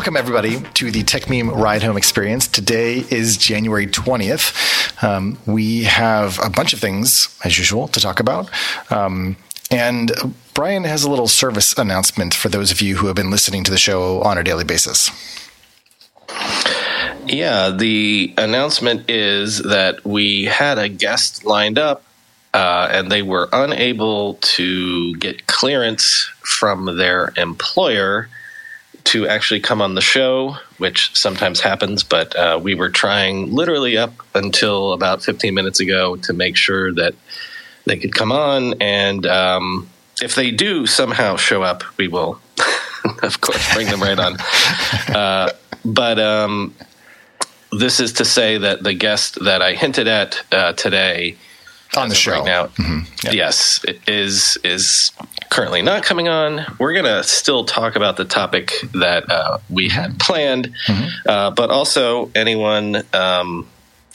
Welcome, 0.00 0.16
everybody, 0.16 0.62
to 0.76 0.90
the 0.90 1.02
TechMeme 1.02 1.54
Ride 1.54 1.82
Home 1.82 1.98
Experience. 1.98 2.48
Today 2.48 3.04
is 3.10 3.36
January 3.36 3.86
20th. 3.86 5.04
Um, 5.04 5.36
we 5.44 5.82
have 5.82 6.38
a 6.42 6.48
bunch 6.48 6.72
of 6.72 6.80
things, 6.80 7.38
as 7.44 7.58
usual, 7.58 7.86
to 7.88 8.00
talk 8.00 8.18
about. 8.18 8.48
Um, 8.90 9.36
and 9.70 10.10
Brian 10.54 10.84
has 10.84 11.04
a 11.04 11.10
little 11.10 11.28
service 11.28 11.76
announcement 11.76 12.32
for 12.32 12.48
those 12.48 12.72
of 12.72 12.80
you 12.80 12.96
who 12.96 13.08
have 13.08 13.14
been 13.14 13.30
listening 13.30 13.62
to 13.64 13.70
the 13.70 13.76
show 13.76 14.22
on 14.22 14.38
a 14.38 14.42
daily 14.42 14.64
basis. 14.64 15.10
Yeah, 17.26 17.68
the 17.68 18.32
announcement 18.38 19.10
is 19.10 19.58
that 19.64 20.02
we 20.06 20.46
had 20.46 20.78
a 20.78 20.88
guest 20.88 21.44
lined 21.44 21.78
up 21.78 22.04
uh, 22.54 22.88
and 22.90 23.12
they 23.12 23.20
were 23.20 23.50
unable 23.52 24.36
to 24.40 25.14
get 25.16 25.46
clearance 25.46 26.30
from 26.40 26.96
their 26.96 27.34
employer 27.36 28.30
to 29.10 29.26
actually 29.26 29.58
come 29.58 29.82
on 29.82 29.96
the 29.96 30.00
show, 30.00 30.56
which 30.78 31.16
sometimes 31.16 31.60
happens, 31.60 32.04
but 32.04 32.36
uh, 32.36 32.60
we 32.62 32.76
were 32.76 32.90
trying 32.90 33.52
literally 33.52 33.96
up 33.96 34.12
until 34.36 34.92
about 34.92 35.20
15 35.20 35.52
minutes 35.52 35.80
ago 35.80 36.14
to 36.14 36.32
make 36.32 36.56
sure 36.56 36.92
that 36.94 37.14
they 37.86 37.96
could 37.96 38.14
come 38.14 38.30
on. 38.30 38.80
And 38.80 39.26
um, 39.26 39.88
if 40.22 40.36
they 40.36 40.52
do 40.52 40.86
somehow 40.86 41.34
show 41.34 41.60
up, 41.64 41.82
we 41.98 42.06
will, 42.06 42.40
of 43.24 43.40
course, 43.40 43.74
bring 43.74 43.88
them 43.88 44.00
right 44.00 44.18
on. 44.18 44.36
Uh, 45.08 45.50
but 45.84 46.20
um, 46.20 46.72
this 47.72 47.98
is 47.98 48.12
to 48.12 48.24
say 48.24 48.58
that 48.58 48.84
the 48.84 48.94
guest 48.94 49.42
that 49.44 49.60
I 49.60 49.72
hinted 49.72 50.06
at 50.06 50.40
uh, 50.52 50.72
today 50.74 51.36
on 51.96 52.08
the 52.08 52.14
show 52.14 52.32
right 52.32 52.44
now, 52.44 52.66
mm-hmm. 52.66 53.00
yeah. 53.24 53.32
yes, 53.32 53.84
is 54.06 54.56
is 54.62 55.10
currently 55.50 55.82
not 55.82 56.02
coming 56.02 56.28
on. 56.28 56.64
We're 56.78 56.94
gonna 56.94 57.22
still 57.22 57.64
talk 57.64 57.96
about 57.96 58.16
the 58.16 58.24
topic 58.24 58.72
that 58.94 59.30
uh, 59.30 59.58
we 59.68 59.88
had 59.88 60.18
planned, 60.18 60.74
mm-hmm. 60.86 61.28
uh, 61.28 61.50
but 61.50 61.70
also 61.70 62.30
anyone 62.34 63.02
um, 63.12 63.68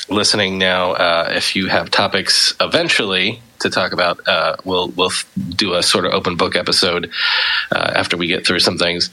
listening 0.09 0.58
now, 0.58 0.92
uh, 0.92 1.31
if 1.36 1.55
you 1.55 1.67
have 1.67 1.92
topics 1.92 2.53
eventually 2.59 3.42
to 3.59 3.69
talk 3.69 3.92
about, 3.92 4.27
uh, 4.27 4.55
we'll 4.64 4.89
we'll 4.89 5.11
do 5.50 5.73
a 5.73 5.83
sort 5.83 6.05
of 6.05 6.14
open 6.14 6.36
book 6.36 6.55
episode 6.55 7.11
uh, 7.72 7.92
after 7.95 8.17
we 8.17 8.27
get 8.27 8.45
through 8.45 8.59
some 8.59 8.77
things. 8.77 9.09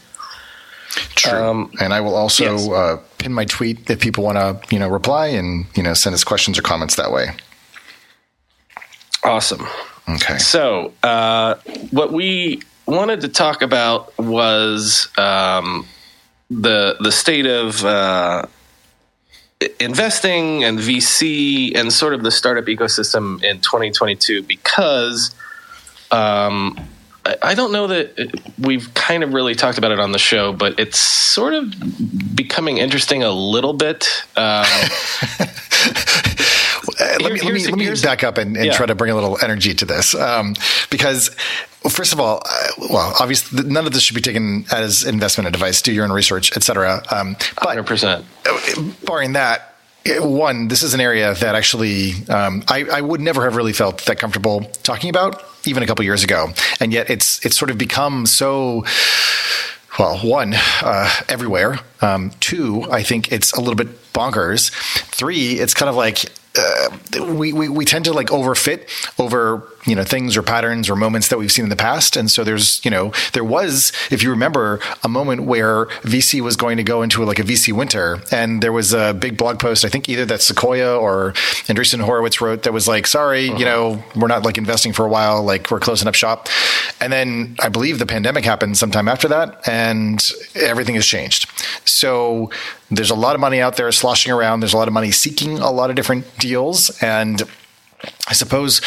True, 1.14 1.32
um, 1.32 1.72
and 1.80 1.94
I 1.94 2.00
will 2.00 2.14
also 2.14 2.44
yes. 2.44 2.68
Uh, 2.68 3.02
pin 3.18 3.32
my 3.32 3.46
tweet 3.46 3.88
if 3.88 4.00
people 4.00 4.24
want 4.24 4.36
to, 4.36 4.60
you 4.74 4.78
know, 4.78 4.88
reply 4.88 5.28
and 5.28 5.66
you 5.74 5.82
know 5.82 5.94
send 5.94 6.14
us 6.14 6.24
questions 6.24 6.58
or 6.58 6.62
comments 6.62 6.96
that 6.96 7.12
way. 7.12 7.30
Awesome. 9.24 9.66
Okay. 10.08 10.38
So, 10.38 10.92
uh, 11.02 11.56
what 11.90 12.12
we 12.12 12.62
wanted 12.86 13.20
to 13.22 13.28
talk 13.28 13.62
about 13.62 14.16
was 14.18 15.08
um, 15.16 15.86
the 16.50 16.96
the 17.00 17.12
state 17.12 17.46
of 17.46 17.84
uh, 17.84 18.46
investing 19.78 20.64
and 20.64 20.78
VC 20.78 21.76
and 21.76 21.92
sort 21.92 22.14
of 22.14 22.22
the 22.22 22.30
startup 22.30 22.64
ecosystem 22.64 23.42
in 23.42 23.60
2022 23.60 24.42
because 24.42 25.34
um, 26.10 26.78
I 27.42 27.54
don't 27.54 27.72
know 27.72 27.86
that 27.86 28.52
we've 28.58 28.92
kind 28.94 29.22
of 29.22 29.32
really 29.32 29.54
talked 29.54 29.78
about 29.78 29.92
it 29.92 30.00
on 30.00 30.10
the 30.12 30.18
show, 30.18 30.52
but 30.52 30.78
it's 30.80 30.98
sort 30.98 31.54
of 31.54 31.72
becoming 32.34 32.78
interesting 32.78 33.22
a 33.22 33.30
little 33.30 33.72
bit. 33.72 34.08
Um, 34.36 34.66
let 37.20 37.32
me 37.32 37.40
let 37.40 37.54
me, 37.54 37.66
let 37.66 37.78
me 37.78 38.02
back 38.02 38.24
up 38.24 38.38
and, 38.38 38.56
and 38.56 38.66
yeah. 38.66 38.72
try 38.72 38.86
to 38.86 38.94
bring 38.94 39.10
a 39.10 39.14
little 39.14 39.38
energy 39.42 39.74
to 39.74 39.84
this 39.84 40.14
um, 40.14 40.54
because 40.90 41.30
first 41.88 42.12
of 42.12 42.20
all, 42.20 42.42
uh, 42.44 42.68
well, 42.90 43.14
obviously, 43.18 43.64
none 43.64 43.86
of 43.86 43.92
this 43.92 44.02
should 44.02 44.14
be 44.14 44.20
taken 44.20 44.64
as 44.72 45.04
investment 45.04 45.48
advice. 45.48 45.82
Do 45.82 45.92
your 45.92 46.04
own 46.04 46.12
research, 46.12 46.56
etc. 46.56 47.02
Um, 47.10 47.36
but 47.62 47.76
100%. 47.76 49.04
barring 49.06 49.32
that, 49.32 49.74
one, 50.18 50.68
this 50.68 50.82
is 50.82 50.94
an 50.94 51.00
area 51.00 51.34
that 51.34 51.54
actually 51.54 52.12
um, 52.28 52.64
I, 52.68 52.84
I, 52.92 53.00
would 53.00 53.20
never 53.20 53.44
have 53.44 53.54
really 53.54 53.72
felt 53.72 54.04
that 54.06 54.18
comfortable 54.18 54.62
talking 54.82 55.10
about 55.10 55.44
even 55.64 55.82
a 55.82 55.86
couple 55.86 56.04
years 56.04 56.24
ago, 56.24 56.48
and 56.80 56.92
yet 56.92 57.08
it's 57.08 57.44
it's 57.46 57.56
sort 57.56 57.70
of 57.70 57.78
become 57.78 58.26
so 58.26 58.84
well, 59.98 60.18
one, 60.18 60.54
uh, 60.82 61.10
everywhere. 61.28 61.78
Um, 62.00 62.30
two, 62.40 62.82
I 62.90 63.02
think 63.02 63.30
it's 63.30 63.52
a 63.52 63.60
little 63.60 63.74
bit 63.74 64.12
bonkers. 64.12 64.70
Three, 65.14 65.60
it's 65.60 65.74
kind 65.74 65.88
of 65.88 65.96
like 65.96 66.24
uh, 66.56 66.98
we, 67.34 67.52
we, 67.52 67.68
we 67.68 67.84
tend 67.84 68.04
to 68.04 68.12
like 68.12 68.28
overfit 68.28 68.88
over 69.18 69.71
you 69.84 69.94
know 69.94 70.04
things 70.04 70.36
or 70.36 70.42
patterns 70.42 70.88
or 70.88 70.96
moments 70.96 71.28
that 71.28 71.38
we've 71.38 71.52
seen 71.52 71.64
in 71.64 71.68
the 71.68 71.76
past. 71.76 72.16
And 72.16 72.30
so 72.30 72.44
there's 72.44 72.84
you 72.84 72.90
know 72.90 73.12
there 73.32 73.44
was 73.44 73.92
if 74.10 74.22
you 74.22 74.30
remember 74.30 74.80
a 75.02 75.08
moment 75.08 75.42
where 75.42 75.86
vc 76.02 76.40
was 76.40 76.56
going 76.56 76.76
to 76.76 76.84
go 76.84 77.02
into 77.02 77.24
like 77.24 77.38
a 77.38 77.42
vc 77.42 77.72
winter. 77.72 78.22
And 78.30 78.62
there 78.62 78.72
was 78.72 78.92
a 78.92 79.14
big 79.14 79.36
blog 79.36 79.58
post 79.58 79.84
i 79.84 79.88
think 79.88 80.08
either 80.08 80.24
that 80.26 80.42
sequoia 80.42 80.96
or 80.96 81.32
andreessen 81.68 82.00
horowitz 82.00 82.40
wrote 82.40 82.62
that 82.62 82.72
was 82.72 82.86
like 82.88 83.06
sorry 83.06 83.48
uh-huh. 83.48 83.58
you 83.58 83.64
know 83.64 84.02
we're 84.14 84.28
not 84.28 84.42
like 84.42 84.58
investing 84.58 84.92
for 84.92 85.04
a 85.04 85.08
while. 85.08 85.42
Like 85.42 85.70
we're 85.70 85.80
closing 85.80 86.08
up 86.08 86.14
shop. 86.14 86.48
And 87.00 87.12
then 87.12 87.56
i 87.60 87.68
believe 87.68 87.98
the 87.98 88.06
pandemic 88.06 88.44
happened 88.44 88.76
sometime 88.76 89.08
after 89.08 89.28
that 89.28 89.66
and 89.68 90.30
everything 90.54 90.94
has 90.94 91.06
changed. 91.06 91.50
So 91.84 92.50
there's 92.90 93.10
a 93.10 93.14
lot 93.14 93.34
of 93.34 93.40
money 93.40 93.60
out 93.60 93.76
there 93.76 93.90
sloshing 93.92 94.32
around. 94.32 94.60
There's 94.60 94.74
a 94.74 94.76
lot 94.76 94.88
of 94.88 94.94
money 94.94 95.10
seeking 95.10 95.58
a 95.58 95.70
lot 95.70 95.90
of 95.90 95.96
different 95.96 96.26
deals. 96.38 96.90
And 97.02 97.42
I 98.28 98.32
suppose 98.32 98.80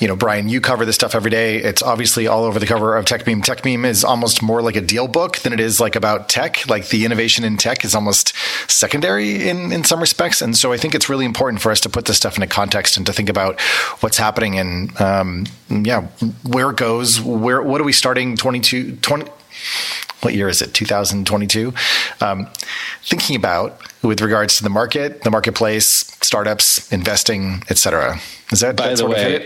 you 0.00 0.08
know, 0.08 0.16
Brian, 0.16 0.48
you 0.48 0.62
cover 0.62 0.86
this 0.86 0.94
stuff 0.94 1.14
every 1.14 1.30
day. 1.30 1.56
It's 1.56 1.82
obviously 1.82 2.26
all 2.26 2.44
over 2.44 2.58
the 2.58 2.66
cover 2.66 2.96
of 2.96 3.04
TechMeme. 3.04 3.42
TechMeme 3.42 3.84
is 3.84 4.02
almost 4.02 4.42
more 4.42 4.62
like 4.62 4.74
a 4.74 4.80
deal 4.80 5.06
book 5.06 5.38
than 5.38 5.52
it 5.52 5.60
is 5.60 5.78
like 5.78 5.94
about 5.94 6.30
tech. 6.30 6.66
Like 6.68 6.88
the 6.88 7.04
innovation 7.04 7.44
in 7.44 7.58
tech 7.58 7.84
is 7.84 7.94
almost 7.94 8.34
secondary 8.66 9.46
in, 9.46 9.72
in 9.72 9.84
some 9.84 10.00
respects. 10.00 10.40
And 10.40 10.56
so 10.56 10.72
I 10.72 10.78
think 10.78 10.94
it's 10.94 11.10
really 11.10 11.26
important 11.26 11.60
for 11.60 11.70
us 11.70 11.80
to 11.80 11.90
put 11.90 12.06
this 12.06 12.16
stuff 12.16 12.36
into 12.36 12.46
context 12.46 12.96
and 12.96 13.04
to 13.06 13.12
think 13.12 13.28
about 13.28 13.60
what's 14.00 14.16
happening 14.16 14.58
and, 14.58 14.98
um, 14.98 15.44
yeah, 15.68 16.06
where 16.44 16.70
it 16.70 16.78
goes. 16.78 17.20
Where, 17.20 17.62
what 17.62 17.78
are 17.78 17.84
we 17.84 17.92
starting 17.92 18.38
22, 18.38 18.96
20, 18.96 19.30
what 20.22 20.34
year 20.34 20.48
is 20.48 20.62
it 20.62 20.72
2022 20.74 21.72
um, 22.20 22.46
thinking 23.02 23.36
about 23.36 23.80
with 24.02 24.20
regards 24.20 24.56
to 24.58 24.62
the 24.62 24.70
market 24.70 25.22
the 25.22 25.30
marketplace 25.30 26.14
startups 26.20 26.90
investing 26.92 27.62
etc 27.70 28.20
is 28.52 28.60
that 28.60 28.76
by 28.76 28.94
the 28.94 29.06
way 29.06 29.44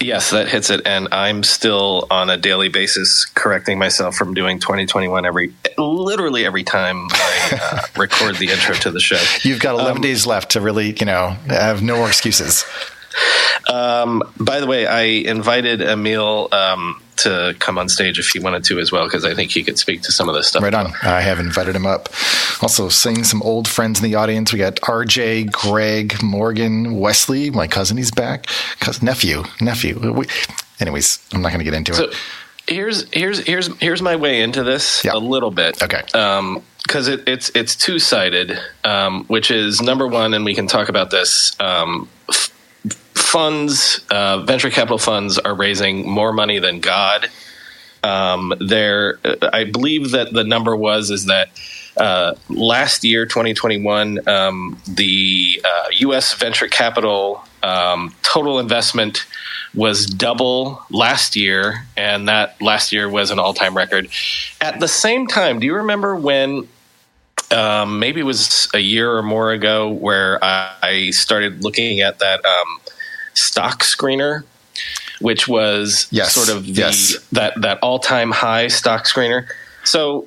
Yes, 0.00 0.30
that 0.30 0.48
hits 0.48 0.70
it. 0.70 0.86
And 0.86 1.08
I'm 1.12 1.42
still 1.42 2.06
on 2.10 2.30
a 2.30 2.36
daily 2.36 2.68
basis 2.68 3.24
correcting 3.24 3.78
myself 3.78 4.14
from 4.14 4.32
doing 4.32 4.60
2021 4.60 5.26
every, 5.26 5.52
literally 5.76 6.46
every 6.46 6.62
time 6.62 7.08
I 7.10 7.60
uh, 7.60 7.80
record 8.00 8.36
the 8.36 8.50
intro 8.50 8.74
to 8.76 8.90
the 8.90 9.00
show. 9.00 9.20
You've 9.42 9.60
got 9.60 9.74
11 9.74 9.96
um, 9.96 10.00
days 10.02 10.26
left 10.26 10.52
to 10.52 10.60
really, 10.60 10.94
you 10.98 11.06
know, 11.06 11.30
have 11.48 11.82
no 11.82 11.96
more 11.96 12.08
excuses. 12.08 12.64
Um, 13.68 14.22
by 14.38 14.60
the 14.60 14.66
way, 14.66 14.86
I 14.86 15.02
invited 15.02 15.82
Emil 15.82 16.48
um, 16.52 17.02
to 17.18 17.54
come 17.58 17.78
on 17.78 17.88
stage 17.88 18.18
if 18.18 18.28
he 18.28 18.38
wanted 18.38 18.64
to 18.64 18.78
as 18.78 18.90
well, 18.92 19.04
because 19.04 19.24
I 19.24 19.34
think 19.34 19.50
he 19.50 19.62
could 19.62 19.78
speak 19.78 20.02
to 20.02 20.12
some 20.12 20.28
of 20.28 20.34
this 20.34 20.48
stuff. 20.48 20.62
Right 20.62 20.74
on. 20.74 20.92
I 21.02 21.20
have 21.20 21.38
invited 21.38 21.76
him 21.76 21.86
up. 21.86 22.08
Also, 22.62 22.88
seeing 22.88 23.24
some 23.24 23.42
old 23.42 23.68
friends 23.68 24.00
in 24.00 24.04
the 24.04 24.14
audience. 24.14 24.52
We 24.52 24.58
got 24.58 24.76
RJ, 24.76 25.52
Greg, 25.52 26.22
Morgan, 26.22 26.98
Wesley, 26.98 27.50
my 27.50 27.66
cousin. 27.66 27.96
He's 27.96 28.10
back. 28.10 28.46
Cousin, 28.80 29.04
nephew, 29.04 29.44
nephew. 29.60 30.12
We, 30.12 30.26
anyways, 30.80 31.18
I'm 31.32 31.42
not 31.42 31.48
going 31.48 31.60
to 31.60 31.64
get 31.64 31.74
into 31.74 31.94
so, 31.94 32.04
it. 32.04 32.14
Here's 32.66 33.08
here's 33.12 33.38
here's 33.46 33.74
here's 33.78 34.02
my 34.02 34.16
way 34.16 34.42
into 34.42 34.62
this 34.62 35.04
a 35.06 35.18
little 35.18 35.50
bit. 35.50 35.82
Okay. 35.82 36.02
Um, 36.12 36.62
because 36.88 37.08
it, 37.08 37.28
it's 37.28 37.50
it's 37.54 37.76
two 37.76 37.98
sided, 37.98 38.58
um, 38.82 39.24
which 39.26 39.50
is 39.50 39.82
number 39.82 40.06
one, 40.06 40.32
and 40.32 40.44
we 40.44 40.54
can 40.54 40.66
talk 40.66 40.88
about 40.88 41.10
this. 41.10 41.54
Um, 41.60 42.08
f- 42.30 42.50
funds, 43.18 44.04
uh, 44.10 44.38
venture 44.40 44.70
capital 44.70 44.98
funds, 44.98 45.38
are 45.38 45.54
raising 45.54 46.08
more 46.08 46.32
money 46.32 46.58
than 46.58 46.80
God. 46.80 47.28
Um, 48.02 48.54
there, 48.60 49.18
I 49.52 49.64
believe 49.64 50.12
that 50.12 50.32
the 50.32 50.44
number 50.44 50.74
was 50.76 51.10
is 51.10 51.26
that 51.26 51.48
uh, 51.96 52.34
last 52.48 53.02
year, 53.04 53.26
2021, 53.26 54.28
um, 54.28 54.80
the 54.86 55.60
uh, 55.64 55.88
U.S. 55.92 56.34
venture 56.34 56.68
capital 56.68 57.42
Um, 57.62 58.14
total 58.22 58.60
investment 58.60 59.26
was 59.74 60.06
double 60.06 60.80
last 60.90 61.34
year, 61.34 61.84
and 61.96 62.28
that 62.28 62.60
last 62.62 62.92
year 62.92 63.08
was 63.08 63.30
an 63.32 63.38
all 63.40 63.52
time 63.52 63.76
record. 63.76 64.08
At 64.60 64.78
the 64.78 64.86
same 64.88 65.26
time, 65.26 65.58
do 65.58 65.66
you 65.66 65.74
remember 65.74 66.14
when? 66.14 66.68
Um, 67.50 67.98
maybe 67.98 68.20
it 68.20 68.24
was 68.24 68.68
a 68.74 68.78
year 68.78 69.10
or 69.10 69.22
more 69.22 69.52
ago 69.52 69.88
where 69.88 70.38
I, 70.44 70.74
I 70.82 71.10
started 71.10 71.64
looking 71.64 72.00
at 72.00 72.18
that 72.18 72.44
um, 72.44 72.78
stock 73.38 73.82
screener, 73.82 74.44
which 75.20 75.48
was 75.48 76.06
Yes, 76.10 76.34
sort 76.34 76.48
of 76.48 76.66
the, 76.66 76.72
yes. 76.72 77.16
that 77.32 77.60
that 77.62 77.78
all 77.82 77.98
time 77.98 78.30
high 78.30 78.68
stock 78.68 79.04
screener. 79.04 79.46
So 79.84 80.26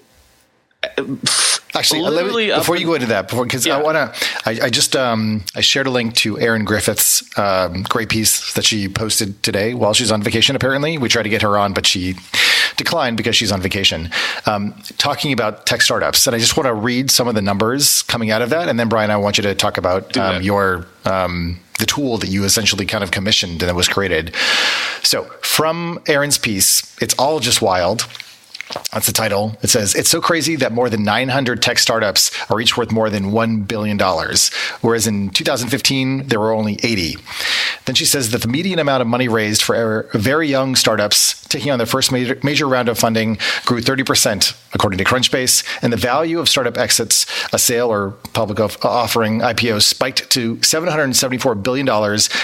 Actually, 1.74 2.02
uh, 2.02 2.36
me, 2.36 2.48
before 2.48 2.76
you 2.76 2.86
go 2.86 2.96
into 2.96 3.08
that, 3.08 3.30
before 3.30 3.46
because 3.46 3.66
Yeah. 3.66 3.78
I 3.78 3.82
want 3.82 3.96
to, 3.96 4.28
I, 4.46 4.66
I 4.66 4.70
just 4.70 4.96
um, 4.96 5.44
I 5.56 5.62
shared 5.62 5.88
a 5.88 5.90
link 5.90 6.16
to 6.16 6.38
Erin 6.40 6.66
Griffith's 6.66 7.24
um, 7.38 7.84
great 7.84 8.10
piece 8.10 8.54
that 8.56 8.66
she 8.66 8.90
posted 8.90 9.42
today 9.42 9.74
while 9.74 9.94
she's 9.94 10.12
on 10.12 10.22
vacation. 10.22 10.56
Apparently, 10.56 10.98
we 10.98 11.08
tried 11.08 11.24
to 11.24 11.30
get 11.30 11.44
her 11.44 11.58
on, 11.58 11.74
but 11.74 11.86
she 11.86 12.16
declined 12.76 13.16
because 13.16 13.36
she's 13.36 13.52
on 13.52 13.62
vacation. 13.62 14.10
Um, 14.46 14.74
talking 14.98 15.32
about 15.32 15.66
tech 15.66 15.82
startups, 15.82 16.28
and 16.28 16.36
I 16.36 16.40
just 16.40 16.58
want 16.58 16.68
to 16.68 16.74
read 16.74 17.10
some 17.10 17.28
of 17.28 17.36
the 17.36 17.42
numbers 17.42 18.02
coming 18.04 18.32
out 18.32 18.42
of 18.42 18.50
that, 18.50 18.68
and 18.68 18.78
then 18.80 18.90
Brian, 18.90 19.12
I 19.12 19.18
want 19.18 19.38
you 19.38 19.44
to 19.44 19.56
talk 19.56 19.78
about 19.78 20.18
um, 20.18 20.42
your 20.42 20.88
um, 21.06 21.60
the 21.82 21.86
tool 21.86 22.18
that 22.20 22.30
you 22.30 22.46
essentially 22.46 22.86
kind 22.86 23.04
of 23.04 23.12
commissioned 23.12 23.62
and 23.62 23.70
that 23.70 23.76
was 23.76 23.90
created. 23.90 24.34
So 25.04 25.24
from 25.42 26.02
Erin's 26.08 26.38
piece, 26.38 26.96
it's 27.02 27.14
all 27.16 27.40
just 27.40 27.62
wild. 27.62 28.08
That's 28.94 29.08
the 29.08 29.14
title. 29.14 29.58
It 29.62 29.70
says, 29.70 29.96
It's 29.96 30.10
so 30.10 30.22
crazy 30.22 30.56
that 30.58 30.72
more 30.72 30.90
than 30.90 31.04
900 31.04 31.62
tech 31.62 31.80
startups 31.80 32.32
are 32.52 32.60
each 32.60 32.78
worth 32.78 32.92
more 32.92 33.10
than 33.10 33.32
$1 33.32 33.68
billion, 33.68 34.00
whereas 34.82 35.08
in 35.08 35.30
2015, 35.30 36.28
there 36.28 36.40
were 36.40 36.52
only 36.52 36.80
80. 36.84 37.18
Then 37.86 37.96
she 37.96 38.06
says 38.06 38.32
that 38.32 38.42
the 38.42 38.48
median 38.48 38.80
amount 38.80 39.02
of 39.02 39.08
money 39.08 39.28
raised 39.28 39.62
for 39.62 39.76
er, 39.76 40.10
very 40.14 40.48
young 40.48 40.76
startups 40.76 41.42
taking 41.48 41.72
on 41.72 41.80
their 41.80 41.86
first 41.86 42.12
major, 42.12 42.38
major 42.44 42.68
round 42.68 42.90
of 42.90 42.98
funding 42.98 43.38
grew 43.66 43.82
30%, 43.82 44.56
according 44.74 44.98
to 44.98 45.04
Crunchbase, 45.04 45.64
and 45.84 45.92
the 45.92 45.98
value 45.98 46.40
of 46.40 46.48
startup 46.48 46.78
exits, 46.78 47.26
a 47.54 47.60
sale 47.60 47.92
or 47.92 48.12
public 48.34 48.60
of- 48.60 48.78
offering 48.84 49.40
IPO, 49.40 49.82
spiked 49.82 50.30
to 50.32 50.56
$774 50.58 51.62
billion, 51.62 51.86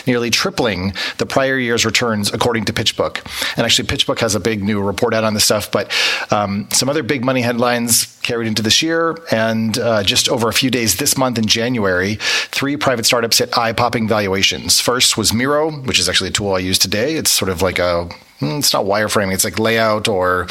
nearly 0.05 0.29
tripling 0.29 0.93
the 1.17 1.25
prior 1.25 1.57
year's 1.57 1.85
returns, 1.85 2.33
according 2.33 2.65
to 2.65 2.73
PitchBook. 2.73 3.21
And 3.57 3.65
actually, 3.65 3.87
PitchBook 3.87 4.19
has 4.19 4.35
a 4.35 4.39
big 4.39 4.63
new 4.63 4.81
report 4.81 5.13
out 5.13 5.23
on 5.23 5.33
this 5.33 5.45
stuff, 5.45 5.71
but 5.71 5.91
um, 6.31 6.67
some 6.71 6.89
other 6.89 7.03
big 7.03 7.23
money 7.23 7.41
headlines 7.41 8.17
carried 8.23 8.47
into 8.47 8.61
this 8.61 8.81
year. 8.81 9.17
And 9.31 9.77
uh, 9.79 10.03
just 10.03 10.29
over 10.29 10.49
a 10.49 10.53
few 10.53 10.69
days 10.69 10.97
this 10.97 11.17
month 11.17 11.37
in 11.37 11.45
January, 11.45 12.15
three 12.19 12.77
private 12.77 13.05
startups 13.05 13.37
hit 13.37 13.57
eye 13.57 13.73
popping 13.73 14.07
valuations. 14.07 14.81
First 14.81 15.17
was 15.17 15.33
Miro, 15.33 15.71
which 15.71 15.99
is 15.99 16.09
actually 16.09 16.29
a 16.29 16.33
tool 16.33 16.53
I 16.53 16.59
use 16.59 16.77
today. 16.77 17.15
It's 17.15 17.31
sort 17.31 17.49
of 17.49 17.61
like 17.61 17.79
a 17.79 18.09
mm, 18.39 18.59
it's 18.59 18.73
not 18.73 18.85
wireframing. 18.85 19.33
It's 19.33 19.45
like 19.45 19.59
layout 19.59 20.07
or, 20.07 20.47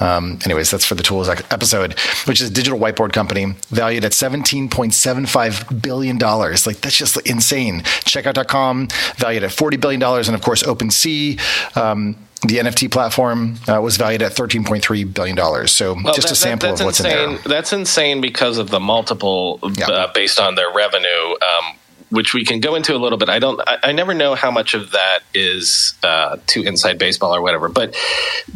um, 0.00 0.38
anyways, 0.44 0.70
that's 0.70 0.84
for 0.84 0.94
the 0.94 1.02
tools 1.02 1.28
episode, 1.28 1.98
which 2.26 2.40
is 2.40 2.50
a 2.50 2.52
digital 2.52 2.78
whiteboard 2.78 3.12
company 3.12 3.54
valued 3.70 4.04
at 4.04 4.12
$17.75 4.12 5.82
billion. 5.82 6.18
Like 6.18 6.80
that's 6.80 6.96
just 6.96 7.16
insane. 7.26 7.80
Checkout.com 8.04 8.88
valued 9.16 9.44
at 9.44 9.50
$40 9.50 9.80
billion. 9.80 10.02
And 10.02 10.34
of 10.34 10.42
course, 10.42 10.62
OpenSea, 10.62 11.76
um, 11.76 12.16
the 12.46 12.58
NFT 12.58 12.90
platform 12.90 13.56
uh, 13.68 13.80
was 13.80 13.96
valued 13.96 14.22
at 14.22 14.32
$13.3 14.32 15.14
billion. 15.14 15.66
So 15.68 15.94
Well, 15.94 16.14
just 16.14 16.28
that- 16.28 16.32
a 16.32 16.36
sample 16.36 16.68
that- 16.70 16.80
of 16.80 16.84
what's 16.86 17.00
insane. 17.00 17.18
in 17.18 17.30
there. 17.36 17.42
That's 17.44 17.72
insane 17.72 18.20
because 18.20 18.58
of 18.58 18.70
the 18.70 18.80
multiple 18.80 19.58
Yeah. 19.76 19.86
uh, 19.86 20.12
based 20.12 20.38
on 20.40 20.54
their 20.54 20.72
revenue, 20.72 21.08
um, 21.32 21.76
which 22.10 22.34
we 22.34 22.44
can 22.44 22.60
go 22.60 22.74
into 22.74 22.94
a 22.94 22.98
little 22.98 23.18
bit. 23.18 23.28
I 23.28 23.38
don't. 23.38 23.60
I, 23.66 23.78
I 23.84 23.92
never 23.92 24.14
know 24.14 24.34
how 24.34 24.50
much 24.50 24.74
of 24.74 24.92
that 24.92 25.20
is 25.32 25.94
uh, 26.02 26.36
to 26.48 26.62
inside 26.62 26.98
baseball 26.98 27.34
or 27.34 27.40
whatever. 27.42 27.68
But 27.68 27.94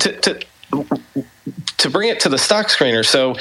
to 0.01 0.13
to 0.21 0.41
to 1.79 1.91
bring 1.91 2.09
it 2.09 2.21
to 2.21 2.29
the 2.29 2.39
stock 2.39 2.67
screener. 2.69 3.05
So 3.07 3.37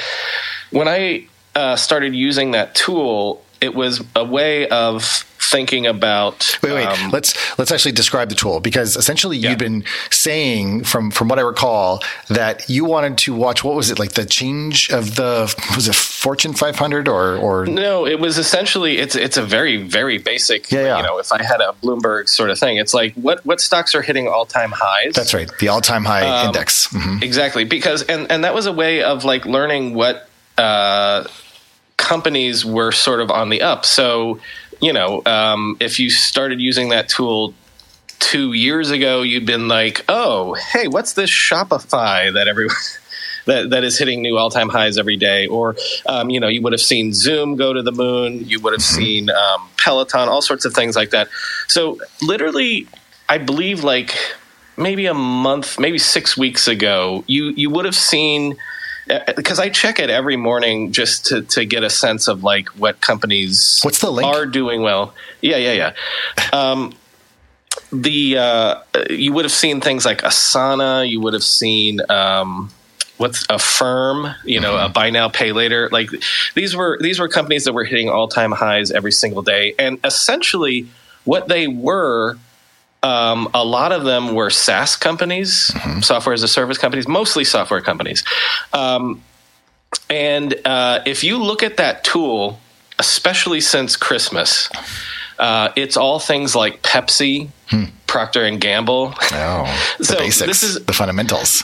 when 0.72 0.88
I 0.88 1.28
uh, 1.56 1.76
started 1.76 2.14
using 2.16 2.52
that 2.52 2.76
tool, 2.76 3.44
it 3.62 3.74
was 3.76 4.04
a 4.16 4.24
way 4.24 4.68
of 4.70 5.04
thinking 5.40 5.88
about. 5.88 6.58
Wait, 6.62 6.74
wait. 6.74 6.86
um, 6.86 7.10
let's 7.12 7.34
let's 7.58 7.72
actually 7.72 7.94
describe 7.94 8.28
the 8.28 8.36
tool 8.36 8.60
because 8.60 8.98
essentially 8.98 9.38
Yeah. 9.38 9.52
you'd 9.52 9.60
been 9.60 9.86
saying 10.10 10.84
from 10.84 11.10
from 11.10 11.30
what 11.30 11.40
I 11.40 11.44
recall 11.44 12.04
that 12.28 12.70
you 12.70 12.84
wanted 12.84 13.18
to 13.20 13.34
watch 13.34 13.64
what 13.64 13.74
was 13.76 13.90
it 13.90 13.98
like 13.98 14.12
the 14.14 14.26
change 14.26 14.90
of 14.90 15.16
the 15.16 15.54
was 15.76 15.88
it 15.88 15.96
Fortune 15.96 16.54
500 16.54 17.08
or 17.08 17.38
or 17.38 17.66
No, 17.66 18.06
it 18.06 18.20
was 18.20 18.38
essentially 18.38 18.98
it's 18.98 19.16
it's 19.16 19.38
a 19.38 19.44
very 19.44 19.78
very 19.78 20.18
basic. 20.18 20.70
Yeah, 20.70 20.82
yeah. 20.84 20.98
You 20.98 21.04
know, 21.04 21.18
if 21.20 21.32
I 21.32 21.42
had 21.42 21.62
a 21.62 21.74
Bloomberg 21.82 22.28
sort 22.28 22.50
of 22.50 22.60
thing, 22.60 22.76
it's 22.78 22.94
like 22.94 23.14
what 23.14 23.46
what 23.46 23.62
stocks 23.62 23.96
are 23.96 24.02
hitting 24.02 24.28
all 24.28 24.46
time 24.46 24.74
highs. 24.76 25.14
that's 25.14 25.34
right 25.34 25.50
the 25.60 25.70
all 25.70 25.80
time 25.82 26.04
high 26.04 26.28
Um, 26.28 26.48
index. 26.48 26.88
Mhm. 26.88 27.24
Exactly, 27.24 27.64
because 27.64 28.02
and 28.04 28.30
and 28.30 28.44
that 28.44 28.54
was 28.54 28.66
a 28.66 28.74
way 28.74 29.02
of 29.02 29.24
like 29.24 29.46
learning 29.46 29.94
what 29.94 30.28
uh, 30.58 31.24
companies 31.98 32.66
were 32.66 32.92
sort 32.92 33.20
of 33.20 33.32
on 33.32 33.50
the 33.50 33.62
up. 33.62 33.86
So 33.86 34.40
you 34.82 34.94
know, 34.94 35.22
um, 35.26 35.78
if 35.80 36.00
you 36.00 36.10
started 36.10 36.62
using 36.62 36.90
that 36.90 37.10
tool 37.10 37.54
two 38.20 38.54
years 38.54 38.92
ago, 38.92 39.22
you'd 39.22 39.46
been 39.46 39.68
like, 39.68 40.04
oh, 40.10 40.54
hey, 40.54 40.88
what's 40.88 41.14
this 41.14 41.30
Shopify 41.30 42.34
that 42.34 42.48
everyone. 42.48 42.76
That, 43.46 43.70
that 43.70 43.86
is 43.86 43.98
hitting 43.98 44.22
new 44.22 44.38
all 44.38 44.50
time 44.50 44.68
highs 44.68 44.98
every 44.98 45.16
day, 45.16 45.48
or 45.48 45.78
um, 46.06 46.30
you 46.30 46.42
know, 46.42 46.50
you 46.50 46.62
would 46.64 46.74
have 46.74 46.82
seen 46.82 47.14
Zoom 47.14 47.56
go 47.56 47.72
to 47.72 47.82
the 47.82 47.94
moon. 47.94 48.44
You 48.46 48.60
would 48.60 48.74
have 48.74 48.82
seen 48.82 49.30
um, 49.30 49.70
Peloton, 49.78 50.28
all 50.28 50.42
sorts 50.42 50.66
of 50.66 50.74
things 50.74 50.98
like 50.98 51.12
that. 51.12 51.30
So, 51.70 51.98
literally, 52.22 52.90
I 53.30 53.38
believe 53.38 53.86
like 53.86 54.18
maybe 54.76 55.06
a 55.06 55.14
month, 55.14 55.80
maybe 55.80 55.98
six 55.98 56.36
weeks 56.36 56.68
ago, 56.68 57.24
you 57.26 57.54
you 57.56 57.70
would 57.70 57.86
have 57.86 57.96
seen 57.96 58.58
because 59.36 59.60
I 59.60 59.70
check 59.70 60.00
it 60.00 60.10
every 60.10 60.36
morning 60.38 60.92
just 60.92 61.28
to 61.28 61.42
to 61.44 61.66
get 61.66 61.84
a 61.84 61.90
sense 61.90 62.28
of 62.28 62.44
like 62.44 62.70
what 62.70 63.02
companies 63.02 63.80
What's 63.84 64.00
the 64.00 64.12
link? 64.12 64.28
are 64.28 64.46
doing 64.46 64.82
well. 64.82 65.14
Yeah, 65.42 65.58
yeah, 65.58 65.74
yeah. 65.74 65.94
Um, 66.54 66.94
the 67.92 68.38
uh, 68.38 68.76
you 69.10 69.34
would 69.34 69.46
have 69.46 69.52
seen 69.52 69.82
things 69.82 70.06
like 70.06 70.22
Asana. 70.22 71.10
You 71.10 71.22
would 71.22 71.34
have 71.34 71.44
seen. 71.44 72.00
Um, 72.10 72.72
What's 73.18 73.48
a 73.50 73.58
firm, 73.58 74.28
you 74.46 74.60
know, 74.60 74.78
a 74.78 74.90
buy 74.90 75.10
now, 75.10 75.28
pay 75.28 75.52
later. 75.52 75.90
Like 75.92 76.12
these 76.54 76.76
were 76.76 77.00
these 77.02 77.20
were 77.20 77.28
companies 77.28 77.66
that 77.66 77.74
were 77.74 77.84
hitting 77.84 78.10
all 78.10 78.28
time 78.28 78.52
highs 78.52 78.92
every 78.92 79.12
single 79.12 79.42
day, 79.42 79.74
and 79.80 79.98
essentially 80.04 80.86
what 81.24 81.48
they 81.48 81.68
were 81.68 82.38
um, 83.04 83.50
a 83.54 83.64
lot 83.64 83.92
of 83.92 84.04
them 84.04 84.34
were 84.36 84.50
SaaS 84.50 84.96
companies, 84.96 85.72
software 86.06 86.34
as 86.34 86.44
a 86.44 86.48
service 86.48 86.78
companies, 86.78 87.08
mostly 87.08 87.44
software 87.44 87.82
companies. 87.82 88.24
Um, 88.74 89.22
and 90.10 90.56
uh, 90.66 91.00
if 91.06 91.24
you 91.24 91.38
look 91.38 91.64
at 91.64 91.78
that 91.78 92.04
tool, 92.04 92.60
especially 93.00 93.62
since 93.62 93.96
Christmas, 93.96 94.70
uh, 95.40 95.70
it's 95.76 95.96
all 95.98 96.20
things 96.20 96.56
like 96.56 96.82
Pepsi, 96.82 97.50
Procter 98.08 98.44
and 98.44 98.60
Gamble. 98.60 99.14
Oh, 99.32 99.94
the 100.00 100.04
So 100.06 100.18
basics, 100.18 100.48
this 100.48 100.64
is- 100.64 100.86
the 100.86 100.94
fundamentals. 100.94 101.64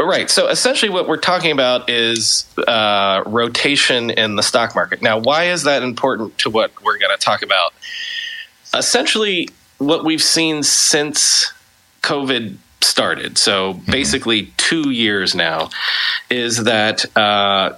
Right. 0.00 0.28
So 0.28 0.48
essentially, 0.48 0.90
what 0.90 1.06
we're 1.06 1.16
talking 1.16 1.52
about 1.52 1.88
is 1.88 2.44
uh, 2.66 3.22
rotation 3.24 4.10
in 4.10 4.34
the 4.34 4.42
stock 4.42 4.74
market. 4.74 5.00
Now, 5.00 5.18
why 5.18 5.44
is 5.44 5.62
that 5.62 5.84
important 5.84 6.36
to 6.38 6.50
what 6.50 6.72
we're 6.82 6.98
going 6.98 7.16
to 7.16 7.24
talk 7.24 7.42
about? 7.42 7.72
Essentially, 8.74 9.48
what 9.86 10.04
we've 10.04 10.22
seen 10.22 10.62
since 10.62 11.52
COVID 12.02 12.56
started, 12.80 13.38
so 13.38 13.74
basically 13.74 14.52
two 14.56 14.90
years 14.90 15.34
now, 15.34 15.70
is 16.30 16.64
that 16.64 17.04
uh, 17.16 17.74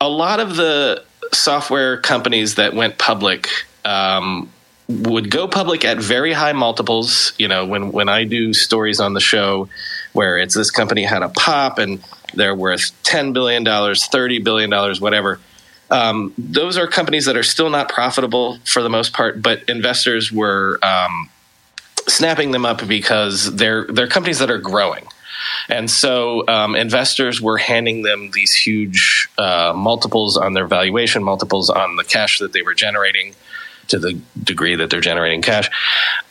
a 0.00 0.08
lot 0.08 0.40
of 0.40 0.56
the 0.56 1.04
software 1.32 2.00
companies 2.00 2.56
that 2.56 2.74
went 2.74 2.98
public 2.98 3.48
um, 3.84 4.50
would 4.88 5.30
go 5.30 5.48
public 5.48 5.84
at 5.84 5.98
very 5.98 6.32
high 6.32 6.52
multiples. 6.52 7.32
You 7.38 7.48
know, 7.48 7.66
when 7.66 7.92
when 7.92 8.08
I 8.08 8.24
do 8.24 8.52
stories 8.54 9.00
on 9.00 9.14
the 9.14 9.20
show 9.20 9.68
where 10.12 10.38
it's 10.38 10.54
this 10.54 10.70
company 10.70 11.02
had 11.02 11.22
a 11.22 11.28
pop 11.28 11.78
and 11.78 12.02
they're 12.34 12.54
worth 12.54 12.92
ten 13.02 13.32
billion 13.32 13.64
dollars, 13.64 14.06
thirty 14.06 14.38
billion 14.38 14.70
dollars, 14.70 15.00
whatever. 15.00 15.40
Um, 15.90 16.34
those 16.36 16.76
are 16.76 16.86
companies 16.86 17.26
that 17.26 17.36
are 17.36 17.42
still 17.42 17.70
not 17.70 17.88
profitable 17.88 18.58
for 18.64 18.82
the 18.82 18.90
most 18.90 19.12
part, 19.12 19.40
but 19.40 19.62
investors 19.68 20.32
were 20.32 20.78
um, 20.82 21.30
snapping 22.08 22.50
them 22.50 22.66
up 22.66 22.86
because 22.86 23.54
they're 23.54 23.84
they're 23.84 24.08
companies 24.08 24.38
that 24.40 24.50
are 24.50 24.58
growing. 24.58 25.06
And 25.68 25.90
so 25.90 26.46
um, 26.48 26.74
investors 26.74 27.40
were 27.40 27.58
handing 27.58 28.02
them 28.02 28.30
these 28.32 28.54
huge 28.54 29.28
uh, 29.38 29.72
multiples 29.76 30.36
on 30.36 30.54
their 30.54 30.66
valuation, 30.66 31.22
multiples 31.22 31.70
on 31.70 31.96
the 31.96 32.04
cash 32.04 32.38
that 32.38 32.52
they 32.52 32.62
were 32.62 32.74
generating 32.74 33.34
to 33.88 33.98
the 33.98 34.20
degree 34.42 34.74
that 34.76 34.90
they're 34.90 35.00
generating 35.00 35.42
cash. 35.42 35.70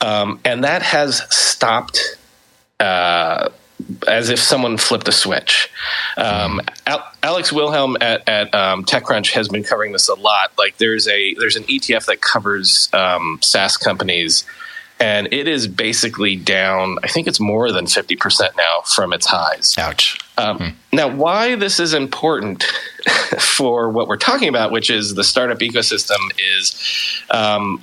Um, 0.00 0.40
and 0.44 0.64
that 0.64 0.82
has 0.82 1.22
stopped 1.34 2.16
uh, 2.80 3.48
as 4.08 4.30
if 4.30 4.38
someone 4.38 4.76
flipped 4.78 5.06
a 5.08 5.12
switch. 5.12 5.70
Um, 6.16 6.60
Al- 6.86 7.06
Alex 7.22 7.52
Wilhelm 7.52 7.96
at, 8.00 8.26
at 8.28 8.54
um, 8.54 8.84
TechCrunch 8.84 9.32
has 9.32 9.48
been 9.48 9.62
covering 9.64 9.92
this 9.92 10.08
a 10.08 10.14
lot. 10.14 10.52
Like 10.58 10.78
there's 10.78 11.06
a 11.08 11.34
there's 11.34 11.56
an 11.56 11.64
ETF 11.64 12.06
that 12.06 12.20
covers 12.20 12.88
um, 12.92 13.38
SaaS 13.42 13.76
companies, 13.76 14.44
and 14.98 15.28
it 15.32 15.46
is 15.46 15.66
basically 15.68 16.36
down. 16.36 16.98
I 17.02 17.08
think 17.08 17.26
it's 17.26 17.40
more 17.40 17.70
than 17.72 17.86
fifty 17.86 18.16
percent 18.16 18.56
now 18.56 18.80
from 18.86 19.12
its 19.12 19.26
highs. 19.26 19.76
Ouch. 19.78 20.18
Um, 20.38 20.76
Now, 20.92 21.08
why 21.14 21.54
this 21.56 21.80
is 21.80 21.94
important 21.94 22.62
for 23.38 23.90
what 23.90 24.06
we're 24.08 24.16
talking 24.16 24.48
about, 24.48 24.70
which 24.70 24.90
is 24.90 25.14
the 25.14 25.24
startup 25.24 25.58
ecosystem, 25.58 26.18
is 26.58 27.22
um, 27.30 27.82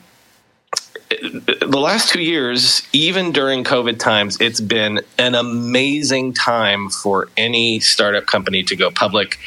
the 1.22 1.79
last 1.79 2.10
two 2.10 2.22
years, 2.22 2.82
even 2.93 3.32
during 3.32 3.63
COVID 3.63 4.00
times, 4.00 4.38
it's 4.39 4.62
been 4.62 5.01
an 5.17 5.36
amazing 5.36 6.34
time 6.34 6.89
for 6.89 7.29
any 7.38 7.79
startup 7.79 8.25
company 8.25 8.63
to 8.63 8.75
go 8.75 8.91
public. 8.91 9.39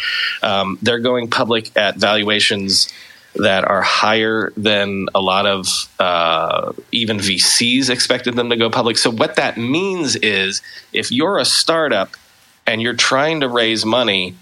Um, 0.42 0.78
they're 0.82 0.98
going 0.98 1.28
public 1.28 1.76
at 1.76 1.96
valuations 1.96 2.92
that 3.34 3.64
are 3.64 3.82
higher 3.82 4.52
than 4.56 5.08
a 5.14 5.20
lot 5.20 5.46
of 5.46 5.66
uh, 5.98 6.72
even 6.92 7.18
VCs 7.18 7.90
expected 7.90 8.34
them 8.34 8.50
to 8.50 8.56
go 8.56 8.70
public. 8.70 8.96
So, 8.96 9.10
what 9.10 9.36
that 9.36 9.56
means 9.56 10.16
is 10.16 10.62
if 10.92 11.12
you're 11.12 11.38
a 11.38 11.44
startup 11.44 12.10
and 12.66 12.80
you're 12.80 12.94
trying 12.94 13.40
to 13.40 13.48
raise 13.48 13.84
money, 13.84 14.34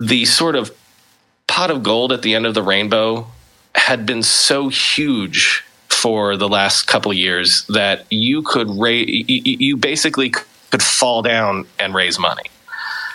the 0.00 0.24
sort 0.24 0.56
of 0.56 0.74
pot 1.46 1.70
of 1.70 1.82
gold 1.82 2.12
at 2.12 2.22
the 2.22 2.34
end 2.34 2.46
of 2.46 2.54
the 2.54 2.62
rainbow 2.62 3.26
had 3.74 4.06
been 4.06 4.22
so 4.22 4.68
huge 4.68 5.64
for 6.04 6.36
the 6.36 6.50
last 6.50 6.86
couple 6.86 7.10
of 7.10 7.16
years 7.16 7.64
that 7.68 8.04
you 8.10 8.42
could 8.42 8.68
raise, 8.68 9.24
you 9.26 9.74
basically 9.78 10.28
could 10.28 10.82
fall 10.82 11.22
down 11.22 11.66
and 11.78 11.94
raise 11.94 12.18
money. 12.18 12.42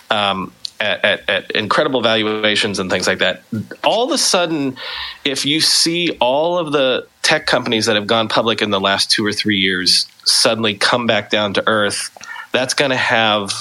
Um, 0.10 0.52
at, 0.80 1.06
at, 1.06 1.30
at, 1.30 1.52
incredible 1.52 2.02
valuations 2.02 2.80
and 2.80 2.90
things 2.90 3.06
like 3.06 3.20
that. 3.20 3.44
All 3.84 4.06
of 4.06 4.12
a 4.12 4.18
sudden, 4.18 4.76
if 5.24 5.46
you 5.46 5.62
see 5.62 6.18
all 6.20 6.58
of 6.58 6.72
the 6.72 7.06
tech 7.22 7.46
companies 7.46 7.86
that 7.86 7.96
have 7.96 8.08
gone 8.08 8.28
public 8.28 8.60
in 8.60 8.72
the 8.72 8.80
last 8.80 9.12
two 9.12 9.24
or 9.24 9.34
three 9.34 9.60
years 9.60 10.08
suddenly 10.24 10.74
come 10.74 11.06
back 11.06 11.30
down 11.30 11.54
to 11.54 11.68
earth, 11.68 12.10
that's 12.54 12.74
going 12.74 12.90
to 12.90 12.98
have 12.98 13.54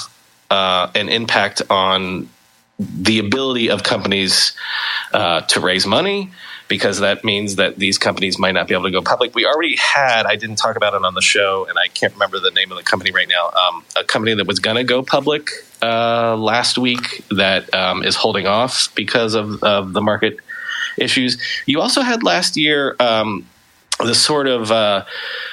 uh, 0.49 0.89
an 0.95 1.07
impact 1.07 1.61
on 1.69 2.27
the 2.79 3.19
ability 3.19 3.69
of 3.69 3.83
companies 3.83 4.53
uh, 5.13 5.41
to 5.41 5.59
raise 5.59 5.85
money 5.85 6.31
because 6.69 6.99
that 6.99 7.25
means 7.25 7.55
that 7.55 7.77
these 7.77 7.97
companies 7.97 8.39
might 8.39 8.53
not 8.53 8.67
be 8.67 8.75
able 8.75 8.85
to 8.85 8.91
go 8.91 9.01
public. 9.01 9.35
We 9.35 9.45
already 9.45 9.75
had, 9.75 10.25
I 10.25 10.35
didn't 10.35 10.57
talk 10.57 10.77
about 10.77 10.93
it 10.93 11.03
on 11.03 11.15
the 11.15 11.21
show, 11.21 11.65
and 11.67 11.77
I 11.77 11.87
can't 11.87 12.13
remember 12.13 12.39
the 12.39 12.51
name 12.51 12.71
of 12.71 12.77
the 12.77 12.83
company 12.83 13.11
right 13.11 13.27
now, 13.27 13.49
um, 13.49 13.83
a 13.97 14.03
company 14.03 14.35
that 14.35 14.47
was 14.47 14.59
going 14.59 14.77
to 14.77 14.83
go 14.83 15.01
public 15.01 15.49
uh, 15.81 16.37
last 16.37 16.77
week 16.77 17.25
that 17.31 17.73
um, 17.73 18.03
is 18.03 18.15
holding 18.15 18.45
off 18.47 18.93
because 18.95 19.33
of, 19.33 19.61
of, 19.63 19.93
the 19.93 20.01
market 20.01 20.37
issues. 20.97 21.41
You 21.65 21.81
also 21.81 22.01
had 22.01 22.21
last 22.21 22.55
year 22.55 22.95
um, 22.99 23.47
the 23.97 24.13
sort 24.13 24.47
of 24.47 24.71
uh, 24.71 25.05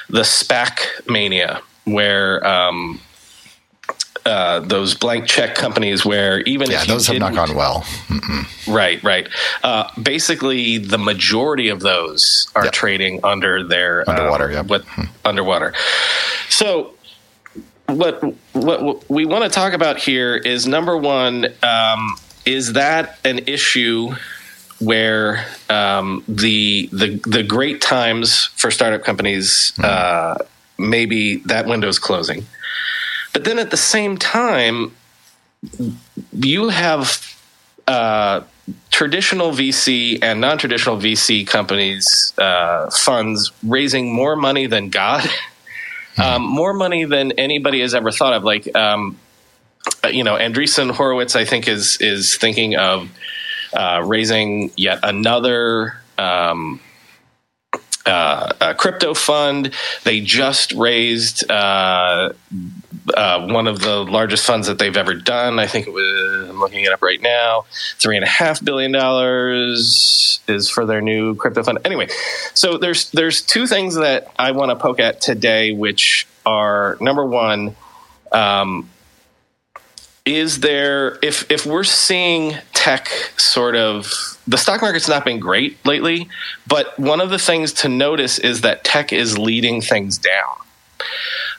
the 0.09 0.21
SPAC 0.21 1.07
mania 1.09 1.61
where 1.85 2.45
um, 2.45 2.99
uh, 4.27 4.59
those 4.59 4.93
blank 4.93 5.25
check 5.25 5.55
companies 5.55 6.05
where 6.05 6.41
even 6.41 6.69
yeah, 6.69 6.83
those 6.85 7.07
have 7.07 7.17
not 7.17 7.33
gone 7.33 7.55
well. 7.55 7.81
Mm-mm. 8.07 8.73
Right, 8.73 9.01
right. 9.03 9.27
Uh, 9.63 9.89
basically, 10.01 10.77
the 10.77 10.97
majority 10.97 11.69
of 11.69 11.79
those 11.79 12.51
are 12.53 12.65
yep. 12.65 12.73
trading 12.73 13.21
under 13.23 13.63
their 13.63 14.07
underwater. 14.09 14.45
Um, 14.45 14.51
yep. 14.51 14.65
what 14.65 14.83
hmm. 14.85 15.05
underwater. 15.23 15.73
So, 16.49 16.93
what 17.87 18.21
what 18.51 19.09
we 19.09 19.25
want 19.25 19.45
to 19.45 19.49
talk 19.49 19.73
about 19.73 19.97
here 19.97 20.35
is 20.35 20.67
number 20.67 20.97
one: 20.97 21.47
um, 21.63 22.17
is 22.45 22.73
that 22.73 23.19
an 23.23 23.39
issue 23.47 24.13
where 24.79 25.45
um, 25.69 26.23
the 26.27 26.89
the 26.91 27.21
the 27.25 27.43
great 27.43 27.79
times 27.79 28.47
for 28.57 28.71
startup 28.71 29.03
companies 29.03 29.71
mm. 29.77 29.85
uh, 29.85 30.35
maybe 30.77 31.37
that 31.45 31.65
window 31.65 31.87
is 31.87 31.97
closing? 31.97 32.45
But 33.37 33.43
then 33.43 33.59
at 33.59 33.69
the 33.69 33.77
same 33.77 34.17
time, 34.17 34.95
you 36.33 36.69
have 36.69 37.39
uh, 37.85 38.41
traditional 38.89 39.51
VC 39.51 40.17
and 40.23 40.41
non 40.41 40.57
traditional 40.57 40.97
VC 40.97 41.45
companies, 41.45 42.33
uh, 42.39 42.89
funds 42.89 43.51
raising 43.61 44.11
more 44.11 44.35
money 44.35 44.65
than 44.65 44.89
God, 44.89 45.29
um, 46.17 46.41
more 46.41 46.73
money 46.73 47.05
than 47.05 47.33
anybody 47.33 47.81
has 47.81 47.93
ever 47.93 48.09
thought 48.09 48.33
of. 48.33 48.43
Like, 48.43 48.75
um, 48.75 49.19
you 50.09 50.23
know, 50.23 50.35
Andreessen 50.35 50.89
Horowitz, 50.89 51.35
I 51.35 51.45
think, 51.45 51.67
is, 51.67 51.97
is 52.01 52.35
thinking 52.37 52.75
of 52.75 53.07
uh, 53.71 54.01
raising 54.03 54.71
yet 54.75 55.01
another. 55.03 55.95
Um, 56.17 56.79
uh, 58.07 58.53
a 58.61 58.73
crypto 58.73 59.13
fund. 59.13 59.73
They 60.03 60.21
just 60.21 60.71
raised 60.73 61.49
uh, 61.49 62.33
uh, 63.13 63.47
one 63.47 63.67
of 63.67 63.79
the 63.79 64.03
largest 64.03 64.45
funds 64.45 64.67
that 64.67 64.79
they've 64.79 64.95
ever 64.95 65.13
done. 65.13 65.59
I 65.59 65.67
think 65.67 65.87
it 65.87 65.93
was, 65.93 66.49
I'm 66.49 66.59
looking 66.59 66.83
it 66.83 66.91
up 66.91 67.01
right 67.01 67.21
now. 67.21 67.65
Three 67.97 68.15
and 68.15 68.23
a 68.23 68.29
half 68.29 68.63
billion 68.63 68.91
dollars 68.91 70.39
is 70.47 70.69
for 70.69 70.85
their 70.85 71.01
new 71.01 71.35
crypto 71.35 71.63
fund. 71.63 71.79
Anyway, 71.85 72.07
so 72.53 72.77
there's 72.77 73.11
there's 73.11 73.41
two 73.41 73.67
things 73.67 73.95
that 73.95 74.31
I 74.37 74.51
want 74.51 74.71
to 74.71 74.75
poke 74.75 74.99
at 74.99 75.21
today, 75.21 75.71
which 75.71 76.27
are 76.45 76.97
number 76.99 77.25
one. 77.25 77.75
Um, 78.31 78.89
is 80.27 80.59
there 80.59 81.17
if 81.23 81.49
if 81.49 81.65
we're 81.65 81.83
seeing 81.83 82.53
tech 82.73 83.07
sort 83.37 83.75
of 83.75 84.37
the 84.47 84.57
stock 84.57 84.81
market's 84.81 85.07
not 85.07 85.25
been 85.25 85.39
great 85.39 85.83
lately 85.85 86.29
but 86.67 86.97
one 86.99 87.21
of 87.21 87.29
the 87.29 87.39
things 87.39 87.73
to 87.73 87.89
notice 87.89 88.37
is 88.37 88.61
that 88.61 88.83
tech 88.83 89.11
is 89.11 89.37
leading 89.37 89.81
things 89.81 90.17
down 90.17 90.57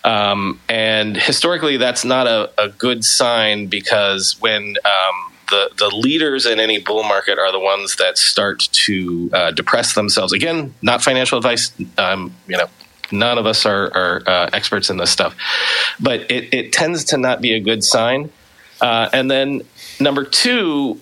um, 0.04 0.60
and 0.68 1.16
historically, 1.16 1.76
that's 1.76 2.04
not 2.04 2.26
a, 2.26 2.50
a, 2.56 2.68
good 2.68 3.04
sign 3.04 3.66
because 3.66 4.36
when 4.40 4.76
um, 4.84 5.32
the 5.50 5.70
the 5.76 5.88
leaders 5.88 6.46
in 6.46 6.60
any 6.60 6.78
bull 6.78 7.02
market 7.02 7.38
are 7.38 7.50
the 7.52 7.58
ones 7.58 7.96
that 7.96 8.16
start 8.16 8.68
to 8.72 9.30
uh, 9.32 9.50
depress 9.50 9.94
themselves. 9.94 10.32
Again, 10.32 10.74
not 10.82 11.02
financial 11.02 11.38
advice. 11.38 11.72
Um, 11.96 12.34
you 12.46 12.56
know, 12.56 12.66
none 13.10 13.38
of 13.38 13.46
us 13.46 13.66
are, 13.66 13.92
are 13.94 14.22
uh, 14.26 14.50
experts 14.52 14.90
in 14.90 14.98
this 14.98 15.10
stuff, 15.10 15.34
but 16.00 16.30
it, 16.30 16.52
it, 16.54 16.72
tends 16.72 17.04
to 17.04 17.18
not 17.18 17.40
be 17.40 17.52
a 17.52 17.60
good 17.60 17.82
sign. 17.82 18.30
Uh, 18.80 19.08
and 19.12 19.30
then 19.30 19.62
number 20.00 20.24
two, 20.24 21.00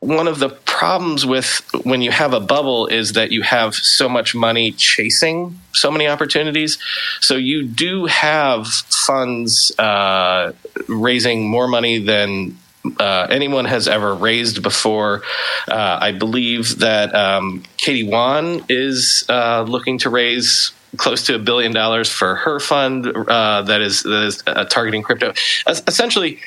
one 0.00 0.28
of 0.28 0.38
the 0.38 0.48
problems 0.48 1.26
with 1.26 1.62
when 1.82 2.02
you 2.02 2.10
have 2.10 2.32
a 2.32 2.40
bubble 2.40 2.86
is 2.86 3.14
that 3.14 3.32
you 3.32 3.42
have 3.42 3.74
so 3.74 4.08
much 4.08 4.34
money 4.34 4.70
chasing 4.72 5.58
so 5.78 5.90
many 5.90 6.06
opportunities. 6.06 6.78
So 7.20 7.36
you 7.36 7.64
do 7.64 8.06
have 8.06 8.66
funds 8.66 9.72
uh, 9.78 10.52
raising 10.88 11.48
more 11.48 11.68
money 11.68 11.98
than 11.98 12.58
uh, 12.98 13.26
anyone 13.30 13.64
has 13.64 13.88
ever 13.88 14.14
raised 14.14 14.62
before. 14.62 15.22
Uh, 15.66 15.98
I 16.00 16.12
believe 16.12 16.78
that 16.78 17.14
um, 17.14 17.62
Katie 17.76 18.08
Haun 18.10 18.64
is 18.68 19.24
uh, 19.28 19.62
looking 19.62 19.98
to 19.98 20.10
raise 20.10 20.72
close 20.96 21.26
to 21.26 21.34
a 21.34 21.38
billion 21.38 21.72
dollars 21.72 22.08
for 22.08 22.34
her 22.34 22.58
fund 22.58 23.06
uh, 23.06 23.62
that 23.62 23.82
is, 23.82 24.02
that 24.04 24.24
is 24.24 24.42
uh, 24.46 24.64
targeting 24.64 25.02
crypto. 25.02 25.32
essentially, 25.66 26.40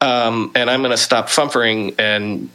um, 0.00 0.52
and 0.54 0.70
I'm 0.70 0.80
going 0.80 0.92
to 0.92 0.96
stop 0.96 1.28
fumfering 1.28 1.94
and 1.98 2.50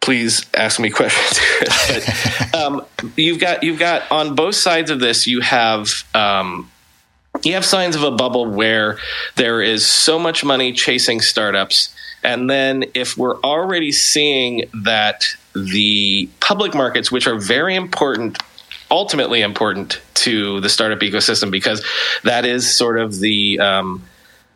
please 0.00 0.46
ask 0.54 0.80
me 0.80 0.90
questions. 1.00 1.40
but, 1.88 2.54
um, 2.54 2.84
you've 3.16 3.38
got 3.38 3.62
you've 3.62 3.78
got 3.78 4.10
on 4.10 4.34
both 4.34 4.54
sides 4.54 4.90
of 4.90 5.00
this. 5.00 5.26
You 5.26 5.40
have 5.40 5.88
um, 6.14 6.70
you 7.44 7.54
have 7.54 7.64
signs 7.64 7.96
of 7.96 8.02
a 8.02 8.10
bubble 8.10 8.46
where 8.46 8.98
there 9.36 9.62
is 9.62 9.86
so 9.86 10.18
much 10.18 10.44
money 10.44 10.72
chasing 10.72 11.20
startups, 11.20 11.94
and 12.22 12.48
then 12.48 12.84
if 12.94 13.16
we're 13.16 13.38
already 13.40 13.92
seeing 13.92 14.64
that 14.84 15.24
the 15.54 16.28
public 16.40 16.74
markets, 16.74 17.12
which 17.12 17.26
are 17.26 17.36
very 17.36 17.74
important 17.74 18.38
ultimately 18.90 19.42
important 19.42 20.00
to 20.14 20.60
the 20.60 20.68
startup 20.70 21.00
ecosystem 21.00 21.50
because 21.50 21.84
that 22.24 22.46
is 22.46 22.74
sort 22.74 22.98
of 22.98 23.20
the 23.20 23.58
um, 23.58 24.02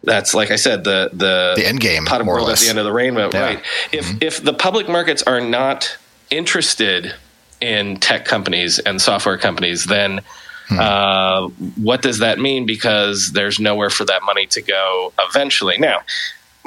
that's 0.05 0.35
like 0.35 0.51
I 0.51 0.57
said, 0.57 0.85
the 0.85 1.11
the, 1.13 1.55
the 1.57 1.67
end 1.67 1.81
game, 1.81 2.05
pot 2.05 2.21
of 2.21 2.27
gold 2.27 2.49
at 2.49 2.59
the 2.59 2.69
end 2.69 2.79
of 2.79 2.85
the 2.85 2.93
rainbow, 2.93 3.31
yeah. 3.33 3.41
right? 3.41 3.65
If 3.93 4.07
mm-hmm. 4.07 4.19
if 4.21 4.43
the 4.43 4.55
public 4.55 4.89
markets 4.89 5.23
are 5.23 5.41
not 5.41 5.97
interested 6.31 7.15
in 7.61 7.99
tech 7.99 8.25
companies 8.25 8.79
and 8.79 9.01
software 9.01 9.39
companies, 9.39 9.85
then 9.85 10.21
hmm. 10.69 10.79
uh, 10.79 11.49
what 11.77 12.03
does 12.03 12.19
that 12.19 12.39
mean? 12.39 12.67
Because 12.67 13.33
there's 13.33 13.61
nowhere 13.61 13.91
for 13.91 14.05
that 14.05 14.23
money 14.25 14.47
to 14.47 14.63
go 14.63 15.13
eventually. 15.21 15.79
Now, 15.79 16.01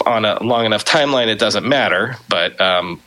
on 0.06 0.24
a 0.26 0.42
long 0.42 0.66
enough 0.66 0.86
timeline, 0.86 1.28
it 1.28 1.40
doesn't 1.40 1.68
matter, 1.68 2.18
but 2.30 2.60
um, 2.62 3.02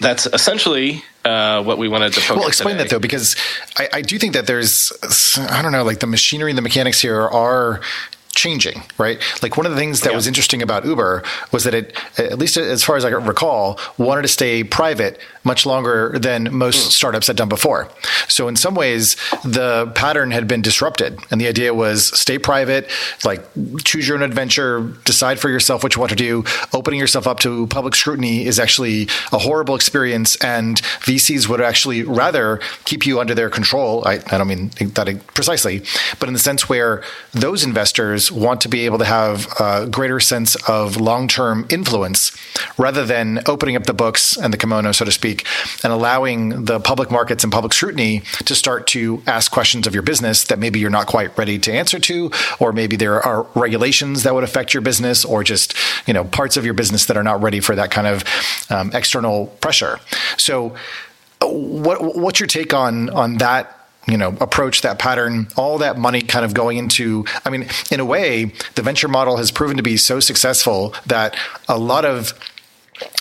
that's 0.00 0.26
essentially 0.26 1.02
uh, 1.24 1.62
what 1.62 1.78
we 1.78 1.88
wanted 1.88 2.12
to. 2.14 2.20
Focus. 2.20 2.30
On. 2.30 2.38
Well, 2.38 2.48
explain 2.48 2.74
today. 2.74 2.84
that 2.84 2.90
though, 2.90 3.00
because 3.00 3.36
I, 3.76 3.88
I, 3.94 4.02
do 4.02 4.18
think 4.18 4.34
that 4.34 4.46
there's, 4.46 4.92
I 5.36 5.62
don't 5.62 5.72
know, 5.72 5.84
like 5.84 6.00
the 6.00 6.06
machinery 6.06 6.50
and 6.50 6.58
the 6.58 6.62
mechanics 6.62 7.00
here 7.00 7.20
are 7.20 7.80
changing, 8.38 8.82
right? 8.98 9.18
Like 9.42 9.56
one 9.56 9.66
of 9.66 9.72
the 9.72 9.78
things 9.78 10.00
that 10.02 10.10
Yeah. 10.10 10.16
was 10.16 10.26
interesting 10.26 10.62
about 10.62 10.84
Uber 10.84 11.24
was 11.50 11.64
that 11.64 11.74
it, 11.74 11.92
at 12.16 12.38
least 12.38 12.56
as 12.56 12.84
far 12.84 12.96
as 12.96 13.04
I 13.04 13.08
recall, 13.08 13.78
wanted 13.98 14.22
to 14.22 14.28
stay 14.28 14.62
private 14.62 15.18
much 15.44 15.66
longer 15.66 16.16
than 16.18 16.54
most 16.54 16.84
hmm. 16.84 16.90
startups 16.90 17.26
had 17.26 17.36
done 17.36 17.48
before. 17.48 17.88
So 18.28 18.48
in 18.48 18.56
some 18.56 18.74
ways, 18.74 19.16
the 19.44 19.90
pattern 19.94 20.30
had 20.30 20.46
been 20.46 20.62
disrupted, 20.62 21.18
and 21.30 21.40
the 21.40 21.48
idea 21.48 21.74
was 21.74 22.06
stay 22.18 22.38
private, 22.38 22.88
like 23.24 23.42
choose 23.84 24.06
your 24.06 24.16
own 24.16 24.22
adventure, 24.22 24.80
decide 25.04 25.40
for 25.40 25.48
yourself 25.48 25.82
what 25.82 25.94
you 25.94 26.00
want 26.00 26.10
to 26.10 26.16
do. 26.16 26.44
Opening 26.72 27.00
yourself 27.00 27.26
up 27.26 27.40
to 27.40 27.66
public 27.68 27.94
scrutiny 27.96 28.46
is 28.46 28.58
actually 28.60 29.08
a 29.32 29.38
horrible 29.38 29.74
experience, 29.74 30.36
and 30.36 30.82
VCs 31.08 31.48
would 31.48 31.60
actually 31.60 32.02
rather 32.02 32.60
keep 32.84 33.06
you 33.06 33.18
under 33.18 33.34
their 33.34 33.50
control. 33.50 34.06
I, 34.06 34.14
I 34.30 34.38
don't 34.38 34.48
mean 34.48 34.70
that 34.78 35.26
precisely, 35.34 35.82
but 36.20 36.28
in 36.28 36.34
the 36.34 36.38
sense 36.38 36.68
where 36.68 37.02
those 37.32 37.64
investors 37.64 38.27
want 38.30 38.60
to 38.62 38.68
be 38.68 38.84
able 38.86 38.98
to 38.98 39.04
have 39.04 39.48
a 39.60 39.86
greater 39.86 40.20
sense 40.20 40.56
of 40.68 40.96
long 40.96 41.28
term 41.28 41.66
influence 41.68 42.32
rather 42.76 43.04
than 43.04 43.40
opening 43.46 43.76
up 43.76 43.84
the 43.84 43.94
books 43.94 44.36
and 44.36 44.52
the 44.52 44.56
kimono, 44.56 44.92
so 44.92 45.04
to 45.04 45.12
speak, 45.12 45.46
and 45.82 45.92
allowing 45.92 46.64
the 46.64 46.80
public 46.80 47.10
markets 47.10 47.44
and 47.44 47.52
public 47.52 47.72
scrutiny 47.72 48.20
to 48.44 48.54
start 48.54 48.86
to 48.88 49.22
ask 49.26 49.50
questions 49.50 49.86
of 49.86 49.94
your 49.94 50.02
business 50.02 50.44
that 50.44 50.58
maybe 50.58 50.78
you're 50.78 50.90
not 50.90 51.06
quite 51.06 51.36
ready 51.36 51.58
to 51.58 51.72
answer 51.72 51.98
to, 51.98 52.30
or 52.58 52.72
maybe 52.72 52.96
there 52.96 53.20
are 53.20 53.46
regulations 53.54 54.22
that 54.22 54.34
would 54.34 54.44
affect 54.44 54.74
your 54.74 54.80
business, 54.80 55.24
or 55.24 55.42
just 55.42 55.74
you 56.06 56.14
know 56.14 56.24
parts 56.24 56.56
of 56.56 56.64
your 56.64 56.74
business 56.74 57.06
that 57.06 57.16
are 57.16 57.22
not 57.22 57.42
ready 57.42 57.60
for 57.60 57.74
that 57.74 57.90
kind 57.90 58.06
of 58.06 58.24
um, 58.70 58.90
external 58.94 59.46
pressure. 59.60 59.98
So, 60.36 60.74
what 61.40 62.16
what's 62.16 62.40
your 62.40 62.46
take 62.46 62.74
on 62.74 63.10
on 63.10 63.38
that? 63.38 63.77
You 64.08 64.16
know 64.16 64.36
approach 64.40 64.80
that 64.80 64.98
pattern 64.98 65.46
all 65.56 65.78
that 65.78 65.98
money 65.98 66.22
kind 66.22 66.44
of 66.44 66.54
going 66.54 66.78
into 66.78 67.24
i 67.44 67.50
mean 67.50 67.68
in 67.90 68.00
a 68.00 68.04
way 68.04 68.46
the 68.74 68.82
venture 68.82 69.08
model 69.08 69.36
has 69.36 69.50
proven 69.50 69.76
to 69.76 69.82
be 69.82 69.96
so 69.96 70.18
successful 70.18 70.94
that 71.06 71.36
a 71.68 71.78
lot 71.78 72.04
of 72.04 72.32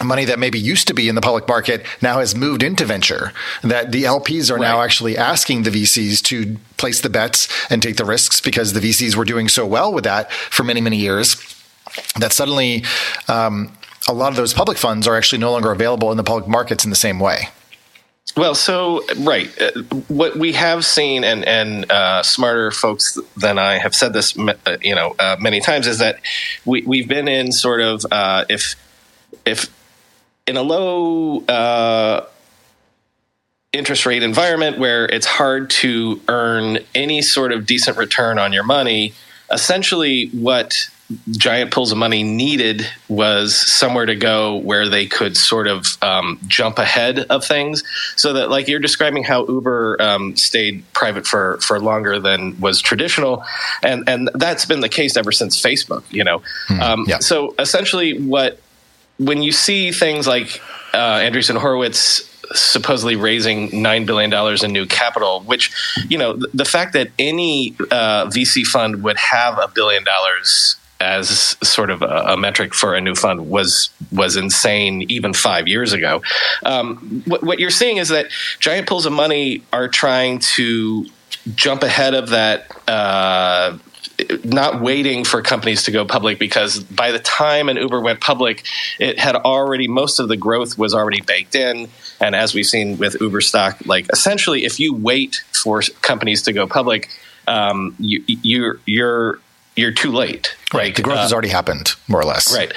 money 0.03 0.25
that 0.25 0.39
maybe 0.39 0.57
used 0.57 0.87
to 0.87 0.93
be 0.93 1.07
in 1.07 1.13
the 1.13 1.21
public 1.21 1.47
market 1.47 1.85
now 2.01 2.19
has 2.19 2.35
moved 2.35 2.63
into 2.63 2.85
venture 2.85 3.31
that 3.61 3.91
the 3.91 4.03
lps 4.03 4.49
are 4.49 4.57
now 4.57 4.81
actually 4.81 5.17
asking 5.17 5.63
the 5.63 5.69
vcs 5.69 6.21
to 6.21 6.57
place 6.77 7.01
the 7.01 7.09
bets 7.09 7.47
and 7.69 7.81
take 7.81 7.97
the 7.97 8.05
risks 8.05 8.39
because 8.39 8.73
the 8.73 8.79
vcs 8.79 9.15
were 9.15 9.25
doing 9.25 9.47
so 9.47 9.65
well 9.65 9.93
with 9.93 10.03
that 10.03 10.31
for 10.31 10.63
many 10.63 10.81
many 10.81 10.97
years 10.97 11.35
that 12.19 12.31
suddenly 12.31 12.83
um, 13.27 13.71
a 14.07 14.13
lot 14.13 14.29
of 14.29 14.35
those 14.35 14.53
public 14.53 14.77
funds 14.77 15.07
are 15.07 15.15
actually 15.15 15.39
no 15.39 15.51
longer 15.51 15.71
available 15.71 16.11
in 16.11 16.17
the 16.17 16.23
public 16.23 16.47
markets 16.47 16.83
in 16.83 16.89
the 16.89 16.95
same 16.95 17.19
way 17.19 17.49
Well, 18.35 18.53
so 18.53 19.03
right, 19.19 19.49
uh, 19.59 19.71
what 20.09 20.35
we 20.35 20.53
have 20.53 20.85
seen, 20.85 21.23
and 21.23 21.43
and 21.45 21.91
uh, 21.91 22.21
smarter 22.21 22.69
folks 22.71 23.17
than 23.35 23.57
I 23.57 23.79
have 23.79 23.95
said 23.95 24.13
this, 24.13 24.37
uh, 24.37 24.77
you 24.81 24.93
know, 24.93 25.15
uh, 25.17 25.37
many 25.39 25.59
times, 25.59 25.87
is 25.87 25.99
that 25.99 26.19
we 26.65 26.83
we've 26.83 27.07
been 27.07 27.27
in 27.27 27.51
sort 27.51 27.81
of 27.81 28.05
uh, 28.11 28.45
if 28.47 28.75
if 29.45 29.73
in 30.45 30.55
a 30.55 30.61
low 30.61 31.39
uh, 31.45 32.25
interest 33.73 34.05
rate 34.05 34.23
environment 34.23 34.77
where 34.77 35.05
it's 35.05 35.25
hard 35.25 35.69
to 35.69 36.21
earn 36.27 36.79
any 36.93 37.21
sort 37.21 37.51
of 37.51 37.65
decent 37.65 37.97
return 37.97 38.37
on 38.37 38.53
your 38.53 38.63
money, 38.63 39.13
essentially 39.51 40.27
what 40.27 40.89
giant 41.31 41.71
pools 41.71 41.91
of 41.91 41.97
money 41.97 42.23
needed 42.23 42.87
was 43.07 43.55
somewhere 43.55 44.05
to 44.05 44.15
go 44.15 44.57
where 44.57 44.89
they 44.89 45.05
could 45.05 45.37
sort 45.37 45.67
of 45.67 45.97
um, 46.01 46.39
jump 46.47 46.79
ahead 46.79 47.19
of 47.19 47.45
things. 47.45 47.83
So 48.15 48.33
that 48.33 48.49
like 48.49 48.67
you're 48.67 48.79
describing 48.79 49.23
how 49.23 49.45
uber 49.47 50.01
um, 50.01 50.35
stayed 50.35 50.83
private 50.93 51.25
for 51.25 51.59
for 51.61 51.79
longer 51.79 52.19
than 52.19 52.59
was 52.59 52.81
traditional. 52.81 53.43
And 53.83 54.07
and 54.07 54.29
that's 54.33 54.65
been 54.65 54.81
the 54.81 54.89
case 54.89 55.15
ever 55.15 55.31
since 55.31 55.61
facebook 55.61 56.03
you 56.09 56.23
know? 56.23 56.41
Um, 56.81 57.05
yeah. 57.07 57.19
so 57.19 57.55
essentially 57.59 58.19
what 58.19 58.59
when 59.17 59.41
you 59.41 59.51
see 59.51 59.91
things 59.91 60.27
like 60.27 60.61
uh, 60.93 61.19
Andreessen 61.19 61.57
Horowitz 61.57 62.33
supposedly 62.53 63.15
raising 63.15 63.81
nine 63.81 64.05
billion 64.05 64.29
dollars 64.29 64.63
in 64.63 64.71
new 64.71 64.85
capital, 64.85 65.41
which 65.41 65.73
you 66.07 66.17
know 66.17 66.33
the, 66.33 66.47
the 66.53 66.65
fact 66.65 66.93
that 66.93 67.09
any 67.19 67.75
uh, 67.91 68.25
VC 68.27 68.65
fund 68.65 69.03
would 69.03 69.17
have 69.17 69.57
a 69.57 69.67
billion 69.67 70.03
dollars 70.03 70.76
as 70.99 71.57
sort 71.61 71.89
of 71.89 72.01
a, 72.01 72.05
a 72.05 72.37
metric 72.37 72.73
for 72.73 72.95
a 72.95 73.01
new 73.01 73.15
fund 73.15 73.49
was 73.49 73.89
was 74.11 74.35
insane 74.35 75.03
even 75.09 75.33
five 75.33 75.67
years 75.67 75.93
ago. 75.93 76.21
Um, 76.65 77.23
what, 77.25 77.43
what 77.43 77.59
you're 77.59 77.69
seeing 77.69 77.97
is 77.97 78.09
that 78.09 78.27
giant 78.59 78.87
pools 78.87 79.05
of 79.05 79.13
money 79.13 79.63
are 79.71 79.87
trying 79.87 80.39
to 80.39 81.05
jump 81.55 81.83
ahead 81.83 82.13
of 82.13 82.29
that. 82.29 82.71
Uh, 82.87 83.77
not 84.43 84.81
waiting 84.81 85.23
for 85.23 85.43
companies 85.43 85.83
to 85.83 85.91
go 85.91 86.03
public 86.03 86.39
because 86.39 86.79
by 86.79 87.11
the 87.11 87.19
time 87.19 87.69
an 87.69 87.77
Uber 87.77 88.01
went 88.01 88.19
public, 88.19 88.65
it 88.99 89.19
had 89.19 89.35
already 89.35 89.87
most 89.87 90.19
of 90.19 90.27
the 90.27 90.35
growth 90.35 90.75
was 90.75 90.95
already 90.95 91.21
baked 91.21 91.53
in. 91.53 91.87
And 92.19 92.35
as 92.35 92.55
we've 92.55 92.65
seen 92.65 92.97
with 92.97 93.21
Uber 93.21 93.41
stock, 93.41 93.77
like 93.85 94.07
essentially, 94.11 94.65
if 94.65 94.79
you 94.79 94.95
wait 94.95 95.43
for 95.51 95.81
companies 96.01 96.41
to 96.43 96.53
go 96.53 96.65
public, 96.65 97.09
um, 97.47 97.95
you, 97.99 98.23
you're 98.25 98.79
you're 98.85 99.39
you're 99.77 99.91
too 99.91 100.11
late. 100.11 100.55
Right. 100.73 100.95
The 100.95 101.01
growth 101.01 101.19
Uh, 101.19 101.21
has 101.21 101.31
already 101.33 101.47
happened, 101.49 101.93
more 102.07 102.19
or 102.19 102.25
less. 102.25 102.53
Right. 102.53 102.73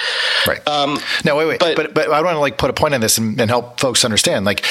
Right. 0.47 0.65
Um, 0.67 0.99
no, 1.25 1.35
wait, 1.35 1.47
wait. 1.47 1.59
But, 1.59 1.75
but- 1.75 1.93
but 1.93 2.09
I 2.11 2.21
want 2.21 2.35
to 2.35 2.39
like 2.39 2.57
put 2.57 2.69
a 2.69 2.73
point 2.73 2.93
on 2.93 3.01
this 3.01 3.17
and, 3.17 3.39
and 3.39 3.49
help 3.49 3.79
folks 3.79 4.05
understand. 4.05 4.45
Like 4.45 4.65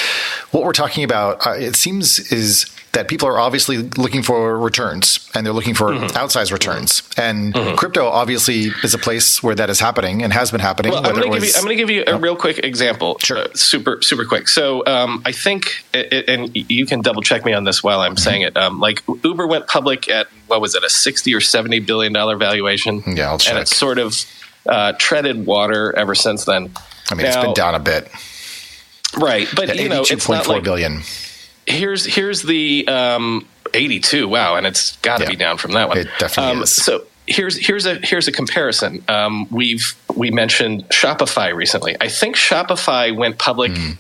what 0.53 0.65
we're 0.65 0.73
talking 0.73 1.05
about, 1.05 1.47
uh, 1.47 1.51
it 1.53 1.77
seems 1.77 2.19
is 2.33 2.67
that 2.93 3.07
people 3.07 3.29
are 3.29 3.39
obviously 3.39 3.79
looking 3.97 4.21
for 4.21 4.59
returns 4.59 5.31
and 5.35 5.47
they're 5.47 5.53
looking 5.53 5.75
for 5.75 5.91
Mm-hmm. 5.93 6.07
outsized 6.17 6.51
returns. 6.53 7.03
And 7.17 7.55
crypto 7.77 8.07
obviously 8.07 8.73
is 8.83 8.95
a 8.95 8.99
place 8.99 9.43
where 9.43 9.55
that 9.55 9.71
is 9.71 9.79
happening 9.79 10.23
and 10.25 10.33
has 10.33 10.51
been 10.51 10.61
happening. 10.61 10.91
Well, 10.93 11.07
I'm 11.07 11.15
going 11.15 11.23
to 11.23 11.29
give 11.31 11.35
you. 11.37 11.41
was- 11.47 11.57
I'm 11.57 11.63
going 11.65 11.77
to 11.77 11.81
give 11.83 11.91
you 11.91 12.03
a 12.07 12.19
real 12.19 12.35
quick 12.37 12.59
example. 12.59 13.17
Sure. 13.21 13.39
uh, 13.39 13.47
super, 13.55 14.03
super 14.03 14.25
quick. 14.25 14.49
So, 14.49 14.85
um, 14.87 15.23
I 15.25 15.31
think, 15.31 15.85
it, 15.95 16.29
and 16.29 16.51
you 16.55 16.85
can 16.85 17.01
double 17.01 17.23
check 17.23 17.45
me 17.45 17.53
on 17.53 17.63
this 17.65 17.83
while 17.85 18.01
I'm 18.01 18.17
saying 18.17 18.43
it. 18.43 18.57
Um, 18.57 18.81
like 18.81 19.03
Uber 19.23 19.47
went 19.47 19.69
public 19.69 20.09
at 20.11 20.27
what 20.49 20.61
was 20.61 20.75
it, 20.75 20.83
a 20.83 20.91
60 20.91 21.33
or 21.33 21.41
70 21.41 21.79
billion 21.81 22.13
dollar 22.13 22.37
valuation? 22.37 23.03
Yeah, 23.07 23.29
I'll 23.31 23.39
and 23.49 23.57
it's 23.59 23.77
sort 23.77 23.99
of 23.99 24.25
uh, 24.67 24.95
treaded 24.99 25.47
water 25.47 25.97
ever 25.97 26.17
since 26.17 26.45
then. 26.45 26.73
I 27.11 27.15
mean, 27.15 27.27
it's 27.27 27.37
been 27.37 27.55
down 27.55 27.77
a 27.77 27.79
bit. 27.81 28.11
right? 29.17 29.49
But 29.55 29.69
Yeah, 29.77 29.83
you 29.83 29.89
know, 29.89 30.03
it's 30.09 30.29
not 30.29 30.47
like 30.49 30.65
billion. 30.65 31.03
Here's 31.71 32.05
here's 32.05 32.43
the 32.43 32.87
um, 32.89 33.47
82 33.75 34.29
wow 34.29 34.57
and 34.57 34.67
it's 34.67 34.97
got 34.99 35.19
to 35.19 35.25
Yeah. 35.25 35.31
be 35.31 35.37
down 35.37 35.57
from 35.59 35.73
that 35.73 35.89
one 35.89 35.99
It 35.99 36.09
definitely 36.19 36.53
um, 36.57 36.63
is. 36.65 36.71
so 36.73 37.05
here's 37.27 37.57
here's 37.57 37.87
a 37.87 37.95
here's 38.03 38.27
a 38.29 38.33
comparison 38.33 39.03
um, 39.09 39.47
we've 39.51 39.95
we 40.17 40.31
mentioned 40.31 40.89
shopify 40.89 41.55
recently 41.55 41.97
i 42.01 42.09
think 42.09 42.35
shopify 42.37 43.15
went 43.15 43.39
public 43.39 43.71
Hmm. 43.77 43.93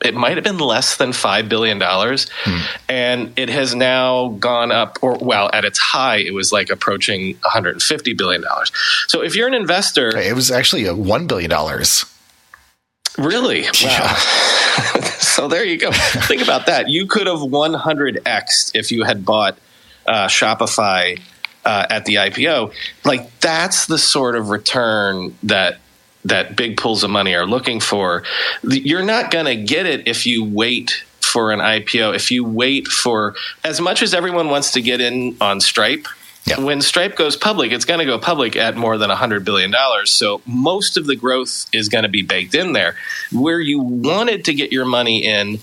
it 0.00 0.14
might 0.14 0.36
have 0.36 0.44
been 0.44 0.58
less 0.58 0.96
than 0.96 1.12
five 1.12 1.48
billion 1.48 1.78
dollars, 1.78 2.28
Hmm. 2.44 2.60
and 2.88 3.32
it 3.36 3.48
has 3.48 3.74
now 3.74 4.28
gone 4.38 4.70
up. 4.70 4.98
Or 5.02 5.18
well, 5.20 5.50
at 5.52 5.64
its 5.64 5.78
high, 5.80 6.18
it 6.18 6.32
was 6.32 6.52
like 6.52 6.70
approaching 6.70 7.34
150 7.42 8.14
billion 8.14 8.40
dollars. 8.42 8.70
So 9.08 9.22
if 9.22 9.34
you're 9.34 9.48
an 9.48 9.54
investor, 9.54 10.16
It 10.16 10.36
was 10.36 10.52
actually 10.52 10.86
a 10.86 10.94
$1 10.94 11.26
billion. 11.26 11.50
Really? 13.18 13.66
Wow. 13.82 14.16
so 15.38 15.46
there 15.46 15.64
you 15.64 15.78
go. 15.78 15.92
Think 15.92 16.42
about 16.42 16.66
that. 16.66 16.88
You 16.88 17.06
could 17.06 17.28
have 17.28 17.38
100x 17.38 18.72
if 18.74 18.90
you 18.90 19.04
had 19.04 19.24
bought 19.24 19.56
uh, 20.04 20.26
Shopify 20.26 21.20
uh, 21.64 21.86
at 21.88 22.06
the 22.06 22.16
IPO. 22.16 22.74
Like 23.04 23.38
that's 23.38 23.86
the 23.86 23.98
sort 23.98 24.34
of 24.34 24.48
return 24.48 25.36
that 25.44 25.78
that 26.24 26.56
big 26.56 26.76
pools 26.76 27.04
of 27.04 27.10
money 27.10 27.36
are 27.36 27.46
looking 27.46 27.78
for. 27.78 28.24
You're 28.64 29.04
not 29.04 29.30
going 29.30 29.46
to 29.46 29.54
get 29.54 29.86
it 29.86 30.08
if 30.08 30.26
you 30.26 30.44
wait 30.44 31.04
for 31.20 31.52
an 31.52 31.60
IPO. 31.60 32.16
If 32.16 32.32
you 32.32 32.42
wait 32.42 32.88
for 32.88 33.36
as 33.62 33.80
much 33.80 34.02
as 34.02 34.14
everyone 34.14 34.48
wants 34.50 34.72
to 34.72 34.82
get 34.82 35.00
in 35.00 35.36
on 35.40 35.60
Stripe. 35.60 36.08
Yeah. 36.48 36.60
When 36.60 36.80
Stripe 36.80 37.16
goes 37.16 37.36
public, 37.36 37.72
it's 37.72 37.84
going 37.84 38.00
to 38.00 38.06
go 38.06 38.18
public 38.18 38.56
at 38.56 38.76
more 38.76 38.96
than 38.96 39.10
$100 39.10 39.44
billion. 39.44 39.74
So 40.06 40.40
most 40.46 40.96
of 40.96 41.06
the 41.06 41.16
growth 41.16 41.66
is 41.72 41.88
going 41.88 42.04
to 42.04 42.08
be 42.08 42.22
baked 42.22 42.54
in 42.54 42.72
there. 42.72 42.96
Where 43.32 43.60
you 43.60 43.80
wanted 43.80 44.46
to 44.46 44.54
get 44.54 44.72
your 44.72 44.84
money 44.84 45.24
in 45.24 45.58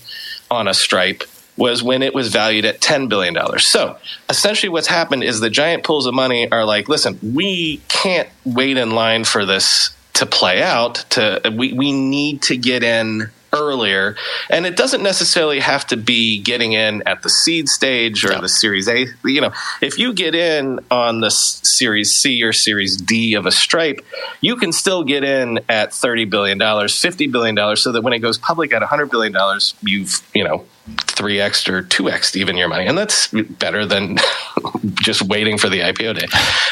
on 0.50 0.68
a 0.68 0.74
Stripe 0.74 1.24
was 1.56 1.82
when 1.82 2.02
it 2.02 2.14
was 2.14 2.28
valued 2.28 2.64
at 2.64 2.80
$10 2.80 3.08
billion. 3.08 3.36
So 3.58 3.96
essentially, 4.28 4.68
what's 4.68 4.86
happened 4.86 5.24
is 5.24 5.40
the 5.40 5.50
giant 5.50 5.84
pools 5.84 6.06
of 6.06 6.14
money 6.14 6.50
are 6.50 6.64
like, 6.64 6.88
listen, 6.88 7.18
we 7.22 7.78
can't 7.88 8.28
wait 8.44 8.76
in 8.76 8.90
line 8.90 9.24
for 9.24 9.46
this 9.46 9.90
to 10.14 10.26
play 10.26 10.62
out. 10.62 11.04
To 11.10 11.40
we, 11.56 11.72
we 11.72 11.92
need 11.92 12.42
to 12.42 12.56
get 12.56 12.82
in 12.82 13.30
earlier 13.52 14.16
and 14.50 14.66
it 14.66 14.76
doesn't 14.76 15.02
necessarily 15.02 15.60
have 15.60 15.86
to 15.86 15.96
be 15.96 16.40
getting 16.40 16.72
in 16.72 17.02
at 17.06 17.22
the 17.22 17.28
seed 17.28 17.68
stage 17.68 18.24
or 18.24 18.40
the 18.40 18.48
series 18.48 18.88
a. 18.88 19.06
You 19.24 19.40
know 19.40 19.52
if 19.80 19.98
you 19.98 20.12
get 20.12 20.34
in 20.34 20.80
on 20.90 21.20
the 21.20 21.30
series 21.30 22.12
c 22.12 22.42
or 22.42 22.52
series 22.52 22.96
d 22.96 23.34
of 23.34 23.46
a 23.46 23.52
stripe 23.52 24.04
you 24.40 24.56
can 24.56 24.72
still 24.72 25.04
get 25.04 25.24
in 25.24 25.60
at 25.68 25.92
30 25.92 26.24
billion 26.26 26.58
dollars 26.58 26.98
50 27.00 27.26
billion 27.28 27.54
dollars 27.54 27.82
so 27.82 27.92
that 27.92 28.02
when 28.02 28.12
it 28.12 28.18
goes 28.20 28.38
public 28.38 28.72
at 28.72 28.80
100 28.80 29.10
billion 29.10 29.32
dollars 29.32 29.74
you've 29.82 30.22
you 30.34 30.44
know 30.44 30.64
3x 30.88 31.68
or 31.68 31.82
2x 31.82 32.36
even 32.36 32.56
your 32.56 32.68
money 32.68 32.86
and 32.86 32.96
that's 32.96 33.28
better 33.28 33.84
than 33.86 34.18
just 34.94 35.22
waiting 35.22 35.58
for 35.58 35.68
the 35.68 35.80
ipo 35.80 36.18
day. 36.18 36.26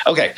Okay. 0.06 0.34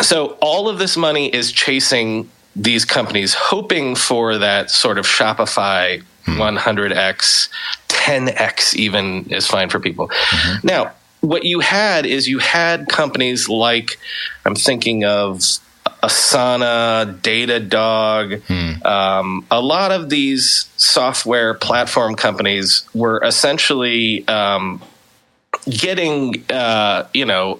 So 0.00 0.36
all 0.40 0.68
of 0.68 0.78
this 0.78 0.96
money 0.96 1.32
is 1.32 1.52
chasing 1.52 2.28
these 2.56 2.84
companies, 2.84 3.34
hoping 3.34 3.96
for 3.96 4.38
that 4.38 4.70
sort 4.70 4.98
of 4.98 5.06
Shopify 5.06 6.02
100x, 6.26 7.48
10x 7.88 8.74
even 8.74 9.26
is 9.30 9.46
fine 9.46 9.68
for 9.68 9.80
people. 9.80 10.08
Mm-hmm. 10.08 10.66
Now, 10.66 10.92
what 11.20 11.44
you 11.44 11.60
had 11.60 12.06
is 12.06 12.28
you 12.28 12.38
had 12.38 12.88
companies 12.88 13.48
like 13.48 13.98
I'm 14.44 14.54
thinking 14.54 15.04
of 15.04 15.40
Asana, 16.02 17.18
Datadog, 17.20 18.42
hmm. 18.42 18.86
um, 18.86 19.46
a 19.50 19.60
lot 19.60 19.90
of 19.90 20.10
these 20.10 20.68
software 20.76 21.54
platform 21.54 22.14
companies 22.14 22.86
were 22.94 23.22
essentially 23.24 24.26
um, 24.28 24.82
getting, 25.66 26.44
uh, 26.50 27.08
you 27.14 27.24
know, 27.24 27.58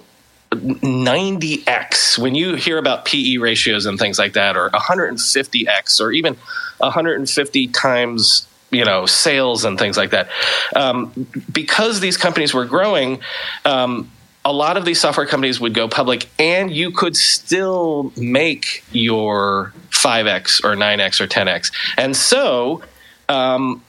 90x 0.51 2.17
when 2.17 2.35
you 2.35 2.55
hear 2.55 2.77
about 2.77 3.05
PE 3.05 3.37
ratios 3.37 3.85
and 3.85 3.99
things 3.99 4.17
like 4.19 4.33
that, 4.33 4.55
or 4.55 4.69
150x, 4.69 5.99
or 5.99 6.11
even 6.11 6.37
150 6.77 7.67
times 7.67 8.47
you 8.71 8.83
know 8.83 9.05
sales 9.05 9.63
and 9.63 9.77
things 9.77 9.95
like 9.95 10.09
that 10.09 10.27
um, 10.75 11.27
because 11.51 11.99
these 11.99 12.17
companies 12.17 12.53
were 12.53 12.65
growing 12.65 13.21
um, 13.63 14.09
a 14.43 14.51
lot 14.51 14.75
of 14.75 14.85
these 14.85 14.99
software 14.99 15.25
companies 15.25 15.59
would 15.59 15.73
go 15.73 15.87
public 15.87 16.27
and 16.39 16.71
you 16.71 16.91
could 16.91 17.15
still 17.15 18.11
make 18.17 18.83
your 18.91 19.71
5x 19.91 20.63
or 20.63 20.75
9x 20.75 21.21
or 21.21 21.27
10x 21.27 21.71
and 21.97 22.15
so 22.15 22.81
um, 23.29 23.81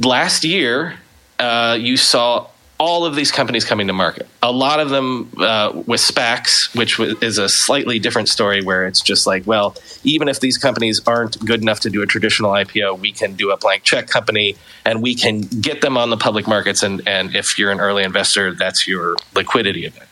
last 0.00 0.44
year 0.44 0.94
uh, 1.38 1.76
you 1.80 1.96
saw 1.96 2.46
all 2.78 3.04
of 3.04 3.14
these 3.14 3.30
companies 3.30 3.64
coming 3.64 3.86
to 3.86 3.92
market. 3.92 4.26
A 4.42 4.50
lot 4.50 4.80
of 4.80 4.90
them 4.90 5.30
uh, 5.38 5.72
with 5.86 6.00
SPACs, 6.00 6.76
which 6.76 6.98
is 7.22 7.38
a 7.38 7.48
slightly 7.48 7.98
different 7.98 8.28
story 8.28 8.62
where 8.62 8.86
it's 8.86 9.00
just 9.00 9.26
like, 9.26 9.46
well, 9.46 9.76
even 10.02 10.28
if 10.28 10.40
these 10.40 10.58
companies 10.58 11.00
aren't 11.06 11.38
good 11.44 11.62
enough 11.62 11.80
to 11.80 11.90
do 11.90 12.02
a 12.02 12.06
traditional 12.06 12.50
IPO, 12.50 12.98
we 12.98 13.12
can 13.12 13.34
do 13.34 13.52
a 13.52 13.56
blank 13.56 13.84
check 13.84 14.08
company 14.08 14.56
and 14.84 15.02
we 15.02 15.14
can 15.14 15.42
get 15.42 15.82
them 15.82 15.96
on 15.96 16.10
the 16.10 16.16
public 16.16 16.48
markets. 16.48 16.82
And, 16.82 17.00
and 17.06 17.34
if 17.34 17.58
you're 17.58 17.70
an 17.70 17.80
early 17.80 18.02
investor, 18.02 18.52
that's 18.52 18.88
your 18.88 19.16
liquidity 19.34 19.86
event. 19.86 20.08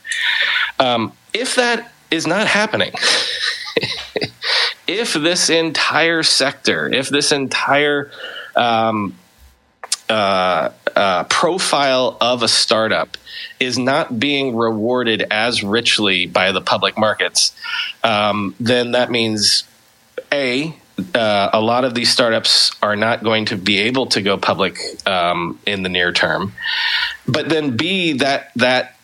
Um, 0.79 1.13
if 1.35 1.57
that 1.57 1.93
is 2.11 2.27
not 2.27 2.47
happening, 2.47 2.93
if 4.87 5.15
this 5.15 5.51
entire 5.51 6.23
sector, 6.23 6.89
if 6.89 7.09
this 7.09 7.33
entire 7.33 8.11
um, 8.55 9.17
uh, 10.13 10.71
uh, 10.95 11.25
profile 11.25 12.19
of 12.21 12.43
a 12.43 12.49
startup 12.49 13.17
is 13.59 13.79
not 13.79 14.21
being 14.21 14.55
rewarded 14.55 15.25
as 15.31 15.65
richly 15.65 16.27
by 16.27 16.53
the 16.53 16.61
public 16.61 16.99
markets, 16.99 17.57
um, 18.05 18.55
then 18.61 18.93
that 18.93 19.11
means 19.11 19.65
a 20.31 20.77
uh, 21.15 21.49
a 21.55 21.61
lot 21.63 21.87
of 21.87 21.95
these 21.95 22.11
startups 22.11 22.73
are 22.83 22.95
not 22.95 23.25
going 23.25 23.47
to 23.47 23.57
be 23.57 23.79
able 23.79 24.05
to 24.05 24.21
go 24.21 24.37
public 24.37 24.79
um, 25.07 25.59
in 25.65 25.83
the 25.83 25.89
near 25.89 26.13
term. 26.13 26.53
But 27.27 27.49
then 27.49 27.79
B 27.79 28.13
that 28.19 28.53
that 28.57 28.97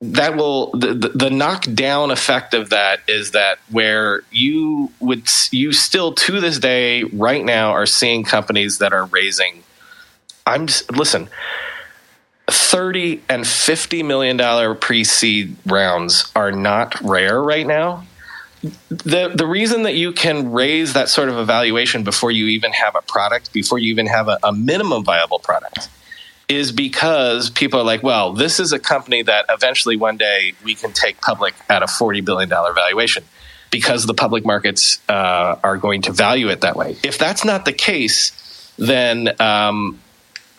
that 0.00 0.34
will 0.34 0.70
the, 0.72 1.12
the, 1.14 1.30
knockdown 1.30 2.10
effect 2.10 2.54
of 2.54 2.70
that 2.70 3.00
is 3.06 3.32
that 3.32 3.58
where 3.70 4.22
you 4.30 4.90
would 5.00 5.28
you 5.50 5.72
still 5.72 6.12
to 6.12 6.40
this 6.40 6.58
day 6.58 7.04
right 7.04 7.44
now 7.44 7.72
are 7.72 7.86
seeing 7.86 8.24
companies 8.24 8.78
that 8.78 8.92
are 8.92 9.06
raising 9.06 9.63
I'm 10.46 10.66
just, 10.66 10.90
listen. 10.92 11.28
30 12.48 13.22
and 13.28 13.46
50 13.46 14.02
million 14.02 14.36
dollar 14.36 14.74
pre-seed 14.74 15.56
rounds 15.64 16.30
are 16.36 16.52
not 16.52 17.00
rare 17.00 17.42
right 17.42 17.66
now. 17.66 18.04
The 18.88 19.30
the 19.34 19.46
reason 19.46 19.82
that 19.82 19.94
you 19.94 20.12
can 20.12 20.52
raise 20.52 20.94
that 20.94 21.10
sort 21.10 21.28
of 21.28 21.36
evaluation 21.36 22.02
before 22.02 22.30
you 22.30 22.46
even 22.46 22.72
have 22.72 22.94
a 22.96 23.02
product, 23.02 23.52
before 23.52 23.78
you 23.78 23.90
even 23.90 24.06
have 24.06 24.28
a, 24.28 24.38
a 24.42 24.52
minimum 24.52 25.04
viable 25.04 25.38
product, 25.38 25.88
is 26.48 26.72
because 26.72 27.50
people 27.50 27.80
are 27.80 27.84
like, 27.84 28.02
well, 28.02 28.32
this 28.32 28.60
is 28.60 28.72
a 28.72 28.78
company 28.78 29.22
that 29.22 29.46
eventually 29.48 29.96
one 29.96 30.16
day 30.16 30.52
we 30.64 30.74
can 30.74 30.92
take 30.92 31.20
public 31.20 31.54
at 31.68 31.82
a 31.82 31.86
$40 31.86 32.24
billion 32.24 32.48
valuation 32.48 33.24
because 33.70 34.06
the 34.06 34.14
public 34.14 34.44
markets 34.44 34.98
uh, 35.08 35.56
are 35.62 35.76
going 35.76 36.02
to 36.02 36.12
value 36.12 36.48
it 36.48 36.60
that 36.60 36.76
way. 36.76 36.96
If 37.02 37.18
that's 37.18 37.44
not 37.44 37.64
the 37.64 37.72
case, 37.72 38.32
then 38.78 39.40
um, 39.40 39.98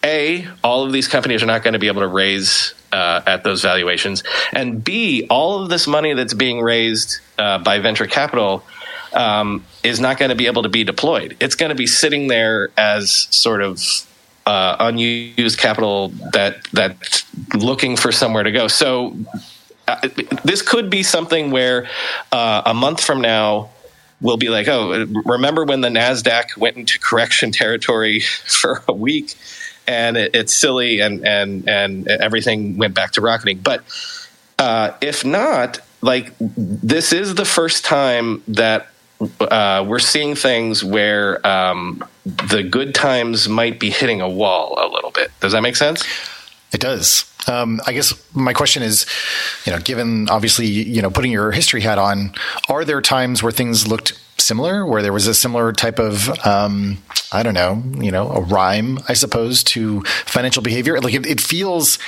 a, 0.05 0.47
all 0.63 0.85
of 0.85 0.91
these 0.93 1.07
companies 1.07 1.41
are 1.41 1.47
not 1.47 1.63
going 1.63 1.73
to 1.73 1.79
be 1.79 1.87
able 1.87 2.01
to 2.01 2.07
raise 2.07 2.73
uh, 2.91 3.21
at 3.25 3.43
those 3.43 3.61
valuations, 3.61 4.23
and 4.53 4.83
B, 4.83 5.25
all 5.29 5.63
of 5.63 5.69
this 5.69 5.87
money 5.87 6.13
that's 6.13 6.33
being 6.33 6.61
raised 6.61 7.19
uh, 7.37 7.57
by 7.57 7.79
venture 7.79 8.07
capital 8.07 8.63
um, 9.13 9.65
is 9.83 9.99
not 9.99 10.17
going 10.17 10.29
to 10.29 10.35
be 10.35 10.45
able 10.45 10.63
to 10.63 10.69
be 10.69 10.83
deployed. 10.83 11.35
It's 11.39 11.55
going 11.55 11.69
to 11.69 11.75
be 11.75 11.87
sitting 11.87 12.27
there 12.27 12.69
as 12.77 13.27
sort 13.31 13.61
of 13.61 13.81
uh, 14.45 14.75
unused 14.79 15.57
capital 15.57 16.09
that 16.33 16.63
that 16.73 17.23
looking 17.55 17.97
for 17.97 18.11
somewhere 18.11 18.43
to 18.43 18.51
go. 18.51 18.67
So 18.67 19.17
uh, 19.87 20.07
this 20.43 20.61
could 20.61 20.89
be 20.89 21.01
something 21.01 21.51
where 21.51 21.87
uh, 22.31 22.61
a 22.65 22.73
month 22.73 23.03
from 23.03 23.21
now 23.21 23.71
we'll 24.21 24.37
be 24.37 24.49
like, 24.49 24.67
oh, 24.67 25.05
remember 25.25 25.65
when 25.65 25.81
the 25.81 25.89
Nasdaq 25.89 26.57
went 26.57 26.77
into 26.77 26.99
correction 26.99 27.51
territory 27.51 28.19
for 28.45 28.83
a 28.87 28.93
week? 28.93 29.35
And 29.87 30.17
it, 30.17 30.35
it's 30.35 30.53
silly 30.53 30.99
and 30.99 31.25
and 31.25 31.67
and 31.67 32.07
everything 32.07 32.77
went 32.77 32.93
back 32.93 33.11
to 33.13 33.21
rocketing. 33.21 33.59
But 33.63 33.83
uh, 34.59 34.91
if 35.01 35.25
not, 35.25 35.79
like 36.01 36.33
this 36.39 37.13
is 37.13 37.35
the 37.35 37.45
first 37.45 37.85
time 37.85 38.43
that 38.47 38.87
uh, 39.39 39.85
we're 39.87 39.99
seeing 39.99 40.35
things 40.35 40.83
where 40.83 41.45
um, 41.45 42.03
the 42.25 42.63
good 42.63 42.93
times 42.93 43.47
might 43.47 43.79
be 43.79 43.89
hitting 43.89 44.21
a 44.21 44.29
wall 44.29 44.77
a 44.77 44.87
little 44.93 45.11
bit. 45.11 45.31
Does 45.39 45.53
that 45.53 45.61
make 45.61 45.75
sense? 45.75 46.03
It 46.73 46.81
does. 46.81 47.31
Um, 47.47 47.79
I 47.85 47.93
guess 47.93 48.13
my 48.35 48.53
question 48.53 48.83
is, 48.83 49.05
you 49.65 49.71
know, 49.71 49.79
given 49.79 50.27
obviously, 50.29 50.65
you 50.65 51.01
know, 51.01 51.09
putting 51.09 51.31
your 51.31 51.51
history 51.51 51.81
hat 51.81 51.97
on, 51.97 52.33
are 52.67 52.83
there 52.83 53.01
times 53.01 53.43
where 53.43 53.51
things 53.51 53.87
looked 53.87 54.19
similar, 54.37 54.85
where 54.85 55.01
there 55.01 55.13
was 55.13 55.27
a 55.27 55.33
similar 55.33 55.71
type 55.71 55.99
of, 55.99 56.29
um, 56.45 56.97
I 57.31 57.43
don't 57.43 57.53
know, 57.53 57.81
you 58.03 58.11
know, 58.11 58.29
a 58.29 58.41
rhyme, 58.41 58.99
I 59.07 59.13
suppose, 59.13 59.63
to 59.65 60.01
financial 60.25 60.61
behavior? 60.61 60.99
Like 60.99 61.13
it, 61.13 61.25
it 61.25 61.41
feels, 61.41 61.99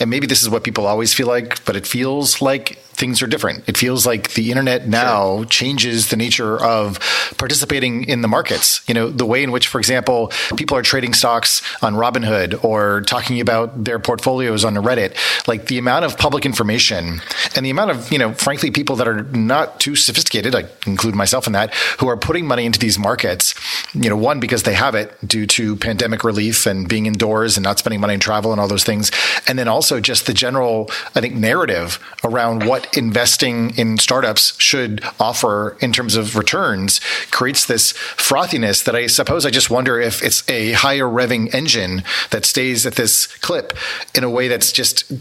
and 0.00 0.10
maybe 0.10 0.26
this 0.26 0.42
is 0.42 0.48
what 0.48 0.64
people 0.64 0.86
always 0.86 1.12
feel 1.14 1.26
like, 1.26 1.64
but 1.64 1.76
it 1.76 1.86
feels 1.86 2.40
like 2.40 2.78
things 2.94 3.22
are 3.22 3.26
different. 3.26 3.68
It 3.68 3.76
feels 3.76 4.06
like 4.06 4.34
the 4.34 4.50
internet 4.50 4.86
now 4.86 5.38
sure. 5.38 5.44
changes 5.46 6.10
the 6.10 6.16
nature 6.16 6.62
of 6.62 6.98
participating 7.36 8.04
in 8.04 8.22
the 8.22 8.28
markets. 8.28 8.86
You 8.88 8.94
know, 8.94 9.08
the 9.08 9.26
way 9.26 9.42
in 9.42 9.50
which, 9.50 9.66
for 9.66 9.78
example, 9.78 10.32
people 10.56 10.76
are 10.76 10.82
trading 10.82 11.12
stocks 11.12 11.62
on 11.82 11.94
Robinhood 11.94 12.62
or 12.64 13.02
talking 13.02 13.40
about 13.40 13.84
their 13.84 13.98
portfolios 13.98 14.64
on 14.64 14.74
the 14.74 14.82
Reddit, 14.82 15.16
like 15.48 15.66
the 15.66 15.78
amount 15.78 16.04
of 16.04 16.16
public 16.16 16.46
information 16.46 17.20
and 17.56 17.66
the 17.66 17.70
amount 17.70 17.90
of, 17.90 18.12
you 18.12 18.18
know, 18.18 18.32
frankly, 18.34 18.70
people 18.70 18.96
that 18.96 19.08
are 19.08 19.24
not 19.24 19.80
too 19.80 19.96
sophisticated, 19.96 20.54
I 20.54 20.66
include 20.86 21.14
myself 21.14 21.46
in 21.46 21.52
that, 21.54 21.63
who 21.98 22.08
are 22.08 22.16
putting 22.16 22.46
money 22.46 22.64
into 22.64 22.78
these 22.78 22.98
markets, 22.98 23.54
you 23.94 24.08
know, 24.08 24.16
one, 24.16 24.40
because 24.40 24.64
they 24.64 24.74
have 24.74 24.94
it 24.94 25.16
due 25.26 25.46
to 25.46 25.76
pandemic 25.76 26.24
relief 26.24 26.66
and 26.66 26.88
being 26.88 27.06
indoors 27.06 27.56
and 27.56 27.64
not 27.64 27.78
spending 27.78 28.00
money 28.00 28.14
on 28.14 28.20
travel 28.20 28.52
and 28.52 28.60
all 28.60 28.68
those 28.68 28.84
things. 28.84 29.10
And 29.46 29.58
then 29.58 29.68
also 29.68 30.00
just 30.00 30.26
the 30.26 30.34
general, 30.34 30.90
I 31.14 31.20
think, 31.20 31.34
narrative 31.34 31.98
around 32.24 32.66
what 32.66 32.96
investing 32.96 33.76
in 33.76 33.98
startups 33.98 34.60
should 34.60 35.02
offer 35.20 35.76
in 35.80 35.92
terms 35.92 36.16
of 36.16 36.36
returns 36.36 37.00
creates 37.30 37.66
this 37.66 37.92
frothiness 37.92 38.84
that 38.84 38.94
I 38.94 39.06
suppose 39.06 39.46
I 39.46 39.50
just 39.50 39.70
wonder 39.70 40.00
if 40.00 40.22
it's 40.22 40.48
a 40.48 40.72
higher 40.72 41.06
revving 41.06 41.54
engine 41.54 42.02
that 42.30 42.44
stays 42.44 42.86
at 42.86 42.94
this 42.94 43.26
clip 43.38 43.72
in 44.14 44.24
a 44.24 44.30
way 44.30 44.48
that's 44.48 44.72
just 44.72 45.12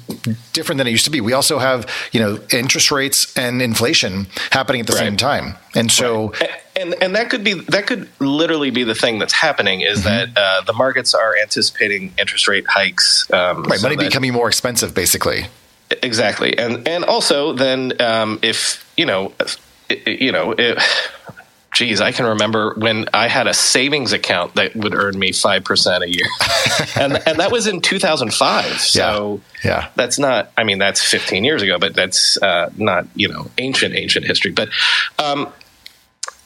different 0.53 0.77
than 0.77 0.87
it 0.87 0.91
used 0.91 1.05
to 1.05 1.11
be. 1.11 1.21
We 1.21 1.33
also 1.33 1.59
have, 1.59 1.89
you 2.11 2.19
know, 2.19 2.39
interest 2.51 2.91
rates 2.91 3.35
and 3.37 3.61
inflation 3.61 4.27
happening 4.51 4.81
at 4.81 4.87
the 4.87 4.93
right. 4.93 4.99
same 4.99 5.17
time. 5.17 5.55
And 5.75 5.91
so. 5.91 6.32
And 6.75 6.95
and 7.01 7.15
that 7.15 7.29
could 7.29 7.43
be 7.43 7.53
that 7.53 7.87
could 7.87 8.09
literally 8.19 8.71
be 8.71 8.83
the 8.83 8.95
thing 8.95 9.19
that's 9.19 9.33
happening 9.33 9.81
is 9.81 9.99
mm-hmm. 9.99 10.33
that 10.33 10.37
uh, 10.37 10.61
the 10.61 10.73
markets 10.73 11.13
are 11.13 11.35
anticipating 11.41 12.13
interest 12.17 12.47
rate 12.47 12.65
hikes. 12.67 13.31
Um, 13.31 13.63
right, 13.63 13.79
so 13.79 13.89
money 13.89 13.97
becoming 13.97 14.33
more 14.33 14.47
expensive, 14.47 14.93
basically. 14.93 15.45
Exactly, 16.01 16.57
and 16.57 16.87
and 16.87 17.05
also 17.05 17.53
then 17.53 18.01
um, 18.01 18.39
if 18.41 18.91
you 18.97 19.05
know, 19.05 19.33
you 20.05 20.31
know, 20.31 20.53
it, 20.57 20.79
geez, 21.73 22.01
I 22.01 22.11
can 22.11 22.25
remember 22.25 22.73
when 22.75 23.09
I 23.13 23.27
had 23.27 23.47
a 23.47 23.53
savings 23.53 24.13
account 24.13 24.55
that 24.55 24.75
would 24.75 24.93
earn 24.93 25.17
me 25.17 25.31
five 25.31 25.63
percent 25.63 26.03
a 26.03 26.09
year, 26.09 26.25
and 26.95 27.21
and 27.27 27.39
that 27.39 27.51
was 27.51 27.67
in 27.67 27.81
two 27.81 27.99
thousand 27.99 28.33
five. 28.33 28.79
So 28.79 29.41
yeah. 29.63 29.69
yeah. 29.69 29.89
that's 29.95 30.17
not. 30.17 30.51
I 30.57 30.63
mean, 30.63 30.79
that's 30.79 31.03
fifteen 31.03 31.43
years 31.43 31.61
ago, 31.61 31.77
but 31.77 31.93
that's 31.93 32.41
uh, 32.41 32.71
not 32.77 33.07
you 33.15 33.27
know 33.27 33.51
ancient 33.57 33.95
ancient 33.95 34.25
history. 34.25 34.51
But 34.51 34.69
um, 35.19 35.51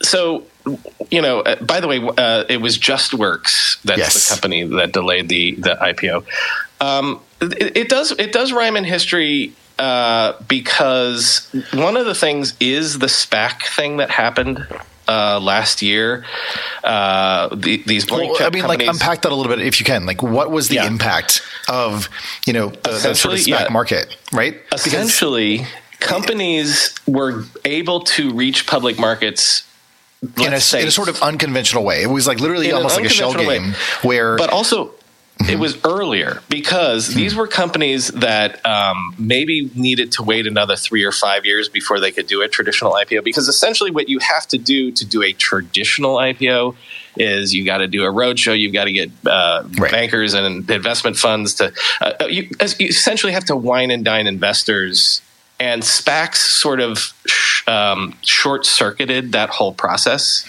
so 0.02 0.46
you 1.10 1.22
know, 1.22 1.42
uh, 1.42 1.64
by 1.64 1.80
the 1.80 1.88
way, 1.88 2.00
uh, 2.18 2.44
it 2.50 2.62
was 2.62 2.78
JustWorks 2.78 3.82
that's 3.84 3.98
yes. 3.98 4.28
the 4.28 4.36
company 4.36 4.64
that 4.64 4.92
delayed 4.92 5.30
the 5.30 5.56
the 5.56 5.76
IPO. 5.76 6.26
Um, 6.80 7.22
it, 7.42 7.78
it, 7.78 7.90
does 7.90 8.12
it 8.12 8.32
does 8.32 8.52
rhyme 8.52 8.76
in 8.76 8.84
history 8.84 9.54
uh, 9.80 10.34
because 10.48 11.50
one 11.74 11.98
of 11.98 12.06
the 12.06 12.16
things 12.16 12.56
is 12.60 13.00
the 13.00 13.08
SPAC 13.08 13.64
thing 13.76 13.98
that 13.98 14.10
happened 14.10 14.66
uh, 15.08 15.40
last 15.40 15.82
year. 15.82 16.26
Uh, 16.84 17.56
the, 17.56 17.82
these 17.86 18.06
blank 18.06 18.34
Well, 18.34 18.48
I 18.48 18.50
mean, 18.50 18.64
companies, 18.64 18.88
like 18.88 18.96
unpack 18.96 19.22
that 19.22 19.32
a 19.32 19.36
little 19.36 19.56
bit 19.56 19.66
if 19.66 19.80
you 19.80 19.86
can. 19.86 20.06
Like, 20.06 20.22
what 20.22 20.52
was 20.52 20.68
the 20.68 20.76
Yeah. 20.76 20.88
impact 20.88 21.42
of 21.70 22.10
you 22.46 22.54
know 22.54 22.70
the, 22.70 22.92
the 22.92 23.16
sort 23.16 23.36
of 23.36 23.40
SPAC 23.40 23.48
yeah. 23.48 23.68
market, 23.70 24.18
right? 24.34 24.56
Because- 24.64 24.88
essentially, 24.88 25.66
companies 26.00 26.94
were 27.06 27.44
able 27.66 28.02
to 28.02 28.34
reach 28.34 28.68
public 28.68 29.00
markets. 29.00 29.64
In 30.46 30.54
a, 30.54 30.60
say, 30.60 30.82
in 30.82 30.88
a 30.88 30.92
sort 30.92 31.10
of 31.10 31.22
unconventional 31.22 31.84
way. 31.84 32.02
It 32.02 32.08
was 32.08 32.28
like 32.28 32.40
literally 32.40 32.72
almost 32.72 32.96
like 32.96 33.06
a 33.06 33.10
shell 33.10 33.34
game 33.34 33.48
way. 33.48 33.74
where 34.02 34.36
but 34.38 34.50
also 34.50 34.92
it 35.48 35.60
was 35.60 35.78
earlier 35.86 36.42
because 36.50 37.14
these 37.14 37.34
Hmm. 37.34 37.38
were 37.40 37.48
companies 37.48 38.08
that 38.08 38.66
um, 38.66 39.14
maybe 39.20 39.70
needed 39.76 40.12
to 40.14 40.24
wait 40.24 40.48
another 40.48 40.76
three 40.76 41.04
or 41.04 41.12
five 41.12 41.46
years 41.46 41.70
before 41.70 42.00
they 42.00 42.12
could 42.12 42.26
do 42.26 42.42
a 42.42 42.48
traditional 42.48 42.94
IPO. 42.94 43.24
Because 43.24 43.48
essentially, 43.48 43.92
what 43.92 44.10
you 44.10 44.18
have 44.18 44.48
to 44.48 44.58
do 44.58 44.92
to 44.92 45.06
do 45.06 45.22
a 45.22 45.34
traditional 45.34 46.16
IPO 46.18 46.76
is 47.18 47.54
you 47.54 47.66
got 47.66 47.78
to 47.80 47.88
do 47.88 48.04
a 48.04 48.12
roadshow, 48.12 48.58
you've 48.60 48.74
got 48.74 48.86
to 48.86 48.92
get 48.92 49.12
uh, 49.28 49.64
Right. 49.78 49.92
bankers 49.92 50.34
and 50.34 50.68
investment 50.72 51.18
funds 51.18 51.54
to. 51.56 51.72
Uh, 52.02 52.14
you, 52.28 52.50
you 52.80 52.88
essentially 52.88 53.34
have 53.34 53.46
to 53.46 53.56
wine 53.56 53.92
and 53.92 54.04
dine 54.04 54.26
investors. 54.26 55.22
And 55.60 55.82
SPACs 55.82 56.36
sort 56.36 56.80
of 56.80 57.14
sh- 57.26 57.68
um, 57.68 58.14
short 58.22 58.66
circuited 58.66 59.32
that 59.32 59.50
whole 59.50 59.74
process. 59.74 60.46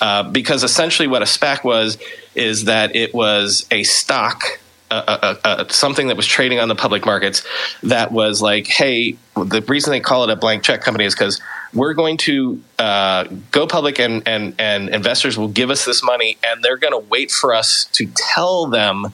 Uh, 0.00 0.22
because 0.30 0.62
essentially 0.62 1.08
what 1.08 1.22
a 1.22 1.24
SPAC 1.24 1.64
was 1.64 1.98
is 2.34 2.64
that 2.64 2.94
it 2.94 3.14
was 3.14 3.66
a 3.70 3.82
stock, 3.82 4.44
uh, 4.90 5.02
uh, 5.06 5.34
uh, 5.42 5.68
something 5.68 6.08
that 6.08 6.16
was 6.16 6.26
trading 6.26 6.60
on 6.60 6.68
the 6.68 6.74
public 6.74 7.04
markets 7.06 7.42
that 7.82 8.12
was 8.12 8.42
like, 8.42 8.66
hey, 8.66 9.16
the 9.34 9.64
reason 9.66 9.90
they 9.90 10.00
call 10.00 10.22
it 10.24 10.30
a 10.30 10.36
blank 10.36 10.62
check 10.62 10.82
company 10.82 11.04
is 11.04 11.14
because 11.14 11.40
we're 11.74 11.94
going 11.94 12.16
to 12.18 12.60
uh, 12.78 13.24
go 13.50 13.66
public 13.66 13.98
and, 13.98 14.22
and, 14.28 14.54
and 14.58 14.90
investors 14.90 15.36
will 15.36 15.48
give 15.48 15.70
us 15.70 15.84
this 15.84 16.02
money 16.04 16.36
and 16.44 16.62
they're 16.62 16.76
going 16.76 16.92
to 16.92 17.08
wait 17.08 17.30
for 17.30 17.54
us 17.54 17.86
to 17.86 18.06
tell 18.14 18.66
them 18.66 19.06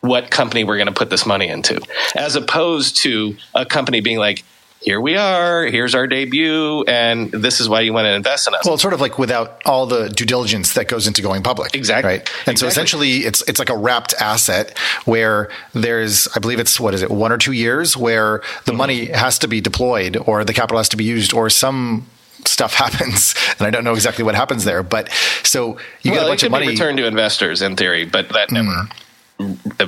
what 0.00 0.30
company 0.30 0.64
we're 0.64 0.76
going 0.76 0.88
to 0.88 0.94
put 0.94 1.10
this 1.10 1.26
money 1.26 1.48
into, 1.48 1.80
as 2.16 2.34
opposed 2.34 2.96
to 2.96 3.36
a 3.54 3.66
company 3.66 4.00
being 4.00 4.18
like, 4.18 4.42
here 4.80 5.00
we 5.00 5.16
are, 5.16 5.64
here's 5.64 5.94
our 5.94 6.06
debut, 6.06 6.82
and 6.84 7.30
this 7.32 7.60
is 7.60 7.68
why 7.68 7.80
you 7.80 7.92
want 7.92 8.06
to 8.06 8.12
invest 8.12 8.48
in 8.48 8.54
us. 8.54 8.64
well, 8.64 8.74
it's 8.74 8.82
sort 8.82 8.94
of 8.94 9.00
like 9.00 9.18
without 9.18 9.60
all 9.66 9.86
the 9.86 10.08
due 10.08 10.24
diligence 10.24 10.72
that 10.74 10.88
goes 10.88 11.06
into 11.06 11.20
going 11.22 11.42
public. 11.42 11.74
Exactly. 11.74 12.10
Right. 12.18 12.30
And 12.46 12.58
so 12.58 12.66
essentially 12.66 13.18
it's 13.18 13.42
it's 13.42 13.58
like 13.58 13.68
a 13.68 13.76
wrapped 13.76 14.14
asset 14.20 14.76
where 15.04 15.50
there's 15.74 16.28
I 16.34 16.38
believe 16.40 16.60
it's 16.60 16.80
what 16.80 16.94
is 16.94 17.02
it, 17.02 17.10
one 17.10 17.32
or 17.32 17.38
two 17.38 17.52
years 17.52 17.96
where 17.96 18.40
Mm-hmm. 18.40 18.64
the 18.64 18.72
money 18.72 19.04
has 19.06 19.38
to 19.40 19.48
be 19.48 19.60
deployed 19.60 20.16
or 20.16 20.44
the 20.44 20.52
capital 20.54 20.78
has 20.78 20.88
to 20.90 20.96
be 20.96 21.04
used 21.04 21.32
or 21.32 21.50
some 21.50 22.06
stuff 22.46 22.74
happens 22.84 23.34
and 23.58 23.66
I 23.66 23.70
don't 23.70 23.84
know 23.84 23.92
exactly 23.94 24.24
what 24.24 24.34
happens 24.34 24.64
there. 24.64 24.82
But 24.82 25.10
so 25.42 25.76
you 26.02 26.12
well, 26.12 26.20
get 26.20 26.24
a 26.26 26.28
bunch 26.28 26.42
it 26.42 26.46
of 26.46 26.52
money 26.52 26.66
be 26.66 26.72
returned 26.72 26.98
to 26.98 27.06
investors 27.06 27.60
in 27.62 27.76
theory, 27.76 28.04
but 28.06 28.28
that 28.30 28.50
never 28.50 28.68
it 28.70 28.88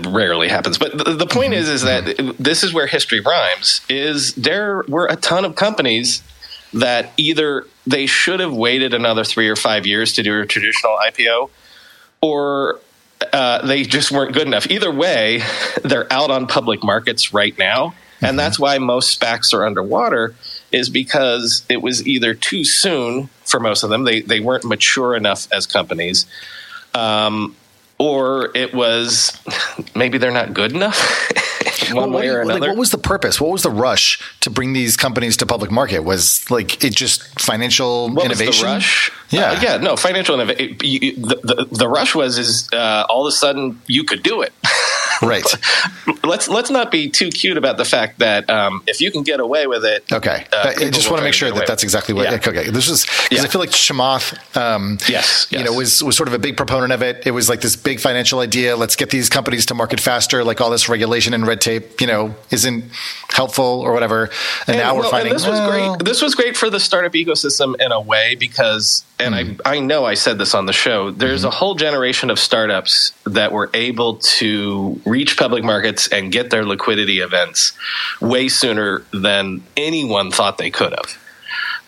rarely 0.08 0.48
happens. 0.48 0.78
But 0.78 0.96
the, 0.96 1.14
the 1.14 1.26
point 1.26 1.54
is, 1.54 1.68
is 1.68 1.82
that 1.82 2.34
this 2.38 2.62
is 2.62 2.72
where 2.72 2.86
history 2.86 3.20
rhymes. 3.20 3.80
Is 3.88 4.34
there 4.34 4.84
were 4.88 5.06
a 5.06 5.16
ton 5.16 5.44
of 5.44 5.56
companies 5.56 6.22
that 6.72 7.12
either 7.16 7.66
they 7.86 8.06
should 8.06 8.40
have 8.40 8.54
waited 8.54 8.94
another 8.94 9.24
three 9.24 9.48
or 9.48 9.56
five 9.56 9.86
years 9.86 10.12
to 10.14 10.22
do 10.22 10.40
a 10.40 10.46
traditional 10.46 10.96
IPO, 10.96 11.50
or 12.20 12.80
uh, 13.32 13.64
they 13.66 13.82
just 13.82 14.10
weren't 14.10 14.32
good 14.32 14.46
enough. 14.46 14.70
Either 14.70 14.90
way, 14.90 15.42
they're 15.82 16.10
out 16.12 16.30
on 16.30 16.46
public 16.46 16.82
markets 16.82 17.32
right 17.32 17.56
now, 17.58 17.94
and 18.20 18.38
that's 18.38 18.58
why 18.58 18.78
most 18.78 19.18
SPACs 19.18 19.52
are 19.52 19.66
underwater. 19.66 20.34
Is 20.70 20.88
because 20.88 21.66
it 21.68 21.82
was 21.82 22.06
either 22.06 22.32
too 22.32 22.64
soon 22.64 23.28
for 23.44 23.60
most 23.60 23.82
of 23.82 23.90
them; 23.90 24.04
they 24.04 24.22
they 24.22 24.40
weren't 24.40 24.64
mature 24.64 25.14
enough 25.14 25.46
as 25.52 25.66
companies, 25.66 26.24
um, 26.94 27.54
or 28.02 28.50
it 28.56 28.74
was 28.74 29.38
maybe 29.94 30.18
they're 30.18 30.32
not 30.32 30.52
good 30.52 30.72
enough. 30.72 30.98
One 31.92 32.10
what, 32.10 32.20
way 32.20 32.28
or 32.30 32.44
like, 32.44 32.56
another. 32.56 32.72
what 32.72 32.78
was 32.78 32.90
the 32.90 32.98
purpose? 32.98 33.40
What 33.40 33.52
was 33.52 33.62
the 33.62 33.70
rush 33.70 34.20
to 34.40 34.50
bring 34.50 34.72
these 34.72 34.96
companies 34.96 35.36
to 35.36 35.46
public 35.46 35.70
market? 35.70 36.00
Was 36.00 36.50
like 36.50 36.82
it 36.82 36.96
just 36.96 37.22
financial 37.40 38.08
What 38.08 38.24
innovation? 38.26 38.66
rush? 38.66 39.12
Yeah. 39.30 39.52
Uh, 39.52 39.60
yeah, 39.62 39.76
no, 39.76 39.94
financial 39.94 40.34
innovation. 40.34 40.78
The, 40.78 41.38
the, 41.42 41.76
the 41.76 41.88
rush 41.88 42.14
was 42.14 42.38
is 42.38 42.68
uh, 42.72 43.04
all 43.08 43.24
of 43.24 43.28
a 43.28 43.36
sudden 43.36 43.80
you 43.86 44.02
could 44.02 44.24
do 44.24 44.42
it. 44.42 44.52
Right. 45.22 45.44
let's 46.24 46.48
let's 46.48 46.70
not 46.70 46.90
be 46.90 47.08
too 47.08 47.30
cute 47.30 47.56
about 47.56 47.76
the 47.76 47.84
fact 47.84 48.18
that 48.18 48.48
um, 48.50 48.82
if 48.86 49.00
you 49.00 49.10
can 49.10 49.22
get 49.22 49.40
away 49.40 49.66
with 49.66 49.84
it, 49.84 50.04
Okay. 50.12 50.44
uh, 50.52 50.72
I- 50.76 50.90
just 50.90 51.08
want 51.10 51.20
to 51.20 51.24
make 51.24 51.34
sure 51.34 51.50
that 51.50 51.66
that's 51.66 51.82
exactly 51.82 52.14
what. 52.14 52.24
Yeah. 52.30 52.36
Okay. 52.36 52.68
This 52.70 52.88
was 52.88 53.04
because 53.04 53.28
Yeah. 53.30 53.42
I 53.42 53.48
feel 53.48 53.60
like 53.60 53.70
Chamath, 53.70 54.56
um, 54.56 54.98
Yes, 55.08 55.46
you 55.50 55.62
know, 55.64 55.72
was 55.72 56.02
was 56.02 56.16
sort 56.16 56.28
of 56.28 56.34
a 56.34 56.38
big 56.38 56.56
proponent 56.56 56.92
of 56.92 57.02
it. 57.02 57.22
It 57.26 57.30
was 57.30 57.48
like 57.48 57.60
this 57.60 57.76
big 57.76 58.00
financial 58.00 58.40
idea. 58.40 58.76
Let's 58.76 58.96
get 58.96 59.10
these 59.10 59.28
companies 59.28 59.66
to 59.66 59.74
market 59.74 60.00
faster. 60.00 60.44
Like 60.44 60.60
all 60.60 60.70
this 60.70 60.88
regulation 60.88 61.34
and 61.34 61.46
red 61.46 61.60
tape, 61.60 62.00
you 62.00 62.06
know, 62.06 62.34
isn't 62.50 62.84
helpful 63.30 63.64
or 63.80 63.92
whatever. 63.92 64.30
And, 64.66 64.76
now 64.76 64.94
we're 64.94 65.02
well, 65.02 65.10
finding 65.10 65.30
and 65.32 65.38
this 65.40 65.46
was 65.46 65.58
well, 65.58 65.94
great. 65.96 66.04
This 66.04 66.20
was 66.20 66.34
great 66.34 66.56
for 66.56 66.68
the 66.70 66.80
startup 66.80 67.12
ecosystem 67.12 67.80
in 67.80 67.92
a 67.92 68.00
way 68.00 68.34
because, 68.34 69.04
and 69.18 69.34
Hmm. 69.34 69.60
I 69.64 69.72
I 69.76 69.78
know 69.80 70.04
I 70.04 70.14
said 70.14 70.36
this 70.38 70.54
on 70.54 70.66
the 70.66 70.72
show. 70.72 71.10
There's 71.10 71.44
a 71.44 71.50
whole 71.50 71.74
generation 71.74 72.28
of 72.30 72.38
startups 72.38 73.12
that 73.24 73.52
were 73.52 73.70
able 73.72 74.16
to 74.16 75.00
reach 75.12 75.36
public 75.36 75.62
markets 75.62 76.08
and 76.08 76.32
get 76.32 76.50
their 76.50 76.64
liquidity 76.64 77.18
events 77.20 77.72
way 78.20 78.48
sooner 78.48 79.02
than 79.12 79.62
anyone 79.76 80.30
thought 80.30 80.56
they 80.58 80.70
could 80.70 80.92
have. 80.98 81.10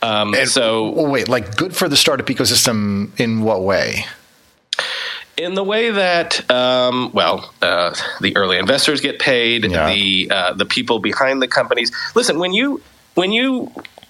Um, 0.03 0.35
And- 0.35 0.49
so 0.49 0.91
well, 0.91 1.07
wait, 1.15 1.29
like 1.29 1.57
good 1.57 1.75
for 1.75 1.89
the 1.89 1.97
startup 1.97 2.27
ecosystem 2.27 3.09
in 3.19 3.41
what 3.43 3.61
way? 3.63 4.07
in 5.37 5.55
the 5.55 5.65
way 5.65 5.91
that 5.91 6.49
um, 6.49 7.11
well 7.13 7.53
uh, 7.61 7.93
the 8.21 8.37
early 8.37 8.57
investors 8.57 9.01
get 9.01 9.19
paid 9.19 9.65
Yeah. 9.65 9.93
the 9.93 10.29
uh, 10.31 10.53
the 10.55 10.65
people 10.77 11.01
behind 11.01 11.43
the 11.43 11.49
companies 11.49 11.91
listen 12.15 12.39
when 12.39 12.53
you 12.53 12.81
when 13.15 13.33
you 13.33 13.47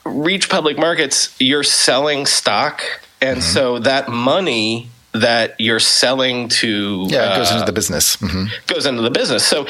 reach 0.04 0.50
public 0.50 0.76
markets 0.78 1.34
you're 1.40 1.62
selling 1.86 2.26
stock 2.26 2.82
and 3.22 3.38
Mm-hmm. 3.38 3.54
so 3.54 3.78
that 3.78 4.08
money 4.10 4.88
that 5.14 5.54
you're 5.60 5.80
selling 5.80 6.48
to 6.48 7.06
Yeah, 7.08 7.32
it 7.32 7.36
goes 7.36 7.50
uh, 7.50 7.54
into 7.54 7.66
the 7.66 7.72
business. 7.72 8.16
hmm 8.16 8.44
goes 8.66 8.84
into 8.86 9.02
the 9.02 9.10
business. 9.10 9.46
So 9.46 9.66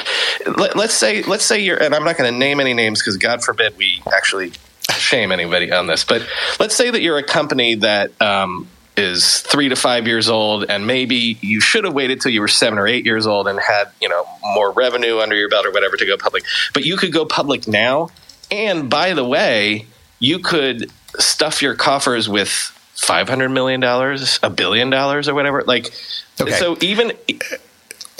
let, 0.57 0.75
let's 0.75 0.93
say 0.93 1.21
let's 1.23 1.45
say 1.45 1.59
you're, 1.61 1.81
and 1.81 1.93
I'm 1.93 2.03
not 2.03 2.17
going 2.17 2.31
to 2.31 2.37
name 2.37 2.59
any 2.59 2.73
names 2.73 3.01
because 3.01 3.17
God 3.17 3.43
forbid 3.43 3.77
we 3.77 4.01
actually 4.13 4.53
shame 4.97 5.31
anybody 5.31 5.71
on 5.71 5.87
this. 5.87 6.03
But 6.03 6.27
let's 6.59 6.75
say 6.75 6.89
that 6.89 7.01
you're 7.01 7.17
a 7.17 7.23
company 7.23 7.75
that 7.75 8.19
um, 8.21 8.67
is 8.97 9.41
three 9.41 9.69
to 9.69 9.75
five 9.75 10.07
years 10.07 10.29
old, 10.29 10.65
and 10.69 10.87
maybe 10.87 11.37
you 11.41 11.61
should 11.61 11.83
have 11.83 11.93
waited 11.93 12.21
till 12.21 12.31
you 12.31 12.41
were 12.41 12.47
seven 12.47 12.79
or 12.79 12.87
eight 12.87 13.05
years 13.05 13.27
old 13.27 13.47
and 13.47 13.59
had 13.59 13.89
you 14.01 14.09
know 14.09 14.25
more 14.43 14.71
revenue 14.71 15.19
under 15.19 15.35
your 15.35 15.49
belt 15.49 15.65
or 15.65 15.71
whatever 15.71 15.95
to 15.97 16.05
go 16.05 16.17
public. 16.17 16.43
But 16.73 16.85
you 16.85 16.97
could 16.97 17.13
go 17.13 17.25
public 17.25 17.67
now, 17.67 18.09
and 18.49 18.89
by 18.89 19.13
the 19.13 19.23
way, 19.25 19.85
you 20.19 20.39
could 20.39 20.91
stuff 21.19 21.61
your 21.61 21.75
coffers 21.75 22.27
with. 22.27 22.71
Five 22.95 23.27
hundred 23.29 23.49
million 23.49 23.81
dollars, 23.81 24.39
a 24.41 24.49
billion 24.49 24.89
dollars, 24.89 25.27
or 25.27 25.33
whatever. 25.35 25.63
Like, 25.63 25.91
Okay. 26.39 26.51
so 26.53 26.77
even 26.81 27.11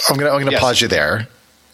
I'm 0.08 0.16
gonna 0.16 0.30
I'm 0.30 0.38
gonna 0.40 0.52
Yes. 0.52 0.60
pause 0.60 0.80
you 0.80 0.88
there 0.88 1.26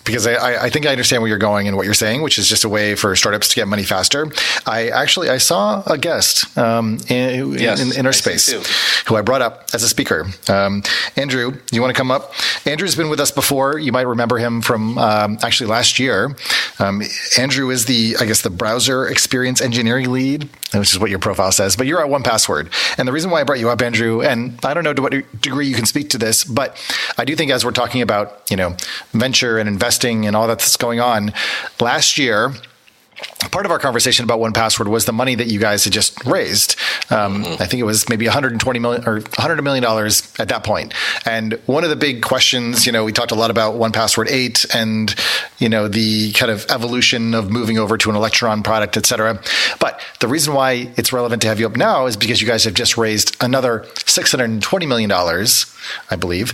because 0.05 0.27
I, 0.27 0.65
I, 0.65 0.71
think 0.71 0.87
I 0.87 0.91
understand 0.91 1.23
where 1.23 1.29
you're 1.29 1.38
going 1.38 1.69
and 1.69 1.77
what 1.77 1.85
you're 1.85 1.95
saying, 1.95 2.23
which 2.23 2.38
is 2.38 2.49
just 2.49 2.65
a 2.65 2.69
way 2.69 2.95
for 2.95 3.15
startups 3.15 3.49
to 3.51 3.57
get 3.57 3.69
money 3.69 3.85
faster. 3.85 4.27
I 4.67 4.88
actually 4.88 5.31
I 5.31 5.38
saw 5.38 5.83
a 5.85 5.99
guest 5.99 6.57
um, 6.59 6.99
in, 7.09 7.53
Yes, 7.53 7.81
in, 7.81 7.99
in 7.99 8.07
our 8.07 8.12
I 8.12 8.12
space 8.12 8.53
who 9.07 9.17
I 9.17 9.23
brought 9.23 9.43
up 9.43 9.69
as 9.75 9.83
a 9.83 9.88
speaker. 9.88 10.27
Um, 10.49 10.83
Andrew, 11.17 11.59
you 11.71 11.81
want 11.81 11.95
to 11.95 11.99
come 11.99 12.11
up? 12.11 12.33
Andrew's 12.67 12.97
been 12.97 13.09
with 13.09 13.21
us 13.21 13.31
before. 13.31 13.79
You 13.79 13.93
might 13.93 14.07
remember 14.07 14.38
him 14.38 14.62
from 14.62 14.99
um, 14.99 15.38
actually 15.43 15.71
last 15.71 15.99
year. 15.99 16.37
Um, 16.79 17.03
Andrew 17.38 17.71
is 17.71 17.87
the 17.87 18.17
I 18.21 18.27
guess 18.27 18.43
the 18.43 18.51
browser 18.51 19.07
experience 19.07 19.61
engineering 19.61 20.11
lead, 20.11 20.49
which 20.75 20.93
is 20.93 20.99
what 20.99 21.11
your 21.11 21.19
profile 21.19 21.53
says. 21.53 21.77
But 21.77 21.87
you're 21.87 22.05
at 22.05 22.11
1Password, 22.11 22.71
and 22.99 23.07
the 23.07 23.12
reason 23.12 23.31
why 23.31 23.41
I 23.41 23.45
brought 23.45 23.61
you 23.61 23.71
up, 23.71 23.81
Andrew, 23.83 24.23
and 24.23 24.59
I 24.65 24.75
don't 24.75 24.85
know 24.85 24.95
to 24.95 25.03
what 25.03 25.12
degree 25.41 25.67
you 25.67 25.75
can 25.75 25.87
speak 25.87 26.11
to 26.11 26.19
this, 26.19 26.45
but 26.45 26.77
I 27.19 27.25
do 27.25 27.37
think 27.37 27.51
as 27.51 27.65
we're 27.65 27.73
talking 27.73 28.03
about 28.03 28.51
you 28.51 28.57
know 28.57 28.77
venture 29.12 29.59
and 29.59 29.69
investing 29.93 30.27
and 30.27 30.35
all 30.35 30.47
that's 30.47 30.77
going 30.77 31.01
on, 31.01 31.33
last 31.81 32.17
year 32.19 32.53
part 33.51 33.67
of 33.67 33.71
our 33.71 33.79
conversation 33.79 34.25
about 34.25 34.41
1Password 34.41 34.89
was 34.89 35.05
the 35.05 35.13
money 35.13 35.35
that 35.35 35.47
you 35.47 35.61
guys 35.61 35.85
had 35.85 35.93
just 35.93 36.25
raised. 36.25 36.77
Um, 37.11 37.45
I 37.45 37.67
think 37.67 37.75
it 37.75 37.85
was 37.85 38.09
maybe 38.09 38.25
120 38.27 38.79
million 38.79 39.07
or 39.07 39.21
100 39.21 39.63
million 39.63 39.83
dollars 39.83 40.33
at 40.41 40.49
that 40.49 40.65
point. 40.65 40.95
And 41.25 41.55
one 41.67 41.85
of 41.85 41.91
the 41.91 41.97
big 41.97 42.23
questions, 42.23 42.87
you 42.87 42.91
know, 42.91 43.05
we 43.05 43.13
talked 43.13 43.31
a 43.31 43.37
lot 43.37 43.51
about 43.51 43.75
1Password 43.75 44.29
eight 44.29 44.65
and, 44.75 45.15
you 45.59 45.69
know, 45.69 45.87
the 45.87 46.33
kind 46.33 46.51
of 46.51 46.67
evolution 46.71 47.35
of 47.35 47.51
moving 47.51 47.79
over 47.79 47.97
to 47.99 48.11
an 48.11 48.17
Electron 48.17 48.63
product, 48.63 48.97
et 48.97 49.07
cetera. 49.07 49.41
But 49.79 50.01
the 50.21 50.29
reason 50.29 50.55
why 50.55 50.91
it's 50.97 51.13
relevant 51.13 51.43
to 51.43 51.49
have 51.49 51.61
you 51.61 51.67
up 51.67 51.77
now 51.77 52.07
is 52.07 52.17
because 52.17 52.41
you 52.41 52.49
guys 52.49 52.65
have 52.65 52.75
just 52.75 52.97
raised 52.97 53.37
another 53.41 53.81
$620 53.95 54.89
million, 54.89 55.11
I 56.11 56.16
believe. 56.16 56.53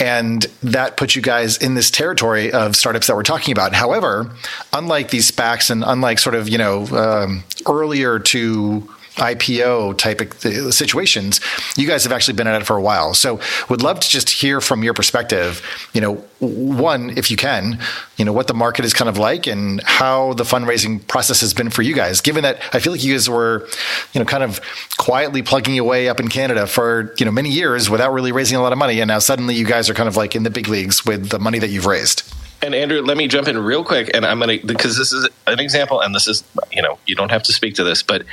And 0.00 0.42
that 0.62 0.96
puts 0.96 1.16
you 1.16 1.22
guys 1.22 1.56
in 1.56 1.74
this 1.74 1.90
territory 1.90 2.52
of 2.52 2.76
startups 2.76 3.06
that 3.06 3.16
we're 3.16 3.22
talking 3.22 3.52
about. 3.52 3.74
However, 3.74 4.30
unlike 4.72 5.10
these 5.10 5.30
SPACs 5.30 5.70
and 5.70 5.84
unlike 5.86 6.18
sort 6.18 6.34
of, 6.34 6.48
you 6.48 6.58
know, 6.58 6.86
um, 6.88 7.44
earlier 7.66 8.18
to 8.18 8.88
IPO 9.16 9.98
type 9.98 10.20
of 10.20 10.74
situations, 10.74 11.40
you 11.76 11.86
guys 11.86 12.04
have 12.04 12.12
actually 12.12 12.34
been 12.34 12.46
at 12.46 12.60
it 12.60 12.66
for 12.66 12.76
a 12.76 12.82
while. 12.82 13.14
So 13.14 13.40
would 13.68 13.82
love 13.82 14.00
to 14.00 14.08
just 14.08 14.30
hear 14.30 14.60
from 14.60 14.82
your 14.82 14.94
perspective, 14.94 15.62
you 15.92 16.00
know, 16.00 16.24
one, 16.38 17.16
if 17.16 17.30
you 17.30 17.36
can, 17.36 17.80
you 18.18 18.24
know, 18.24 18.32
what 18.32 18.46
the 18.46 18.54
market 18.54 18.84
is 18.84 18.92
kind 18.92 19.08
of 19.08 19.16
like 19.16 19.46
and 19.46 19.80
how 19.84 20.34
the 20.34 20.44
fundraising 20.44 21.06
process 21.06 21.40
has 21.40 21.54
been 21.54 21.70
for 21.70 21.80
you 21.80 21.94
guys, 21.94 22.20
given 22.20 22.42
that 22.42 22.60
I 22.74 22.78
feel 22.78 22.92
like 22.92 23.02
you 23.02 23.14
guys 23.14 23.28
were, 23.28 23.66
you 24.12 24.20
know, 24.20 24.26
kind 24.26 24.42
of 24.42 24.60
quietly 24.98 25.42
plugging 25.42 25.78
away 25.78 26.08
up 26.08 26.20
in 26.20 26.28
Canada 26.28 26.66
for, 26.66 27.14
you 27.18 27.24
know, 27.24 27.32
many 27.32 27.50
years 27.50 27.88
without 27.88 28.12
really 28.12 28.32
raising 28.32 28.58
a 28.58 28.62
lot 28.62 28.72
of 28.72 28.78
money. 28.78 29.00
And 29.00 29.08
now 29.08 29.18
suddenly 29.18 29.54
you 29.54 29.64
guys 29.64 29.88
are 29.88 29.94
kind 29.94 30.08
of 30.08 30.16
like 30.16 30.36
in 30.36 30.42
the 30.42 30.50
big 30.50 30.68
leagues 30.68 31.06
with 31.06 31.30
the 31.30 31.38
money 31.38 31.58
that 31.58 31.70
you've 31.70 31.86
raised. 31.86 32.22
And 32.66 32.74
Andrew, 32.74 33.00
let 33.00 33.16
me 33.16 33.28
jump 33.28 33.46
in 33.46 33.56
real 33.56 33.84
quick, 33.84 34.10
and 34.12 34.26
I'm 34.26 34.40
going 34.40 34.58
to 34.58 34.66
because 34.66 34.98
this 34.98 35.12
is 35.12 35.28
an 35.46 35.60
example, 35.60 36.00
and 36.00 36.12
this 36.12 36.26
is 36.26 36.42
you 36.72 36.82
know 36.82 36.98
you 37.06 37.14
don't 37.14 37.30
have 37.30 37.44
to 37.44 37.52
speak 37.52 37.76
to 37.76 37.84
this, 37.84 38.02
but 38.02 38.24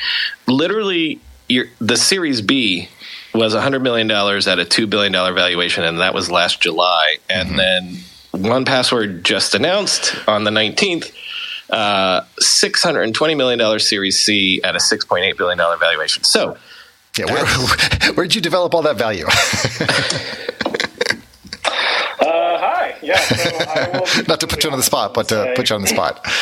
literally, 0.48 1.20
the 1.80 1.96
Series 1.96 2.42
B 2.42 2.90
was 3.36 3.54
100 3.54 3.84
million 3.84 4.08
dollars 4.08 4.48
at 4.48 4.58
a 4.58 4.66
two 4.66 4.88
billion 4.88 5.12
dollar 5.12 5.34
valuation, 5.34 5.84
and 5.84 6.00
that 6.00 6.16
was 6.16 6.32
last 6.32 6.62
July, 6.62 7.18
and 7.30 7.50
mm-hmm. 7.50 7.58
then 7.58 7.98
1Password 8.34 9.22
just 9.22 9.54
announced 9.54 10.16
on 10.28 10.46
the 10.46 10.52
19th. 10.52 11.14
Uh, 11.70 12.22
$620 12.42 13.38
million 13.38 13.80
Series 13.80 14.20
C 14.20 14.62
at 14.64 14.76
a 14.76 14.80
$6.8 14.80 15.38
billion 15.38 15.58
valuation. 15.58 16.24
So, 16.24 16.58
yeah, 17.18 17.26
where, 17.26 17.46
where'd 18.14 18.36
you 18.36 18.42
develop 18.42 18.74
all 18.74 18.82
that 18.82 18.98
value? 18.98 19.26
Yeah. 23.04 23.20
So 23.20 24.24
Not 24.28 24.40
to 24.40 24.48
put 24.48 24.64
you 24.64 24.70
on 24.72 24.78
the 24.78 24.84
spot, 24.84 25.14
but 25.14 25.28
to 25.30 25.54
put 25.56 25.70
you 25.70 25.76
on 25.76 25.82
the 25.82 25.88
spot. 25.88 26.26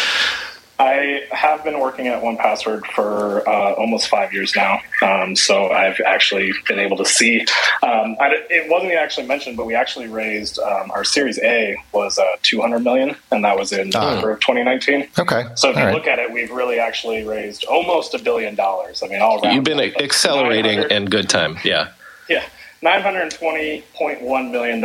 I 0.81 1.27
have 1.31 1.63
been 1.63 1.79
working 1.79 2.07
at 2.07 2.23
1Password 2.23 2.87
for 2.87 3.47
uh, 3.47 3.73
almost 3.73 4.07
five 4.07 4.33
years 4.33 4.55
now. 4.55 4.81
Um, 5.03 5.35
so 5.35 5.69
I've 5.69 6.01
actually 6.07 6.53
been 6.67 6.79
able 6.79 6.97
to 6.97 7.05
see. 7.05 7.41
Um, 7.83 8.17
I, 8.19 8.43
it 8.49 8.67
wasn't 8.67 8.93
actually 8.93 9.27
mentioned, 9.27 9.57
but 9.57 9.67
we 9.67 9.75
actually 9.75 10.07
raised 10.07 10.57
um, 10.57 10.89
our 10.89 11.03
Series 11.03 11.37
A 11.43 11.77
was 11.91 12.17
uh, 12.17 12.25
200 12.41 12.79
million, 12.79 13.15
and 13.31 13.43
that 13.43 13.55
was 13.55 13.71
in 13.71 13.91
ah. 13.93 14.09
November 14.09 14.31
of 14.31 14.39
2019. 14.39 15.07
Okay. 15.19 15.43
So 15.53 15.69
if 15.69 15.75
all 15.75 15.81
you 15.81 15.87
right. 15.87 15.93
look 15.93 16.07
at 16.07 16.17
it, 16.17 16.31
we've 16.31 16.49
really 16.49 16.79
actually 16.79 17.23
raised 17.25 17.63
almost 17.65 18.15
a 18.15 18.19
billion 18.19 18.55
dollars. 18.55 19.03
I 19.03 19.07
mean, 19.07 19.21
all 19.21 19.39
You've 19.53 19.63
been 19.63 19.79
accelerating 19.79 20.79
in 20.89 21.05
good 21.05 21.29
time. 21.29 21.59
Yeah. 21.63 21.89
Yeah. 22.27 22.43
$920.1 22.83 24.51
million 24.51 24.83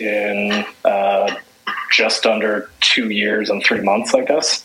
in 0.00 0.66
uh, 0.84 1.34
just 1.92 2.26
under 2.26 2.70
two 2.80 3.10
years 3.10 3.50
and 3.50 3.62
three 3.62 3.80
months, 3.80 4.14
I 4.14 4.24
guess. 4.24 4.64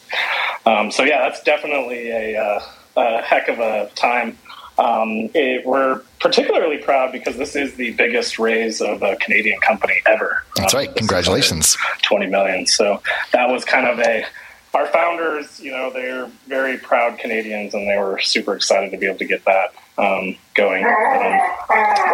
Um, 0.66 0.92
so, 0.92 1.04
yeah, 1.04 1.30
that's 1.30 1.44
definitely 1.44 2.10
a, 2.10 2.38
uh, 2.38 2.62
a 2.98 3.22
heck 3.22 3.50
of 3.50 3.60
a 3.60 3.90
time. 3.96 4.38
Um, 4.78 5.30
it, 5.34 5.66
we're 5.66 6.02
particularly 6.22 6.78
proud 6.78 7.12
because 7.12 7.36
this 7.36 7.56
is 7.56 7.76
the 7.76 7.92
biggest 7.92 8.40
raise 8.40 8.82
of 8.82 9.04
a 9.04 9.18
Canadian 9.18 9.60
company 9.60 9.96
ever. 10.06 10.44
That's 10.56 10.74
um, 10.74 10.80
right. 10.80 10.96
Congratulations. 10.96 11.78
20 12.04 12.28
million. 12.28 12.66
So 12.66 13.02
that 13.34 13.50
was 13.50 13.66
kind 13.66 13.88
of 13.88 14.00
a, 14.00 14.26
our 14.74 14.88
founders, 14.88 15.60
you 15.60 15.72
know, 15.72 15.92
they're 15.92 16.30
very 16.48 16.78
proud 16.78 17.18
Canadians 17.18 17.74
and 17.74 17.88
they 17.90 17.98
were 17.98 18.20
super 18.20 18.56
excited 18.56 18.92
to 18.92 18.98
be 18.98 19.08
able 19.08 19.18
to 19.18 19.26
get 19.26 19.44
that 19.46 19.74
um, 19.98 20.36
going. 20.54 20.86
Um, 20.86 21.40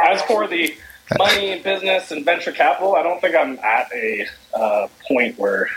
as 0.07 0.21
for 0.23 0.47
the 0.47 0.73
money, 1.17 1.61
business, 1.61 2.11
and 2.11 2.23
venture 2.25 2.51
capital, 2.51 2.95
I 2.95 3.03
don't 3.03 3.19
think 3.21 3.35
I'm 3.35 3.59
at 3.59 3.91
a 3.93 4.27
uh, 4.53 4.87
point 5.07 5.37
where 5.37 5.69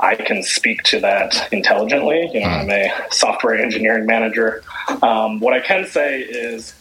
I 0.00 0.14
can 0.14 0.42
speak 0.42 0.82
to 0.84 1.00
that 1.00 1.52
intelligently. 1.52 2.30
You 2.32 2.40
know, 2.40 2.46
I'm 2.46 2.70
a 2.70 2.90
software 3.10 3.56
engineering 3.56 4.06
manager. 4.06 4.62
Um, 5.02 5.40
what 5.40 5.54
I 5.54 5.60
can 5.60 5.86
say 5.86 6.20
is, 6.20 6.74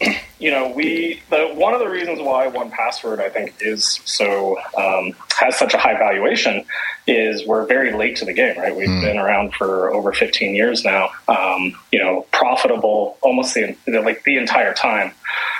you 0.38 0.50
know, 0.50 0.70
we 0.70 1.22
the 1.30 1.48
one 1.54 1.74
of 1.74 1.80
the 1.80 1.88
reasons 1.88 2.20
why 2.20 2.48
1Password 2.48 3.20
I 3.20 3.28
think 3.28 3.54
is 3.60 4.00
so 4.04 4.58
um, 4.76 5.14
has 5.38 5.56
such 5.56 5.74
a 5.74 5.78
high 5.78 5.98
valuation 5.98 6.64
is 7.06 7.46
we're 7.46 7.66
very 7.66 7.92
late 7.92 8.16
to 8.16 8.24
the 8.24 8.32
game, 8.32 8.58
right? 8.58 8.74
We've 8.74 8.88
mm. 8.88 9.02
been 9.02 9.18
around 9.18 9.54
for 9.54 9.92
over 9.92 10.12
15 10.12 10.54
years 10.54 10.84
now. 10.84 11.10
Um, 11.28 11.78
you 11.92 11.98
know, 11.98 12.26
profitable 12.32 13.16
almost 13.22 13.54
the 13.54 13.76
like 13.86 14.24
the 14.24 14.36
entire 14.36 14.74
time. 14.74 15.12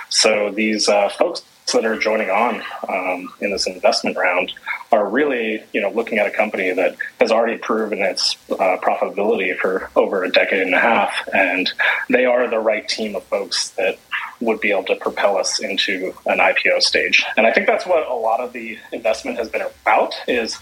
So 0.08 0.50
these 0.50 0.88
uh, 0.88 1.08
folks 1.10 1.42
that 1.72 1.84
are 1.84 1.98
joining 1.98 2.30
on 2.30 2.62
um, 2.88 3.32
in 3.40 3.50
this 3.50 3.66
investment 3.66 4.16
round 4.16 4.52
are 4.92 5.08
really, 5.08 5.62
you 5.72 5.80
know, 5.80 5.90
looking 5.90 6.18
at 6.18 6.26
a 6.26 6.30
company 6.30 6.72
that 6.72 6.96
has 7.20 7.32
already 7.32 7.58
proven 7.58 8.00
its 8.00 8.36
uh, 8.50 8.76
profitability 8.78 9.56
for 9.56 9.90
over 9.96 10.22
a 10.22 10.30
decade 10.30 10.62
and 10.62 10.74
a 10.74 10.80
half, 10.80 11.28
and 11.34 11.72
they 12.08 12.24
are 12.24 12.48
the 12.48 12.58
right 12.58 12.88
team 12.88 13.16
of 13.16 13.24
folks 13.24 13.70
that 13.70 13.98
would 14.40 14.60
be 14.60 14.70
able 14.70 14.84
to 14.84 14.96
propel 14.96 15.36
us 15.36 15.58
into 15.60 16.14
an 16.26 16.38
IPO 16.38 16.82
stage. 16.82 17.24
And 17.36 17.46
I 17.46 17.52
think 17.52 17.66
that's 17.66 17.86
what 17.86 18.06
a 18.06 18.14
lot 18.14 18.40
of 18.40 18.52
the 18.52 18.78
investment 18.92 19.38
has 19.38 19.48
been 19.48 19.62
about 19.62 20.14
is, 20.28 20.58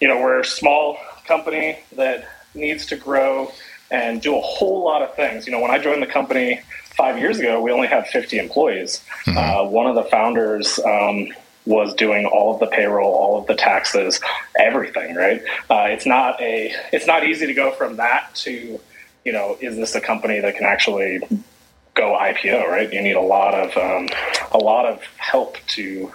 you 0.00 0.08
know, 0.08 0.18
we're 0.20 0.40
a 0.40 0.44
small 0.44 0.98
company 1.26 1.78
that 1.96 2.28
needs 2.54 2.86
to 2.86 2.96
grow 2.96 3.50
and 3.90 4.20
do 4.20 4.36
a 4.36 4.40
whole 4.40 4.84
lot 4.84 5.02
of 5.02 5.14
things. 5.14 5.46
You 5.46 5.52
know, 5.52 5.60
when 5.60 5.70
I 5.70 5.78
joined 5.78 6.02
the 6.02 6.06
company 6.06 6.60
five 6.96 7.18
years 7.18 7.38
ago, 7.38 7.60
we 7.60 7.70
only 7.70 7.88
had 7.88 8.06
50 8.06 8.38
employees. 8.38 9.02
Mm-hmm. 9.24 9.38
Uh, 9.38 9.70
one 9.70 9.86
of 9.86 9.94
the 9.94 10.04
founders 10.04 10.78
um, 10.80 11.28
was 11.64 11.94
doing 11.94 12.26
all 12.26 12.54
of 12.54 12.60
the 12.60 12.66
payroll, 12.66 13.12
all 13.12 13.38
of 13.38 13.46
the 13.46 13.54
taxes, 13.54 14.20
everything. 14.58 15.14
Right? 15.14 15.42
Uh, 15.70 15.86
it's 15.88 16.06
not 16.06 16.40
a. 16.40 16.74
It's 16.92 17.06
not 17.06 17.24
easy 17.24 17.46
to 17.46 17.54
go 17.54 17.70
from 17.72 17.96
that 17.96 18.34
to, 18.36 18.80
you 19.24 19.32
know, 19.32 19.56
is 19.60 19.76
this 19.76 19.94
a 19.94 20.00
company 20.00 20.40
that 20.40 20.56
can 20.56 20.64
actually 20.64 21.20
go 21.98 22.16
IPO, 22.18 22.66
right? 22.68 22.90
You 22.92 23.02
need 23.02 23.16
a 23.16 23.20
lot 23.20 23.54
of 23.54 23.76
um, 23.76 24.08
a 24.52 24.58
lot 24.58 24.86
of 24.86 25.02
help 25.18 25.58
to 25.68 26.12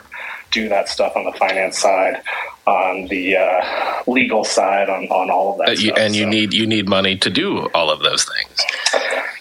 do 0.51 0.69
that 0.69 0.87
stuff 0.87 1.15
on 1.15 1.25
the 1.25 1.31
finance 1.33 1.77
side, 1.77 2.21
on 2.65 3.07
the 3.07 3.35
uh, 3.35 4.03
legal 4.07 4.43
side, 4.43 4.89
on, 4.89 5.05
on 5.05 5.29
all 5.29 5.53
of 5.53 5.57
that. 5.59 5.69
Uh, 5.69 5.75
stuff, 5.75 5.97
and 5.97 6.15
you 6.15 6.23
so. 6.23 6.29
need 6.29 6.53
you 6.53 6.65
need 6.65 6.87
money 6.87 7.17
to 7.17 7.29
do 7.29 7.67
all 7.73 7.89
of 7.91 7.99
those 7.99 8.25
things. 8.25 8.65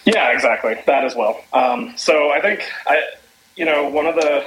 Yeah, 0.05 0.31
exactly 0.33 0.75
that 0.85 1.05
as 1.05 1.15
well. 1.15 1.41
Um, 1.53 1.93
so 1.95 2.31
I 2.31 2.41
think 2.41 2.61
I, 2.85 3.01
you 3.55 3.65
know, 3.65 3.87
one 3.89 4.05
of 4.05 4.15
the 4.15 4.45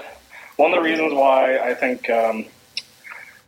one 0.56 0.72
of 0.72 0.76
the 0.76 0.82
reasons 0.82 1.14
why 1.14 1.58
I 1.58 1.74
think 1.74 2.10
um, 2.10 2.44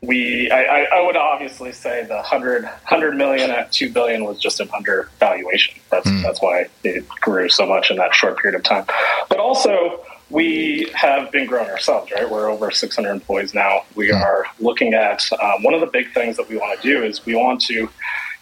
we 0.01 0.51
I, 0.51 0.85
I, 0.85 1.01
would 1.05 1.17
obviously 1.17 1.73
say 1.73 2.05
the 2.05 2.15
100, 2.15 2.63
100 2.63 3.17
million 3.17 3.51
at 3.51 3.73
2 3.73 3.93
billion 3.93 4.25
was 4.25 4.39
just 4.39 4.61
an 4.61 4.69
undervaluation 4.75 5.81
that's 5.91 6.07
mm. 6.07 6.23
that's 6.23 6.41
why 6.41 6.67
it 6.85 7.09
grew 7.09 7.49
so 7.49 7.67
much 7.67 7.91
in 7.91 7.97
that 7.97 8.15
short 8.15 8.39
period 8.39 8.57
of 8.57 8.63
time 8.63 8.85
but 9.29 9.39
also 9.39 10.05
we 10.31 10.89
have 10.95 11.33
been 11.33 11.47
growing 11.47 11.69
ourselves 11.69 12.13
right 12.13 12.31
we're 12.31 12.49
over 12.49 12.71
600 12.71 13.11
employees 13.11 13.55
now 13.55 13.83
we 13.97 14.11
mm. 14.11 14.21
are 14.21 14.47
looking 14.61 14.95
at 14.95 15.29
um, 15.43 15.63
one 15.65 15.75
of 15.75 15.81
the 15.81 15.87
big 15.87 16.13
things 16.15 16.37
that 16.37 16.49
we 16.49 16.57
want 16.57 16.81
to 16.81 16.89
do 16.89 17.03
is 17.03 17.27
we 17.27 17.35
want 17.35 17.61
to 17.61 17.89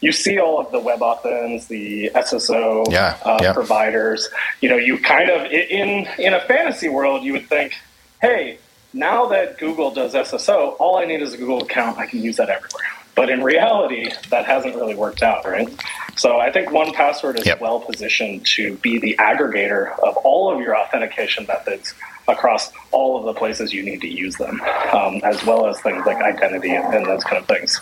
you 0.03 0.13
see 0.13 0.39
all 0.39 0.61
of 0.61 0.71
the 0.73 0.79
web 0.79 1.01
WebAuthns, 1.01 1.69
the 1.69 2.11
SSO 2.15 2.91
yeah, 2.91 3.17
uh, 3.25 3.39
yeah. 3.41 3.53
providers. 3.55 4.29
You 4.61 4.69
know, 4.69 4.77
you 4.77 4.99
kind 4.99 5.31
of 5.31 5.51
in 5.51 6.07
in 6.19 6.35
a 6.35 6.41
fantasy 6.41 6.89
world, 6.89 7.23
you 7.25 7.33
would 7.33 7.49
think, 7.49 7.73
hey, 8.21 8.59
now 8.97 9.27
that 9.27 9.59
Google 9.59 9.91
does 9.91 10.15
SSO, 10.15 10.75
all 10.79 10.97
I 10.97 11.05
need 11.05 11.21
is 11.21 11.35
a 11.35 11.37
Google 11.37 11.63
account. 11.63 11.99
I 11.99 12.07
can 12.07 12.23
use 12.23 12.37
that 12.39 12.49
everywhere. 12.49 12.87
But 13.15 13.31
in 13.31 13.43
reality, 13.43 14.11
that 14.31 14.45
hasn't 14.47 14.75
really 14.75 14.95
worked 14.95 15.23
out, 15.23 15.45
right? 15.47 15.69
So 16.17 16.39
I 16.39 16.51
think 16.51 16.69
1Password 16.69 17.39
is 17.39 17.47
yep. 17.47 17.61
well 17.61 17.81
positioned 17.81 18.47
to 18.57 18.77
be 18.77 18.99
the 18.99 19.17
aggregator 19.19 19.99
of 20.01 20.17
all 20.19 20.53
of 20.53 20.61
your 20.61 20.77
authentication 20.77 21.47
methods 21.47 21.95
across 22.29 22.73
all 22.91 23.19
of 23.19 23.25
the 23.25 23.35
places 23.39 23.73
you 23.73 23.83
need 23.83 24.01
to 24.01 24.09
use 24.09 24.37
them, 24.37 24.61
um, 24.93 25.21
as 25.23 25.45
well 25.45 25.67
as 25.67 25.81
things 25.81 26.05
like 26.05 26.17
identity 26.19 26.71
and, 26.71 26.95
and 26.95 27.07
those 27.07 27.23
kind 27.23 27.39
of 27.39 27.47
things. 27.47 27.81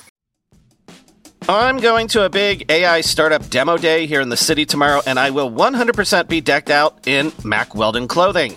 I'm 1.49 1.79
going 1.79 2.09
to 2.09 2.25
a 2.25 2.31
big 2.31 2.71
AI 2.71 3.03
startup 3.03 3.51
demo 3.51 3.77
day 3.77 4.07
here 4.07 4.21
in 4.21 4.31
the 4.31 4.37
city 4.37 4.65
tomorrow, 4.65 5.03
and 5.07 5.19
I 5.19 5.31
will 5.31 5.51
100% 5.51 6.29
be 6.29 6.41
decked 6.41 6.71
out 6.71 7.07
in 7.07 7.33
Mack 7.45 7.75
Weldon 7.75 8.09
clothing. 8.09 8.57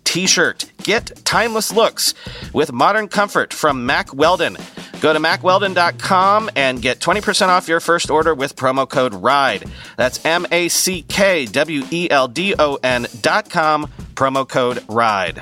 t 0.03 0.27
shirt. 0.27 0.65
Get 0.83 1.11
timeless 1.25 1.71
looks 1.71 2.13
with 2.53 2.71
modern 2.71 3.07
comfort 3.07 3.53
from 3.53 3.85
Mack 3.85 4.13
Weldon. 4.13 4.57
Go 5.01 5.13
to 5.13 5.19
mackweldon.com 5.19 6.49
and 6.55 6.81
get 6.81 6.99
20% 6.99 7.47
off 7.47 7.67
your 7.67 7.79
first 7.79 8.09
order 8.11 8.35
with 8.35 8.55
promo 8.55 8.87
code 8.87 9.13
RIDE. 9.13 9.65
That's 9.97 10.23
M 10.25 10.45
A 10.51 10.67
C 10.69 11.01
K 11.03 11.45
W 11.45 11.83
E 11.91 12.07
L 12.09 12.27
D 12.27 12.53
O 12.57 12.75
N.com, 12.83 13.87
promo 14.15 14.47
code 14.47 14.83
RIDE. 14.87 15.41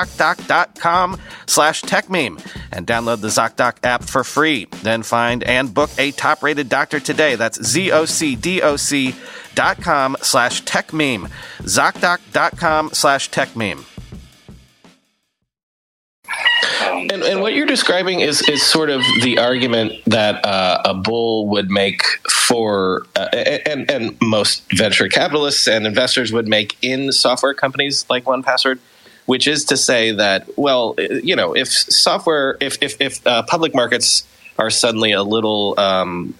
ZocDoc.com 0.07 1.19
slash 1.47 1.81
TechMeme 1.81 2.39
and 2.71 2.87
download 2.87 3.21
the 3.21 3.27
ZocDoc 3.27 3.77
app 3.83 4.03
for 4.03 4.23
free. 4.23 4.67
Then 4.83 5.03
find 5.03 5.43
and 5.43 5.73
book 5.73 5.89
a 5.97 6.11
top 6.11 6.43
rated 6.43 6.69
doctor 6.69 6.99
today. 6.99 7.35
That's 7.35 7.63
Z-O-C-D-O-C 7.63 9.15
dot 9.55 9.81
com 9.81 10.17
slash 10.21 10.63
TechMeme. 10.63 11.29
ZocDoc.com 11.61 12.91
slash 12.93 13.29
TechMeme. 13.29 13.85
And, 16.81 17.23
and 17.23 17.41
what 17.41 17.53
you're 17.53 17.65
describing 17.65 18.19
is 18.19 18.47
is 18.47 18.61
sort 18.61 18.89
of 18.89 19.01
the 19.21 19.39
argument 19.39 19.93
that 20.05 20.43
uh, 20.45 20.81
a 20.85 20.93
bull 20.93 21.47
would 21.49 21.69
make 21.69 22.03
for, 22.29 23.05
uh, 23.15 23.27
and 23.65 23.89
and 23.89 24.17
most 24.21 24.63
venture 24.71 25.07
capitalists 25.07 25.67
and 25.67 25.87
investors 25.87 26.31
would 26.31 26.47
make 26.47 26.77
in 26.81 27.11
software 27.11 27.53
companies 27.53 28.05
like 28.09 28.25
1Password, 28.25 28.79
which 29.31 29.47
is 29.47 29.63
to 29.63 29.77
say 29.77 30.11
that 30.11 30.45
well, 30.57 30.93
you 30.99 31.37
know, 31.37 31.55
if 31.55 31.69
software, 31.69 32.57
if 32.59 32.83
if, 32.83 32.99
if 32.99 33.25
uh, 33.25 33.43
public 33.43 33.73
markets 33.73 34.27
are 34.59 34.69
suddenly 34.69 35.13
a 35.13 35.23
little 35.23 35.79
um, 35.79 36.33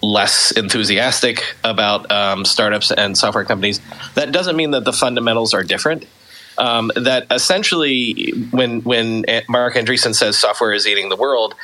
less 0.00 0.50
enthusiastic 0.52 1.54
about 1.62 2.10
um, 2.10 2.46
startups 2.46 2.92
and 2.92 3.18
software 3.18 3.44
companies, 3.44 3.78
that 4.14 4.32
doesn't 4.32 4.56
mean 4.56 4.70
that 4.70 4.84
the 4.84 4.92
fundamentals 4.94 5.52
are 5.52 5.62
different. 5.62 6.06
Um, 6.56 6.90
that 6.96 7.26
essentially, 7.30 8.30
when 8.52 8.80
when 8.84 9.26
Marc 9.46 9.74
Andreessen 9.74 10.14
says 10.14 10.38
software 10.38 10.72
is 10.72 10.86
eating 10.86 11.10
the 11.10 11.16
world, 11.16 11.54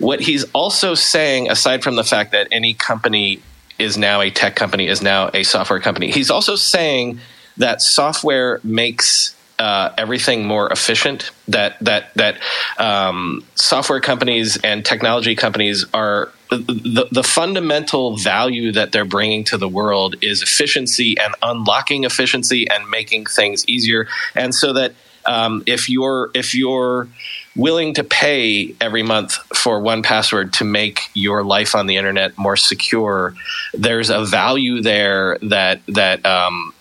what 0.00 0.18
he's 0.18 0.42
also 0.52 0.96
saying, 0.96 1.48
aside 1.48 1.84
from 1.84 1.94
the 1.94 2.02
fact 2.02 2.32
that 2.32 2.48
any 2.50 2.74
company 2.74 3.40
is 3.78 3.96
now 3.96 4.20
a 4.20 4.32
tech 4.32 4.56
company, 4.56 4.88
is 4.88 5.00
now 5.00 5.30
a 5.32 5.44
software 5.44 5.78
company, 5.78 6.10
he's 6.10 6.28
also 6.28 6.56
saying 6.56 7.20
that 7.56 7.80
software 7.80 8.60
makes 8.64 9.33
uh, 9.58 9.90
everything 9.96 10.46
more 10.46 10.70
efficient. 10.70 11.30
That 11.48 11.78
that 11.80 12.14
that 12.14 12.38
um, 12.78 13.44
software 13.54 14.00
companies 14.00 14.58
and 14.62 14.84
technology 14.84 15.34
companies 15.34 15.84
are 15.94 16.32
the, 16.50 17.08
the 17.10 17.22
fundamental 17.22 18.16
value 18.16 18.72
that 18.72 18.92
they're 18.92 19.04
bringing 19.04 19.44
to 19.44 19.58
the 19.58 19.68
world 19.68 20.16
is 20.22 20.42
efficiency 20.42 21.16
and 21.18 21.34
unlocking 21.42 22.04
efficiency 22.04 22.68
and 22.68 22.88
making 22.88 23.26
things 23.26 23.64
easier. 23.68 24.08
And 24.34 24.54
so 24.54 24.72
that 24.74 24.94
um, 25.26 25.62
if 25.66 25.88
you're 25.88 26.30
if 26.34 26.54
you're 26.54 27.08
willing 27.56 27.94
to 27.94 28.04
pay 28.04 28.74
every 28.80 29.02
month 29.02 29.34
for 29.56 29.80
1Password 29.80 30.52
to 30.52 30.64
make 30.64 31.00
your 31.14 31.42
life 31.42 31.74
on 31.74 31.86
the 31.86 31.96
internet 31.96 32.36
more 32.36 32.56
secure, 32.56 33.34
there's 33.72 34.10
a 34.10 34.24
value 34.24 34.82
there 34.82 35.38
that 35.42 35.80
that 35.88 36.24
um, 36.26 36.74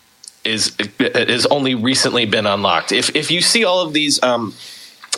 is 0.43 0.75
is 0.99 1.45
only 1.47 1.75
recently 1.75 2.25
been 2.25 2.45
unlocked. 2.45 2.91
If 2.91 3.15
if 3.15 3.31
you 3.31 3.41
see 3.41 3.63
all 3.63 3.81
of 3.81 3.93
these. 3.93 4.21
Um, 4.23 4.53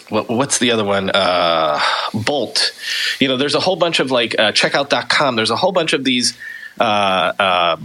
what's 0.10 0.60
the 0.60 0.72
other 0.72 0.84
one? 0.84 1.10
Uh, 1.10 1.80
Bolt. 2.14 2.74
You 3.20 3.28
know, 3.28 3.38
there's 3.38 3.56
a 3.56 3.60
whole 3.60 3.76
bunch 3.76 4.00
of 4.00 4.12
like 4.12 4.38
uh, 4.38 4.52
checkout.com. 4.52 5.36
There's 5.36 5.50
a 5.50 5.56
whole 5.56 5.72
bunch 5.72 5.94
of 5.94 6.04
these 6.04 6.38
uh, 6.80 6.84
uh, 7.40 7.78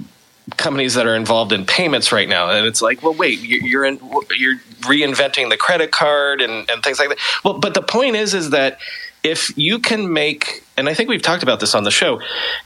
companies 0.57 0.95
that 0.95 1.07
are 1.07 1.15
involved 1.15 1.53
in 1.53 1.65
payments 1.65 2.13
right 2.13 2.29
now. 2.29 2.51
And 2.51 2.67
it's 2.67 2.83
like, 2.83 3.03
well, 3.03 3.15
wait, 3.15 3.41
you're 3.41 3.85
in, 3.85 3.99
you're 4.37 4.57
reinventing 4.81 5.51
the 5.51 5.57
credit 5.57 5.93
card 5.93 6.41
and, 6.41 6.69
and 6.71 6.83
things 6.83 6.99
like 6.99 7.09
that. 7.11 7.19
Well, 7.45 7.59
but 7.59 7.75
the 7.75 7.83
point 7.83 8.17
is, 8.17 8.35
is 8.35 8.51
that 8.51 8.79
if 9.23 9.57
you 9.57 9.79
can 9.79 10.13
make, 10.13 10.65
and 10.77 10.89
I 10.89 10.95
think 10.95 11.09
we've 11.09 11.23
talked 11.23 11.43
about 11.43 11.61
this 11.61 11.75
on 11.75 11.85
the 11.85 11.91
show, 11.91 12.21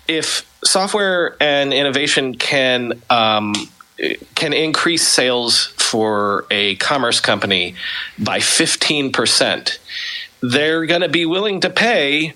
if 0.08 0.46
software 0.64 1.36
and 1.40 1.74
innovation 1.74 2.36
can 2.36 3.00
um, 3.10 3.54
can 4.34 4.52
increase 4.52 5.06
sales 5.06 5.66
for 5.78 6.46
a 6.50 6.76
commerce 6.76 7.20
company 7.20 7.74
by 8.18 8.38
15%, 8.38 9.78
they're 10.40 10.86
going 10.86 11.02
to 11.02 11.08
be 11.08 11.24
willing 11.24 11.60
to 11.60 11.70
pay 11.70 12.34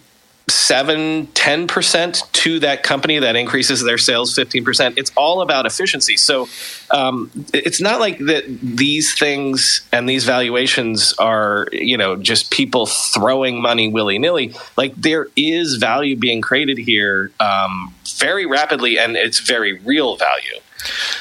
7 0.48 1.26
10% 1.26 2.32
to 2.32 2.61
that 2.61 2.82
company 2.82 3.18
that 3.18 3.36
increases 3.36 3.82
their 3.82 3.98
sales 3.98 4.34
15% 4.34 4.94
it's 4.96 5.12
all 5.16 5.42
about 5.42 5.66
efficiency. 5.66 6.16
So 6.16 6.48
um, 6.90 7.30
it's 7.52 7.80
not 7.80 8.00
like 8.00 8.18
that 8.18 8.44
these 8.62 9.16
things 9.18 9.82
and 9.92 10.09
these 10.09 10.24
valuations 10.24 11.12
are 11.18 11.66
you 11.72 11.98
know 11.98 12.16
just 12.16 12.50
people 12.50 12.86
throwing 12.86 13.61
money 13.61 13.88
willy-nilly. 13.88 14.54
Like 14.76 14.94
there 14.94 15.28
is 15.36 15.76
value 15.76 16.16
being 16.16 16.40
created 16.40 16.78
here 16.78 17.30
um, 17.40 17.94
very 18.16 18.46
rapidly 18.46 18.98
and 18.98 19.16
it's 19.16 19.40
very 19.40 19.78
real 19.80 20.16
value 20.16 20.61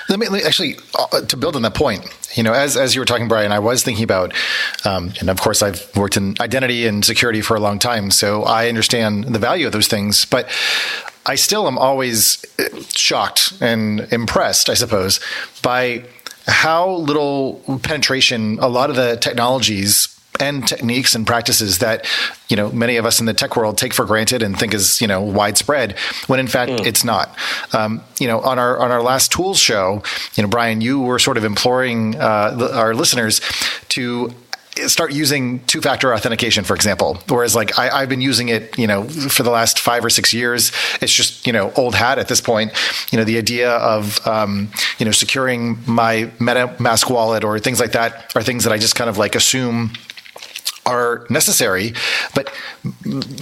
let 0.09 0.19
me 0.19 0.27
actually 0.43 0.77
uh, 0.97 1.21
to 1.21 1.37
build 1.37 1.55
on 1.55 1.61
that 1.63 1.75
point. 1.75 2.05
You 2.35 2.43
know, 2.43 2.53
as 2.53 2.77
as 2.77 2.93
you 2.95 3.01
were 3.01 3.05
talking, 3.05 3.27
Brian, 3.27 3.51
I 3.51 3.59
was 3.59 3.83
thinking 3.83 4.03
about, 4.03 4.33
um, 4.85 5.13
and 5.19 5.29
of 5.29 5.41
course, 5.41 5.61
I've 5.61 5.89
worked 5.95 6.17
in 6.17 6.35
identity 6.39 6.85
and 6.85 7.03
security 7.03 7.41
for 7.41 7.55
a 7.55 7.59
long 7.59 7.79
time, 7.79 8.11
so 8.11 8.43
I 8.43 8.69
understand 8.69 9.25
the 9.25 9.39
value 9.39 9.65
of 9.65 9.73
those 9.73 9.87
things. 9.87 10.25
But 10.25 10.49
I 11.25 11.35
still 11.35 11.67
am 11.67 11.77
always 11.77 12.45
uh, 12.59 12.81
shocked 12.89 13.53
and 13.61 14.07
impressed, 14.11 14.69
I 14.69 14.75
suppose, 14.75 15.19
by 15.61 16.05
how 16.45 16.89
little 16.89 17.61
penetration 17.83 18.59
a 18.59 18.67
lot 18.67 18.89
of 18.89 18.95
the 18.95 19.17
technologies 19.17 20.16
and 20.39 20.67
techniques 20.67 21.15
and 21.15 21.25
practices 21.25 21.79
that 21.79 22.05
you 22.47 22.55
know 22.55 22.71
many 22.71 22.97
of 22.97 23.05
us 23.05 23.19
in 23.19 23.25
the 23.25 23.33
tech 23.33 23.55
world 23.55 23.77
take 23.77 23.93
for 23.93 24.05
granted 24.05 24.43
and 24.43 24.57
think 24.59 24.73
is 24.73 25.01
you 25.01 25.07
know 25.07 25.21
widespread 25.21 25.97
when 26.27 26.39
in 26.39 26.47
fact 26.47 26.71
mm. 26.71 26.85
it's 26.85 27.03
not 27.03 27.35
um, 27.73 28.01
you 28.19 28.27
know 28.27 28.39
on 28.41 28.59
our 28.59 28.77
on 28.79 28.91
our 28.91 29.01
last 29.01 29.31
tools 29.31 29.57
show 29.57 30.01
you 30.35 30.43
know 30.43 30.49
brian 30.49 30.81
you 30.81 30.99
were 30.99 31.19
sort 31.19 31.37
of 31.37 31.43
imploring 31.43 32.15
uh, 32.17 32.69
our 32.73 32.93
listeners 32.93 33.41
to 33.89 34.31
start 34.85 35.11
using 35.11 35.59
two 35.65 35.81
factor 35.81 36.13
authentication, 36.13 36.63
for 36.63 36.75
example. 36.75 37.17
Whereas, 37.27 37.55
like, 37.55 37.79
I, 37.79 38.01
have 38.01 38.09
been 38.09 38.21
using 38.21 38.49
it, 38.49 38.77
you 38.77 38.85
know, 38.85 39.05
for 39.05 39.43
the 39.43 39.49
last 39.49 39.79
five 39.79 40.05
or 40.05 40.09
six 40.09 40.33
years. 40.33 40.71
It's 41.01 41.11
just, 41.11 41.47
you 41.47 41.53
know, 41.53 41.71
old 41.75 41.95
hat 41.95 42.19
at 42.19 42.27
this 42.27 42.41
point. 42.41 42.71
You 43.11 43.17
know, 43.17 43.23
the 43.23 43.37
idea 43.37 43.71
of, 43.71 44.25
um, 44.27 44.69
you 44.99 45.05
know, 45.05 45.11
securing 45.11 45.79
my 45.87 46.31
MetaMask 46.37 47.09
wallet 47.09 47.43
or 47.43 47.57
things 47.59 47.79
like 47.79 47.93
that 47.93 48.35
are 48.35 48.43
things 48.43 48.63
that 48.65 48.73
I 48.73 48.77
just 48.77 48.95
kind 48.95 49.09
of 49.09 49.17
like 49.17 49.35
assume 49.35 49.93
are 50.87 51.25
necessary, 51.29 51.93
but 52.33 52.51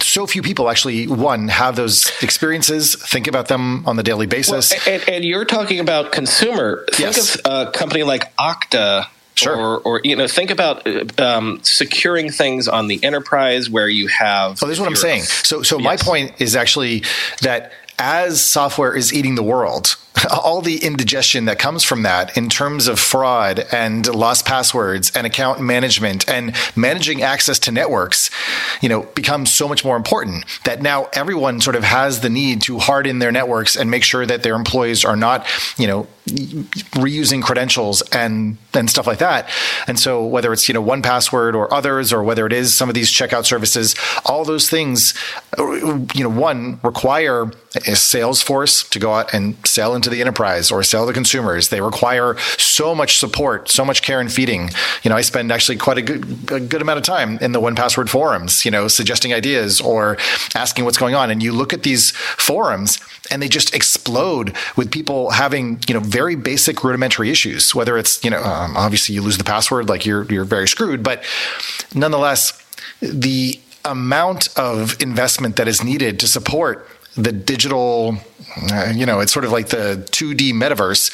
so 0.00 0.26
few 0.26 0.42
people 0.42 0.68
actually 0.68 1.06
one 1.06 1.48
have 1.48 1.76
those 1.76 2.10
experiences, 2.22 2.94
think 2.94 3.26
about 3.26 3.48
them 3.48 3.86
on 3.86 3.96
the 3.96 4.02
daily 4.02 4.26
basis. 4.26 4.72
Well, 4.72 4.94
and, 4.94 5.08
and, 5.08 5.24
you're 5.24 5.44
talking 5.44 5.80
about 5.80 6.12
consumer. 6.12 6.84
Think 6.92 7.16
yes. 7.16 7.36
of 7.36 7.68
a 7.68 7.70
company 7.70 8.02
like 8.02 8.34
Okta 8.36 9.06
Sure. 9.36 9.54
Or, 9.54 9.78
or, 9.80 10.00
you 10.02 10.16
know, 10.16 10.26
think 10.26 10.50
about 10.50 11.20
um, 11.20 11.60
securing 11.62 12.30
things 12.30 12.68
on 12.68 12.86
the 12.86 13.04
enterprise 13.04 13.68
where 13.68 13.88
you 13.88 14.08
have. 14.08 14.58
So 14.58 14.66
this 14.66 14.76
is 14.76 14.80
what 14.80 14.88
I'm 14.88 14.96
saying. 14.96 15.22
So, 15.22 15.62
so 15.62 15.78
yes. 15.78 15.84
my 15.84 15.96
point 15.98 16.40
is 16.40 16.56
actually 16.56 17.04
that 17.42 17.70
as 17.98 18.42
software 18.42 18.96
is 18.96 19.12
eating 19.12 19.34
the 19.34 19.42
world, 19.42 19.96
all 20.30 20.60
the 20.60 20.78
indigestion 20.84 21.44
that 21.46 21.58
comes 21.58 21.82
from 21.82 22.02
that 22.02 22.36
in 22.36 22.48
terms 22.48 22.88
of 22.88 22.98
fraud 22.98 23.66
and 23.72 24.06
lost 24.14 24.46
passwords 24.46 25.12
and 25.14 25.26
account 25.26 25.60
management 25.60 26.28
and 26.28 26.54
managing 26.74 27.22
access 27.22 27.58
to 27.58 27.72
networks, 27.72 28.30
you 28.80 28.88
know, 28.88 29.02
becomes 29.14 29.52
so 29.52 29.68
much 29.68 29.84
more 29.84 29.96
important 29.96 30.44
that 30.64 30.82
now 30.82 31.08
everyone 31.12 31.60
sort 31.60 31.76
of 31.76 31.84
has 31.84 32.20
the 32.20 32.30
need 32.30 32.62
to 32.62 32.78
harden 32.78 33.18
their 33.18 33.32
networks 33.32 33.76
and 33.76 33.90
make 33.90 34.04
sure 34.04 34.26
that 34.26 34.42
their 34.42 34.54
employees 34.54 35.04
are 35.04 35.16
not, 35.16 35.46
you 35.76 35.86
know, 35.86 36.06
reusing 36.26 37.42
credentials 37.42 38.02
and 38.12 38.58
and 38.74 38.90
stuff 38.90 39.06
like 39.06 39.18
that. 39.18 39.48
And 39.86 39.98
so 39.98 40.24
whether 40.24 40.52
it's 40.52 40.68
you 40.68 40.74
know 40.74 40.82
1Password 40.82 41.54
or 41.54 41.72
others 41.72 42.12
or 42.12 42.22
whether 42.22 42.46
it 42.46 42.52
is 42.52 42.74
some 42.74 42.88
of 42.88 42.94
these 42.94 43.10
checkout 43.10 43.46
services, 43.46 43.94
all 44.24 44.44
those 44.44 44.68
things, 44.68 45.14
you 45.58 46.22
know, 46.22 46.28
one 46.28 46.80
require 46.82 47.50
a 47.86 47.94
sales 47.94 48.42
force 48.42 48.82
to 48.88 48.98
go 48.98 49.14
out 49.14 49.32
and 49.32 49.56
sell 49.66 49.94
into 49.94 50.10
the 50.10 50.20
enterprise 50.20 50.70
or 50.70 50.82
sell 50.82 51.06
to 51.06 51.12
consumers. 51.12 51.68
They 51.68 51.80
require 51.80 52.36
so 52.58 52.94
much 52.94 53.18
support, 53.18 53.68
so 53.68 53.84
much 53.84 54.02
care 54.02 54.20
and 54.20 54.32
feeding. 54.32 54.70
You 55.02 55.10
know, 55.10 55.16
I 55.16 55.20
spend 55.20 55.52
actually 55.52 55.76
quite 55.78 55.98
a 55.98 56.02
good 56.02 56.50
a 56.50 56.60
good 56.60 56.82
amount 56.82 56.98
of 56.98 57.04
time 57.04 57.38
in 57.38 57.52
the 57.52 57.60
1Password 57.60 58.08
forums, 58.08 58.64
you 58.64 58.70
know, 58.70 58.88
suggesting 58.88 59.32
ideas 59.32 59.80
or 59.80 60.16
asking 60.54 60.84
what's 60.84 60.98
going 60.98 61.14
on. 61.14 61.30
And 61.30 61.42
you 61.42 61.52
look 61.52 61.72
at 61.72 61.82
these 61.82 62.10
forums 62.10 62.98
and 63.30 63.42
they 63.42 63.48
just 63.48 63.74
explode 63.74 64.54
with 64.76 64.90
people 64.90 65.30
having, 65.30 65.80
you 65.88 65.94
know, 65.94 66.00
very 66.16 66.34
basic 66.34 66.82
rudimentary 66.82 67.28
issues, 67.30 67.74
whether 67.74 67.98
it's, 67.98 68.24
you 68.24 68.30
know, 68.30 68.42
um, 68.42 68.74
obviously 68.74 69.14
you 69.14 69.20
lose 69.20 69.36
the 69.36 69.44
password, 69.44 69.86
like 69.86 70.06
you're, 70.06 70.24
you're 70.32 70.46
very 70.46 70.66
screwed, 70.66 71.02
but 71.02 71.22
nonetheless, 71.94 72.40
the 73.00 73.60
amount 73.84 74.48
of 74.56 74.96
investment 75.02 75.56
that 75.56 75.68
is 75.68 75.84
needed 75.84 76.18
to 76.18 76.26
support 76.26 76.88
the 77.16 77.32
digital, 77.32 78.16
uh, 78.72 78.90
you 78.94 79.04
know, 79.04 79.20
it's 79.20 79.30
sort 79.30 79.44
of 79.44 79.52
like 79.52 79.68
the 79.68 80.08
2D 80.10 80.52
metaverse 80.52 81.12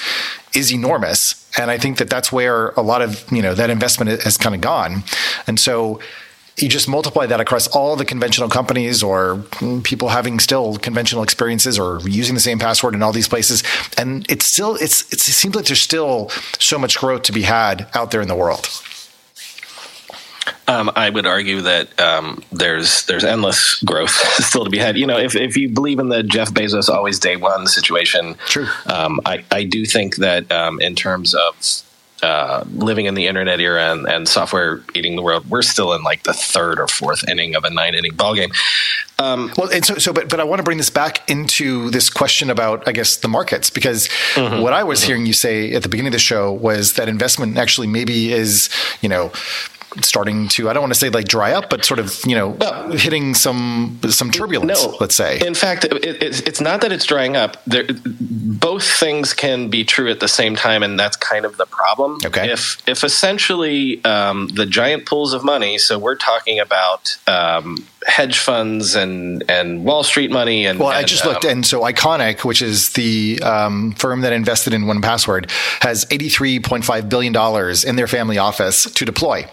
is 0.55 0.72
enormous. 0.72 1.20
And 1.59 1.68
I 1.68 1.78
think 1.78 1.98
that 1.98 2.09
that's 2.09 2.30
where 2.30 2.68
a 2.70 2.82
lot 2.82 3.03
of, 3.03 3.24
you 3.32 3.42
know, 3.42 3.55
that 3.55 3.70
investment 3.70 4.22
has 4.22 4.36
kind 4.36 4.55
of 4.55 4.61
gone. 4.61 5.03
And 5.48 5.59
so 5.59 5.98
you 6.59 6.68
just 6.68 6.88
multiply 6.88 7.26
that 7.26 7.40
across 7.40 7.66
all 7.68 7.96
the 7.96 8.05
conventional 8.05 8.48
companies 8.48 9.03
or 9.03 9.42
people 9.84 10.09
having 10.09 10.38
still 10.38 10.76
conventional 10.76 11.22
experiences 11.22 11.78
or 11.78 12.00
using 12.03 12.34
the 12.34 12.40
same 12.40 12.59
password 12.59 12.94
in 12.94 13.03
all 13.03 13.12
these 13.12 13.28
places 13.28 13.62
and 13.96 14.26
it's 14.30 14.44
still 14.44 14.74
it's, 14.76 15.11
it's 15.12 15.28
it 15.28 15.32
seems 15.32 15.55
like 15.55 15.66
there's 15.66 15.80
still 15.80 16.28
so 16.59 16.78
much 16.78 16.98
growth 16.98 17.22
to 17.22 17.32
be 17.32 17.42
had 17.42 17.88
out 17.94 18.11
there 18.11 18.20
in 18.20 18.28
the 18.28 18.36
world 18.36 18.68
um, 20.68 20.90
I 20.96 21.11
would 21.11 21.26
argue 21.26 21.61
that 21.62 22.00
um, 22.00 22.42
there's 22.50 23.05
there's 23.07 23.24
endless 23.24 23.80
growth 23.82 24.11
still 24.44 24.64
to 24.64 24.70
be 24.70 24.78
had. 24.78 24.96
You 24.96 25.07
know, 25.07 25.18
if, 25.18 25.34
if 25.34 25.57
you 25.57 25.68
believe 25.68 25.98
in 25.98 26.09
the 26.09 26.22
Jeff 26.22 26.53
Bezos 26.53 26.88
always 26.88 27.18
day 27.18 27.36
one 27.36 27.66
situation, 27.66 28.34
true. 28.46 28.66
Um, 28.86 29.20
I 29.24 29.44
I 29.50 29.64
do 29.64 29.84
think 29.84 30.16
that 30.16 30.50
um, 30.50 30.80
in 30.80 30.94
terms 30.94 31.34
of 31.34 31.55
uh, 32.22 32.64
living 32.74 33.06
in 33.06 33.14
the 33.14 33.26
internet 33.26 33.60
era 33.60 33.92
and, 33.92 34.06
and, 34.06 34.28
software 34.28 34.80
eating 34.94 35.16
the 35.16 35.22
world, 35.22 35.48
we're 35.50 35.62
still 35.62 35.92
in 35.92 36.02
like 36.04 36.22
the 36.22 36.32
third 36.32 36.78
or 36.78 36.86
fourth 36.86 37.28
inning 37.28 37.56
of 37.56 37.64
a 37.64 37.70
nine 37.70 37.94
inning 37.94 38.12
ballgame. 38.12 38.54
Um, 39.18 39.52
well, 39.56 39.70
and 39.70 39.84
so, 39.84 39.94
so, 39.96 40.12
but, 40.12 40.28
but 40.28 40.38
I 40.38 40.44
want 40.44 40.60
to 40.60 40.62
bring 40.62 40.78
this 40.78 40.90
back 40.90 41.28
into 41.28 41.90
this 41.90 42.08
question 42.08 42.48
about, 42.48 42.86
I 42.86 42.92
guess, 42.92 43.16
the 43.16 43.28
markets, 43.28 43.70
because 43.70 44.08
mm-hmm, 44.34 44.62
what 44.62 44.72
I 44.72 44.84
was 44.84 45.00
mm-hmm. 45.00 45.06
hearing 45.08 45.26
you 45.26 45.32
say 45.32 45.72
at 45.74 45.82
the 45.82 45.88
beginning 45.88 46.08
of 46.08 46.12
the 46.12 46.18
show 46.18 46.52
was 46.52 46.94
that 46.94 47.08
investment 47.08 47.56
actually 47.58 47.88
maybe 47.88 48.32
is, 48.32 48.68
you 49.00 49.08
know, 49.08 49.32
starting 50.01 50.49
to 50.49 50.70
I 50.70 50.72
don't 50.72 50.82
want 50.82 50.93
to 50.93 50.99
say 50.99 51.11
like 51.11 51.26
dry 51.26 51.53
up, 51.53 51.68
but 51.70 51.84
sort 51.84 52.01
of 52.01 52.18
you 52.26 52.34
know 52.34 52.53
no. 52.55 52.90
hitting 52.93 53.34
some 53.34 53.99
some 54.09 54.30
turbulence. 54.30 54.84
No. 54.84 54.97
let's 55.01 55.14
say. 55.14 55.45
In 55.45 55.55
fact, 55.55 55.84
it, 55.84 56.22
it's, 56.22 56.40
it's 56.40 56.61
not 56.61 56.80
that 56.80 56.93
it's 56.93 57.05
drying 57.05 57.36
up. 57.36 57.62
There, 57.64 57.84
both 58.05 58.84
things 58.84 59.34
can 59.34 59.68
be 59.68 59.84
true 59.84 60.11
at 60.11 60.20
the 60.20 60.28
same 60.28 60.57
time, 60.57 60.82
and 60.82 60.99
that's 60.99 61.16
kind 61.16 61.45
of 61.45 61.57
the 61.57 61.66
problem. 61.66 62.18
Okay. 62.24 62.51
If 62.51 62.82
if 62.88 63.05
essentially 63.05 64.03
um, 64.05 64.49
the 64.49 64.66
giant 64.66 65.07
pools 65.07 65.32
of 65.32 65.45
money, 65.45 65.78
so 65.78 65.99
we're 65.99 66.16
talking 66.16 66.59
about 66.59 67.16
um, 67.26 67.86
hedge 68.07 68.38
funds 68.38 68.95
and 68.95 69.49
and 69.49 69.84
Wall 69.84 70.03
Street 70.03 70.30
money 70.30 70.66
and 70.66 70.78
well, 70.78 70.90
and, 70.90 70.99
I 70.99 71.05
just 71.05 71.24
looked, 71.24 71.45
um, 71.45 71.51
and 71.51 71.66
so 71.66 71.82
ICONIQ, 71.82 72.45
which 72.45 72.62
is 72.62 72.90
the 72.90 73.40
um, 73.43 73.93
firm 73.93 74.22
that 74.22 74.32
invested 74.32 74.72
in 74.72 74.82
1Password, 74.84 75.51
has 75.80 76.07
eighty 76.11 76.28
three 76.28 76.61
point 76.61 76.84
five 76.84 77.09
billion 77.09 77.32
dollars 77.32 77.84
in 77.84 77.97
their 77.97 78.07
family 78.09 78.38
office 78.38 78.84
to 78.84 79.05
deploy 79.05 79.47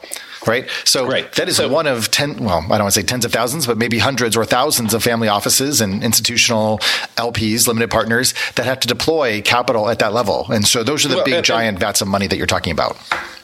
right? 0.50 0.70
So 0.84 1.08
right. 1.08 1.32
that 1.34 1.48
is 1.48 1.58
so, 1.58 1.70
one 1.70 1.88
of 1.88 2.12
10, 2.12 2.44
well, 2.44 2.58
I 2.58 2.62
don't 2.62 2.70
want 2.70 2.94
to 2.94 3.00
say 3.00 3.04
tens 3.04 3.24
of 3.24 3.32
thousands, 3.32 3.68
but 3.68 3.78
maybe 3.78 4.00
hundreds 4.00 4.36
or 4.36 4.44
thousands 4.44 4.94
of 4.94 5.04
family 5.04 5.28
offices 5.28 5.80
and 5.80 6.04
institutional 6.04 6.80
LPs, 7.16 7.68
limited 7.68 7.90
partners 7.90 8.34
that 8.56 8.66
have 8.66 8.80
to 8.82 8.88
deploy 8.88 9.42
capital 9.42 9.90
at 9.90 10.00
that 10.00 10.14
level. 10.14 10.48
And 10.52 10.68
so 10.68 10.84
those 10.84 11.06
are 11.06 11.10
the 11.10 11.18
well, 11.18 11.26
big, 11.26 11.34
and, 11.36 11.46
giant 11.46 11.76
and, 11.76 11.80
vats 11.80 12.02
of 12.02 12.08
money 12.08 12.28
that 12.28 12.38
you're 12.38 12.48
talking 12.48 12.72
about. 12.72 12.98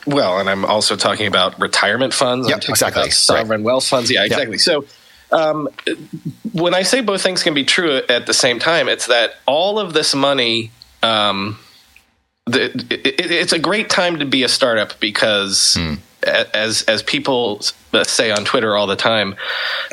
Well, 0.06 0.40
and 0.40 0.50
I'm 0.50 0.66
also 0.66 0.96
talking 0.96 1.28
about 1.28 1.60
retirement 1.60 2.14
funds. 2.14 2.50
Yep, 2.50 2.70
exactly. 2.70 3.10
sovereign 3.12 3.62
right. 3.62 3.66
wealth 3.66 3.88
funds. 3.88 4.12
Yeah, 4.12 4.24
exactly. 4.24 4.58
Yep. 4.58 4.62
So 4.62 4.86
um, 5.32 5.70
when 6.54 6.74
I 6.74 6.84
say 6.84 7.02
both 7.02 7.22
things 7.22 7.44
can 7.44 7.54
be 7.54 7.64
true 7.64 8.02
at 8.10 8.26
the 8.26 8.34
same 8.34 8.60
time, 8.60 8.90
it's 8.90 9.08
that 9.08 9.36
all 9.46 9.80
of 9.80 9.94
this 9.94 10.14
money 10.14 10.72
um, 11.02 11.60
the, 12.46 12.66
it, 12.90 13.32
it's 13.32 13.54
a 13.54 13.60
great 13.60 13.90
time 13.90 14.20
to 14.20 14.26
be 14.26 14.44
a 14.44 14.50
startup 14.50 15.00
because 15.00 15.76
hmm 15.80 15.96
as 16.26 16.84
as 16.84 17.04
people 17.04 17.62
say 18.04 18.32
on 18.32 18.46
Twitter 18.46 18.76
all 18.76 18.88
the 18.88 18.96
time, 18.96 19.36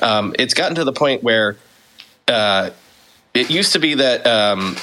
um, 0.02 0.34
it's 0.38 0.54
gotten 0.54 0.74
to 0.76 0.84
the 0.84 0.92
point 0.92 1.22
where 1.22 1.56
uh, 2.28 2.70
it 3.34 3.50
used 3.50 3.72
to 3.72 3.78
be 3.78 3.94
that 3.94 4.26
um, 4.26 4.76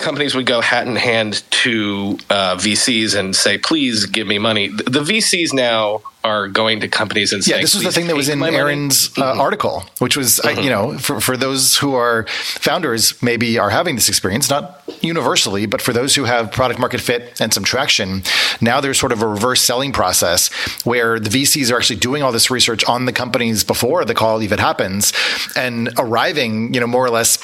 companies 0.00 0.34
would 0.34 0.46
go 0.46 0.60
hat 0.60 0.86
in 0.86 0.96
hand 0.96 1.42
to 1.50 2.18
uh, 2.28 2.56
VCs 2.56 3.16
and 3.18 3.36
say, 3.36 3.58
"Please 3.58 4.06
give 4.06 4.26
me 4.26 4.38
money." 4.38 4.68
The, 4.68 5.00
VCs 5.00 5.52
now 5.52 6.02
are 6.24 6.48
going 6.48 6.80
to 6.80 6.88
companies 6.88 7.32
and 7.32 7.42
saying, 7.44 7.58
"Yeah, 7.58 7.62
this 7.62 7.74
was 7.74 7.84
the 7.84 7.92
thing 7.92 8.06
that 8.08 8.16
was 8.16 8.28
in 8.28 8.42
Erin's 8.42 9.08
uh, 9.16 9.22
mm-hmm. 9.22 9.40
article, 9.40 9.84
which 9.98 10.16
was, 10.16 10.40
mm-hmm. 10.42 10.60
you 10.60 10.70
know, 10.70 10.98
for, 10.98 11.20
for 11.20 11.36
those 11.36 11.76
who 11.76 11.94
are 11.94 12.26
founders, 12.28 13.20
maybe 13.22 13.58
are 13.58 13.70
having 13.70 13.94
this 13.94 14.08
experience, 14.08 14.50
not 14.50 14.82
universally, 15.00 15.66
but 15.66 15.80
for 15.80 15.92
those 15.92 16.14
who 16.14 16.24
have 16.24 16.52
product 16.52 16.80
market 16.80 17.00
fit 17.00 17.40
and 17.40 17.54
some 17.54 17.64
traction, 17.64 18.22
now 18.60 18.80
there's 18.80 18.98
sort 18.98 19.12
of 19.12 19.22
a 19.22 19.26
reverse 19.26 19.62
selling 19.62 19.92
process 19.92 20.52
where 20.84 21.18
the 21.18 21.30
VCs 21.30 21.72
are 21.72 21.76
actually 21.76 22.00
doing 22.00 22.22
all 22.22 22.32
this 22.32 22.50
research 22.50 22.84
on 22.84 23.04
the 23.04 23.12
companies 23.12 23.64
before 23.64 24.04
the 24.04 24.14
call 24.14 24.42
even 24.42 24.58
happens 24.58 25.12
and 25.56 25.90
arriving, 25.98 26.74
you 26.74 26.80
know, 26.80 26.86
more 26.86 27.04
or 27.04 27.10
less 27.10 27.38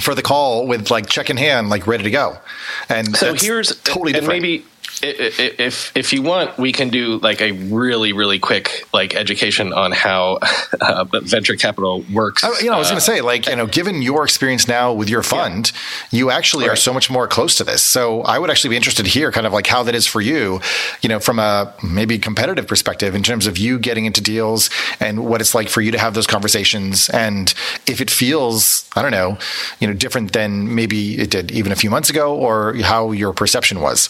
for 0.00 0.14
the 0.14 0.22
call 0.22 0.66
with 0.66 0.90
like 0.90 1.08
check 1.08 1.30
in 1.30 1.36
hand, 1.36 1.68
like 1.68 1.86
ready 1.86 2.04
to 2.04 2.10
go. 2.10 2.38
And 2.88 3.16
so 3.16 3.34
here's 3.34 3.80
totally 3.82 4.12
different. 4.12 4.42
Maybe 4.42 4.64
if 5.02 5.96
if 5.96 6.12
you 6.12 6.22
want, 6.22 6.56
we 6.58 6.72
can 6.72 6.88
do 6.88 7.18
like 7.18 7.40
a 7.40 7.52
really 7.52 8.12
really 8.12 8.38
quick 8.38 8.86
like 8.92 9.14
education 9.14 9.72
on 9.72 9.92
how 9.92 10.38
uh, 10.80 11.04
venture 11.22 11.56
capital 11.56 12.04
works. 12.12 12.44
I, 12.44 12.58
you 12.60 12.66
know, 12.66 12.74
I 12.74 12.78
was 12.78 12.88
going 12.88 12.98
to 12.98 13.04
say 13.04 13.20
like 13.20 13.48
you 13.48 13.56
know, 13.56 13.66
given 13.66 14.02
your 14.02 14.24
experience 14.24 14.68
now 14.68 14.92
with 14.92 15.08
your 15.08 15.22
fund, 15.22 15.72
yeah. 16.10 16.18
you 16.18 16.30
actually 16.30 16.66
right. 16.66 16.74
are 16.74 16.76
so 16.76 16.92
much 16.92 17.10
more 17.10 17.26
close 17.26 17.56
to 17.56 17.64
this. 17.64 17.82
So 17.82 18.22
I 18.22 18.38
would 18.38 18.50
actually 18.50 18.70
be 18.70 18.76
interested 18.76 19.04
to 19.04 19.10
hear 19.10 19.32
kind 19.32 19.46
of 19.46 19.52
like 19.52 19.66
how 19.66 19.82
that 19.82 19.94
is 19.94 20.06
for 20.06 20.20
you. 20.20 20.60
You 21.00 21.08
know, 21.08 21.18
from 21.18 21.38
a 21.38 21.74
maybe 21.82 22.18
competitive 22.18 22.66
perspective 22.66 23.14
in 23.14 23.22
terms 23.22 23.46
of 23.46 23.58
you 23.58 23.78
getting 23.78 24.04
into 24.04 24.20
deals 24.20 24.70
and 25.00 25.26
what 25.26 25.40
it's 25.40 25.54
like 25.54 25.68
for 25.68 25.80
you 25.80 25.90
to 25.90 25.98
have 25.98 26.14
those 26.14 26.26
conversations, 26.26 27.08
and 27.10 27.52
if 27.86 28.00
it 28.00 28.10
feels 28.10 28.88
I 28.94 29.02
don't 29.02 29.10
know, 29.12 29.38
you 29.80 29.88
know, 29.88 29.94
different 29.94 30.32
than 30.32 30.74
maybe 30.74 31.18
it 31.18 31.30
did 31.30 31.50
even 31.50 31.72
a 31.72 31.76
few 31.76 31.90
months 31.90 32.08
ago, 32.08 32.36
or 32.36 32.74
how 32.82 33.10
your 33.10 33.32
perception 33.32 33.80
was. 33.80 34.08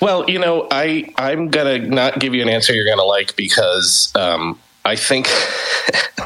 Well, 0.00 0.28
you 0.30 0.38
know, 0.38 0.66
I 0.70 1.12
I'm 1.16 1.48
gonna 1.48 1.78
not 1.78 2.18
give 2.18 2.34
you 2.34 2.42
an 2.42 2.48
answer 2.48 2.72
you're 2.72 2.86
gonna 2.86 3.04
like 3.04 3.36
because 3.36 4.10
um, 4.14 4.58
I 4.84 4.96
think 4.96 5.28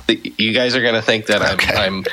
you 0.38 0.52
guys 0.52 0.76
are 0.76 0.82
going 0.82 0.94
to 0.94 1.02
think 1.02 1.26
that 1.26 1.42
I'm, 1.42 1.54
Okay. 1.54 1.74
I'm 1.74 2.04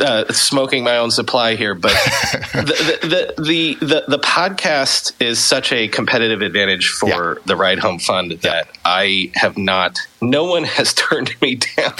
uh, 0.00 0.32
smoking 0.32 0.82
my 0.84 0.96
own 0.96 1.10
supply 1.10 1.54
here, 1.54 1.74
but 1.74 1.90
the, 2.54 3.34
the, 3.36 3.42
the, 3.42 3.86
the, 3.86 4.04
the 4.08 4.18
podcast 4.18 5.12
is 5.20 5.38
such 5.38 5.72
a 5.72 5.86
competitive 5.88 6.42
advantage 6.42 6.88
for 6.88 7.08
Yeah. 7.08 7.42
the 7.46 7.56
Ride 7.56 7.78
Home 7.80 7.98
Fund 7.98 8.32
that 8.42 8.68
I 8.84 9.30
have 9.34 9.56
not, 9.56 9.98
no 10.20 10.44
one 10.44 10.64
has 10.78 10.92
turned 10.94 11.34
me 11.40 11.56
down. 11.56 11.92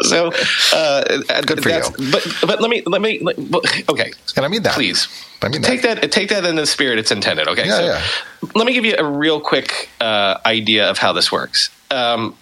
So, 0.00 0.32
uh, 0.74 1.04
Good 1.42 1.62
for 1.62 1.68
that's- 1.68 1.90
But, 2.10 2.26
but 2.46 2.60
let 2.60 2.70
me, 2.70 2.82
let 2.86 3.02
me, 3.02 3.18
let, 3.20 3.36
okay. 3.90 4.12
And 4.36 4.44
I 4.44 4.48
mean 4.48 4.62
that. 4.62 4.74
Please. 4.74 5.06
I 5.40 5.48
mean 5.48 5.62
take 5.62 5.82
that. 5.82 6.10
take 6.10 6.30
that 6.30 6.44
in 6.44 6.56
the 6.56 6.66
spirit 6.66 6.98
it's 6.98 7.12
intended. 7.12 7.46
Okay, 7.46 7.66
Yeah, 7.66 7.76
so 7.76 7.84
yeah. 7.84 8.02
let 8.56 8.66
me 8.66 8.72
give 8.72 8.84
you 8.84 8.96
a 8.98 9.04
real 9.04 9.40
quick 9.40 9.88
uh, 10.00 10.38
idea 10.44 10.90
of 10.90 10.98
how 10.98 11.12
this 11.12 11.30
works. 11.30 11.70
Um, 11.90 12.36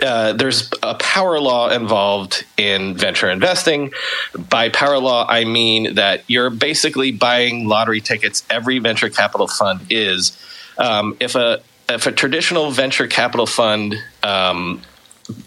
uh, 0.00 0.32
there's 0.32 0.70
a 0.82 0.94
power 0.94 1.38
law 1.40 1.70
involved 1.70 2.44
in 2.56 2.96
venture 2.96 3.30
investing. 3.30 3.92
By 4.36 4.68
power 4.68 4.98
law, 4.98 5.26
I 5.28 5.44
mean 5.44 5.94
that 5.94 6.24
you're 6.26 6.50
basically 6.50 7.12
buying 7.12 7.68
lottery 7.68 8.00
tickets. 8.00 8.44
Every 8.50 8.78
venture 8.80 9.08
capital 9.08 9.46
fund 9.46 9.86
is. 9.90 10.36
Um, 10.78 11.16
if 11.20 11.34
a 11.34 11.62
if 11.88 12.06
a 12.06 12.12
traditional 12.12 12.70
venture 12.70 13.06
capital 13.06 13.46
fund 13.46 13.94
um, 14.22 14.82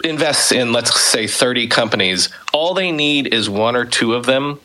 invests 0.03 0.51
in, 0.51 0.71
let's 0.71 0.99
say, 0.99 1.27
30 1.27 1.67
companies, 1.67 2.29
all 2.51 2.73
they 2.73 2.91
need 2.91 3.33
is 3.33 3.49
one 3.49 3.75
or 3.75 3.85
two 3.85 4.13
of 4.13 4.25
them 4.25 4.59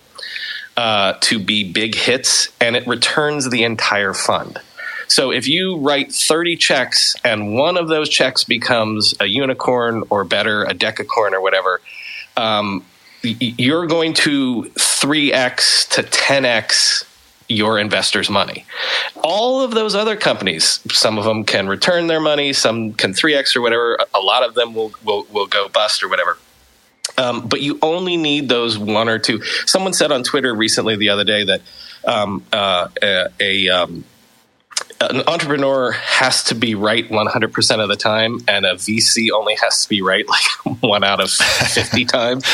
uh, 0.76 1.14
to 1.20 1.38
be 1.38 1.70
big 1.70 1.94
hits, 1.94 2.48
and 2.60 2.76
it 2.76 2.86
returns 2.86 3.50
the 3.50 3.62
entire 3.64 4.14
fund. 4.14 4.58
So 5.08 5.30
if 5.30 5.48
you 5.48 5.78
write 5.78 6.12
30 6.12 6.56
checks 6.56 7.14
and 7.24 7.54
one 7.54 7.76
of 7.76 7.88
those 7.88 8.08
checks 8.08 8.44
becomes 8.44 9.14
a 9.20 9.26
unicorn 9.26 10.04
or 10.10 10.24
better, 10.24 10.64
a 10.64 10.74
decacorn 10.74 11.32
or 11.32 11.40
whatever, 11.40 11.80
um, 12.36 12.84
you're 13.22 13.86
going 13.86 14.14
to 14.14 14.70
3x 14.74 15.88
to 15.90 16.02
10x 16.02 17.04
your 17.48 17.78
investors' 17.78 18.28
money. 18.28 18.64
All 19.22 19.62
of 19.62 19.70
those 19.70 19.94
other 19.94 20.16
companies, 20.16 20.80
some 20.92 21.18
of 21.18 21.24
them 21.24 21.44
can 21.44 21.68
return 21.68 22.08
their 22.08 22.20
money, 22.20 22.52
some 22.52 22.92
can 22.92 23.12
3x 23.12 23.56
or 23.56 23.60
whatever. 23.60 23.98
A 24.14 24.20
lot 24.20 24.42
of 24.42 24.54
them 24.54 24.74
will, 24.74 24.92
will, 25.04 25.26
will 25.30 25.46
go 25.46 25.68
bust 25.68 26.02
or 26.02 26.08
whatever. 26.08 26.38
Um, 27.18 27.46
but 27.46 27.62
you 27.62 27.78
only 27.82 28.16
need 28.16 28.48
those 28.48 28.76
one 28.76 29.08
or 29.08 29.18
two. 29.18 29.42
Someone 29.64 29.92
said 29.92 30.12
on 30.12 30.22
Twitter 30.22 30.54
recently 30.54 30.96
the 30.96 31.10
other 31.10 31.24
day 31.24 31.44
that 31.44 31.62
um, 32.04 32.44
uh, 32.52 32.88
a, 33.02 33.28
a 33.40 33.68
um, 33.68 34.04
an 35.00 35.22
entrepreneur 35.26 35.92
has 35.92 36.42
to 36.44 36.54
be 36.54 36.74
right 36.74 37.08
100% 37.08 37.82
of 37.82 37.88
the 37.88 37.96
time, 37.96 38.40
and 38.48 38.64
a 38.64 38.74
VC 38.74 39.30
only 39.30 39.54
has 39.56 39.82
to 39.82 39.88
be 39.88 40.02
right 40.02 40.26
like 40.28 40.80
one 40.82 41.04
out 41.04 41.20
of 41.20 41.30
50 41.30 42.04
times. 42.06 42.44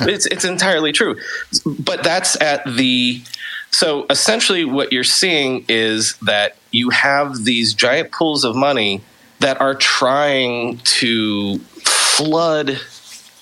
It's, 0.00 0.26
it's 0.26 0.44
entirely 0.44 0.92
true. 0.92 1.16
But 1.64 2.02
that's 2.02 2.40
at 2.40 2.64
the. 2.64 3.22
So 3.70 4.04
essentially, 4.10 4.64
what 4.64 4.92
you're 4.92 5.02
seeing 5.02 5.64
is 5.68 6.16
that 6.18 6.56
you 6.72 6.90
have 6.90 7.44
these 7.44 7.72
giant 7.72 8.12
pools 8.12 8.44
of 8.44 8.54
money 8.54 9.00
that 9.40 9.60
are 9.60 9.74
trying 9.74 10.78
to 10.78 11.58
flood 11.58 12.78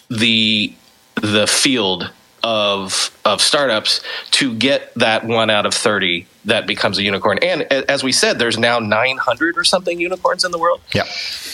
the 0.08 0.72
the 1.16 1.46
field 1.46 2.10
of 2.42 3.10
of 3.24 3.40
startups 3.40 4.00
to 4.32 4.54
get 4.54 4.92
that 4.94 5.24
one 5.24 5.50
out 5.50 5.66
of 5.66 5.74
30 5.74 6.26
that 6.46 6.66
becomes 6.66 6.96
a 6.98 7.02
unicorn 7.02 7.38
and 7.42 7.62
as 7.64 8.02
we 8.02 8.12
said 8.12 8.38
there's 8.38 8.56
now 8.58 8.78
900 8.78 9.58
or 9.58 9.64
something 9.64 10.00
unicorns 10.00 10.42
in 10.44 10.50
the 10.50 10.58
world 10.58 10.80
Yeah. 10.94 11.04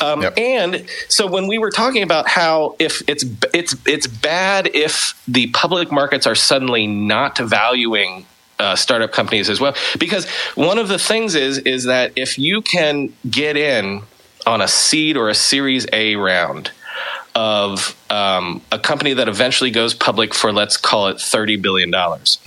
um, 0.01 0.23
Yep. 0.23 0.39
And 0.39 0.87
so 1.09 1.27
when 1.27 1.49
we 1.49 1.59
were 1.59 1.71
talking 1.71 2.03
about 2.03 2.29
how 2.29 2.77
if 2.79 3.03
it's 3.09 3.25
it's 3.53 3.75
it's 3.85 4.07
bad 4.07 4.69
if 4.75 5.21
the 5.27 5.49
public 5.49 5.91
markets 5.91 6.27
are 6.27 6.37
suddenly 6.37 6.87
not 6.87 7.37
valuing 7.39 8.27
uh, 8.59 8.75
startup 8.75 9.13
companies 9.13 9.51
as 9.51 9.61
well, 9.61 9.75
because 9.99 10.27
one 10.55 10.79
of 10.79 10.89
the 10.89 10.99
things 10.99 11.35
is 11.35 11.59
is 11.59 11.85
that 11.85 12.13
if 12.17 12.39
you 12.39 12.63
can 12.63 13.13
get 13.29 13.55
in 13.57 14.01
on 14.47 14.63
a 14.63 14.69
seed 14.69 15.17
or 15.17 15.29
a 15.29 15.35
Series 15.35 15.87
A 15.93 16.17
round 16.17 16.71
of 17.37 17.95
um, 18.11 18.63
a 18.73 18.79
company 18.79 19.13
that 19.13 19.29
eventually 19.29 19.71
goes 19.71 19.95
public 19.95 20.35
for 20.35 20.53
let's 20.53 20.77
call 20.77 21.07
it 21.09 21.21
thirty 21.21 21.57
billion 21.57 21.91
dollars 21.91 22.39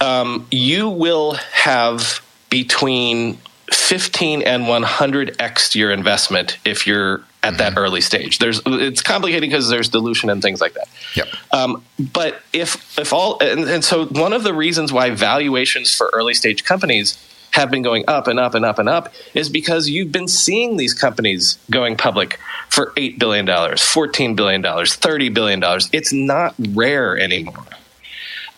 um, 0.00 0.46
you 0.50 0.88
will 0.88 1.34
have 1.52 2.22
between 2.50 3.38
15 3.70 4.42
and 4.42 4.64
100x 4.64 5.74
your 5.74 5.90
investment 5.90 6.58
if 6.64 6.86
you're 6.86 7.22
at 7.42 7.58
that 7.58 7.74
early 7.76 8.00
stage. 8.00 8.38
There's 8.38 8.60
it's 8.66 9.02
complicated 9.02 9.48
because 9.48 9.68
there's 9.68 9.88
dilution 9.88 10.30
and 10.30 10.42
things 10.42 10.60
like 10.60 10.74
that. 10.74 10.88
Yep. 11.14 11.28
Um, 11.52 11.84
but 12.12 12.40
if 12.52 12.98
if 12.98 13.12
all 13.12 13.38
and, 13.40 13.64
and 13.64 13.84
so 13.84 14.06
one 14.06 14.32
of 14.32 14.42
the 14.42 14.54
reasons 14.54 14.92
why 14.92 15.10
valuations 15.10 15.94
for 15.94 16.10
early 16.12 16.34
stage 16.34 16.64
companies 16.64 17.18
have 17.50 17.70
been 17.70 17.82
going 17.82 18.04
up 18.08 18.26
and 18.26 18.38
up 18.38 18.54
and 18.54 18.64
up 18.64 18.78
and 18.78 18.88
up 18.88 19.12
is 19.34 19.48
because 19.48 19.88
you've 19.88 20.12
been 20.12 20.28
seeing 20.28 20.76
these 20.76 20.94
companies 20.94 21.58
going 21.70 21.96
public 21.96 22.38
for 22.68 22.92
eight 22.96 23.18
billion 23.18 23.44
dollars, 23.44 23.82
fourteen 23.82 24.34
billion 24.34 24.60
dollars, 24.60 24.94
thirty 24.94 25.28
billion 25.28 25.60
dollars. 25.60 25.88
It's 25.92 26.12
not 26.12 26.54
rare 26.58 27.18
anymore. 27.18 27.66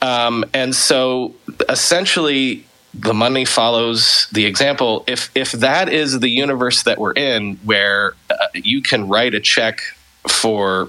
Um, 0.02 0.44
and 0.54 0.74
so 0.74 1.34
essentially 1.68 2.64
the 2.94 3.14
money 3.14 3.44
follows 3.44 4.26
the 4.32 4.46
example. 4.46 5.04
If 5.06 5.30
if 5.34 5.52
that 5.52 5.88
is 5.88 6.18
the 6.20 6.28
universe 6.28 6.82
that 6.84 6.98
we're 6.98 7.12
in, 7.12 7.56
where 7.64 8.14
uh, 8.28 8.34
you 8.54 8.82
can 8.82 9.08
write 9.08 9.34
a 9.34 9.40
check 9.40 9.80
for 10.28 10.88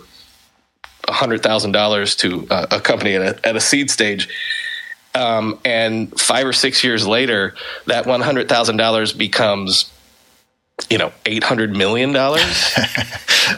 hundred 1.08 1.44
thousand 1.44 1.74
dollars 1.74 2.16
to 2.16 2.48
uh, 2.50 2.68
a 2.72 2.80
company 2.80 3.16
at 3.16 3.22
a, 3.22 3.48
at 3.48 3.56
a 3.56 3.62
seed 3.62 3.92
stage, 3.92 4.30
um, 5.16 5.60
and 5.66 6.20
five 6.20 6.46
or 6.46 6.54
six 6.54 6.84
years 6.84 7.08
later, 7.08 7.56
that 7.88 8.06
one 8.06 8.22
hundred 8.22 8.50
thousand 8.50 8.78
dollars 8.78 9.14
becomes, 9.14 9.92
you 10.90 10.98
know, 10.98 11.12
eight 11.26 11.44
hundred 11.44 11.76
million 11.76 12.12
dollars. 12.12 12.76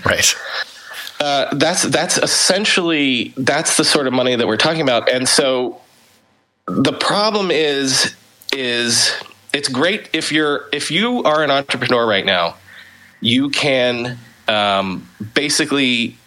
Right. 0.06 0.36
Uh, 1.20 1.54
that's 1.56 1.84
that's 1.84 2.18
essentially 2.18 3.34
that's 3.38 3.78
the 3.78 3.84
sort 3.84 4.08
of 4.08 4.14
money 4.14 4.36
that 4.36 4.48
we're 4.48 4.58
talking 4.58 4.82
about 4.82 5.10
and 5.10 5.28
so 5.28 5.80
the 6.66 6.92
problem 6.92 7.52
is 7.52 8.16
is 8.52 9.14
it's 9.54 9.70
great 9.70 10.10
if 10.12 10.32
you're 10.32 10.68
if 10.74 10.92
you 10.92 11.24
are 11.24 11.44
an 11.44 11.52
entrepreneur 11.52 12.06
right 12.06 12.26
now 12.26 12.56
you 13.22 13.50
can 13.50 14.18
um, 14.48 15.08
basically 15.34 16.18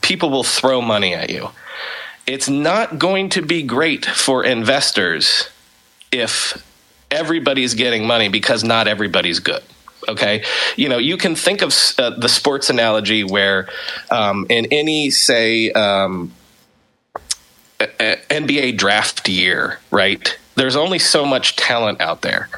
people 0.00 0.30
will 0.30 0.44
throw 0.44 0.80
money 0.80 1.12
at 1.14 1.28
you 1.28 1.50
it's 2.26 2.48
not 2.48 2.98
going 2.98 3.28
to 3.30 3.42
be 3.42 3.62
great 3.62 4.04
for 4.06 4.44
investors 4.44 5.48
if 6.10 6.62
everybody's 7.10 7.74
getting 7.74 8.06
money 8.06 8.28
because 8.28 8.64
not 8.64 8.88
everybody's 8.88 9.38
good 9.38 9.62
okay? 10.08 10.42
You 10.76 10.88
know 10.88 10.98
you 10.98 11.16
can 11.16 11.34
think 11.34 11.62
of 11.62 11.74
uh, 11.98 12.10
the 12.10 12.28
sports 12.28 12.70
analogy 12.70 13.24
where 13.24 13.68
um, 14.10 14.46
in 14.48 14.66
any 14.66 15.10
say 15.10 15.70
um, 15.72 16.32
nba 17.78 18.76
draft 18.76 19.28
year 19.28 19.80
right 19.90 20.38
there's 20.54 20.76
only 20.76 20.98
so 20.98 21.24
much 21.24 21.56
talent 21.56 22.00
out 22.00 22.22
there. 22.22 22.48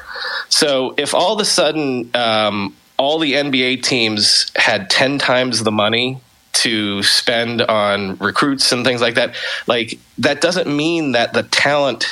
So 0.49 0.93
if 0.97 1.13
all 1.13 1.33
of 1.33 1.39
a 1.39 1.45
sudden 1.45 2.11
um, 2.13 2.75
all 2.97 3.19
the 3.19 3.33
nba 3.33 3.81
teams 3.81 4.51
had 4.55 4.89
10 4.89 5.17
times 5.17 5.63
the 5.63 5.71
money 5.71 6.19
to 6.55 7.03
spend 7.03 7.61
on 7.61 8.15
recruits 8.17 8.71
and 8.71 8.85
things 8.85 9.01
like 9.01 9.15
that 9.15 9.35
like 9.67 9.99
that 10.17 10.41
doesn't 10.41 10.67
mean 10.73 11.11
that 11.13 11.33
the 11.33 11.43
talent 11.43 12.07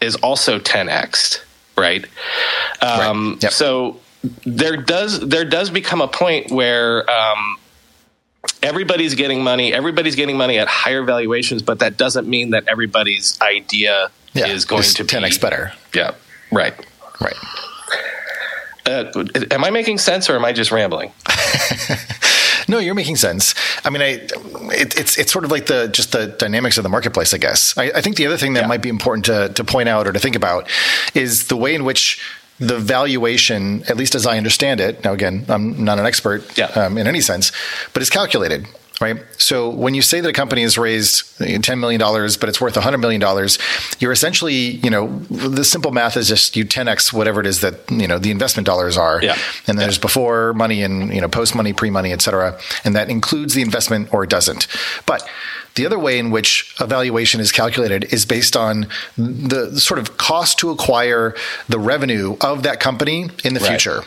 is 0.00 0.16
also 0.16 0.58
10x 0.58 1.40
right 1.76 2.04
um, 2.80 3.32
Right. 3.32 3.42
Yep. 3.44 3.52
so 3.52 4.00
there 4.46 4.76
does 4.76 5.20
there 5.20 5.44
does 5.44 5.68
become 5.70 6.00
a 6.00 6.08
point 6.08 6.50
where 6.50 7.08
um, 7.10 7.58
everybody's 8.62 9.14
getting 9.14 9.42
money 9.44 9.72
everybody's 9.72 10.14
getting 10.16 10.36
money 10.36 10.58
at 10.58 10.68
higher 10.68 11.02
valuations 11.02 11.62
but 11.62 11.78
that 11.80 11.96
doesn't 11.96 12.26
mean 12.28 12.50
that 12.50 12.64
everybody's 12.68 13.38
idea 13.40 14.10
Yeah. 14.32 14.46
is 14.46 14.64
going 14.64 14.82
to 14.84 15.04
10x 15.04 15.32
be 15.36 15.38
better. 15.40 15.72
yeah 15.94 16.12
right 16.50 16.74
Right. 17.20 17.36
uh, 18.86 19.04
am 19.50 19.64
i 19.64 19.70
making 19.70 19.98
sense 19.98 20.28
or 20.30 20.34
am 20.36 20.44
i 20.44 20.52
just 20.52 20.72
rambling 20.72 21.12
No, 22.68 22.78
you're 22.78 22.94
making 22.94 23.16
sense. 23.16 23.54
I 23.84 23.90
mean, 23.90 24.02
I 24.02 24.08
it, 24.74 24.98
it's 24.98 25.18
it's 25.18 25.32
sort 25.32 25.44
of 25.44 25.50
like 25.50 25.66
the 25.66 25.88
just 25.88 26.12
the 26.12 26.26
dynamics 26.26 26.76
of 26.78 26.82
the 26.82 26.88
marketplace, 26.88 27.34
I 27.34 27.38
guess. 27.38 27.76
I, 27.76 27.84
I 27.96 28.00
think 28.00 28.16
the 28.16 28.26
other 28.26 28.36
thing 28.36 28.54
that 28.54 28.62
Yeah. 28.62 28.66
might 28.68 28.82
be 28.82 28.88
important 28.88 29.24
to 29.26 29.48
to 29.54 29.64
point 29.64 29.88
out 29.88 30.06
or 30.06 30.12
to 30.12 30.18
think 30.20 30.36
about 30.36 30.68
is 31.14 31.48
the 31.48 31.56
way 31.56 31.74
in 31.74 31.84
which 31.84 32.20
the 32.58 32.78
valuation, 32.78 33.82
at 33.88 33.96
least 33.96 34.14
as 34.14 34.24
I 34.26 34.36
understand 34.36 34.80
it. 34.80 35.02
Now, 35.04 35.12
again, 35.14 35.44
I'm 35.48 35.82
not 35.84 35.98
an 35.98 36.06
expert 36.06 36.42
Yeah. 36.56 36.66
um, 36.66 36.96
in 36.98 37.06
any 37.08 37.20
sense, 37.20 37.50
but 37.92 38.02
it's 38.02 38.10
calculated. 38.10 38.66
Right? 39.02 39.22
So 39.38 39.68
when 39.68 39.94
you 39.94 40.02
say 40.02 40.20
that 40.20 40.28
a 40.28 40.32
company 40.32 40.62
has 40.62 40.78
raised 40.78 41.38
$10 41.38 41.78
million, 41.78 42.00
but 42.00 42.48
it's 42.48 42.60
worth 42.60 42.74
$100 42.74 43.00
million, 43.00 43.20
you're 43.98 44.12
essentially, 44.12 44.54
you 44.54 44.90
know, 44.90 45.18
the 45.30 45.64
simple 45.64 45.90
math 45.90 46.16
is 46.16 46.28
just 46.28 46.56
you 46.56 46.64
10x 46.64 47.12
whatever 47.12 47.40
it 47.40 47.46
is 47.46 47.60
that, 47.60 47.90
you 47.90 48.06
know, 48.06 48.18
the 48.18 48.30
investment 48.30 48.66
dollars 48.66 48.96
are. 48.96 49.22
Yeah. 49.22 49.36
And 49.66 49.78
there's 49.78 49.98
before 49.98 50.54
money 50.54 50.82
and, 50.82 51.12
you 51.12 51.20
know, 51.20 51.28
post 51.28 51.54
money, 51.54 51.72
pre 51.72 51.90
money, 51.90 52.12
et 52.12 52.22
cetera. 52.22 52.58
And 52.84 52.94
that 52.94 53.10
includes 53.10 53.54
the 53.54 53.62
investment 53.62 54.12
or 54.14 54.24
it 54.24 54.30
doesn't. 54.30 54.66
But 55.06 55.28
the 55.74 55.86
other 55.86 55.98
way 55.98 56.18
in 56.18 56.30
which 56.30 56.74
evaluation 56.80 57.40
is 57.40 57.50
calculated 57.50 58.12
is 58.12 58.26
based 58.26 58.56
on 58.56 58.86
the 59.16 59.80
sort 59.80 59.98
of 59.98 60.18
cost 60.18 60.58
to 60.58 60.70
acquire 60.70 61.34
the 61.68 61.78
revenue 61.78 62.36
of 62.40 62.62
that 62.62 62.78
company 62.78 63.30
in 63.42 63.54
the 63.54 63.60
Right. 63.60 63.70
future. 63.70 64.04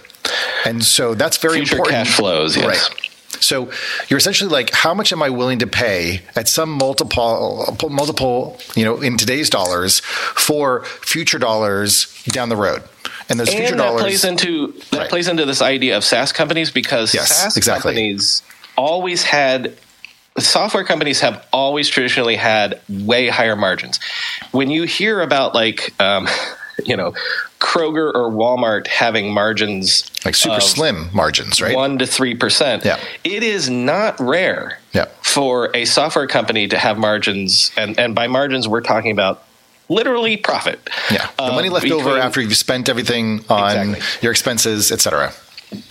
And 0.63 0.83
so 0.83 1.13
that's 1.15 1.37
very 1.37 1.57
Future 1.57 1.75
important. 1.75 1.95
cash 2.05 2.15
flows, 2.15 2.55
yes. 2.57 2.65
Right. 2.89 3.09
So 3.41 3.69
you're 4.09 4.17
essentially 4.17 4.49
like, 4.49 4.71
how 4.73 4.93
much 4.93 5.11
am 5.11 5.21
I 5.21 5.29
willing 5.29 5.59
to 5.59 5.67
pay 5.67 6.21
at 6.35 6.47
some 6.47 6.69
multiple, 6.69 7.75
multiple, 7.89 8.57
you 8.75 8.83
know, 8.85 9.01
in 9.01 9.17
today's 9.17 9.49
dollars 9.49 9.99
for 9.99 10.83
future 10.85 11.39
dollars 11.39 12.07
down 12.25 12.49
the 12.49 12.55
road? 12.55 12.83
And 13.29 13.39
those 13.39 13.49
future 13.53 13.71
that 13.71 13.77
dollars 13.77 14.01
plays 14.03 14.23
into 14.25 14.73
that 14.91 14.99
Right. 14.99 15.09
plays 15.09 15.27
into 15.27 15.45
this 15.45 15.61
idea 15.61 15.97
of 15.97 16.03
SaaS 16.03 16.31
companies 16.31 16.71
because 16.71 17.13
Yes, 17.13 17.35
SaaS 17.35 17.57
exactly. 17.57 17.93
companies 17.93 18.43
always 18.77 19.23
had 19.23 19.73
software 20.37 20.83
companies 20.83 21.21
have 21.21 21.45
always 21.53 21.87
traditionally 21.87 22.35
had 22.35 22.79
way 22.89 23.29
higher 23.29 23.55
margins. 23.55 23.99
When 24.51 24.69
you 24.69 24.83
hear 24.83 25.21
about 25.21 25.55
like 25.55 25.93
um, 25.99 26.27
you 26.85 26.97
know 26.97 27.13
Kroger 27.65 28.13
or 28.13 28.29
Walmart 28.31 28.85
having 28.87 29.33
margins 29.33 30.03
like 30.23 30.35
super 30.35 30.61
slim 30.61 31.09
margins, 31.13 31.59
right? 31.61 31.75
one 31.75 31.97
to 31.97 32.05
three 32.05 32.35
percent, 32.35 32.85
Yeah. 32.85 32.99
it 33.23 33.41
is 33.43 33.69
not 33.69 34.19
rare 34.19 34.79
Yeah. 34.93 35.05
for 35.21 35.71
a 35.73 35.85
software 35.85 36.27
company 36.27 36.67
to 36.67 36.77
have 36.77 36.97
margins, 36.99 37.71
and 37.75 37.99
and 37.99 38.13
by 38.13 38.27
margins 38.27 38.67
we're 38.67 38.81
talking 38.81 39.11
about 39.11 39.41
literally 39.89 40.37
profit. 40.37 40.79
yeah. 41.11 41.27
The 41.37 41.43
uh, 41.43 41.51
money 41.53 41.69
left 41.69 41.89
over 41.89 42.17
after 42.19 42.39
you've 42.41 42.55
spent 42.55 42.87
everything 42.87 43.43
on 43.49 43.89
Exactly. 43.89 43.99
your 44.21 44.31
expenses, 44.31 44.91
et 44.91 45.01
cetera. 45.01 45.33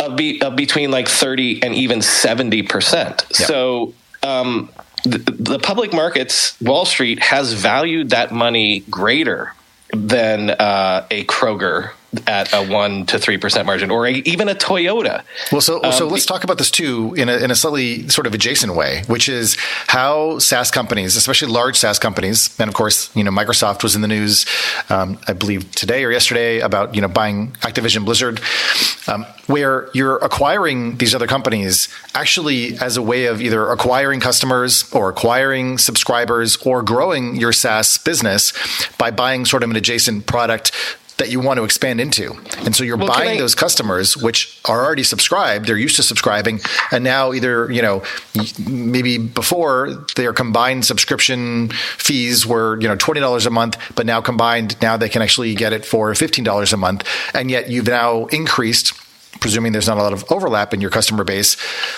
of, 0.01 0.17
be, 0.17 0.41
of 0.43 0.55
between 0.57 0.91
like 0.93 1.09
30 1.09 1.63
and 1.63 1.75
even 1.75 1.99
70%. 2.01 3.41
Yeah. 3.41 3.47
So 3.47 3.95
um, 4.23 4.71
the, 5.05 5.19
the 5.19 5.59
public 5.59 5.93
markets, 5.93 6.57
Wall 6.61 6.85
Street 6.87 7.19
has 7.23 7.53
valued 7.53 8.11
that 8.11 8.33
money 8.33 8.81
greater 8.91 9.53
than 9.95 10.51
uh, 10.51 11.07
a 11.11 11.25
Kroger 11.25 11.93
at 12.27 12.53
a 12.53 12.63
1 12.67 13.07
to 13.07 13.17
3% 13.17 13.67
margin 13.67 13.91
or 13.91 14.07
a, 14.07 14.13
even 14.13 14.49
a 14.49 14.55
Toyota. 14.55 15.23
Well, 15.53 15.61
so 15.61 15.83
Um, 15.83 15.93
so 15.93 16.07
let's 16.07 16.27
talk 16.27 16.45
about 16.45 16.59
this 16.59 16.71
too 16.71 17.15
in 17.17 17.29
a, 17.29 17.37
in 17.37 17.51
a 17.51 17.55
slightly 17.55 18.09
sort 18.09 18.27
of 18.27 18.35
adjacent 18.35 18.75
way, 18.75 19.03
which 19.07 19.29
is 19.29 19.57
how 19.87 20.39
SaaS 20.39 20.71
companies, 20.71 21.17
especially 21.17 21.49
large 21.49 21.77
SaaS 21.77 21.99
companies, 21.99 22.59
and 22.59 22.69
of 22.69 22.75
course, 22.75 23.15
you 23.17 23.25
know, 23.25 23.31
Microsoft 23.31 23.83
was 23.83 23.95
in 23.95 24.03
the 24.03 24.09
news, 24.09 24.47
um, 24.91 25.19
I 25.29 25.33
believe 25.33 25.71
today 25.73 26.05
or 26.05 26.11
yesterday 26.11 26.61
about 26.61 26.95
you 26.95 27.01
know 27.01 27.09
buying 27.09 27.53
Activision 27.63 28.05
Blizzard, 28.05 28.41
um, 29.07 29.27
where 29.47 29.89
you're 29.95 30.17
acquiring 30.19 30.97
these 30.97 31.15
other 31.15 31.27
companies 31.27 31.89
actually 32.15 32.79
as 32.79 32.97
a 32.97 33.03
way 33.03 33.27
of 33.27 33.41
either 33.41 33.71
acquiring 33.71 34.21
customers 34.21 34.91
or 34.93 35.09
acquiring 35.09 35.79
subscribers 35.79 36.57
or 36.59 36.83
growing 36.83 37.37
your 37.37 37.53
SaaS 37.53 37.99
business 37.99 38.53
by 38.99 39.11
buying 39.11 39.45
sort 39.45 39.63
of 39.63 39.71
an 39.71 39.77
adjacent 39.77 40.27
product 40.27 40.73
that 41.19 41.31
you 41.31 41.39
want 41.41 41.59
to 41.59 41.65
expand 41.65 42.01
into. 42.01 42.35
And 42.65 42.75
so 42.75 42.83
you're 42.83 42.97
Well, 42.97 43.07
buying 43.09 43.37
I- 43.37 43.39
those 43.39 43.55
customers 43.55 44.17
which 44.17 44.59
are 44.65 44.85
already 44.85 45.03
subscribed 45.05 45.67
they're 45.67 45.77
used 45.77 45.97
to 45.97 46.03
subscribing 46.03 46.61
and 46.91 47.05
now 47.05 47.33
either 47.33 47.71
you 47.71 47.83
know 47.83 48.03
maybe 48.69 49.19
before 49.19 50.05
their 50.17 50.33
combined 50.33 50.85
subscription 50.85 51.69
fees 51.71 52.47
were 52.47 52.81
you 52.81 52.89
know 52.89 52.97
$20 52.97 53.47
a 53.47 53.51
month 53.51 53.77
but 53.95 54.07
now 54.07 54.21
combined 54.21 54.81
now 54.83 54.97
they 54.97 55.09
can 55.09 55.23
actually 55.23 55.55
get 55.55 55.73
it 55.73 55.85
for 55.85 56.13
$15 56.13 56.73
a 56.73 56.77
month 56.77 57.05
and 57.35 57.51
yet 57.51 57.69
you've 57.71 57.87
now 57.87 58.27
increased 58.27 58.93
presuming 59.41 59.73
there's 59.73 59.89
not 59.89 59.99
a 59.99 60.03
lot 60.03 60.13
of 60.13 60.25
overlap 60.33 60.73
in 60.75 60.81
your 60.81 60.91
customer 60.91 61.25
base 61.25 61.57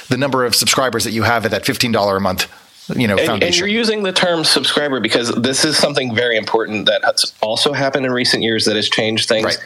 the 0.08 0.16
number 0.16 0.44
of 0.44 0.54
subscribers 0.54 1.04
that 1.04 1.12
you 1.12 1.22
have 1.22 1.44
at 1.44 1.50
that 1.50 1.64
$15 1.64 2.16
a 2.16 2.20
month 2.20 2.46
you 2.94 3.08
know 3.08 3.16
And, 3.16 3.42
and 3.42 3.56
you're 3.56 3.68
using 3.68 4.02
the 4.02 4.12
term 4.12 4.44
subscriber 4.44 5.00
because 5.00 5.30
this 5.34 5.64
is 5.64 5.76
something 5.76 6.14
very 6.14 6.36
important 6.36 6.86
that 6.86 7.02
has 7.04 7.32
also 7.40 7.72
happened 7.72 8.06
in 8.06 8.12
recent 8.12 8.42
years 8.42 8.64
that 8.66 8.76
has 8.76 8.88
changed 8.88 9.28
things. 9.28 9.44
right 9.44 9.58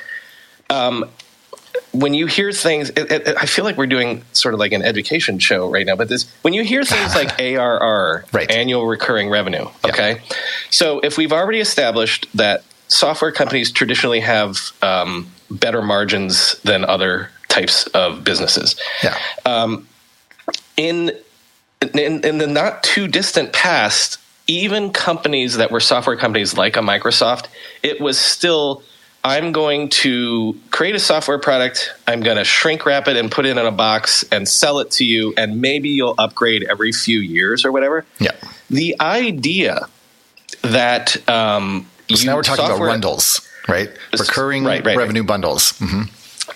when 1.92 2.14
you 2.14 2.26
hear 2.26 2.52
things, 2.52 2.90
it, 2.90 3.10
it, 3.10 3.36
I 3.36 3.46
feel 3.46 3.64
like 3.64 3.76
we're 3.76 3.86
doing 3.86 4.22
sort 4.32 4.54
of 4.54 4.60
like 4.60 4.72
an 4.72 4.82
education 4.82 5.38
show 5.38 5.68
right 5.68 5.84
now. 5.84 5.96
But 5.96 6.08
this, 6.08 6.30
when 6.42 6.54
you 6.54 6.62
hear 6.62 6.84
things 6.84 7.14
like 7.16 7.38
ARR, 7.40 8.24
Right. 8.32 8.50
annual 8.50 8.86
recurring 8.86 9.28
revenue, 9.28 9.66
okay. 9.84 10.20
So 10.70 11.00
if 11.00 11.16
we've 11.18 11.32
already 11.32 11.60
established 11.60 12.26
that 12.34 12.62
software 12.88 13.32
companies 13.32 13.70
traditionally 13.72 14.20
have 14.20 14.58
um, 14.82 15.30
better 15.50 15.82
margins 15.82 16.60
than 16.62 16.84
other 16.84 17.30
types 17.48 17.86
of 17.88 18.22
businesses, 18.24 18.76
yeah 19.02 19.16
in, 20.76 21.12
in 21.94 22.24
in 22.24 22.38
the 22.38 22.46
not 22.46 22.82
too 22.82 23.08
distant 23.08 23.52
past, 23.52 24.18
even 24.46 24.92
companies 24.92 25.56
that 25.56 25.70
were 25.70 25.80
software 25.80 26.16
companies 26.16 26.56
like 26.56 26.76
a 26.76 26.80
Microsoft, 26.80 27.46
it 27.82 28.00
was 28.00 28.18
still 28.18 28.82
I'm 29.24 29.52
going 29.52 29.88
to 29.90 30.58
create 30.70 30.94
a 30.94 30.98
software 30.98 31.38
product, 31.38 31.92
I'm 32.06 32.20
going 32.20 32.36
to 32.38 32.44
shrink 32.44 32.86
wrap 32.86 33.06
it 33.08 33.16
and 33.16 33.30
put 33.30 33.44
it 33.44 33.50
in 33.56 33.66
a 33.66 33.70
box 33.70 34.24
and 34.32 34.48
sell 34.48 34.78
it 34.78 34.90
to 34.92 35.04
you 35.04 35.34
and 35.36 35.60
maybe 35.60 35.90
you'll 35.90 36.14
upgrade 36.18 36.64
every 36.70 36.92
few 36.92 37.20
years 37.20 37.64
or 37.64 37.72
whatever. 37.72 38.04
yeah 38.18 38.30
The 38.70 38.96
idea 39.00 39.86
that 40.62 41.16
um 41.28 41.86
so 42.14 42.26
now 42.26 42.36
we're 42.36 42.42
talking 42.42 42.64
software- 42.66 42.88
about 42.88 42.94
bundles 42.94 43.46
right 43.68 43.90
recurring 44.18 44.64
Right, 44.64 44.78
right, 44.84 44.86
right. 44.86 44.96
revenue 44.98 45.22
bundles 45.22 45.72
hmm 45.78 46.02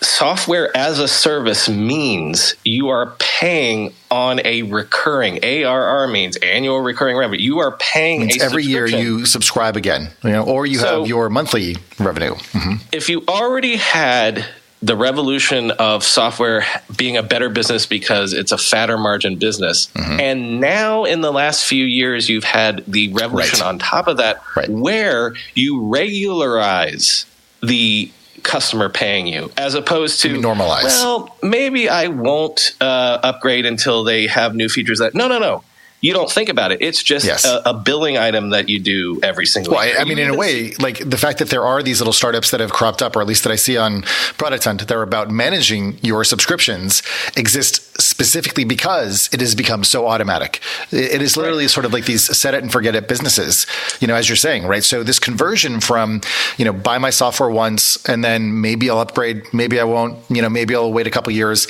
software 0.03 0.74
as 0.76 0.99
a 0.99 1.09
service 1.09 1.68
means 1.68 2.55
you 2.64 2.88
are 2.88 3.14
paying 3.18 3.92
on 4.11 4.40
a 4.45 4.62
recurring 4.62 5.38
ARR 5.45 6.09
means 6.09 6.36
annual 6.36 6.80
recurring 6.80 7.16
revenue. 7.16 7.40
You 7.40 7.59
are 7.61 7.72
paying 7.78 8.30
a 8.30 8.42
every 8.42 8.64
year 8.64 8.86
you 8.86 9.26
subscribe 9.26 9.76
again, 9.76 10.11
you 10.22 10.30
know, 10.30 10.42
or 10.45 10.66
you 10.66 10.78
So- 10.78 11.01
have 11.01 11.09
your 11.09 11.28
monthly 11.30 11.76
revenue. 11.99 12.34
Mhm. 12.53 12.80
if 12.92 13.09
you 13.09 13.24
already 13.28 13.76
had 13.76 14.45
the 14.82 14.95
revolution 14.97 15.70
of 15.70 16.05
software 16.05 16.66
being 16.95 17.16
a 17.16 17.22
better 17.22 17.49
business 17.49 17.86
because 17.86 18.34
it's 18.34 18.53
a 18.53 18.59
fatter 18.59 18.99
margin 18.99 19.36
business. 19.36 19.88
Mm-hmm. 19.97 20.20
And 20.20 20.61
now 20.61 21.05
in 21.05 21.22
the 21.22 21.32
last 21.32 21.64
few 21.64 21.86
years, 21.86 22.28
you've 22.28 22.45
had 22.45 22.84
the 22.86 23.09
revolution 23.09 23.61
Right. 23.61 23.66
on 23.68 23.78
top 23.78 24.09
of 24.09 24.18
that 24.18 24.42
Right. 24.55 24.68
where 24.68 25.32
you 25.55 25.80
regularize 25.88 27.24
the 27.62 28.11
customer 28.45 28.88
paying 28.88 29.26
you 29.26 29.51
as 29.57 29.74
opposed 29.74 30.20
to 30.22 30.34
normalize. 30.38 30.84
well 30.84 31.34
maybe 31.42 31.88
i 31.88 32.07
won't 32.09 32.72
uh, 32.80 33.18
upgrade 33.22 33.66
until 33.66 34.05
they 34.05 34.26
have 34.26 34.55
new 34.55 34.68
features 34.68 34.99
that 35.01 35.14
no 35.14 35.26
no 35.26 35.38
no 35.38 35.64
you 36.01 36.12
don't 36.12 36.30
think 36.30 36.51
about 36.51 36.70
it 36.70 36.82
it's 36.82 37.03
just 37.03 37.24
Yes. 37.24 37.47
a, 37.47 37.62
a 37.64 37.72
billing 37.72 38.18
item 38.18 38.51
that 38.51 38.68
you 38.68 38.78
do 38.78 39.18
every 39.22 39.47
single 39.47 39.72
Well, 39.72 39.80
I, 39.82 40.03
I 40.03 40.05
mean, 40.05 40.18
in 40.18 40.28
a 40.28 40.36
way, 40.36 40.74
like 40.78 40.99
the 40.99 41.16
fact 41.16 41.38
that 41.38 41.49
there 41.49 41.64
are 41.64 41.82
these 41.82 41.99
little 41.99 42.12
startups 42.12 42.51
that 42.51 42.61
have 42.61 42.74
cropped 42.74 43.01
up, 43.01 43.16
or 43.16 43.22
at 43.22 43.26
least 43.26 43.42
that 43.45 43.51
I 43.51 43.57
see 43.57 43.78
on 43.78 44.03
Product 44.36 44.62
Hunt, 44.64 44.86
that 44.86 44.92
are 44.95 45.01
about 45.01 45.30
managing 45.30 45.97
your 46.03 46.22
subscriptions, 46.22 47.03
exist 47.38 47.84
specifically 47.99 48.64
because 48.64 49.28
it 49.32 49.40
has 49.40 49.55
become 49.55 49.84
so 49.84 50.07
automatic. 50.07 50.61
It 50.90 51.22
is 51.22 51.36
literally 51.36 51.68
sort 51.68 51.86
of 51.86 51.92
like 51.92 52.07
these 52.07 52.24
set 52.36 52.55
it 52.55 52.62
and 52.62 52.72
forget 52.72 52.95
it 52.95 53.09
businesses, 53.09 53.66
you 54.01 54.07
know, 54.07 54.14
as 54.14 54.28
you're 54.28 54.36
saying, 54.36 54.66
right? 54.66 54.82
So 54.82 55.03
this 55.03 55.18
conversion 55.18 55.80
from, 55.80 56.20
you 56.57 56.64
know, 56.64 56.72
buy 56.72 56.99
my 56.99 57.11
software 57.11 57.51
once 57.51 58.03
and 58.09 58.24
then 58.24 58.61
maybe 58.61 58.90
I'll 58.90 58.99
upgrade, 58.99 59.42
maybe 59.53 59.78
I 59.78 59.84
won't, 59.84 60.18
you 60.28 60.42
know, 60.42 60.49
maybe 60.49 60.74
I'll 60.74 60.92
wait 60.92 61.07
a 61.07 61.11
couple 61.11 61.32
years 61.32 61.66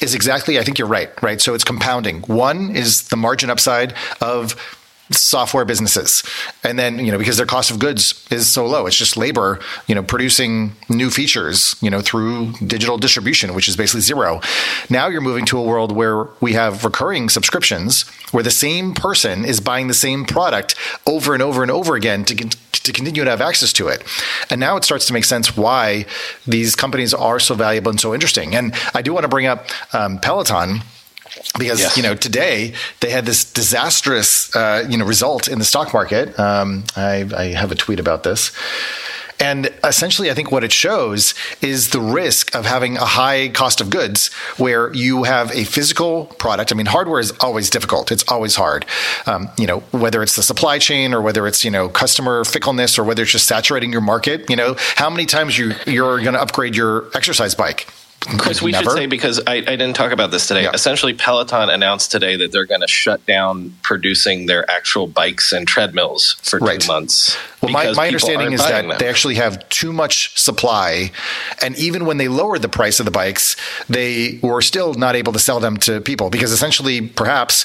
is 0.00 0.14
exactly, 0.14 0.58
I 0.58 0.64
think 0.64 0.78
you're 0.78 0.88
right, 0.88 1.10
right? 1.22 1.40
So 1.40 1.54
it's 1.54 1.64
compounding. 1.64 2.22
One 2.22 2.74
is 2.74 3.08
the 3.08 3.16
margin 3.16 3.50
upside 3.50 3.94
of 4.20 4.56
software 5.10 5.64
businesses. 5.64 6.22
And 6.64 6.78
then 6.78 6.98
you 7.04 7.12
know 7.12 7.18
because 7.18 7.36
their 7.36 7.46
cost 7.46 7.70
of 7.70 7.78
goods 7.78 8.26
is 8.30 8.46
so 8.46 8.66
low 8.66 8.86
it's 8.86 8.96
just 8.96 9.16
labor 9.16 9.60
you 9.86 9.94
know 9.94 10.02
producing 10.02 10.72
new 10.88 11.10
features 11.10 11.76
you 11.80 11.90
know 11.90 12.00
through 12.00 12.52
digital 12.66 12.98
distribution 12.98 13.54
which 13.54 13.68
is 13.68 13.76
basically 13.76 14.02
zero. 14.02 14.40
Now 14.90 15.08
you're 15.08 15.20
moving 15.20 15.46
to 15.46 15.58
a 15.58 15.62
world 15.62 15.92
where 15.92 16.24
we 16.40 16.52
have 16.54 16.84
recurring 16.84 17.28
subscriptions 17.28 18.08
where 18.32 18.42
the 18.42 18.50
same 18.50 18.94
person 18.94 19.44
is 19.44 19.60
buying 19.60 19.88
the 19.88 19.94
same 19.94 20.24
product 20.24 20.74
over 21.06 21.34
and 21.34 21.42
over 21.42 21.62
and 21.62 21.70
over 21.70 21.94
again 21.94 22.24
to 22.24 22.34
to 22.34 22.92
continue 22.92 23.24
to 23.24 23.30
have 23.30 23.40
access 23.40 23.72
to 23.74 23.88
it. 23.88 24.02
And 24.50 24.60
now 24.60 24.76
it 24.76 24.84
starts 24.84 25.06
to 25.06 25.12
make 25.12 25.24
sense 25.24 25.56
why 25.56 26.06
these 26.46 26.74
companies 26.74 27.12
are 27.12 27.40
so 27.40 27.54
valuable 27.54 27.90
and 27.90 28.00
so 28.00 28.14
interesting. 28.14 28.54
And 28.54 28.74
i 28.94 29.02
do 29.02 29.12
want 29.12 29.24
to 29.24 29.28
bring 29.28 29.46
up 29.46 29.66
um, 29.94 30.18
peloton 30.18 30.82
because 31.58 31.80
Yes. 31.80 31.96
you 31.96 32.02
know 32.02 32.14
today 32.14 32.72
they 33.00 33.10
had 33.10 33.24
this 33.26 33.44
disastrous 33.44 34.54
uh, 34.56 34.84
you 34.88 34.96
know 34.98 35.04
result 35.04 35.48
in 35.48 35.58
the 35.58 35.64
stock 35.64 35.92
market. 35.92 36.38
Um, 36.38 36.84
I, 36.96 37.28
I 37.36 37.44
have 37.54 37.70
a 37.72 37.74
tweet 37.74 38.00
about 38.00 38.22
this, 38.22 38.50
And 39.40 39.70
essentially, 39.84 40.32
I 40.32 40.34
think 40.34 40.50
what 40.50 40.64
it 40.64 40.72
shows 40.72 41.32
is 41.62 41.90
the 41.90 42.00
risk 42.00 42.54
of 42.56 42.66
having 42.66 42.96
a 42.96 43.04
high 43.04 43.50
cost 43.50 43.80
of 43.80 43.88
goods 43.88 44.32
where 44.56 44.92
you 44.94 45.22
have 45.24 45.52
a 45.52 45.62
physical 45.64 46.26
product. 46.38 46.72
I 46.72 46.74
mean, 46.74 46.86
hardware 46.86 47.20
is 47.20 47.30
always 47.40 47.70
difficult. 47.70 48.10
It's 48.10 48.24
always 48.28 48.56
hard. 48.56 48.84
Um, 49.26 49.48
you 49.56 49.66
know, 49.68 49.78
whether 49.92 50.24
it's 50.24 50.34
the 50.34 50.42
supply 50.42 50.80
chain 50.80 51.14
or 51.14 51.20
whether 51.22 51.46
it's, 51.46 51.64
you 51.64 51.70
know, 51.70 51.88
customer 51.88 52.44
fickleness 52.44 52.98
or 52.98 53.04
whether 53.04 53.22
it's 53.22 53.30
just 53.30 53.46
saturating 53.46 53.92
your 53.92 54.00
market, 54.02 54.50
you 54.50 54.56
know, 54.56 54.74
how 54.96 55.08
many 55.08 55.24
times 55.24 55.56
you, 55.56 55.72
you're 55.86 56.20
going 56.20 56.34
to 56.34 56.40
upgrade 56.42 56.74
your 56.74 57.04
exercise 57.14 57.54
bike? 57.54 57.86
Chris, 58.20 58.60
we 58.60 58.72
Never. 58.72 58.84
should 58.90 58.92
say 58.98 59.06
because 59.06 59.40
I, 59.46 59.54
I 59.54 59.60
didn't 59.60 59.94
talk 59.94 60.10
about 60.12 60.30
this 60.32 60.48
today. 60.48 60.64
Yeah. 60.64 60.72
Essentially, 60.74 61.14
Peloton 61.14 61.70
announced 61.70 62.10
today 62.10 62.36
that 62.36 62.50
they're 62.52 62.66
going 62.66 62.80
to 62.80 62.88
shut 62.88 63.24
down 63.26 63.74
producing 63.82 64.46
their 64.46 64.68
actual 64.70 65.06
bikes 65.06 65.52
and 65.52 65.66
treadmills 65.68 66.34
for 66.42 66.58
Right. 66.58 66.80
two 66.80 66.88
months. 66.88 67.36
Well, 67.62 67.72
my, 67.72 67.92
my 67.92 68.06
understanding 68.08 68.52
is 68.52 68.60
that 68.60 68.86
them. 68.86 68.98
they 68.98 69.08
actually 69.08 69.36
have 69.36 69.66
too 69.68 69.92
much 69.92 70.36
supply. 70.38 71.12
And 71.62 71.78
even 71.78 72.06
when 72.06 72.16
they 72.18 72.28
lowered 72.28 72.60
the 72.62 72.68
price 72.68 72.98
of 72.98 73.04
the 73.06 73.12
bikes, 73.12 73.56
they 73.88 74.40
were 74.42 74.62
still 74.62 74.94
not 74.94 75.14
able 75.14 75.32
to 75.32 75.38
sell 75.38 75.60
them 75.60 75.76
to 75.78 76.00
people 76.00 76.28
because 76.28 76.50
essentially, 76.52 77.00
perhaps 77.00 77.64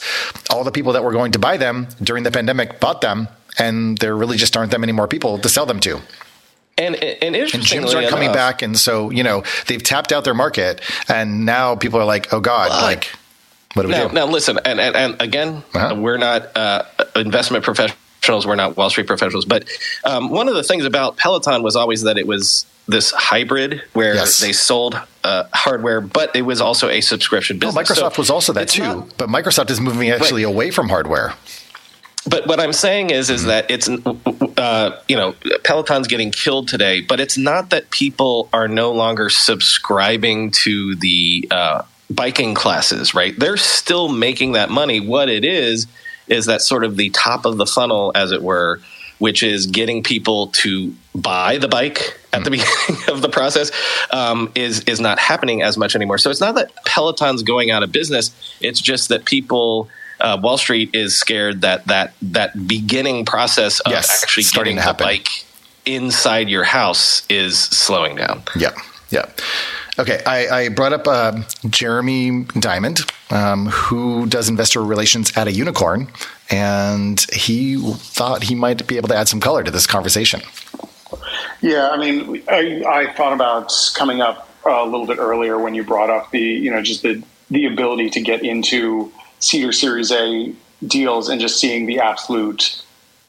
all 0.51 0.63
the 0.63 0.71
people 0.71 0.93
that 0.93 1.03
were 1.03 1.11
going 1.11 1.31
to 1.33 1.39
buy 1.39 1.57
them 1.57 1.87
during 2.01 2.23
the 2.23 2.31
pandemic 2.31 2.79
bought 2.79 3.01
them. 3.01 3.27
And 3.59 3.97
there 3.99 4.15
really 4.15 4.37
just 4.37 4.55
aren't 4.55 4.71
that 4.71 4.79
many 4.79 4.93
more 4.93 5.07
people 5.07 5.37
to 5.39 5.49
sell 5.49 5.65
them 5.65 5.79
to. 5.81 5.99
And, 6.77 6.95
and 6.95 7.35
And 7.35 7.47
gyms 7.51 7.93
aren't 7.95 8.09
coming 8.09 8.25
enough- 8.25 8.35
back. 8.35 8.61
And 8.61 8.77
so, 8.77 9.09
you 9.09 9.23
know, 9.23 9.43
they've 9.67 9.81
tapped 9.83 10.11
out 10.11 10.23
their 10.23 10.33
market. 10.33 10.81
And 11.07 11.45
now 11.45 11.75
people 11.75 11.99
are 11.99 12.05
like, 12.05 12.33
oh 12.33 12.39
God, 12.39 12.69
like, 12.71 13.09
what 13.73 13.83
do 13.83 13.87
we 13.89 13.93
Now, 13.93 14.07
do? 14.07 14.13
now 14.13 14.25
listen, 14.27 14.59
and, 14.65 14.79
and, 14.79 14.95
and 14.95 15.21
again, 15.21 15.63
Uh-huh. 15.73 15.95
we're 15.95 16.17
not 16.17 16.55
uh, 16.55 16.83
investment 17.15 17.63
professionals. 17.63 18.45
We're 18.47 18.55
not 18.55 18.77
Wall 18.77 18.89
Street 18.89 19.07
professionals. 19.07 19.45
But 19.45 19.67
um, 20.05 20.29
one 20.29 20.47
of 20.47 20.55
the 20.55 20.63
things 20.63 20.85
about 20.85 21.17
Peloton 21.17 21.61
was 21.63 21.75
always 21.75 22.03
that 22.03 22.17
it 22.17 22.25
was 22.27 22.65
this 22.87 23.11
hybrid 23.11 23.81
where 23.93 24.13
Yes. 24.15 24.39
they 24.39 24.51
sold 24.51 24.99
uh, 25.23 25.45
hardware, 25.53 26.01
but 26.01 26.35
it 26.35 26.41
was 26.43 26.59
also 26.61 26.89
a 26.89 27.01
subscription 27.01 27.57
No, 27.59 27.67
business. 27.67 27.89
Microsoft 27.99 28.15
So 28.15 28.21
was 28.21 28.29
also 28.29 28.53
that 28.53 28.67
too. 28.67 28.83
not- 28.83 29.17
but 29.17 29.29
Microsoft 29.29 29.69
is 29.71 29.79
moving 29.79 30.09
actually 30.09 30.43
away 30.43 30.69
from 30.71 30.89
hardware. 30.89 31.33
But 32.25 32.47
what 32.47 32.59
I'm 32.59 32.73
saying 32.73 33.09
is, 33.09 33.29
is 33.29 33.45
that 33.45 33.69
it's, 33.69 33.89
uh, 33.89 35.01
you 35.07 35.15
know, 35.15 35.35
Peloton's 35.63 36.07
getting 36.07 36.31
killed 36.31 36.67
today, 36.69 37.01
but 37.01 37.19
it's 37.19 37.37
not 37.37 37.71
that 37.71 37.89
people 37.89 38.49
are 38.53 38.67
no 38.67 38.93
longer 38.93 39.29
subscribing 39.29 40.51
to 40.51 40.95
the 40.95 41.47
uh, 41.51 41.83
biking 42.09 42.53
classes, 42.53 43.13
right? 43.13 43.37
They're 43.37 43.57
still 43.57 44.09
making 44.09 44.53
that 44.53 44.69
money. 44.69 44.99
What 44.99 45.29
it 45.29 45.43
is, 45.43 45.87
is 46.27 46.45
that 46.45 46.61
sort 46.61 46.83
of 46.83 46.95
the 46.95 47.09
top 47.09 47.45
of 47.45 47.57
the 47.57 47.65
funnel, 47.65 48.11
as 48.15 48.31
it 48.31 48.41
were, 48.41 48.79
which 49.19 49.43
is 49.43 49.67
getting 49.67 50.03
people 50.03 50.47
to 50.47 50.93
buy 51.15 51.57
the 51.57 51.67
bike 51.67 52.19
at 52.31 52.43
the 52.43 52.51
beginning 52.51 53.03
of 53.09 53.21
the 53.21 53.29
process, 53.29 53.71
um, 54.11 54.51
is 54.55 54.81
is 54.81 54.99
not 54.99 55.19
happening 55.19 55.61
as 55.61 55.77
much 55.77 55.95
anymore. 55.95 56.17
So 56.17 56.29
it's 56.29 56.41
not 56.41 56.55
that 56.55 56.71
Peloton's 56.85 57.43
going 57.43 57.71
out 57.71 57.83
of 57.83 57.91
business. 57.91 58.31
It's 58.61 58.79
just 58.79 59.09
that 59.09 59.25
people. 59.25 59.89
Uh, 60.23 60.39
Wall 60.41 60.57
Street 60.57 60.89
is 60.95 61.15
scared 61.17 61.61
that 61.61 61.85
that 61.87 62.13
that 62.21 62.67
beginning 62.67 63.25
process 63.25 63.79
of 63.81 63.91
Yes, 63.91 64.23
actually 64.23 64.43
starting 64.43 64.77
getting 64.77 64.77
to 64.77 64.97
the 64.97 65.05
happen. 65.05 65.05
bike 65.05 65.45
inside 65.85 66.49
your 66.49 66.63
house 66.63 67.23
is 67.29 67.59
slowing 67.59 68.15
down. 68.15 68.41
Yeah, 68.55 68.71
yeah. 69.09 69.25
Okay, 69.99 70.23
I, 70.25 70.47
I 70.47 70.69
brought 70.69 70.93
up 70.93 71.07
uh, 71.07 71.43
Jeremy 71.69 72.45
Diamond, 72.59 73.01
um, 73.29 73.67
who 73.67 74.25
does 74.25 74.49
investor 74.49 74.83
relations 74.83 75.31
at 75.37 75.47
a 75.47 75.51
unicorn, 75.51 76.07
and 76.49 77.19
he 77.31 77.77
thought 77.77 78.43
he 78.43 78.55
might 78.55 78.87
be 78.87 78.97
able 78.97 79.09
to 79.09 79.15
add 79.15 79.27
some 79.27 79.39
color 79.39 79.61
to 79.61 79.69
this 79.69 79.85
conversation. 79.85 80.41
Yeah, 81.61 81.89
I 81.89 81.97
mean, 81.97 82.41
I, 82.49 82.83
I 82.87 83.13
thought 83.13 83.33
about 83.33 83.71
coming 83.93 84.19
up 84.21 84.49
a 84.65 84.83
little 84.85 85.05
bit 85.05 85.19
earlier 85.19 85.59
when 85.59 85.75
you 85.75 85.83
brought 85.83 86.09
up 86.09 86.31
the, 86.31 86.39
you 86.41 86.71
know, 86.71 86.81
just 86.81 87.03
the 87.03 87.21
the 87.51 87.65
ability 87.65 88.09
to 88.11 88.21
get 88.21 88.41
into 88.41 89.11
seed 89.43 89.65
or 89.67 89.71
Series 89.71 90.11
A 90.11 90.53
deals 90.87 91.29
and 91.29 91.39
just 91.39 91.59
seeing 91.59 91.85
the 91.85 91.99
absolute 91.99 92.81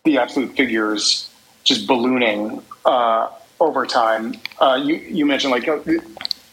the 0.04 0.18
absolute 0.18 0.54
figures 0.56 1.30
just 1.64 1.86
ballooning 1.86 2.62
uh, 2.84 3.28
over 3.60 3.86
time. 3.86 4.34
Uh, 4.60 4.80
you 4.82 4.94
you 4.96 5.26
mentioned 5.26 5.50
like 5.50 5.66
uh, 5.68 5.78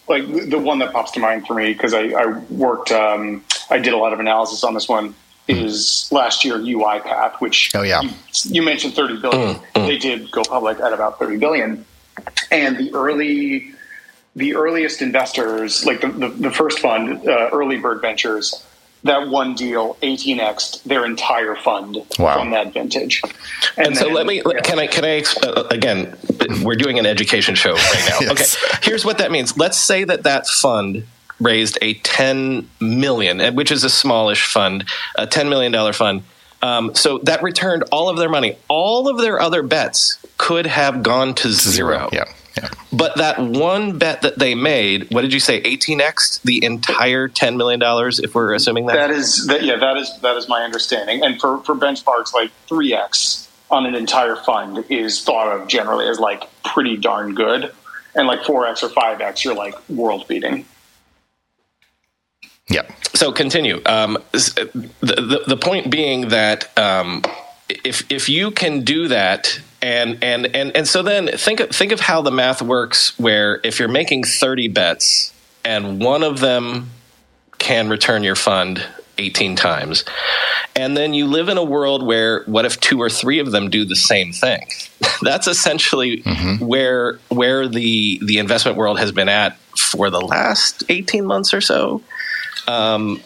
like 0.07 0.26
the 0.49 0.57
one 0.59 0.80
that 0.80 0.91
pops 0.91 1.12
to 1.12 1.20
mind 1.20 1.45
for 1.47 1.53
me 1.53 1.74
because 1.74 1.93
I, 1.93 2.09
I 2.09 2.26
worked 2.49 2.91
um, 2.91 3.43
I 3.70 3.78
did 3.78 3.93
a 3.93 3.97
lot 3.97 4.14
of 4.14 4.20
analysis 4.20 4.64
on 4.64 4.74
this 4.74 4.88
one 4.89 5.14
is 5.47 6.07
last 6.12 6.45
year 6.45 6.55
UiPath, 6.57 7.34
which 7.41 7.72
Oh, 7.76 7.82
yeah. 7.82 8.01
you, 8.01 8.09
you 8.45 8.62
mentioned 8.62 8.93
30 8.93 9.20
billion. 9.22 9.59
They 9.76 9.97
did 9.97 10.32
go 10.32 10.43
public 10.43 10.80
at 10.80 10.93
about 10.93 11.20
30 11.20 11.38
billion. 11.38 11.86
And 12.51 12.78
the 12.78 12.93
early, 12.93 13.74
the 14.36 14.55
earliest 14.55 15.01
investors, 15.01 15.84
like 15.86 15.99
the, 16.01 16.07
the, 16.07 16.28
the 16.30 16.51
first 16.51 16.80
fund, 16.80 17.28
uh, 17.28 17.49
Early 17.51 17.78
Bird 17.78 17.99
Ventures, 18.01 18.66
that 19.03 19.27
one 19.29 19.55
deal 19.55 19.95
18x 20.03 20.83
their 20.83 21.05
entire 21.05 21.55
fund 21.55 21.97
Wow. 22.19 22.39
from 22.39 22.51
that 22.51 22.73
vintage. 22.73 23.21
And, 23.77 23.97
so 23.97 24.05
then- 24.05 24.13
let 24.13 24.25
me 24.27 24.41
yeah. 24.45 24.59
can 24.61 24.79
I 24.79 24.87
can 24.87 25.03
I 25.05 25.19
exp- 25.21 25.43
uh, 25.45 25.63
again 25.69 26.15
we're 26.63 26.75
doing 26.75 26.99
an 26.99 27.05
education 27.05 27.55
show 27.55 27.73
right 27.73 28.05
now. 28.09 28.17
Yes. 28.21 28.57
Okay. 28.63 28.77
Here's 28.83 29.03
what 29.05 29.17
that 29.19 29.31
means. 29.31 29.57
Let's 29.57 29.77
say 29.77 30.03
that 30.03 30.23
that 30.23 30.47
fund 30.47 31.05
raised 31.39 31.77
a 31.81 31.95
10 31.95 32.69
million, 32.79 33.41
uh, 33.41 33.51
which 33.51 33.71
is 33.71 33.83
a 33.83 33.89
smallish 33.89 34.45
fund, 34.45 34.85
a 35.15 35.25
10 35.25 35.49
million 35.49 35.71
dollar 35.71 35.93
fund. 35.93 36.23
Um, 36.61 36.93
so 36.93 37.17
that 37.23 37.41
returned 37.41 37.83
all 37.91 38.07
of 38.09 38.17
their 38.17 38.29
money. 38.29 38.55
All 38.67 39.09
of 39.09 39.17
their 39.17 39.39
other 39.41 39.63
bets 39.63 40.19
could 40.37 40.67
have 40.67 41.01
gone 41.01 41.33
to 41.35 41.49
zero. 41.49 42.09
Yeah, 42.13 42.25
yeah. 42.57 42.69
But 42.93 43.15
that 43.17 43.39
one 43.39 43.97
bet 43.97 44.21
that 44.21 44.37
they 44.37 44.53
made, 44.53 45.09
what 45.11 45.21
did 45.21 45.31
you 45.31 45.39
say? 45.39 45.61
18x 45.61 46.41
the 46.41 46.63
entire 46.63 47.29
10 47.29 47.55
million 47.55 47.79
dollars 47.79 48.19
if 48.19 48.35
we're 48.35 48.53
assuming 48.53 48.85
that? 48.87 48.95
That 48.95 49.11
is 49.11 49.47
that. 49.47 49.63
Yeah, 49.63 49.77
that 49.77 49.95
is 49.95 50.19
that 50.19 50.35
is 50.35 50.49
my 50.49 50.63
understanding. 50.63 51.23
And 51.23 51.39
for 51.39 51.59
for 51.63 51.73
benchmarks, 51.73 52.33
like 52.33 52.51
three 52.67 52.93
x 52.93 53.49
on 53.69 53.85
an 53.85 53.95
entire 53.95 54.35
fund 54.35 54.83
is 54.89 55.23
thought 55.23 55.55
of 55.55 55.67
generally 55.69 56.07
as 56.07 56.19
like 56.19 56.43
pretty 56.63 56.97
darn 56.97 57.33
good, 57.33 57.73
and 58.13 58.27
like 58.27 58.43
four 58.43 58.67
x 58.67 58.83
or 58.83 58.89
five 58.89 59.21
x, 59.21 59.45
you're 59.45 59.55
like 59.55 59.73
world 59.89 60.27
beating. 60.27 60.65
Yeah. 62.69 62.83
so 63.13 63.31
continue. 63.31 63.81
Um, 63.85 64.17
the, 64.31 64.89
the 65.01 65.43
the 65.47 65.57
point 65.57 65.89
being 65.89 66.29
that 66.29 66.77
um, 66.77 67.23
if 67.69 68.09
if 68.11 68.29
you 68.29 68.51
can 68.51 68.83
do 68.83 69.07
that, 69.07 69.59
and 69.82 70.23
and 70.23 70.55
and 70.55 70.75
and 70.75 70.88
so 70.88 71.01
then 71.01 71.27
think 71.27 71.59
of, 71.59 71.69
think 71.69 71.91
of 71.91 71.99
how 71.99 72.21
the 72.21 72.32
math 72.32 72.61
works. 72.61 73.17
Where 73.19 73.59
if 73.63 73.79
you're 73.79 73.88
making 73.88 74.23
thirty 74.23 74.67
bets 74.67 75.34
and 75.63 76.01
one 76.01 76.23
of 76.23 76.39
them 76.39 76.89
can 77.57 77.89
return 77.89 78.23
your 78.23 78.36
fund 78.36 78.84
18 79.17 79.55
times. 79.55 80.03
And 80.75 80.97
then 80.97 81.13
you 81.13 81.27
live 81.27 81.49
in 81.49 81.57
a 81.57 81.63
world 81.63 82.05
where 82.05 82.43
what 82.45 82.65
if 82.65 82.79
two 82.79 82.99
or 82.99 83.09
three 83.09 83.39
of 83.39 83.51
them 83.51 83.69
do 83.69 83.86
the 83.86 83.95
same 83.95 84.32
thing? 84.32 84.67
That's 85.21 85.47
essentially 85.47 86.21
where 86.59 87.19
where 87.29 87.67
the 87.67 88.19
the 88.23 88.39
investment 88.39 88.77
world 88.77 88.99
has 88.99 89.11
been 89.11 89.29
at 89.29 89.57
for 89.77 90.09
the 90.09 90.21
last 90.21 90.84
18 90.89 91.25
months 91.25 91.53
or 91.53 91.61
so. 91.61 92.01
Um, 92.67 93.21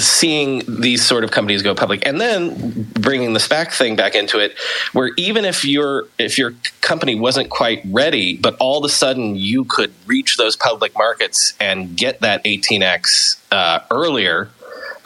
seeing 0.00 0.62
these 0.80 1.04
sort 1.04 1.24
of 1.24 1.30
companies 1.30 1.62
go 1.62 1.74
public 1.74 2.06
and 2.06 2.20
then 2.20 2.86
bringing 2.94 3.32
the 3.32 3.40
SPAC 3.40 3.72
thing 3.72 3.96
back 3.96 4.14
into 4.14 4.38
it 4.38 4.54
where 4.92 5.10
even 5.16 5.44
if 5.44 5.64
your 5.64 6.06
if 6.18 6.38
your 6.38 6.54
company 6.80 7.14
wasn't 7.14 7.48
quite 7.50 7.82
ready 7.86 8.36
but 8.36 8.56
all 8.58 8.78
of 8.78 8.84
a 8.84 8.92
sudden 8.92 9.36
you 9.36 9.64
could 9.64 9.92
reach 10.06 10.36
those 10.36 10.56
public 10.56 10.96
markets 10.96 11.54
and 11.60 11.96
get 11.96 12.20
that 12.20 12.44
18x 12.44 13.36
uh, 13.52 13.80
earlier 13.90 14.50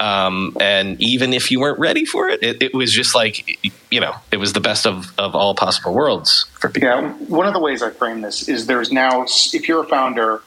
um, 0.01 0.57
and 0.61 1.01
even 1.01 1.35
if 1.35 1.51
you 1.51 1.61
weren't 1.61 1.79
ready 1.79 2.07
for 2.07 2.29
it, 2.29 2.43
it 2.43 2.63
it 2.63 2.75
was 2.75 2.91
just 2.91 3.15
like 3.15 3.61
you 3.91 4.01
know 4.01 4.15
it 4.33 4.39
was 4.39 4.55
the 4.55 4.61
best 4.61 4.87
of, 4.87 5.13
of 5.19 5.35
all 5.35 5.55
possible 5.55 5.93
worlds 5.93 6.47
for 6.59 6.71
people. 6.71 6.89
Yeah, 6.89 7.13
one 7.29 7.47
of 7.47 7.53
the 7.53 7.61
ways 7.61 7.83
I 7.83 7.91
frame 7.91 8.23
this 8.23 8.49
is 8.49 8.67
there's 8.67 8.91
now, 8.91 9.27
if 9.53 9.69
you're 9.69 9.85
a 9.85 9.87
founder, 9.87 10.41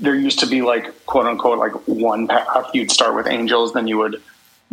there 0.00 0.14
used 0.14 0.40
to 0.40 0.46
be 0.46 0.62
like 0.62 1.06
quote 1.06 1.26
unquote 1.26 1.58
like 1.58 1.72
one 1.86 2.28
path. 2.28 2.70
You'd 2.74 2.90
start 2.90 3.14
with 3.14 3.26
angels, 3.26 3.72
then 3.72 3.86
you 3.86 3.98
would 3.98 4.22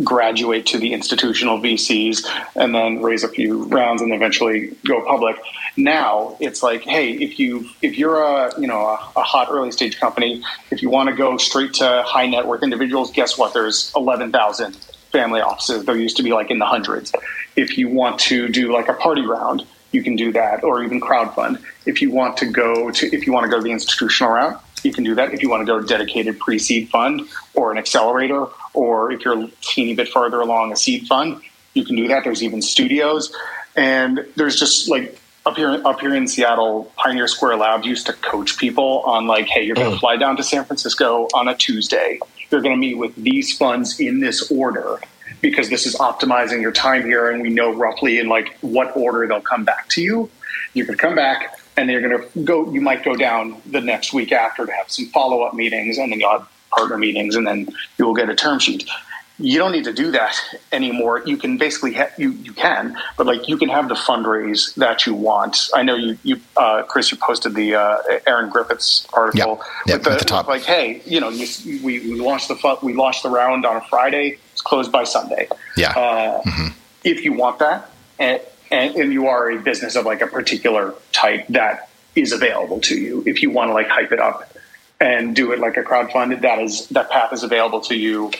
graduate 0.03 0.65
to 0.65 0.77
the 0.77 0.93
institutional 0.93 1.57
VCs, 1.59 2.25
and 2.55 2.75
then 2.75 3.01
raise 3.01 3.23
a 3.23 3.29
few 3.29 3.63
rounds, 3.65 4.01
and 4.01 4.13
eventually 4.13 4.75
go 4.85 5.03
public. 5.05 5.37
Now 5.77 6.37
it's 6.39 6.61
like, 6.61 6.81
hey, 6.81 7.11
if 7.11 7.39
you 7.39 7.67
if 7.81 7.97
you're 7.97 8.21
a 8.21 8.59
you 8.59 8.67
know 8.67 8.81
a, 8.81 9.11
a 9.15 9.23
hot 9.23 9.47
early 9.51 9.71
stage 9.71 9.99
company, 9.99 10.43
if 10.71 10.81
you 10.81 10.89
want 10.89 11.09
to 11.09 11.15
go 11.15 11.37
straight 11.37 11.73
to 11.75 12.03
high 12.05 12.27
net 12.27 12.45
worth 12.45 12.63
individuals, 12.63 13.11
guess 13.11 13.37
what? 13.37 13.53
There's 13.53 13.91
eleven 13.95 14.31
thousand 14.31 14.75
family 15.11 15.41
offices. 15.41 15.85
There 15.85 15.97
used 15.97 16.17
to 16.17 16.23
be 16.23 16.33
like 16.33 16.51
in 16.51 16.59
the 16.59 16.65
hundreds. 16.65 17.13
If 17.55 17.77
you 17.77 17.87
want 17.87 18.19
to 18.21 18.49
do 18.49 18.73
like 18.73 18.89
a 18.89 18.93
party 18.93 19.25
round, 19.25 19.65
you 19.91 20.03
can 20.03 20.15
do 20.15 20.31
that, 20.33 20.63
or 20.63 20.83
even 20.83 20.99
crowdfund. 20.99 21.63
If 21.85 22.01
you 22.01 22.11
want 22.11 22.37
to 22.37 22.45
go 22.45 22.91
to 22.91 23.15
if 23.15 23.25
you 23.25 23.33
want 23.33 23.45
to 23.45 23.49
go 23.49 23.61
the 23.61 23.71
institutional 23.71 24.33
route, 24.33 24.61
you 24.85 24.93
can 24.93 25.03
do 25.03 25.15
that. 25.15 25.33
If 25.33 25.41
you 25.41 25.49
want 25.49 25.61
to 25.61 25.65
go 25.65 25.79
to 25.79 25.83
a 25.83 25.87
dedicated 25.87 26.39
pre-seed 26.39 26.89
fund 26.89 27.27
or 27.53 27.71
an 27.71 27.77
accelerator, 27.77 28.45
or 28.73 29.11
if 29.11 29.25
you're 29.25 29.37
a 29.37 29.49
teeny 29.61 29.95
bit 29.95 30.09
further 30.09 30.39
along 30.39 30.71
a 30.71 30.75
seed 30.75 31.07
fund, 31.07 31.41
you 31.73 31.83
can 31.83 31.95
do 31.95 32.07
that. 32.07 32.23
There's 32.23 32.43
even 32.43 32.61
studios, 32.61 33.35
and 33.75 34.25
there's 34.35 34.59
just 34.59 34.89
like 34.89 35.19
up 35.45 35.57
here 35.57 35.81
up 35.85 35.99
here 35.99 36.15
in 36.15 36.27
Seattle, 36.27 36.91
Pioneer 36.95 37.27
Square 37.27 37.57
Labs 37.57 37.85
used 37.85 38.05
to 38.07 38.13
coach 38.13 38.57
people 38.57 39.03
on 39.05 39.27
like, 39.27 39.47
hey, 39.47 39.63
you're 39.63 39.75
going 39.75 39.91
to 39.91 39.97
mm. 39.97 39.99
fly 39.99 40.15
down 40.17 40.37
to 40.37 40.43
San 40.43 40.63
Francisco 40.65 41.27
on 41.33 41.47
a 41.47 41.55
Tuesday. 41.55 42.19
You're 42.49 42.61
going 42.61 42.75
to 42.75 42.79
meet 42.79 42.97
with 42.97 43.15
these 43.15 43.57
funds 43.57 43.99
in 43.99 44.19
this 44.19 44.51
order 44.51 44.99
because 45.41 45.69
this 45.69 45.85
is 45.85 45.95
optimizing 45.95 46.61
your 46.61 46.71
time 46.71 47.03
here, 47.03 47.29
and 47.29 47.41
we 47.41 47.49
know 47.49 47.73
roughly 47.73 48.19
in 48.19 48.27
like 48.27 48.57
what 48.61 48.95
order 48.95 49.27
they'll 49.27 49.41
come 49.41 49.65
back 49.65 49.89
to 49.89 50.01
you. 50.01 50.29
You 50.73 50.85
can 50.85 50.95
come 50.95 51.15
back, 51.15 51.59
and 51.77 51.89
then 51.89 51.89
you're 51.89 52.07
going 52.07 52.21
to 52.21 52.39
go. 52.43 52.71
You 52.71 52.81
might 52.81 53.03
go 53.03 53.15
down 53.15 53.61
the 53.65 53.81
next 53.81 54.13
week 54.13 54.31
after 54.31 54.65
to 54.65 54.71
have 54.71 54.89
some 54.89 55.07
follow 55.07 55.43
up 55.43 55.53
meetings, 55.53 55.97
and 55.97 56.11
then 56.11 56.19
you'll 56.19 56.31
have 56.31 56.47
partner 56.71 56.97
meetings, 56.97 57.35
and 57.35 57.45
then 57.45 57.67
you 57.97 58.05
will 58.05 58.15
get 58.15 58.29
a 58.29 58.35
term 58.35 58.59
sheet 58.59 58.89
you 59.37 59.57
don't 59.57 59.71
need 59.71 59.83
to 59.83 59.93
do 59.93 60.11
that 60.11 60.39
anymore. 60.71 61.21
You 61.25 61.37
can 61.37 61.57
basically 61.57 61.93
ha- 61.93 62.11
you 62.17 62.31
you 62.31 62.53
can, 62.53 62.97
but 63.17 63.25
like 63.25 63.47
you 63.47 63.57
can 63.57 63.69
have 63.69 63.89
the 63.89 63.95
fundraise 63.95 64.73
that 64.75 65.05
you 65.05 65.13
want. 65.13 65.69
I 65.73 65.83
know 65.83 65.95
you 65.95 66.17
you 66.23 66.39
uh, 66.55 66.83
Chris, 66.83 67.11
you 67.11 67.17
posted 67.17 67.53
the 67.53 67.75
uh, 67.75 67.97
Erin 68.25 68.49
Griffith's 68.49 69.05
article 69.13 69.61
yep, 69.85 70.03
the, 70.03 70.11
at 70.11 70.19
the 70.19 70.25
top. 70.25 70.47
Like, 70.47 70.63
hey, 70.63 71.01
you 71.05 71.19
know, 71.19 71.29
you, 71.29 71.47
we, 71.83 71.99
we 71.99 72.19
launched 72.19 72.47
the 72.47 72.55
fun, 72.55 72.77
we 72.81 72.93
launched 72.93 73.23
the 73.23 73.29
round 73.29 73.65
on 73.65 73.75
a 73.75 73.81
Friday. 73.81 74.37
It's 74.53 74.61
closed 74.61 74.91
by 74.91 75.03
Sunday. 75.03 75.49
Yeah. 75.75 75.89
Uh, 75.89 76.41
mm-hmm. 76.41 76.67
If 77.03 77.25
you 77.25 77.33
want 77.33 77.59
that, 77.59 77.91
and, 78.17 78.41
and 78.71 78.95
and 78.95 79.13
you 79.13 79.27
are 79.27 79.51
a 79.51 79.59
business 79.59 79.95
of 79.95 80.05
like 80.05 80.21
a 80.21 80.27
particular 80.27 80.93
type 81.11 81.45
that 81.49 81.89
is 82.15 82.31
available 82.31 82.79
to 82.81 82.97
you, 82.97 83.23
if 83.25 83.41
you 83.41 83.49
want 83.49 83.69
to 83.69 83.73
like 83.73 83.87
hype 83.87 84.11
it 84.11 84.19
up 84.19 84.55
and 84.99 85.35
do 85.35 85.51
it 85.51 85.59
like 85.59 85.77
a 85.77 85.83
crowdfunded, 85.83 86.41
that 86.41 86.59
is 86.59 86.87
that 86.89 87.09
path 87.09 87.33
is 87.33 87.43
available 87.43 87.81
to 87.81 87.95
you 87.95 88.31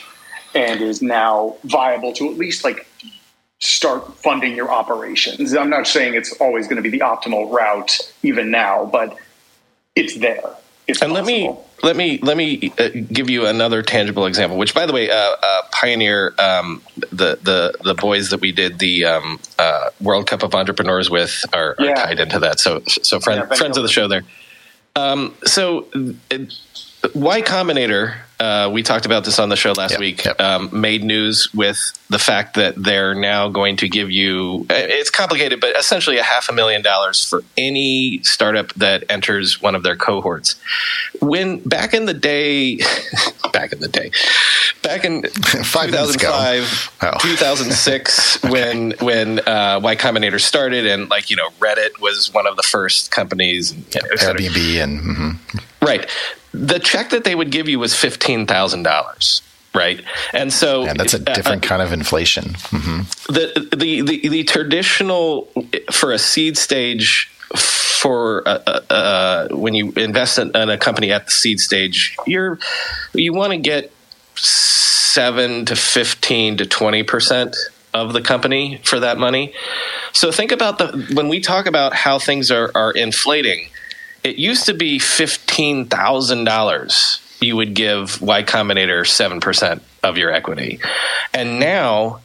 and 0.54 0.80
is 0.80 1.02
now 1.02 1.56
viable 1.64 2.12
to 2.14 2.30
at 2.30 2.38
least 2.38 2.64
like 2.64 2.86
start 3.58 4.16
funding 4.18 4.54
your 4.54 4.70
operations. 4.70 5.54
I'm 5.54 5.70
not 5.70 5.86
saying 5.86 6.14
it's 6.14 6.32
always 6.40 6.66
going 6.66 6.76
to 6.76 6.82
be 6.82 6.90
the 6.90 7.04
optimal 7.04 7.52
route 7.52 8.12
even 8.22 8.50
now, 8.50 8.86
but 8.86 9.16
it's 9.94 10.16
there. 10.16 10.54
It's 10.86 11.02
and 11.02 11.12
possible. 11.12 11.14
let 11.14 11.24
me 11.56 11.65
let 11.82 11.96
me 11.96 12.18
let 12.22 12.36
me 12.36 12.72
uh, 12.78 12.88
give 13.12 13.28
you 13.30 13.46
another 13.46 13.82
tangible 13.82 14.26
example. 14.26 14.56
Which, 14.58 14.74
by 14.74 14.86
the 14.86 14.92
way, 14.92 15.10
uh, 15.10 15.14
uh, 15.14 15.62
Pioneer, 15.72 16.34
um, 16.38 16.82
the 17.10 17.38
the 17.42 17.74
the 17.84 17.94
boys 17.94 18.30
that 18.30 18.40
we 18.40 18.52
did 18.52 18.78
the 18.78 19.04
um, 19.04 19.38
uh, 19.58 19.90
World 20.00 20.26
Cup 20.26 20.42
of 20.42 20.54
Entrepreneurs 20.54 21.10
with 21.10 21.44
are, 21.52 21.76
are 21.78 21.84
Yeah. 21.84 21.94
tied 21.94 22.20
into 22.20 22.38
that. 22.40 22.60
So 22.60 22.82
so 22.86 23.20
friend, 23.20 23.46
Yeah, 23.48 23.56
friends 23.56 23.76
of 23.76 23.82
the 23.82 23.88
show 23.90 24.08
there. 24.08 24.22
Um, 24.94 25.34
so. 25.44 25.86
It, 26.30 26.52
Y 27.14 27.40
Combinator, 27.42 28.16
uh, 28.38 28.70
we 28.72 28.82
talked 28.82 29.06
about 29.06 29.24
this 29.24 29.38
on 29.38 29.48
the 29.48 29.56
show 29.56 29.72
last 29.72 29.92
Yep, 29.92 30.00
week, 30.00 30.24
yep. 30.24 30.40
um, 30.40 30.68
made 30.72 31.02
news 31.02 31.48
with 31.54 31.78
the 32.10 32.18
fact 32.18 32.54
that 32.54 32.74
they're 32.76 33.14
now 33.14 33.48
going 33.48 33.76
to 33.78 33.88
give 33.88 34.10
you, 34.10 34.66
it's 34.70 35.10
complicated, 35.10 35.60
but 35.60 35.74
essentially 35.76 36.18
a 36.18 36.22
half 36.22 36.48
a 36.48 36.52
million 36.52 36.82
dollars 36.82 37.24
for 37.24 37.42
any 37.56 38.22
startup 38.22 38.72
that 38.74 39.04
enters 39.08 39.60
one 39.62 39.74
of 39.74 39.82
their 39.82 39.96
cohorts. 39.96 40.56
When 41.20 41.58
back 41.60 41.94
in 41.94 42.04
the 42.04 42.14
day, 42.14 42.76
back 43.52 43.72
in 43.72 43.80
the 43.80 43.88
day, 43.88 44.10
back 44.82 45.04
in 45.04 45.22
Five 45.64 45.90
minutes 45.90 46.14
ago. 46.14 46.28
2005, 46.30 46.92
Oh. 47.02 47.18
2006, 47.20 48.42
when 48.44 48.92
when 49.00 49.40
uh, 49.40 49.80
Y 49.82 49.96
Combinator 49.96 50.40
started, 50.40 50.86
and 50.86 51.08
like 51.10 51.30
you 51.30 51.36
know, 51.36 51.48
Reddit 51.58 52.00
was 52.00 52.32
one 52.32 52.46
of 52.46 52.56
the 52.56 52.62
first 52.62 53.10
companies, 53.10 53.70
and, 53.72 53.84
you 53.94 54.02
know. 54.02 54.08
Airbnb 54.16 54.82
and 54.82 55.00
mhm. 55.00 55.62
Right. 55.86 56.10
The 56.52 56.78
check 56.78 57.10
that 57.10 57.24
they 57.24 57.34
would 57.34 57.50
give 57.50 57.68
you 57.68 57.78
was 57.78 57.94
fifteen 57.94 58.46
thousand 58.46 58.82
dollars. 58.82 59.42
Right, 59.74 60.02
and 60.32 60.50
so 60.50 60.86
and 60.86 60.98
that's 60.98 61.12
a 61.12 61.18
uh, 61.18 61.34
different 61.34 61.62
kind 61.62 61.82
of 61.82 61.92
inflation. 61.92 62.56
hmm 62.70 63.00
the, 63.28 63.68
the 63.76 64.00
the 64.00 64.28
the 64.28 64.44
traditional 64.44 65.52
for 65.92 66.12
a 66.12 66.18
seed 66.18 66.56
stage 66.56 67.30
for 67.54 68.46
uh, 68.46 68.58
uh, 68.66 68.80
uh, 68.92 69.48
when 69.50 69.74
you 69.74 69.92
invest 69.96 70.38
in, 70.38 70.56
in 70.56 70.70
a 70.70 70.78
company 70.78 71.12
at 71.12 71.26
the 71.26 71.32
seed 71.32 71.60
stage, 71.60 72.16
you're 72.26 72.58
you 73.12 73.34
want 73.34 73.52
to 73.52 73.58
get 73.58 73.92
seven 74.36 75.66
to 75.66 75.76
fifteen 75.76 76.56
to 76.56 76.66
twenty 76.66 77.02
percent 77.02 77.56
of 77.92 78.12
the 78.12 78.20
company 78.20 78.80
for 78.84 79.00
that 79.00 79.18
money. 79.18 79.52
So 80.12 80.30
think 80.30 80.52
about 80.52 80.78
the 80.78 81.12
when 81.14 81.28
we 81.28 81.40
talk 81.40 81.66
about 81.66 81.92
how 81.92 82.18
things 82.18 82.50
are 82.50 82.70
are 82.74 82.92
inflating. 82.92 83.68
It 84.26 84.38
used 84.38 84.66
to 84.66 84.74
be 84.74 84.98
fifteen 84.98 85.86
thousand 85.86 86.44
dollars. 86.44 87.20
You 87.40 87.54
would 87.54 87.74
give 87.74 88.20
Y 88.20 88.42
Combinator 88.42 89.06
seven 89.06 89.38
percent 89.38 89.84
of 90.02 90.18
your 90.18 90.32
equity, 90.32 90.80
and 91.32 91.60
now 91.60 92.18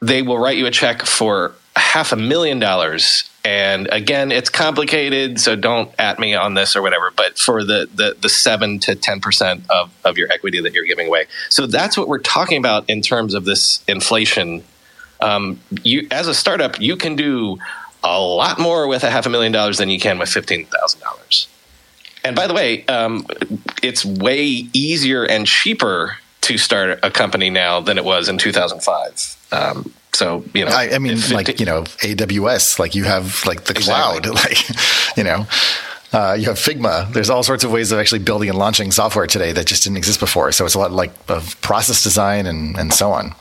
they 0.00 0.22
will 0.22 0.38
write 0.38 0.56
you 0.56 0.64
a 0.64 0.70
check 0.70 1.02
for 1.02 1.52
half 1.76 2.12
a 2.12 2.16
million 2.16 2.58
dollars. 2.58 3.28
And 3.44 3.86
again, 3.92 4.32
it's 4.32 4.48
complicated, 4.48 5.40
so 5.40 5.54
don't 5.54 5.92
at 5.98 6.18
me 6.18 6.34
on 6.34 6.54
this 6.54 6.74
or 6.74 6.80
whatever. 6.80 7.10
But 7.14 7.38
for 7.38 7.62
the 7.64 7.86
the, 7.94 8.16
the 8.18 8.30
seven 8.30 8.78
to 8.80 8.94
ten 8.94 9.20
percent 9.20 9.68
of 9.68 9.92
of 10.06 10.16
your 10.16 10.32
equity 10.32 10.62
that 10.62 10.72
you're 10.72 10.86
giving 10.86 11.08
away, 11.08 11.26
so 11.50 11.66
that's 11.66 11.98
what 11.98 12.08
we're 12.08 12.18
talking 12.18 12.56
about 12.56 12.88
in 12.88 13.02
terms 13.02 13.34
of 13.34 13.44
this 13.44 13.84
inflation. 13.86 14.64
Um, 15.20 15.60
you 15.82 16.08
as 16.10 16.28
a 16.28 16.34
startup, 16.34 16.80
you 16.80 16.96
can 16.96 17.14
do 17.14 17.58
a 18.04 18.20
lot 18.20 18.58
more 18.58 18.86
with 18.88 19.04
a 19.04 19.10
half 19.10 19.26
a 19.26 19.28
million 19.30 19.52
dollars 19.52 19.78
than 19.78 19.88
you 19.88 19.98
can 20.00 20.18
with 20.18 20.28
fifteen 20.28 20.66
thousand 20.66 21.00
dollars. 21.00 21.48
And 22.24 22.36
by 22.36 22.46
the 22.46 22.54
way, 22.54 22.84
um, 22.86 23.26
it's 23.82 24.04
way 24.04 24.38
easier 24.72 25.24
and 25.24 25.46
cheaper 25.46 26.16
to 26.42 26.56
start 26.58 26.98
a 27.02 27.10
company 27.10 27.50
now 27.50 27.80
than 27.80 27.98
it 27.98 28.04
was 28.04 28.28
in 28.28 28.38
2005. 28.38 29.36
Um, 29.52 29.92
so 30.12 30.44
you 30.54 30.64
know, 30.64 30.70
I, 30.70 30.94
I 30.94 30.98
mean, 30.98 31.14
it- 31.18 31.30
like 31.30 31.58
you 31.60 31.66
know, 31.66 31.82
AWS, 31.82 32.78
like 32.78 32.94
you 32.94 33.04
have 33.04 33.44
like 33.46 33.64
the 33.64 33.74
Exactly. 33.74 34.20
cloud, 34.20 34.34
like 34.44 35.16
you 35.16 35.24
know. 35.24 35.46
Uh, 36.14 36.34
you 36.38 36.44
have 36.44 36.56
Figma. 36.58 37.10
There's 37.14 37.30
all 37.30 37.42
sorts 37.42 37.64
of 37.64 37.72
ways 37.72 37.90
of 37.90 37.98
actually 37.98 38.18
building 38.18 38.50
and 38.50 38.58
launching 38.58 38.92
software 38.92 39.26
today 39.26 39.52
that 39.52 39.66
just 39.66 39.84
didn't 39.84 39.96
exist 39.96 40.20
before. 40.20 40.52
So 40.52 40.66
it's 40.66 40.74
a 40.74 40.78
lot 40.78 40.92
like 40.92 41.10
of 41.30 41.58
process 41.62 42.02
design 42.02 42.44
and, 42.46 42.76
and 42.76 42.92
so 42.92 43.12
on. 43.12 43.34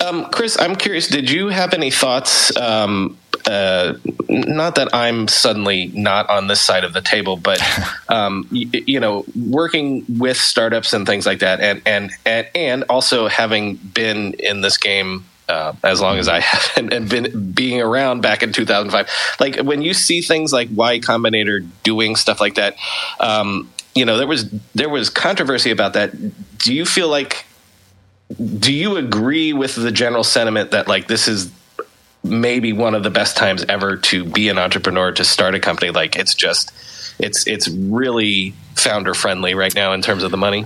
Um, 0.00 0.26
Chris, 0.30 0.58
I'm 0.60 0.76
curious. 0.76 1.08
Did 1.08 1.30
you 1.30 1.48
have 1.48 1.72
any 1.72 1.90
thoughts? 1.90 2.54
Um, 2.56 3.16
uh, 3.46 3.94
not 4.28 4.76
that 4.76 4.94
I'm 4.94 5.28
suddenly 5.28 5.86
not 5.86 6.28
on 6.30 6.46
this 6.46 6.60
side 6.60 6.84
of 6.84 6.92
the 6.92 7.00
table, 7.00 7.36
but 7.36 7.62
um, 8.08 8.46
you, 8.50 8.68
you 8.86 9.00
know, 9.00 9.24
working 9.34 10.04
with 10.08 10.36
startups 10.36 10.92
and 10.92 11.06
things 11.06 11.26
like 11.26 11.40
that, 11.40 11.60
and 11.60 11.82
and 11.86 12.10
and, 12.24 12.48
and 12.54 12.84
also 12.88 13.28
having 13.28 13.76
been 13.76 14.34
in 14.34 14.60
this 14.60 14.76
game. 14.76 15.24
Uh, 15.46 15.74
as 15.82 16.00
long 16.00 16.16
as 16.16 16.26
I 16.26 16.40
have 16.40 16.72
and, 16.78 16.90
and 16.90 17.06
been 17.06 17.52
being 17.52 17.82
around 17.82 18.22
back 18.22 18.42
in 18.42 18.50
2005, 18.50 19.10
like 19.38 19.58
when 19.58 19.82
you 19.82 19.92
see 19.92 20.22
things 20.22 20.54
like 20.54 20.70
Y 20.74 21.00
Combinator 21.00 21.68
doing 21.82 22.16
stuff 22.16 22.40
like 22.40 22.54
that, 22.54 22.76
um, 23.20 23.70
you 23.94 24.06
know 24.06 24.16
there 24.16 24.26
was 24.26 24.50
there 24.74 24.88
was 24.88 25.10
controversy 25.10 25.70
about 25.70 25.92
that. 25.92 26.12
Do 26.56 26.72
you 26.72 26.86
feel 26.86 27.08
like 27.08 27.44
do 28.58 28.72
you 28.72 28.96
agree 28.96 29.52
with 29.52 29.74
the 29.74 29.92
general 29.92 30.24
sentiment 30.24 30.70
that 30.70 30.88
like 30.88 31.08
this 31.08 31.28
is 31.28 31.50
maybe 32.22 32.72
one 32.72 32.94
of 32.94 33.02
the 33.02 33.10
best 33.10 33.36
times 33.36 33.64
ever 33.68 33.96
to 33.98 34.24
be 34.24 34.48
an 34.48 34.58
entrepreneur 34.58 35.12
to 35.12 35.24
start 35.24 35.54
a 35.54 35.60
company 35.60 35.90
like 35.90 36.16
it's 36.16 36.34
just 36.34 36.72
it's 37.18 37.46
it's 37.46 37.68
really 37.68 38.54
founder 38.74 39.12
friendly 39.12 39.54
right 39.54 39.74
now 39.74 39.92
in 39.92 40.00
terms 40.00 40.22
of 40.22 40.30
the 40.30 40.36
money 40.36 40.64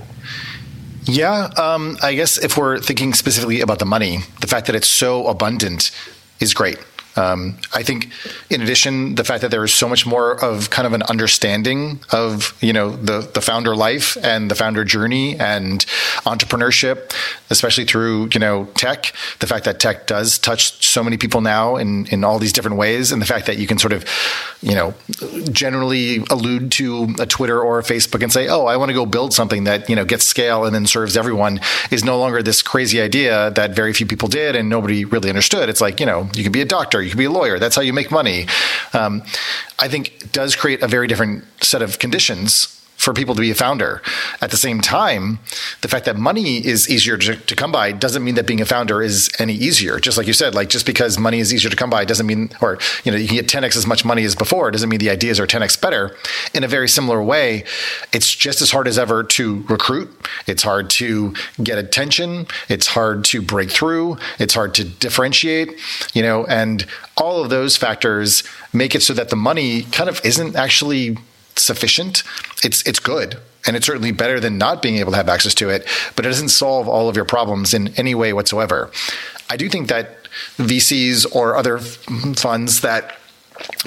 Yeah, 1.05 1.49
um, 1.57 1.97
I 2.03 2.13
guess 2.13 2.37
if 2.37 2.57
we're 2.57 2.77
thinking 2.79 3.13
specifically 3.13 3.61
about 3.61 3.79
the 3.79 3.85
money, 3.85 4.19
the 4.41 4.47
fact 4.47 4.67
that 4.67 4.75
it's 4.75 4.87
so 4.87 5.27
abundant 5.27 5.91
is 6.39 6.53
great. 6.53 6.77
Um, 7.15 7.57
I 7.73 7.83
think, 7.83 8.09
in 8.49 8.61
addition, 8.61 9.15
the 9.15 9.23
fact 9.23 9.41
that 9.41 9.51
there 9.51 9.63
is 9.63 9.73
so 9.73 9.89
much 9.89 10.05
more 10.05 10.43
of 10.43 10.69
kind 10.69 10.85
of 10.85 10.93
an 10.93 11.03
understanding 11.03 11.99
of 12.11 12.55
you 12.61 12.71
know 12.71 12.95
the 12.95 13.29
the 13.33 13.41
founder 13.41 13.75
life 13.75 14.17
and 14.23 14.49
the 14.49 14.55
founder 14.55 14.83
journey 14.83 15.37
and 15.39 15.85
entrepreneurship, 16.25 17.13
especially 17.49 17.85
through 17.85 18.29
you 18.33 18.39
know 18.39 18.65
tech. 18.75 19.13
The 19.39 19.47
fact 19.47 19.65
that 19.65 19.79
tech 19.79 20.07
does 20.07 20.37
touch 20.37 20.85
so 20.85 21.03
many 21.03 21.17
people 21.17 21.41
now 21.41 21.75
in 21.75 22.05
in 22.07 22.23
all 22.23 22.39
these 22.39 22.53
different 22.53 22.77
ways, 22.77 23.11
and 23.11 23.21
the 23.21 23.25
fact 23.25 23.47
that 23.47 23.57
you 23.57 23.67
can 23.67 23.77
sort 23.77 23.93
of 23.93 24.05
you 24.61 24.75
know 24.75 24.93
generally 25.51 26.23
allude 26.29 26.71
to 26.73 27.15
a 27.19 27.25
Twitter 27.25 27.61
or 27.61 27.79
a 27.79 27.83
Facebook 27.83 28.21
and 28.21 28.31
say, 28.31 28.47
"Oh, 28.47 28.65
I 28.65 28.77
want 28.77 28.89
to 28.89 28.93
go 28.93 29.05
build 29.05 29.33
something 29.33 29.63
that 29.65 29.89
you 29.89 29.95
know 29.95 30.05
gets 30.05 30.25
scale 30.25 30.65
and 30.65 30.73
then 30.75 30.85
serves 30.85 31.15
everyone," 31.15 31.59
is 31.91 32.03
no 32.03 32.19
longer 32.19 32.43
this 32.43 32.61
crazy 32.61 33.01
idea 33.01 33.51
that 33.51 33.75
very 33.75 33.93
few 33.93 34.05
people 34.05 34.27
did 34.27 34.55
and 34.55 34.69
nobody 34.69 35.05
really 35.05 35.29
understood. 35.29 35.69
It's 35.69 35.81
like 35.81 35.99
you 35.99 36.05
know 36.05 36.29
you 36.35 36.43
can 36.43 36.51
be 36.51 36.61
a 36.61 36.65
doctor, 36.65 37.01
you 37.01 37.09
can 37.09 37.19
be 37.19 37.25
a 37.25 37.31
lawyer. 37.31 37.59
That's 37.59 37.75
how 37.75 37.81
you 37.81 37.93
make 37.93 38.11
money. 38.11 38.47
Um, 38.93 39.23
I 39.77 39.87
think 39.87 40.31
does 40.31 40.55
create 40.55 40.81
a 40.81 40.87
very 40.87 41.07
different 41.07 41.45
set 41.61 41.81
of 41.81 41.99
conditions 41.99 42.78
for 42.99 43.13
people 43.13 43.33
to 43.33 43.39
be 43.39 43.49
a 43.49 43.55
founder. 43.55 44.01
At 44.41 44.51
the 44.51 44.57
same 44.57 44.81
time, 44.81 45.39
the 45.81 45.87
fact 45.87 46.05
that 46.05 46.17
money 46.17 46.57
is 46.57 46.89
easier 46.89 47.17
to, 47.17 47.37
to, 47.37 47.55
come 47.55 47.71
by 47.71 47.93
doesn't 47.93 48.23
mean 48.25 48.35
that 48.35 48.45
being 48.45 48.59
a 48.59 48.65
founder 48.65 49.01
is 49.01 49.29
any 49.39 49.53
easier. 49.53 49.99
Just 49.99 50.17
like 50.17 50.27
you 50.27 50.33
said, 50.33 50.53
like 50.53 50.67
just 50.67 50.85
because 50.85 51.17
money 51.17 51.39
is 51.39 51.53
easier 51.53 51.69
to 51.69 51.77
come 51.77 51.89
by 51.89 52.03
doesn't 52.03 52.27
mean, 52.27 52.49
or 52.61 52.77
you 53.05 53.11
know, 53.11 53.17
you 53.17 53.27
can 53.27 53.37
get 53.37 53.47
10x 53.47 53.77
as 53.77 53.87
much 53.87 54.03
money 54.03 54.25
as 54.25 54.35
before 54.35 54.69
doesn't 54.69 54.89
mean 54.89 54.99
the 54.99 55.09
ideas 55.09 55.39
are 55.39 55.47
10x 55.47 55.79
better. 55.79 56.15
In 56.53 56.65
a 56.65 56.67
very 56.67 56.89
similar 56.89 57.23
way, 57.23 57.63
it's 58.11 58.35
just 58.35 58.61
as 58.61 58.71
hard 58.71 58.85
as 58.85 58.99
ever 58.99 59.23
to 59.23 59.63
recruit. 59.69 60.09
It's 60.45 60.63
hard 60.63 60.89
to 60.91 61.33
get 61.63 61.77
attention. 61.77 62.47
It's 62.67 62.87
hard 62.87 63.23
to 63.25 63.41
break 63.41 63.71
through. 63.71 64.17
It's 64.39 64.53
hard 64.53 64.73
to 64.75 64.83
differentiate. 64.83 65.79
You 66.13 66.21
know, 66.21 66.45
and 66.47 66.85
all 67.15 67.41
of 67.41 67.49
those 67.49 67.77
factors 67.77 68.43
make 68.73 68.93
it 68.93 69.03
so 69.03 69.13
that 69.13 69.29
the 69.29 69.37
money 69.37 69.83
kind 69.83 70.09
of 70.09 70.19
isn't 70.25 70.57
actually 70.57 71.17
sufficient. 71.59 72.23
It's 72.63 72.81
it's 72.87 72.99
good, 72.99 73.37
and 73.67 73.75
it's 73.75 73.85
certainly 73.85 74.11
better 74.11 74.39
than 74.39 74.57
not 74.57 74.81
being 74.81 74.97
able 74.97 75.11
to 75.11 75.17
have 75.17 75.29
access 75.29 75.53
to 75.55 75.69
it. 75.69 75.87
But 76.15 76.25
it 76.25 76.29
doesn't 76.29 76.49
solve 76.49 76.87
all 76.87 77.09
of 77.09 77.15
your 77.15 77.25
problems 77.25 77.73
in 77.73 77.89
any 77.97 78.15
way 78.15 78.33
whatsoever. 78.33 78.91
I 79.49 79.57
do 79.57 79.69
think 79.69 79.89
that 79.89 80.27
VCs 80.57 81.35
or 81.35 81.55
other 81.55 81.79
funds 81.79 82.81
that 82.81 83.18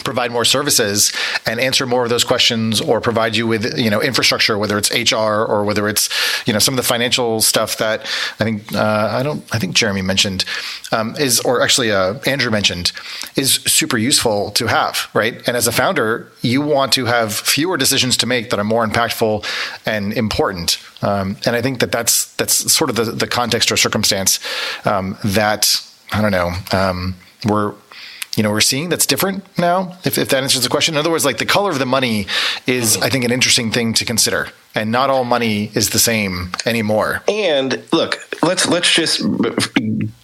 provide 0.04 0.30
more 0.30 0.44
services 0.44 1.12
and 1.46 1.60
answer 1.60 1.86
more 1.86 2.04
of 2.04 2.10
those 2.10 2.24
questions 2.24 2.80
or 2.80 3.00
provide 3.00 3.36
you 3.36 3.46
with 3.46 3.78
you 3.78 3.90
know 3.90 4.00
infrastructure 4.00 4.56
whether 4.58 4.78
it's 4.78 4.90
HR 4.90 5.16
or 5.16 5.64
whether 5.64 5.88
it's 5.88 6.08
you 6.46 6.52
know 6.52 6.58
some 6.58 6.74
of 6.74 6.76
the 6.76 6.82
financial 6.82 7.40
stuff 7.40 7.76
that 7.78 8.00
I 8.40 8.44
think 8.44 8.74
uh, 8.74 9.08
I 9.12 9.22
don't 9.22 9.44
I 9.54 9.58
think 9.58 9.74
Jeremy 9.74 10.02
mentioned 10.02 10.44
um, 10.92 11.14
is 11.18 11.40
or 11.40 11.62
actually 11.62 11.92
uh, 11.92 12.14
Andrew 12.26 12.50
mentioned 12.50 12.92
is 13.36 13.54
super 13.66 13.98
useful 13.98 14.50
to 14.52 14.66
have 14.66 15.08
right? 15.14 15.46
And 15.46 15.56
as 15.56 15.66
a 15.66 15.72
founder 15.72 16.30
you 16.40 16.60
want 16.60 16.92
to 16.94 17.06
have 17.06 17.34
fewer 17.34 17.76
decisions 17.76 18.16
to 18.18 18.26
make 18.26 18.50
that 18.50 18.58
are 18.58 18.64
more 18.64 18.86
impactful 18.86 19.44
and 19.86 20.12
important. 20.12 20.78
Um, 21.02 21.36
and 21.46 21.56
I 21.56 21.62
think 21.62 21.80
that 21.80 21.92
that's 21.92 22.34
that's 22.36 22.72
sort 22.72 22.90
of 22.90 22.96
the, 22.96 23.04
the 23.04 23.26
context 23.26 23.70
or 23.70 23.76
circumstance 23.76 24.38
um, 24.86 25.16
that 25.24 25.76
I 26.12 26.20
don't 26.22 26.32
know 26.32 26.52
um, 26.72 27.16
we're 27.44 27.74
you 28.36 28.42
know 28.42 28.50
we're 28.50 28.60
seeing 28.60 28.88
that's 28.88 29.06
different 29.06 29.44
now 29.58 29.96
if, 30.04 30.18
if 30.18 30.28
that 30.30 30.42
answers 30.42 30.62
the 30.62 30.68
question. 30.68 30.94
In 30.94 30.98
other 30.98 31.10
words 31.10 31.24
like 31.24 31.38
the 31.38 31.46
color 31.46 31.70
of 31.70 31.78
the 31.78 31.86
money 31.86 32.26
is 32.66 32.96
i 32.98 33.08
think 33.08 33.24
an 33.24 33.32
interesting 33.32 33.70
thing 33.70 33.92
to 33.94 34.04
consider 34.04 34.48
and 34.74 34.90
not 34.90 35.10
all 35.10 35.24
money 35.24 35.70
is 35.74 35.90
the 35.90 35.98
same 35.98 36.52
anymore. 36.66 37.22
And 37.28 37.82
look 37.92 38.18
let's 38.42 38.66
let's 38.66 38.92
just 38.92 39.22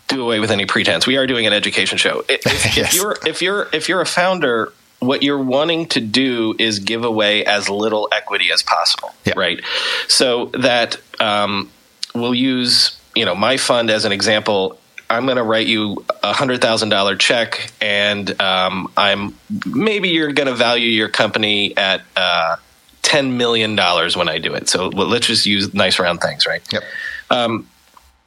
do 0.09 0.23
away 0.23 0.41
with 0.41 0.51
any 0.51 0.67
pretense. 0.67 1.07
We 1.07 1.17
are 1.17 1.27
doing 1.27 1.47
an 1.47 1.53
education 1.53 1.99
show. 1.99 2.25
If, 2.29 2.77
yes. 2.77 2.95
if 2.95 2.95
you're 2.95 3.17
if 3.27 3.43
you're 3.43 3.69
if 3.73 3.89
you're 3.89 4.01
a 4.01 4.07
founder 4.07 4.73
what 5.01 5.23
you're 5.23 5.43
wanting 5.43 5.87
to 5.87 6.01
do 6.01 6.57
is 6.59 6.81
give 6.81 7.05
away 7.05 7.45
as 7.45 7.69
little 7.69 8.09
equity 8.11 8.51
as 8.53 8.63
possible 8.65 9.15
yeah. 9.25 9.35
right? 9.37 9.61
So 10.09 10.47
that 10.47 10.97
um, 11.21 11.71
we'll 12.15 12.35
use 12.35 12.99
you 13.15 13.25
know 13.25 13.35
my 13.35 13.57
fund 13.57 13.91
as 13.91 14.05
an 14.05 14.13
example 14.13 14.79
I'm 15.11 15.25
going 15.25 15.37
to 15.37 15.43
write 15.43 15.67
you 15.67 16.05
a 16.23 16.33
hundred 16.33 16.61
thousand 16.61 16.91
dollar 16.91 17.17
check, 17.17 17.71
and 17.81 18.41
um, 18.41 18.93
I'm 18.97 19.35
maybe 19.67 20.11
you're 20.11 20.33
going 20.33 20.49
to 20.49 20.55
value 20.55 20.89
your 20.89 21.09
company 21.09 21.77
at 21.77 22.03
uh, 22.17 22.57
ten 23.03 23.37
million 23.39 23.75
dollars 23.75 24.17
when 24.17 24.29
I 24.29 24.39
do 24.39 24.55
it. 24.55 24.69
So 24.69 24.91
well, 24.95 25.07
let's 25.07 25.27
just 25.27 25.47
use 25.47 25.73
nice 25.73 25.99
round 25.99 26.21
things, 26.21 26.47
right? 26.47 26.63
Yep. 26.73 26.83
Um, 27.31 27.69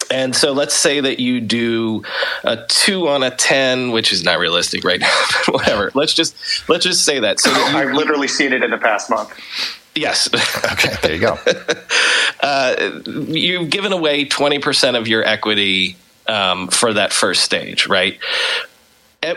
and 0.09 0.35
so 0.35 0.51
let's 0.51 0.75
say 0.75 0.99
that 0.99 1.19
you 1.19 1.39
do 1.39 2.03
a 2.43 2.65
two 2.67 3.07
on 3.07 3.21
a 3.21 3.29
ten, 3.29 3.91
which 3.91 4.11
is 4.11 4.23
not 4.23 4.39
realistic 4.39 4.83
right 4.83 4.99
now, 5.01 5.23
but 5.45 5.53
whatever. 5.53 5.91
Let's 5.93 6.13
just 6.13 6.35
let's 6.67 6.83
just 6.83 7.05
say 7.05 7.19
that. 7.19 7.39
So 7.39 7.51
that 7.51 7.71
you, 7.71 7.77
I've 7.77 7.95
literally 7.95 8.27
seen 8.27 8.53
it 8.53 8.63
in 8.63 8.71
the 8.71 8.77
past 8.77 9.09
month. 9.09 9.39
Yes. 9.93 10.29
okay, 10.71 10.95
there 11.01 11.13
you 11.13 11.19
go. 11.19 11.37
uh, 12.41 13.01
you've 13.05 13.69
given 13.69 13.93
away 13.93 14.25
twenty 14.25 14.57
percent 14.57 14.97
of 14.97 15.07
your 15.07 15.23
equity 15.23 15.95
um, 16.31 16.67
for 16.69 16.93
that 16.93 17.11
first 17.11 17.43
stage, 17.43 17.87
right? 17.87 18.17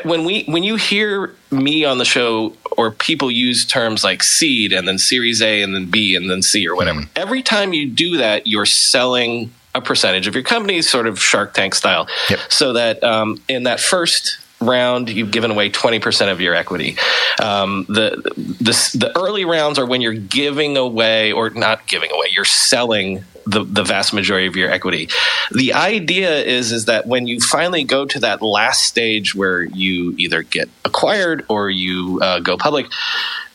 When 0.05 0.25
we 0.25 0.45
when 0.45 0.63
you 0.63 0.77
hear 0.77 1.35
me 1.51 1.85
on 1.85 1.99
the 1.99 2.07
show 2.07 2.55
or 2.79 2.91
people 2.91 3.31
use 3.31 3.67
terms 3.67 4.03
like 4.03 4.23
seed 4.23 4.73
and 4.73 4.89
then 4.89 4.97
Series 4.97 5.43
A 5.43 5.61
and 5.61 5.75
then 5.75 5.91
B 5.91 6.17
and 6.17 6.31
then 6.31 6.41
C 6.41 6.67
or 6.67 6.75
whatever, 6.75 7.01
mm. 7.01 7.09
every 7.17 7.43
time 7.43 7.75
you 7.75 7.91
do 7.91 8.17
that, 8.17 8.47
you're 8.47 8.65
selling 8.65 9.53
a 9.75 9.83
percentage 9.83 10.27
of 10.27 10.35
your 10.35 10.45
company, 10.45 10.81
sort 10.81 11.07
of 11.07 11.21
Shark 11.21 11.53
Tank 11.53 11.75
style, 11.75 12.09
yep. 12.31 12.39
so 12.49 12.73
that 12.73 13.03
um, 13.05 13.43
in 13.49 13.65
that 13.65 13.81
first 13.81 14.39
round, 14.61 15.11
you've 15.11 15.33
given 15.33 15.51
away 15.51 15.69
20% 15.69 16.33
of 16.33 16.41
your 16.41 16.55
equity. 16.55 16.97
Um, 17.43 17.85
the, 17.89 18.23
the, 18.37 18.99
the 18.99 19.13
early 19.17 19.45
rounds 19.45 19.79
are 19.79 19.85
when 19.85 20.01
you're 20.01 20.15
giving 20.15 20.77
away, 20.77 21.33
or 21.33 21.51
not 21.51 21.87
giving 21.87 22.11
away, 22.11 22.29
you're 22.31 22.45
selling 22.47 23.25
the, 23.47 23.65
the 23.65 23.85
vast 23.85 24.13
majority 24.13 24.47
of 24.47 24.57
your 24.57 24.71
equity. 24.71 25.09
The 25.51 25.75
idea 25.75 26.43
is 26.43 26.73
is 26.73 26.87
that 26.87 27.07
when 27.07 27.27
you 27.27 27.41
finally 27.41 27.85
go 27.85 28.05
to 28.07 28.21
that 28.21 28.43
last 28.43 28.83
stage 28.83 29.35
where 29.35 29.63
you 29.63 30.15
either 30.19 30.43
get 30.43 30.69
acquired 30.85 31.45
or 31.49 31.71
you 31.71 32.21
uh, 32.23 32.41
go 32.41 32.57
public, 32.57 32.87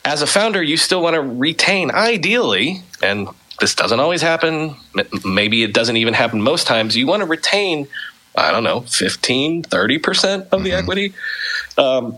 as 0.04 0.22
a 0.22 0.26
founder, 0.26 0.62
you 0.62 0.76
still 0.76 1.02
want 1.02 1.14
to 1.14 1.20
retain, 1.20 1.90
ideally, 1.90 2.82
and 3.02 3.28
this 3.60 3.74
doesn't 3.74 4.00
always 4.00 4.22
happen. 4.22 4.74
Maybe 5.24 5.62
it 5.62 5.74
doesn't 5.74 5.96
even 5.96 6.14
happen 6.14 6.40
most 6.40 6.66
times. 6.66 6.96
You 6.96 7.06
want 7.06 7.20
to 7.20 7.26
retain 7.26 7.86
I 8.34 8.52
don't 8.52 8.64
know, 8.64 8.82
15, 8.82 9.64
30% 9.64 10.48
of 10.52 10.62
the 10.62 10.70
mm-hmm. 10.70 10.78
equity. 10.78 11.14
Um, 11.76 12.16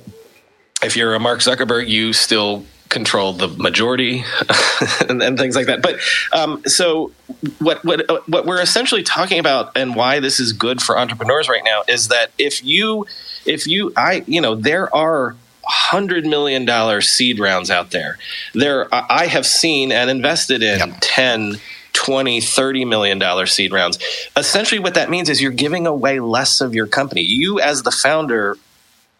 if 0.82 0.96
you're 0.96 1.14
a 1.14 1.20
Mark 1.20 1.40
Zuckerberg, 1.40 1.88
you 1.88 2.12
still 2.12 2.64
control 2.92 3.32
the 3.32 3.48
majority 3.48 4.22
and, 5.08 5.22
and, 5.22 5.38
things 5.38 5.56
like 5.56 5.66
that. 5.66 5.82
But 5.82 5.98
um, 6.32 6.62
so 6.66 7.10
what 7.58 7.82
what 7.84 8.28
what 8.28 8.46
we're 8.46 8.60
essentially 8.60 9.02
talking 9.02 9.38
about 9.40 9.76
and 9.76 9.96
why 9.96 10.20
this 10.20 10.38
is 10.38 10.52
good 10.52 10.80
for 10.80 10.98
entrepreneurs 10.98 11.48
right 11.48 11.64
now 11.64 11.82
is 11.88 12.08
that 12.08 12.30
if 12.38 12.62
you 12.62 13.06
if 13.46 13.66
you 13.66 13.92
I 13.96 14.22
you 14.26 14.40
know 14.40 14.54
there 14.54 14.94
are 14.94 15.34
hundred 15.64 16.26
million 16.26 16.64
dollar 16.64 17.00
seed 17.00 17.38
rounds 17.40 17.70
out 17.70 17.90
there. 17.90 18.18
There 18.52 18.88
I 18.92 19.26
have 19.26 19.46
seen 19.46 19.90
and 19.90 20.10
invested 20.10 20.62
in 20.62 20.78
yep. 20.78 20.98
ten 21.00 21.54
20 21.94 22.40
30 22.40 22.84
million 22.86 23.18
dollar 23.18 23.44
seed 23.44 23.70
rounds 23.70 23.98
essentially 24.34 24.78
what 24.78 24.94
that 24.94 25.10
means 25.10 25.28
is 25.28 25.42
you're 25.42 25.52
giving 25.52 25.86
away 25.86 26.20
less 26.20 26.62
of 26.62 26.74
your 26.74 26.86
company 26.86 27.20
you 27.20 27.60
as 27.60 27.82
the 27.82 27.90
founder 27.90 28.56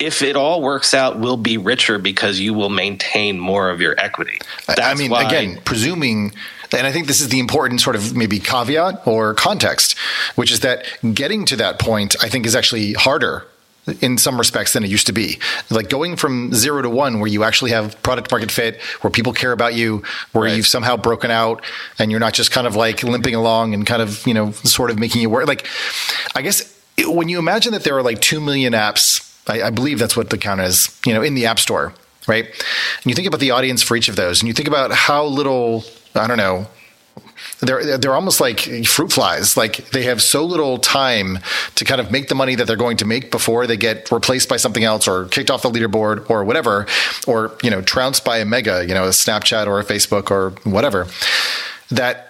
if 0.03 0.23
it 0.23 0.37
all 0.37 0.61
works 0.61 0.95
out 0.95 1.19
will 1.19 1.37
be 1.37 1.57
richer 1.57 1.99
because 1.99 2.41
you 2.41 2.53
will 2.55 2.71
maintain 2.71 3.39
more 3.39 3.71
of 3.71 3.81
your 3.81 3.99
equity 3.99 4.39
That's 4.67 4.81
i 4.81 4.95
mean 4.95 5.11
why, 5.11 5.25
again 5.25 5.61
presuming 5.65 6.33
and 6.75 6.87
I 6.87 6.93
think 6.93 7.07
this 7.07 7.21
is 7.21 7.29
the 7.29 7.39
important 7.39 7.83
sort 7.83 7.97
of 7.97 8.17
maybe 8.17 8.39
caveat 8.39 9.07
or 9.07 9.35
context, 9.35 9.99
which 10.37 10.51
is 10.51 10.61
that 10.61 10.87
getting 11.13 11.45
to 11.47 11.57
that 11.57 11.79
point, 11.79 12.17
I 12.23 12.31
think, 12.31 12.47
is 12.47 12.57
actually 12.57 12.95
harder 12.95 13.47
in 14.01 14.17
some 14.17 14.39
respects 14.39 14.73
than 14.73 14.85
it 14.85 14.91
used 14.91 15.07
to 15.09 15.13
be. 15.13 15.39
Like 15.71 15.89
going 15.89 16.17
from 16.17 16.53
zero 16.55 16.83
to 16.83 16.91
one, 16.91 17.19
where 17.19 17.29
you 17.29 17.45
actually 17.45 17.73
have 17.73 18.01
product 18.03 18.31
market 18.31 18.51
fit, 18.51 18.81
where 19.01 19.11
people 19.11 19.33
care 19.33 19.53
about 19.53 19.75
you, 19.75 20.03
where 20.33 20.45
right. 20.45 20.57
you've 20.57 20.67
somehow 20.67 20.97
broken 20.97 21.31
out, 21.31 21.65
and 21.99 22.11
you're 22.11 22.21
not 22.21 22.33
just 22.33 22.51
kind 22.51 22.67
of 22.67 22.77
like 22.77 23.03
limping 23.03 23.35
along 23.35 23.75
and 23.75 23.87
kind 23.87 24.01
of 24.01 24.27
you 24.27 24.35
know 24.35 24.53
sort 24.53 24.91
of 24.91 24.99
making 24.99 25.23
it 25.23 25.27
work. 25.27 25.47
Like, 25.47 25.67
I 26.35 26.43
guess 26.43 26.79
when 27.07 27.29
you 27.29 27.39
imagine 27.39 27.73
that 27.73 27.85
there 27.85 27.97
are 27.97 28.03
like 28.03 28.21
two 28.21 28.41
million 28.41 28.73
apps, 28.73 29.22
I, 29.47 29.63
I 29.63 29.71
believe 29.71 29.99
that's 29.99 30.17
what 30.17 30.31
the 30.31 30.39
count 30.39 30.61
is, 30.61 30.99
you 31.05 31.15
know, 31.15 31.23
in 31.23 31.35
the 31.35 31.47
app 31.47 31.59
store, 31.59 31.93
right? 32.27 32.45
And 32.47 33.07
you 33.07 33.15
think 33.15 33.27
about 33.27 33.41
the 33.41 33.51
audience 33.51 33.83
for 33.83 33.97
each 33.97 34.09
of 34.09 34.17
those, 34.17 34.41
and 34.41 34.49
you 34.49 34.55
think 34.55 34.69
about 34.69 34.93
how 34.93 35.25
little 35.25 35.85
I 36.15 36.27
don't 36.27 36.39
know 36.39 36.67
they're 37.61 37.97
they're 37.97 38.15
almost 38.15 38.41
like 38.41 38.61
fruit 38.87 39.13
flies. 39.13 39.57
Like 39.57 39.91
they 39.91 40.03
have 40.05 40.21
so 40.21 40.45
little 40.45 40.79
time 40.79 41.39
to 41.77 41.85
kind 41.85 42.01
of 42.01 42.11
make 42.11 42.29
the 42.29 42.35
money 42.35 42.55
that 42.55 42.67
they're 42.67 42.77
going 42.77 42.97
to 42.99 43.05
make 43.05 43.31
before 43.31 43.67
they 43.67 43.77
get 43.77 44.11
replaced 44.11 44.49
by 44.49 44.57
something 44.57 44.83
else 44.83 45.07
or 45.07 45.27
kicked 45.27 45.51
off 45.51 45.63
the 45.63 45.71
leaderboard 45.71 46.29
or 46.29 46.45
whatever, 46.45 46.87
or 47.27 47.57
you 47.63 47.71
know 47.71 47.81
trounced 47.81 48.25
by 48.25 48.39
a 48.39 48.45
mega, 48.45 48.85
you 48.87 48.95
know, 48.95 49.05
a 49.05 49.11
Snapchat 49.11 49.67
or 49.67 49.79
a 49.79 49.85
Facebook 49.85 50.31
or 50.31 50.51
whatever. 50.69 51.07
That 51.91 52.29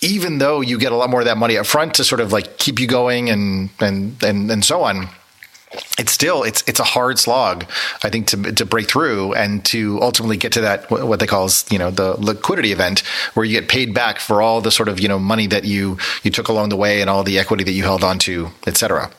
even 0.00 0.38
though 0.38 0.60
you 0.60 0.78
get 0.78 0.92
a 0.92 0.96
lot 0.96 1.10
more 1.10 1.20
of 1.20 1.26
that 1.26 1.38
money 1.38 1.56
up 1.56 1.66
front 1.66 1.94
to 1.94 2.04
sort 2.04 2.20
of 2.20 2.32
like 2.32 2.58
keep 2.58 2.78
you 2.78 2.86
going 2.86 3.30
and 3.30 3.70
and 3.80 4.22
and 4.22 4.50
and 4.50 4.64
so 4.64 4.82
on 4.82 5.08
it's 5.98 6.12
still 6.12 6.42
it's 6.42 6.62
it's 6.66 6.80
a 6.80 6.84
hard 6.84 7.18
slog 7.18 7.64
i 8.02 8.10
think 8.10 8.26
to 8.26 8.52
to 8.52 8.64
break 8.64 8.88
through 8.88 9.32
and 9.34 9.64
to 9.64 10.00
ultimately 10.02 10.36
get 10.36 10.52
to 10.52 10.60
that 10.60 10.90
what 10.90 11.18
they 11.18 11.26
call 11.26 11.48
you 11.70 11.78
know 11.78 11.90
the 11.90 12.14
liquidity 12.20 12.72
event 12.72 13.00
where 13.34 13.44
you 13.44 13.58
get 13.58 13.68
paid 13.68 13.94
back 13.94 14.18
for 14.18 14.42
all 14.42 14.60
the 14.60 14.70
sort 14.70 14.88
of 14.88 15.00
you 15.00 15.08
know 15.08 15.18
money 15.18 15.46
that 15.46 15.64
you 15.64 15.96
you 16.22 16.30
took 16.30 16.48
along 16.48 16.68
the 16.68 16.76
way 16.76 17.00
and 17.00 17.08
all 17.08 17.24
the 17.24 17.38
equity 17.38 17.64
that 17.64 17.72
you 17.72 17.82
held 17.82 18.04
on 18.04 18.18
to 18.18 18.48
etc 18.66 19.10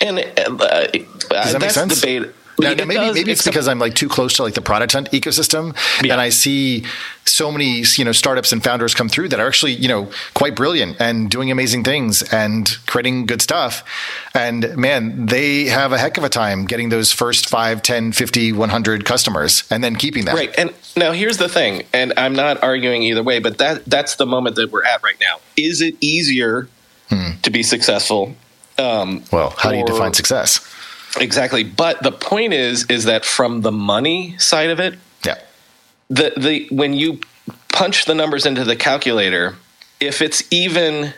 and 0.00 0.18
uh, 0.18 0.86
Does 0.86 1.52
that 1.52 1.60
that's 1.60 2.00
debate 2.00 2.30
Now, 2.58 2.72
now 2.74 2.84
maybe 2.84 2.94
does, 2.94 3.14
maybe 3.14 3.32
it's 3.32 3.44
because 3.44 3.68
I'm 3.68 3.78
like 3.78 3.94
too 3.94 4.08
close 4.08 4.34
to 4.36 4.42
like 4.42 4.54
the 4.54 4.62
product 4.62 4.92
hunt 4.94 5.10
ecosystem, 5.10 5.76
Yeah. 6.02 6.12
and 6.14 6.20
I 6.20 6.30
see 6.30 6.84
so 7.24 7.50
many 7.52 7.82
you 7.96 8.04
know 8.04 8.12
startups 8.12 8.52
and 8.52 8.62
founders 8.64 8.94
come 8.94 9.08
through 9.08 9.28
that 9.30 9.40
are 9.40 9.46
actually 9.46 9.72
you 9.72 9.88
know 9.88 10.10
quite 10.34 10.54
brilliant 10.54 10.96
and 11.00 11.28
doing 11.30 11.50
amazing 11.50 11.84
things 11.84 12.22
and 12.32 12.76
creating 12.86 13.26
good 13.26 13.42
stuff. 13.42 13.82
And 14.34 14.76
man, 14.76 15.26
they 15.26 15.64
have 15.64 15.92
a 15.92 15.98
heck 15.98 16.16
of 16.18 16.24
a 16.24 16.28
time 16.28 16.64
getting 16.66 16.88
those 16.88 17.12
first 17.12 17.48
5, 17.48 17.82
10, 17.82 18.12
50, 18.12 18.52
100 18.52 19.04
customers 19.04 19.64
and 19.70 19.82
then 19.84 19.96
keeping 19.96 20.24
them. 20.24 20.36
Right. 20.36 20.54
And 20.56 20.72
now 20.96 21.12
here's 21.12 21.36
the 21.36 21.48
thing, 21.48 21.84
and 21.92 22.12
I'm 22.16 22.34
not 22.34 22.62
arguing 22.62 23.02
either 23.02 23.22
way, 23.22 23.38
but 23.38 23.58
that 23.58 23.84
that's 23.86 24.16
the 24.16 24.26
moment 24.26 24.56
that 24.56 24.70
we're 24.72 24.84
at 24.84 25.02
right 25.02 25.16
now. 25.20 25.40
Is 25.56 25.80
it 25.82 25.94
easier 26.00 26.68
to 27.42 27.50
be 27.50 27.62
successful? 27.62 28.34
Um, 28.78 29.22
Well, 29.32 29.50
how 29.56 29.70
do 29.70 29.78
you 29.78 29.84
define 29.86 30.12
success? 30.14 30.60
Exactly. 31.20 31.64
But 31.64 32.02
the 32.02 32.12
point 32.12 32.52
is, 32.52 32.84
is 32.88 33.04
that 33.04 33.24
from 33.24 33.62
the 33.62 33.72
money 33.72 34.36
side 34.38 34.70
of 34.70 34.80
it, 34.80 34.98
Yeah. 35.24 35.38
the 36.08 36.32
the 36.36 36.68
when 36.70 36.92
you 36.94 37.20
punch 37.72 38.04
the 38.04 38.14
numbers 38.14 38.46
into 38.46 38.64
the 38.64 38.76
calculator, 38.76 39.54
if 40.00 40.20
it's 40.22 40.42
even 40.50 41.14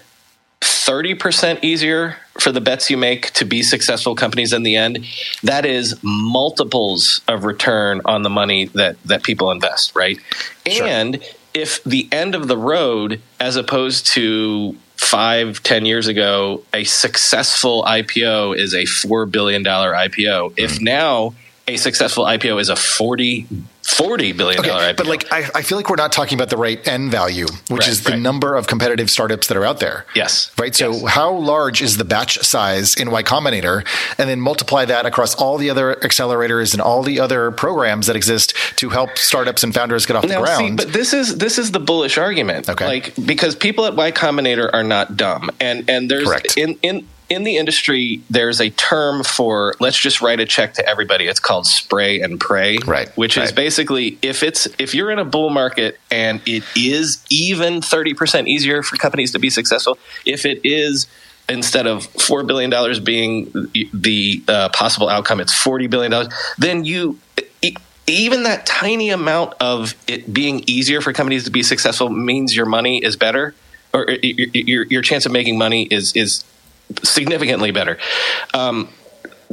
thirty 0.60 1.14
percent 1.14 1.62
easier 1.62 2.16
for 2.38 2.52
the 2.52 2.60
bets 2.60 2.88
you 2.90 2.96
make 2.96 3.32
to 3.32 3.44
be 3.44 3.62
successful 3.62 4.14
companies 4.14 4.52
in 4.52 4.62
the 4.62 4.76
end, 4.76 5.04
that 5.42 5.66
is 5.66 5.98
multiples 6.02 7.20
of 7.28 7.44
return 7.44 8.00
on 8.04 8.22
the 8.22 8.30
money 8.30 8.66
that 8.74 8.96
that 9.04 9.22
people 9.22 9.50
invest, 9.50 9.94
right? 9.96 10.18
sure. 10.66 10.86
And 10.86 11.22
if 11.54 11.82
the 11.84 12.08
end 12.12 12.34
of 12.34 12.46
the 12.46 12.56
road, 12.56 13.20
as 13.40 13.56
opposed 13.56 14.06
to 14.08 14.76
five, 14.98 15.62
ten 15.62 15.86
years 15.86 16.06
ago, 16.06 16.62
a 16.74 16.84
successful 16.84 17.84
IPO 17.84 18.56
is 18.56 18.74
a 18.74 18.84
four 18.84 19.24
billion 19.24 19.62
dollar 19.62 19.92
IPO. 19.92 20.54
If 20.56 20.78
hmm. 20.78 20.84
now 20.84 21.34
a 21.66 21.76
successful 21.76 22.24
IPO 22.24 22.60
is 22.60 22.68
a 22.68 22.76
40, 22.76 23.46
40 23.88 24.32
billion 24.32 24.62
dollar 24.62 24.76
Okay, 24.82 24.92
IPO. 24.92 24.96
but 24.96 25.06
like 25.06 25.32
I, 25.32 25.48
I 25.54 25.62
feel 25.62 25.78
like 25.78 25.88
we're 25.88 25.96
not 25.96 26.12
talking 26.12 26.36
about 26.38 26.50
the 26.50 26.56
right 26.56 26.86
end 26.86 27.10
value, 27.10 27.46
which 27.68 27.80
Right, 27.80 27.88
is 27.88 28.02
the 28.04 28.10
right. 28.12 28.20
number 28.20 28.54
of 28.54 28.66
competitive 28.66 29.10
startups 29.10 29.46
that 29.48 29.56
are 29.56 29.64
out 29.64 29.80
there. 29.80 30.04
Yes. 30.14 30.50
Right. 30.58 30.74
So 30.74 30.92
Yes. 30.92 31.08
how 31.14 31.32
large 31.32 31.80
is 31.82 31.96
the 31.96 32.04
batch 32.04 32.38
size 32.40 32.94
in 32.94 33.10
Y 33.10 33.22
Combinator, 33.22 33.84
and 34.18 34.28
then 34.28 34.40
multiply 34.40 34.84
that 34.84 35.06
across 35.06 35.34
all 35.34 35.56
the 35.58 35.70
other 35.70 35.94
accelerators 36.02 36.72
and 36.74 36.82
all 36.82 37.02
the 37.02 37.18
other 37.20 37.50
programs 37.50 38.06
that 38.08 38.16
exist 38.16 38.54
to 38.76 38.90
help 38.90 39.16
startups 39.18 39.62
and 39.64 39.74
founders 39.74 40.06
get 40.06 40.16
off 40.16 40.22
the 40.22 40.28
Now, 40.28 40.44
see, 40.44 40.62
ground. 40.62 40.76
but 40.76 40.92
this 40.92 41.12
is 41.12 41.38
this 41.38 41.58
is 41.58 41.70
the 41.72 41.80
bullish 41.80 42.18
argument. 42.18 42.68
Okay. 42.68 42.86
Like 42.86 43.14
because 43.24 43.54
people 43.56 43.84
at 43.86 43.96
Y 43.96 44.12
Combinator 44.12 44.68
are 44.72 44.84
not 44.84 45.16
dumb, 45.16 45.50
and 45.60 45.88
and 45.88 46.10
there's 46.10 46.28
Correct. 46.28 46.56
in 46.56 46.78
in 46.82 47.06
in 47.28 47.44
the 47.44 47.56
industry 47.56 48.22
there's 48.30 48.60
a 48.60 48.70
term 48.70 49.22
for 49.22 49.74
let's 49.80 49.98
just 49.98 50.20
write 50.20 50.40
a 50.40 50.46
check 50.46 50.74
to 50.74 50.88
everybody. 50.88 51.26
It's 51.26 51.40
called 51.40 51.66
spray 51.66 52.20
and 52.20 52.40
pray. 52.40 52.78
Right, 52.86 53.08
Which 53.16 53.36
is 53.36 53.52
basically 53.52 54.18
if 54.22 54.42
it's 54.42 54.66
if 54.78 54.94
you're 54.94 55.10
in 55.10 55.18
a 55.18 55.24
bull 55.24 55.50
market 55.50 55.98
and 56.10 56.40
it 56.46 56.64
is 56.76 57.24
even 57.30 57.82
thirty 57.82 58.14
percent 58.14 58.48
easier 58.48 58.82
for 58.82 58.96
companies 58.96 59.32
to 59.32 59.38
be 59.38 59.50
successful, 59.50 59.98
if 60.24 60.46
it 60.46 60.60
is 60.64 61.06
instead 61.48 61.86
of 61.86 62.04
four 62.06 62.44
billion 62.44 62.70
dollars 62.70 63.00
being 63.00 63.50
the 63.92 64.42
uh, 64.48 64.68
possible 64.70 65.08
outcome, 65.08 65.40
it's 65.40 65.52
forty 65.52 65.86
billion 65.86 66.10
dollars. 66.10 66.28
Then 66.56 66.84
you 66.84 67.18
even 68.06 68.44
that 68.44 68.64
tiny 68.64 69.10
amount 69.10 69.52
of 69.60 69.94
it 70.06 70.32
being 70.32 70.64
easier 70.66 71.00
for 71.00 71.12
companies 71.12 71.44
to 71.44 71.50
be 71.50 71.62
successful 71.62 72.08
means 72.08 72.56
your 72.56 72.66
money 72.66 73.04
is 73.04 73.16
better, 73.16 73.54
or 73.92 74.08
your 74.10 74.48
your, 74.54 74.84
your 74.86 75.02
chance 75.02 75.26
of 75.26 75.32
making 75.32 75.58
money 75.58 75.84
is 75.84 76.14
is 76.16 76.44
significantly 77.02 77.70
better. 77.70 77.98
Um, 78.54 78.88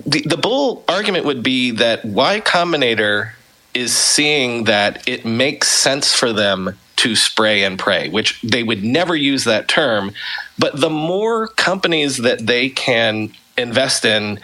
the, 0.05 0.21
the 0.21 0.37
bull 0.37 0.83
argument 0.87 1.25
would 1.25 1.43
be 1.43 1.71
that 1.71 2.03
Y 2.05 2.41
Combinator 2.41 3.31
is 3.73 3.95
seeing 3.95 4.65
that 4.65 5.07
it 5.07 5.25
makes 5.25 5.67
sense 5.67 6.13
for 6.13 6.31
them 6.33 6.77
to 6.97 7.15
spray 7.15 7.63
and 7.63 7.77
pray, 7.77 8.09
which 8.09 8.41
they 8.41 8.63
would 8.63 8.83
never 8.83 9.15
use 9.15 9.43
that 9.43 9.67
term. 9.67 10.13
But 10.57 10.79
the 10.79 10.89
more 10.89 11.47
companies 11.47 12.17
that 12.17 12.45
they 12.45 12.69
can 12.69 13.33
invest 13.57 14.05
in, 14.05 14.39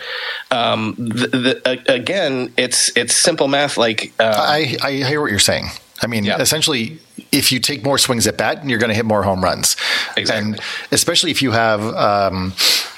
um, 0.51 0.95
the, 0.97 1.27
the, 1.63 1.93
again, 1.93 2.53
it's 2.57 2.95
it's 2.97 3.15
simple 3.15 3.47
math. 3.47 3.77
Like 3.77 4.13
uh, 4.19 4.33
I, 4.37 4.77
I 4.81 4.91
hear 4.91 5.21
what 5.21 5.31
you're 5.31 5.39
saying. 5.39 5.67
I 6.01 6.07
mean, 6.07 6.23
Yeah. 6.25 6.39
essentially, 6.41 6.99
if 7.31 7.51
you 7.51 7.59
take 7.59 7.83
more 7.83 7.97
swings 7.97 8.27
at 8.27 8.37
bat, 8.37 8.67
you're 8.67 8.79
going 8.79 8.89
to 8.89 8.95
hit 8.95 9.05
more 9.05 9.23
home 9.23 9.43
runs. 9.43 9.77
Exactly. 10.17 10.51
And 10.51 10.59
especially 10.91 11.31
if 11.31 11.41
you 11.41 11.51
have, 11.51 11.81
um, 11.81 12.53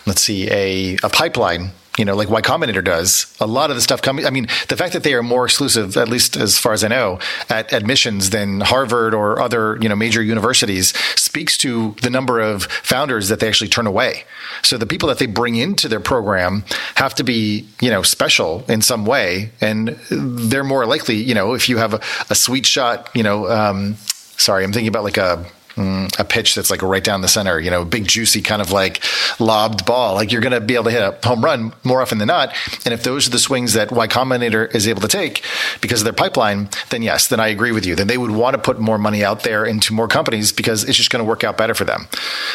let's 0.05 0.21
see, 0.21 0.49
a, 0.49 0.97
a 1.03 1.09
pipeline, 1.09 1.71
you 1.97 2.05
know, 2.05 2.15
like 2.15 2.29
Y 2.29 2.41
Combinator 2.41 2.83
does, 2.83 3.37
a 3.39 3.45
lot 3.45 3.69
of 3.69 3.75
the 3.75 3.81
stuff 3.81 4.01
coming. 4.01 4.25
I 4.25 4.31
mean, 4.31 4.47
the 4.67 4.75
fact 4.75 4.93
that 4.93 5.03
they 5.03 5.13
are 5.13 5.21
more 5.21 5.45
exclusive, 5.45 5.95
at 5.95 6.09
least 6.09 6.35
as 6.35 6.57
far 6.57 6.73
as 6.73 6.83
I 6.83 6.87
know, 6.87 7.19
at 7.49 7.71
admissions 7.71 8.31
than 8.31 8.61
Harvard 8.61 9.13
or 9.13 9.39
other, 9.39 9.77
you 9.79 9.87
know, 9.87 9.95
major 9.95 10.23
universities 10.23 10.97
speaks 11.15 11.55
to 11.59 11.95
the 12.01 12.09
number 12.09 12.39
of 12.39 12.63
founders 12.63 13.29
that 13.29 13.39
they 13.39 13.47
actually 13.47 13.69
turn 13.69 13.85
away. 13.85 14.23
So 14.63 14.79
the 14.79 14.87
people 14.87 15.07
that 15.09 15.19
they 15.19 15.27
bring 15.27 15.55
into 15.55 15.87
their 15.87 15.99
program 15.99 16.63
have 16.95 17.13
to 17.15 17.23
be, 17.23 17.67
you 17.79 17.91
know, 17.91 18.01
special 18.01 18.65
in 18.67 18.81
some 18.81 19.05
way. 19.05 19.51
And 19.61 19.89
they're 20.09 20.63
more 20.63 20.87
likely, 20.87 21.17
you 21.17 21.35
know, 21.35 21.53
if 21.53 21.69
you 21.69 21.77
have 21.77 21.93
a, 21.93 22.01
a 22.31 22.35
sweet 22.35 22.65
shot, 22.65 23.11
you 23.13 23.21
know, 23.21 23.47
um, 23.51 23.97
sorry, 24.43 24.63
I'm 24.63 24.73
thinking 24.73 24.89
about 24.89 25.03
like 25.03 25.17
a, 25.17 25.45
mm, 25.75 26.19
a 26.19 26.23
pitch 26.25 26.55
that's 26.55 26.69
like 26.69 26.81
right 26.81 27.03
down 27.03 27.21
the 27.21 27.27
center, 27.27 27.59
you 27.59 27.71
know, 27.71 27.81
a 27.81 27.85
big 27.85 28.07
juicy 28.07 28.41
kind 28.41 28.61
of 28.61 28.71
like 28.71 29.01
lobbed 29.39 29.85
ball. 29.85 30.15
Like 30.15 30.31
you're 30.31 30.41
going 30.41 30.53
to 30.53 30.61
be 30.61 30.75
able 30.75 30.85
to 30.85 30.91
hit 30.91 31.01
a 31.01 31.27
home 31.27 31.43
run 31.43 31.73
more 31.83 32.01
often 32.01 32.17
than 32.17 32.27
not. 32.27 32.53
And 32.85 32.93
if 32.93 33.03
those 33.03 33.27
are 33.27 33.31
the 33.31 33.39
swings 33.39 33.73
that 33.73 33.91
Y 33.91 34.07
Combinator 34.07 34.73
is 34.75 34.87
able 34.87 35.01
to 35.01 35.07
take 35.07 35.43
because 35.81 36.01
of 36.01 36.05
their 36.05 36.13
pipeline, 36.13 36.69
then 36.89 37.01
yes, 37.01 37.27
then 37.27 37.39
I 37.39 37.47
agree 37.47 37.71
with 37.71 37.85
you. 37.85 37.95
Then 37.95 38.07
they 38.07 38.17
would 38.17 38.31
want 38.31 38.55
to 38.55 38.61
put 38.61 38.79
more 38.79 38.97
money 38.97 39.23
out 39.23 39.43
there 39.43 39.65
into 39.65 39.93
more 39.93 40.07
companies 40.07 40.51
because 40.51 40.83
it's 40.83 40.97
just 40.97 41.09
going 41.09 41.23
to 41.23 41.27
work 41.27 41.43
out 41.43 41.57
better 41.57 41.73
for 41.73 41.85
them. 41.85 42.07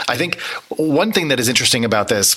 I 0.09 0.17
think 0.17 0.41
one 0.69 1.13
thing 1.13 1.29
that 1.29 1.41
is 1.41 1.49
interesting 1.49 1.85
about 1.85 2.09
this 2.09 2.35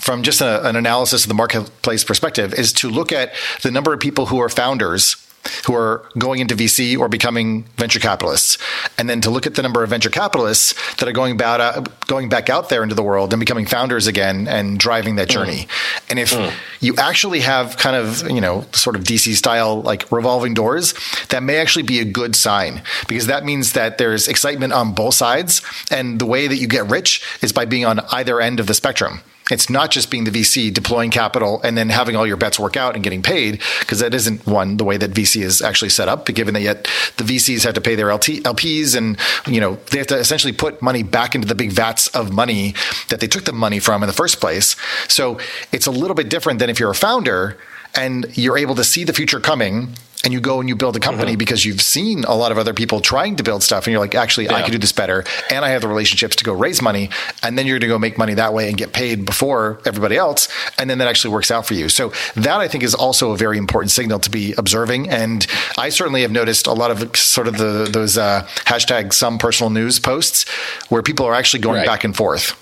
from 0.00 0.22
just 0.22 0.40
a, 0.40 0.66
an 0.68 0.76
analysis 0.76 1.24
of 1.24 1.28
the 1.28 1.34
marketplace 1.34 2.04
perspective 2.04 2.52
is 2.54 2.72
to 2.72 2.90
look 2.90 3.12
at 3.12 3.32
the 3.62 3.70
number 3.70 3.92
of 3.92 4.00
people 4.00 4.26
who 4.26 4.40
are 4.40 4.48
founders 4.48 5.27
who 5.66 5.74
are 5.74 6.04
going 6.16 6.40
into 6.40 6.54
VC 6.54 6.98
or 6.98 7.08
becoming 7.08 7.64
venture 7.76 7.98
capitalists, 7.98 8.58
and 8.96 9.08
then 9.08 9.20
to 9.20 9.30
look 9.30 9.46
at 9.46 9.54
the 9.54 9.62
number 9.62 9.82
of 9.82 9.90
venture 9.90 10.10
capitalists 10.10 10.74
that 10.96 11.08
are 11.08 11.12
going 11.12 11.32
about 11.32 11.60
uh, 11.60 11.82
going 12.06 12.28
back 12.28 12.48
out 12.50 12.68
there 12.68 12.82
into 12.82 12.94
the 12.94 13.02
world 13.02 13.32
and 13.32 13.40
becoming 13.40 13.66
founders 13.66 14.06
again 14.06 14.48
and 14.48 14.78
driving 14.78 15.16
that 15.16 15.28
journey. 15.28 15.66
And 16.08 16.18
if 16.18 16.32
you 16.80 16.94
actually 16.96 17.40
have 17.40 17.76
kind 17.76 17.96
of 17.96 18.28
you 18.30 18.40
know 18.40 18.66
sort 18.72 18.96
of 18.96 19.04
DC 19.04 19.34
style 19.34 19.82
like 19.82 20.10
revolving 20.10 20.54
doors, 20.54 20.94
that 21.28 21.42
may 21.42 21.56
actually 21.56 21.84
be 21.84 22.00
a 22.00 22.04
good 22.04 22.34
sign 22.36 22.82
because 23.08 23.26
that 23.26 23.44
means 23.44 23.72
that 23.72 23.98
there's 23.98 24.28
excitement 24.28 24.72
on 24.72 24.92
both 24.92 25.14
sides, 25.14 25.62
and 25.90 26.18
the 26.18 26.26
way 26.26 26.46
that 26.46 26.56
you 26.56 26.66
get 26.66 26.86
rich 26.86 27.22
is 27.42 27.52
by 27.52 27.64
being 27.64 27.84
on 27.84 28.00
either 28.12 28.40
end 28.40 28.60
of 28.60 28.66
the 28.66 28.74
spectrum. 28.74 29.20
It's 29.50 29.70
not 29.70 29.90
just 29.90 30.10
being 30.10 30.24
the 30.24 30.30
VC 30.30 30.72
deploying 30.72 31.10
capital 31.10 31.60
and 31.62 31.76
then 31.76 31.88
having 31.88 32.16
all 32.16 32.26
your 32.26 32.36
bets 32.36 32.58
work 32.58 32.76
out 32.76 32.94
and 32.94 33.02
getting 33.02 33.22
paid, 33.22 33.62
because 33.80 34.00
that 34.00 34.14
isn't 34.14 34.46
one 34.46 34.76
the 34.76 34.84
way 34.84 34.96
that 34.96 35.12
VC 35.12 35.42
is 35.42 35.62
actually 35.62 35.90
set 35.90 36.08
up. 36.08 36.26
Given 36.26 36.54
that 36.54 36.62
yet 36.62 36.88
the 37.16 37.24
VCs 37.24 37.64
have 37.64 37.74
to 37.74 37.80
pay 37.80 37.94
their 37.94 38.12
LT, 38.12 38.42
LPs 38.44 38.96
and 38.96 39.18
you 39.46 39.60
know 39.60 39.76
they 39.90 39.98
have 39.98 40.06
to 40.08 40.18
essentially 40.18 40.52
put 40.52 40.82
money 40.82 41.02
back 41.02 41.34
into 41.34 41.48
the 41.48 41.54
big 41.54 41.72
vats 41.72 42.08
of 42.08 42.32
money 42.32 42.74
that 43.08 43.20
they 43.20 43.26
took 43.26 43.44
the 43.44 43.52
money 43.52 43.78
from 43.78 44.02
in 44.02 44.06
the 44.06 44.12
first 44.12 44.40
place. 44.40 44.76
So 45.08 45.38
it's 45.72 45.86
a 45.86 45.90
little 45.90 46.14
bit 46.14 46.28
different 46.28 46.58
than 46.58 46.70
if 46.70 46.78
you're 46.78 46.90
a 46.90 46.94
founder 46.94 47.56
and 47.94 48.26
you're 48.36 48.58
able 48.58 48.74
to 48.74 48.84
see 48.84 49.04
the 49.04 49.12
future 49.12 49.40
coming 49.40 49.94
and 50.24 50.32
you 50.32 50.40
go 50.40 50.58
and 50.60 50.68
you 50.68 50.74
build 50.74 50.96
a 50.96 51.00
company 51.00 51.36
because 51.36 51.64
you've 51.64 51.80
seen 51.80 52.24
a 52.24 52.34
lot 52.34 52.50
of 52.50 52.58
other 52.58 52.74
people 52.74 53.00
trying 53.00 53.36
to 53.36 53.42
build 53.44 53.62
stuff 53.62 53.86
and 53.86 53.92
you're 53.92 54.00
like 54.00 54.14
actually 54.16 54.48
I 54.48 54.58
Yeah. 54.58 54.64
could 54.64 54.72
do 54.72 54.78
this 54.78 54.90
better 54.92 55.24
and 55.50 55.64
I 55.64 55.68
have 55.70 55.82
the 55.82 55.88
relationships 55.88 56.34
to 56.36 56.44
go 56.44 56.52
raise 56.52 56.82
money 56.82 57.08
and 57.42 57.56
then 57.56 57.66
you're 57.66 57.78
going 57.78 57.88
to 57.88 57.94
go 57.94 57.98
make 57.98 58.18
money 58.18 58.34
that 58.34 58.52
way 58.52 58.68
and 58.68 58.76
get 58.76 58.92
paid 58.92 59.24
before 59.24 59.80
everybody 59.86 60.16
else 60.16 60.48
and 60.76 60.90
then 60.90 60.98
that 60.98 61.06
actually 61.08 61.32
works 61.32 61.50
out 61.52 61.66
for 61.66 61.74
you. 61.74 61.88
So 61.88 62.12
that 62.34 62.60
I 62.60 62.66
think 62.68 62.82
is 62.82 62.94
also 62.94 63.30
a 63.32 63.36
very 63.36 63.58
important 63.58 63.90
signal 63.92 64.18
to 64.20 64.30
be 64.30 64.54
observing 64.58 65.08
and 65.08 65.46
I 65.76 65.88
certainly 65.90 66.22
have 66.22 66.32
noticed 66.32 66.66
a 66.66 66.72
lot 66.72 66.90
of 66.90 67.16
sort 67.16 67.46
of 67.46 67.56
the 67.58 67.88
those 67.90 68.18
uh, 68.18 68.42
hashtag 68.64 69.12
some 69.12 69.38
personal 69.38 69.70
news 69.70 70.00
posts 70.00 70.46
where 70.88 71.02
people 71.02 71.26
are 71.26 71.34
actually 71.34 71.60
going 71.60 71.76
Right. 71.78 71.86
back 71.86 72.02
and 72.04 72.16
forth. 72.16 72.56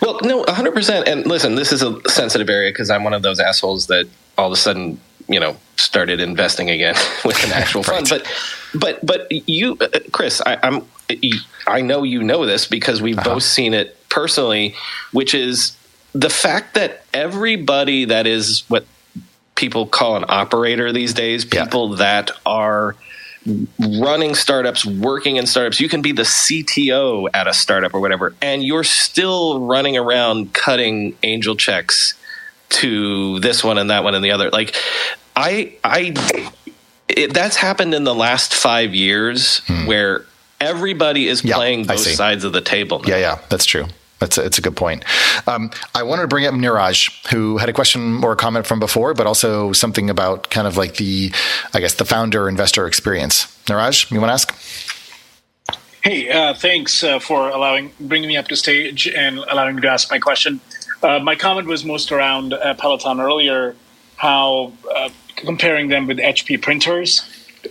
Well, 0.00 0.20
no, 0.22 0.44
100%. 0.44 1.08
And 1.08 1.26
listen, 1.26 1.56
this 1.56 1.72
is 1.72 1.82
a 1.82 2.00
sensitive 2.08 2.48
area 2.48 2.70
because 2.70 2.90
I'm 2.90 3.02
one 3.02 3.12
of 3.14 3.22
those 3.22 3.40
assholes 3.40 3.86
that 3.88 4.06
all 4.38 4.46
of 4.46 4.52
a 4.52 4.56
sudden, 4.56 5.00
you 5.28 5.40
know, 5.40 5.56
started 5.76 6.20
investing 6.20 6.70
again 6.70 6.94
with 7.24 7.42
an 7.44 7.52
actual 7.52 7.82
fund. 7.90 8.08
But, 8.08 8.26
but, 8.74 9.04
but 9.04 9.48
you, 9.48 9.76
uh, 9.80 9.88
Chris, 10.12 10.40
I, 10.44 10.58
I'm, 10.62 10.86
I 11.66 11.80
know 11.82 12.02
you 12.02 12.22
know 12.22 12.46
this 12.46 12.66
because 12.66 13.02
we've 13.02 13.22
both 13.22 13.42
seen 13.42 13.74
it 13.74 13.96
personally, 14.08 14.74
which 15.12 15.34
is 15.34 15.76
the 16.12 16.30
fact 16.30 16.74
that 16.74 17.04
everybody 17.12 18.06
that 18.06 18.26
is 18.26 18.64
what 18.68 18.86
people 19.54 19.86
call 19.86 20.16
an 20.16 20.24
operator 20.28 20.92
these 20.92 21.14
days, 21.14 21.46
Yeah. 21.52 21.64
people 21.64 21.96
that 21.96 22.30
are 22.46 22.96
running 23.78 24.34
startups, 24.34 24.86
working 24.86 25.36
in 25.36 25.46
startups. 25.46 25.80
You 25.80 25.88
can 25.88 26.00
be 26.02 26.12
the 26.12 26.22
CTO 26.22 27.28
at 27.34 27.46
a 27.46 27.52
startup 27.52 27.94
or 27.94 28.00
whatever, 28.00 28.34
and 28.40 28.64
you're 28.64 28.84
still 28.84 29.60
running 29.60 29.96
around 29.96 30.54
cutting 30.54 31.16
angel 31.22 31.54
checks 31.54 32.14
to 32.70 33.38
this 33.40 33.62
one 33.62 33.76
and 33.78 33.90
that 33.90 34.02
one 34.02 34.14
and 34.14 34.24
the 34.24 34.30
other. 34.30 34.50
Like 34.50 34.74
I 35.36 35.74
I 35.82 36.14
it, 37.08 37.34
that's 37.34 37.56
happened 37.56 37.94
in 37.94 38.04
the 38.04 38.14
last 38.14 38.54
five 38.54 38.94
years 38.94 39.60
where 39.86 40.24
everybody 40.60 41.28
is 41.28 41.40
Hmm. 41.40 41.48
Yeah, 41.48 41.54
playing 41.56 41.86
both 41.86 42.00
sides 42.00 42.44
of 42.44 42.52
the 42.52 42.60
table. 42.60 43.00
Now. 43.00 43.08
Yeah, 43.08 43.18
yeah, 43.18 43.38
that's 43.48 43.64
true. 43.64 43.86
That's 44.20 44.38
a, 44.38 44.44
it's 44.44 44.58
a 44.58 44.62
good 44.62 44.76
point. 44.76 45.04
Um, 45.46 45.70
I 45.94 46.02
wanted 46.02 46.22
to 46.22 46.28
bring 46.28 46.46
up 46.46 46.54
Niraj, 46.54 47.28
who 47.30 47.58
had 47.58 47.68
a 47.68 47.72
question 47.72 48.22
or 48.24 48.32
a 48.32 48.36
comment 48.36 48.66
from 48.66 48.80
before, 48.80 49.12
but 49.12 49.26
also 49.26 49.72
something 49.72 50.08
about 50.08 50.50
kind 50.50 50.66
of 50.66 50.76
like 50.76 50.96
the, 50.96 51.32
I 51.74 51.80
guess, 51.80 51.94
the 51.94 52.04
founder 52.04 52.48
investor 52.48 52.86
experience. 52.86 53.46
Niraj, 53.66 54.10
you 54.10 54.20
want 54.20 54.30
to 54.30 54.34
ask? 54.34 54.54
Hey, 56.02 56.30
uh, 56.30 56.54
thanks 56.54 57.02
uh, 57.02 57.18
for 57.18 57.48
allowing 57.48 57.92
bringing 57.98 58.28
me 58.28 58.36
up 58.36 58.48
to 58.48 58.56
stage 58.56 59.08
and 59.08 59.38
allowing 59.38 59.76
me 59.76 59.82
to 59.82 59.88
ask 59.88 60.10
my 60.10 60.18
question. 60.18 60.60
Uh, 61.02 61.18
my 61.18 61.34
comment 61.34 61.66
was 61.66 61.84
most 61.84 62.12
around 62.12 62.54
uh, 62.54 62.74
Peloton 62.74 63.20
earlier, 63.20 63.74
how 64.16 64.72
uh, 64.94 65.10
comparing 65.36 65.88
them 65.88 66.06
with 66.06 66.18
HP 66.18 66.60
printers, 66.62 67.22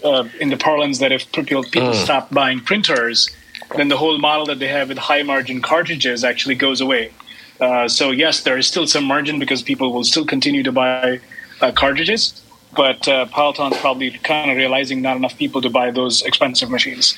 uh, 0.04 0.28
in 0.40 0.50
the 0.50 0.58
parlance 0.58 1.00
that 1.00 1.12
if 1.12 1.32
people, 1.32 1.64
people 1.64 1.94
stop 1.94 2.32
buying 2.32 2.60
printers, 2.60 3.30
then 3.76 3.88
the 3.90 3.98
whole 3.98 4.18
model 4.18 4.46
that 4.46 4.60
they 4.60 4.68
have 4.68 4.90
with 4.90 4.98
high 4.98 5.24
margin 5.24 5.62
cartridges 5.62 6.24
actually 6.24 6.56
goes 6.56 6.82
away. 6.82 7.12
Uh, 7.60 7.88
so 7.88 8.12
yes, 8.12 8.42
there 8.42 8.58
is 8.58 8.68
still 8.68 8.88
some 8.88 9.04
margin 9.04 9.40
because 9.40 9.62
people 9.62 9.94
will 9.94 10.04
still 10.04 10.26
continue 10.26 10.64
to 10.64 10.72
buy 10.72 11.20
uh, 11.62 11.72
cartridges, 11.72 12.42
but 12.76 13.08
uh, 13.08 13.26
Peloton's 13.26 13.78
probably 13.78 14.12
kind 14.12 14.52
of 14.52 14.58
realizing 14.58 15.02
not 15.02 15.18
enough 15.18 15.38
people 15.38 15.62
to 15.62 15.70
buy 15.70 15.92
those 15.92 16.22
expensive 16.22 16.70
machines. 16.70 17.16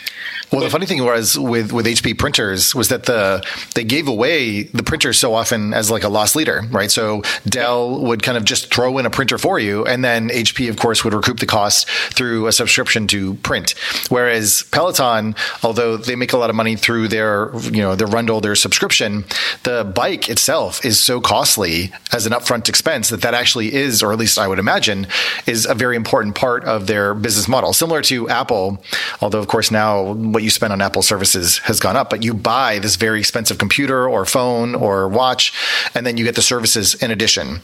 Well, 0.52 0.62
the 0.62 0.70
funny 0.70 0.86
thing 0.86 1.04
was 1.04 1.38
with 1.38 1.74
with 1.74 1.86
HP 1.86 2.18
printers 2.18 2.76
was 2.76 2.90
that 2.90 3.04
the 3.04 3.44
they 3.74 3.84
gave 3.84 4.08
away 4.08 4.64
the 4.64 4.84
printers 4.84 5.18
so 5.18 5.34
often 5.34 5.74
as 5.74 5.90
like 5.90 6.04
a 6.04 6.10
loss 6.10 6.36
leader, 6.36 6.64
right? 6.72 6.92
So 6.92 7.24
Dell 7.46 8.00
would 8.02 8.24
kind 8.24 8.38
of 8.38 8.46
just 8.46 8.74
throw 8.74 8.98
in 8.98 9.06
a 9.06 9.10
printer 9.10 9.38
for 9.38 9.60
you, 9.60 9.86
and 9.86 10.04
then 10.04 10.30
HP, 10.30 10.70
of 10.70 10.78
course, 10.78 11.04
would 11.04 11.14
recoup 11.14 11.40
the 11.40 11.46
cost 11.46 11.90
through 11.90 12.48
a 12.48 12.52
subscription 12.52 13.08
to 13.08 13.34
print. 13.36 13.74
Whereas 14.10 14.64
Peloton, 14.72 15.36
although 15.64 15.98
they 15.98 16.16
make 16.16 16.34
a 16.34 16.38
lot 16.38 16.50
of 16.50 16.56
money 16.56 16.76
through 16.76 17.08
their 17.08 17.54
you 17.58 17.82
know 17.82 17.96
their 17.96 18.08
Rundle, 18.08 18.40
their 18.40 18.56
subscription, 18.56 19.26
the 19.64 19.84
bike 19.84 20.30
itself 20.30 20.86
is 20.86 21.00
so 21.00 21.20
costly 21.20 21.92
as 22.12 22.26
an 22.26 22.34
upfront 22.34 22.70
expense 22.70 23.10
that 23.10 23.22
that 23.22 23.34
actually 23.34 23.74
is, 23.74 24.04
or 24.04 24.12
at 24.12 24.20
least 24.20 24.38
I 24.38 24.48
would 24.48 24.60
imagine, 24.60 25.08
is 25.46 25.66
a 25.66 25.74
very 25.74 25.96
important 25.96 26.36
part 26.36 26.64
of 26.66 26.88
their 26.88 27.14
business 27.14 27.48
model. 27.48 27.74
Similar 27.74 28.02
to 28.04 28.30
Apple, 28.30 28.84
although 29.22 29.40
of 29.40 29.48
course 29.48 29.72
now 29.72 30.14
what 30.14 30.44
you 30.44 30.50
spend 30.50 30.74
on 30.74 30.82
Apple 30.82 31.02
services 31.02 31.60
has 31.60 31.80
gone 31.80 31.96
up, 31.96 32.10
but 32.10 32.24
you 32.24 32.34
buy 32.34 32.80
this 32.80 32.96
very 32.96 33.20
expensive 33.20 33.58
computer 33.58 34.08
or 34.08 34.26
phone 34.26 34.76
or 34.76 35.08
watch, 35.08 35.54
and 35.94 36.06
then 36.06 36.18
you 36.18 36.24
get 36.24 36.36
the 36.36 36.42
services 36.42 36.96
in 36.96 37.12
addition. 37.12 37.62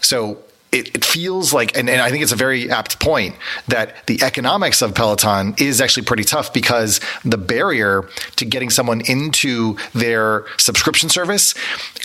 So 0.00 0.38
it, 0.78 0.94
it 0.94 1.04
feels 1.04 1.52
like, 1.52 1.76
and, 1.76 1.90
and 1.90 2.00
I 2.00 2.10
think 2.10 2.22
it's 2.22 2.32
a 2.32 2.36
very 2.36 2.70
apt 2.70 3.00
point 3.00 3.34
that 3.66 4.06
the 4.06 4.22
economics 4.22 4.80
of 4.80 4.94
Peloton 4.94 5.54
is 5.58 5.80
actually 5.80 6.04
pretty 6.04 6.24
tough 6.24 6.52
because 6.52 7.00
the 7.24 7.36
barrier 7.36 8.08
to 8.36 8.44
getting 8.44 8.70
someone 8.70 9.00
into 9.02 9.76
their 9.92 10.44
subscription 10.56 11.08
service 11.08 11.54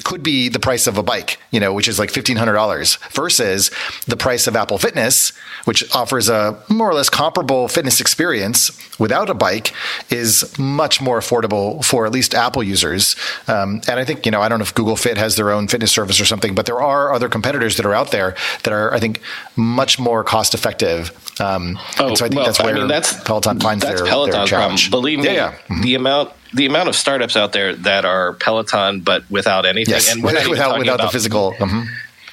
could 0.04 0.24
be 0.24 0.50
the 0.50 0.60
price 0.60 0.88
of 0.88 0.98
a 0.98 1.04
bike, 1.04 1.40
you 1.52 1.60
know, 1.60 1.74
which 1.74 1.88
is 1.88 2.00
like 2.00 2.12
$1,500 2.12 3.12
versus 3.12 3.72
the 4.08 4.18
price 4.18 4.48
of 4.48 4.56
Apple 4.56 4.78
Fitness, 4.78 5.32
which 5.66 5.84
offers 5.96 6.30
a 6.30 6.62
more 6.70 6.90
or 6.90 6.94
less 6.94 7.10
comparable 7.10 7.68
fitness 7.68 8.02
experience 8.02 8.72
without 9.00 9.30
a 9.30 9.34
bike 9.34 9.74
is 10.10 10.58
much 10.58 11.02
more 11.02 11.20
affordable 11.20 11.84
for 11.84 12.06
at 12.06 12.12
least 12.12 12.34
Apple 12.34 12.64
users. 12.64 13.16
Um, 13.48 13.82
and 13.88 14.00
I 14.00 14.06
think, 14.06 14.26
you 14.26 14.32
know, 14.32 14.42
I 14.42 14.50
don't 14.50 14.60
know 14.60 14.64
if 14.64 14.74
Google 14.74 14.96
Fit 14.96 15.18
has 15.18 15.36
their 15.36 15.52
own 15.52 15.68
fitness 15.68 15.92
service 15.92 16.20
or 16.20 16.26
something, 16.26 16.56
but 16.56 16.66
there 16.66 16.82
are 16.82 17.14
other 17.14 17.30
competitors 17.30 17.78
that 17.78 17.86
are 17.86 17.94
out 17.94 18.12
there 18.12 18.36
that 18.64 18.74
are, 18.74 18.94
I 18.94 19.00
think, 19.00 19.22
much 19.56 20.00
more 20.00 20.24
cost 20.24 20.54
effective. 20.54 21.12
Um, 21.40 21.80
and 22.00 22.18
so 22.18 22.26
I 22.26 22.30
think 22.30 22.36
well, 22.36 22.46
that's 22.46 22.60
where 22.62 22.76
I 22.76 22.80
mean, 22.80 22.88
that's, 22.88 23.22
Peloton 23.24 23.60
finds 23.60 23.84
that's 23.84 24.02
their, 24.02 24.10
Peloton's 24.10 24.36
their 24.50 24.60
problem. 24.60 24.78
challenge. 24.78 24.92
Believe 24.92 25.20
me, 25.20 25.26
yeah, 25.26 25.56
yeah. 25.70 25.82
the 25.82 25.96
amount 25.96 26.32
the 26.54 26.66
amount 26.68 26.88
of 26.88 26.96
startups 26.96 27.36
out 27.36 27.52
there 27.54 27.76
that 27.76 28.06
are 28.06 28.34
Peloton 28.34 29.00
but 29.02 29.30
without 29.32 29.66
anything, 29.66 29.94
Yes, 29.94 30.12
and 30.12 30.24
we're 30.24 30.34
not 30.34 30.42
even 30.42 30.52
without 30.52 30.78
without 30.78 31.02
the 31.02 31.10
physical. 31.10 31.54
mhm. 31.54 31.86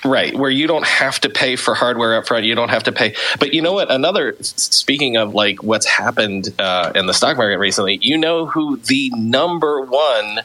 Right, 0.02 0.34
where 0.34 0.50
you 0.50 0.66
don't 0.66 0.86
have 0.86 1.20
to 1.20 1.28
pay 1.28 1.56
for 1.56 1.74
hardware 1.74 2.16
up 2.16 2.26
front. 2.26 2.46
You 2.46 2.54
don't 2.54 2.70
have 2.70 2.84
to 2.84 2.92
pay. 2.92 3.14
But 3.38 3.52
you 3.52 3.60
know 3.60 3.74
what? 3.74 3.90
Another, 3.90 4.34
speaking 4.40 5.18
of 5.18 5.34
like 5.34 5.62
what's 5.62 5.84
happened 5.84 6.54
uh, 6.58 6.92
in 6.94 7.04
the 7.04 7.12
stock 7.12 7.36
market 7.36 7.58
recently, 7.58 7.98
you 8.00 8.16
know 8.16 8.46
who 8.46 8.78
the 8.78 9.10
number 9.10 9.82
one, 9.82 10.40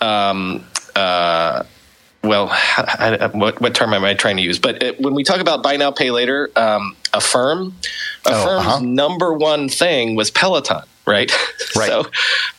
um, 0.00 0.64
uh, 0.96 1.62
well, 2.26 2.48
I, 2.52 3.30
what, 3.32 3.60
what 3.60 3.74
term 3.74 3.94
am 3.94 4.04
I 4.04 4.14
trying 4.14 4.36
to 4.36 4.42
use? 4.42 4.58
But 4.58 4.82
it, 4.82 5.00
when 5.00 5.14
we 5.14 5.24
talk 5.24 5.40
about 5.40 5.62
buy 5.62 5.76
now, 5.76 5.90
pay 5.90 6.10
later, 6.10 6.50
um, 6.56 6.96
Affirm, 7.12 7.74
Affirm's 8.24 8.66
uh-huh. 8.66 8.80
number 8.80 9.32
one 9.32 9.68
thing 9.68 10.14
was 10.16 10.30
Peloton. 10.30 10.82
Right, 11.06 11.30
Right. 11.76 11.86
so 11.88 12.06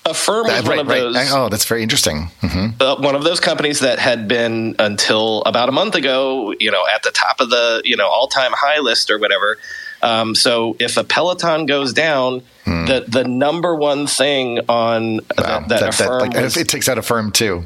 Affirm 0.05 0.45
was 0.45 0.53
That- 0.53 0.63
one 0.65 0.79
of 0.79 0.87
right. 0.87 0.99
those 1.01 1.33
Oh, 1.33 1.49
that's 1.49 1.65
very 1.65 1.83
interesting. 1.83 2.31
hmm 2.39 2.67
uh, 2.79 2.95
one 2.95 3.13
of 3.13 3.25
those 3.25 3.41
companies 3.41 3.81
that 3.81 3.99
had 3.99 4.29
been 4.29 4.73
until 4.79 5.41
about 5.45 5.67
a 5.67 5.73
month 5.73 5.95
ago, 5.95 6.53
you 6.57 6.71
know, 6.71 6.85
at 6.93 7.03
the 7.03 7.11
top 7.11 7.41
of 7.41 7.49
the 7.49 7.81
you 7.83 7.97
know 7.97 8.07
all 8.07 8.27
time 8.27 8.53
high 8.53 8.79
list 8.79 9.11
or 9.11 9.19
whatever. 9.19 9.57
Um, 10.01 10.33
so 10.33 10.77
if 10.79 10.95
a 10.95 11.03
Peloton 11.03 11.65
goes 11.65 11.91
down, 11.91 12.41
the 12.65 13.03
the 13.05 13.25
number 13.25 13.75
one 13.75 14.07
thing 14.07 14.59
on 14.69 15.17
Hmm. 15.17 15.41
Wow. 15.43 15.59
that, 15.59 15.67
that, 15.67 15.79
That- 15.79 15.97
that- 15.97 16.09
like, 16.21 16.33
was- 16.33 16.55
it 16.55 16.69
takes 16.69 16.87
out 16.87 16.97
Affirm 16.97 17.31
too. 17.33 17.65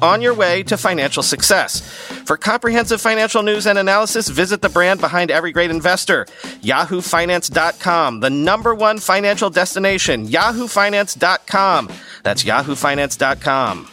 on 0.00 0.22
your 0.22 0.34
way 0.34 0.62
to 0.64 0.76
financial 0.76 1.22
success. 1.22 1.80
For 2.26 2.36
comprehensive 2.36 3.00
financial 3.00 3.42
news 3.42 3.66
and 3.66 3.78
analysis, 3.78 4.28
visit 4.28 4.62
the 4.62 4.68
brand 4.68 5.00
behind 5.00 5.30
every 5.30 5.52
great 5.52 5.70
investor, 5.70 6.24
yahoofinance.com, 6.62 8.20
the 8.20 8.30
number 8.30 8.74
one 8.74 8.98
financial 8.98 9.50
destination, 9.50 10.26
yahoofinance.com. 10.26 11.90
That's 12.22 12.44
yahoofinance.com. 12.44 13.88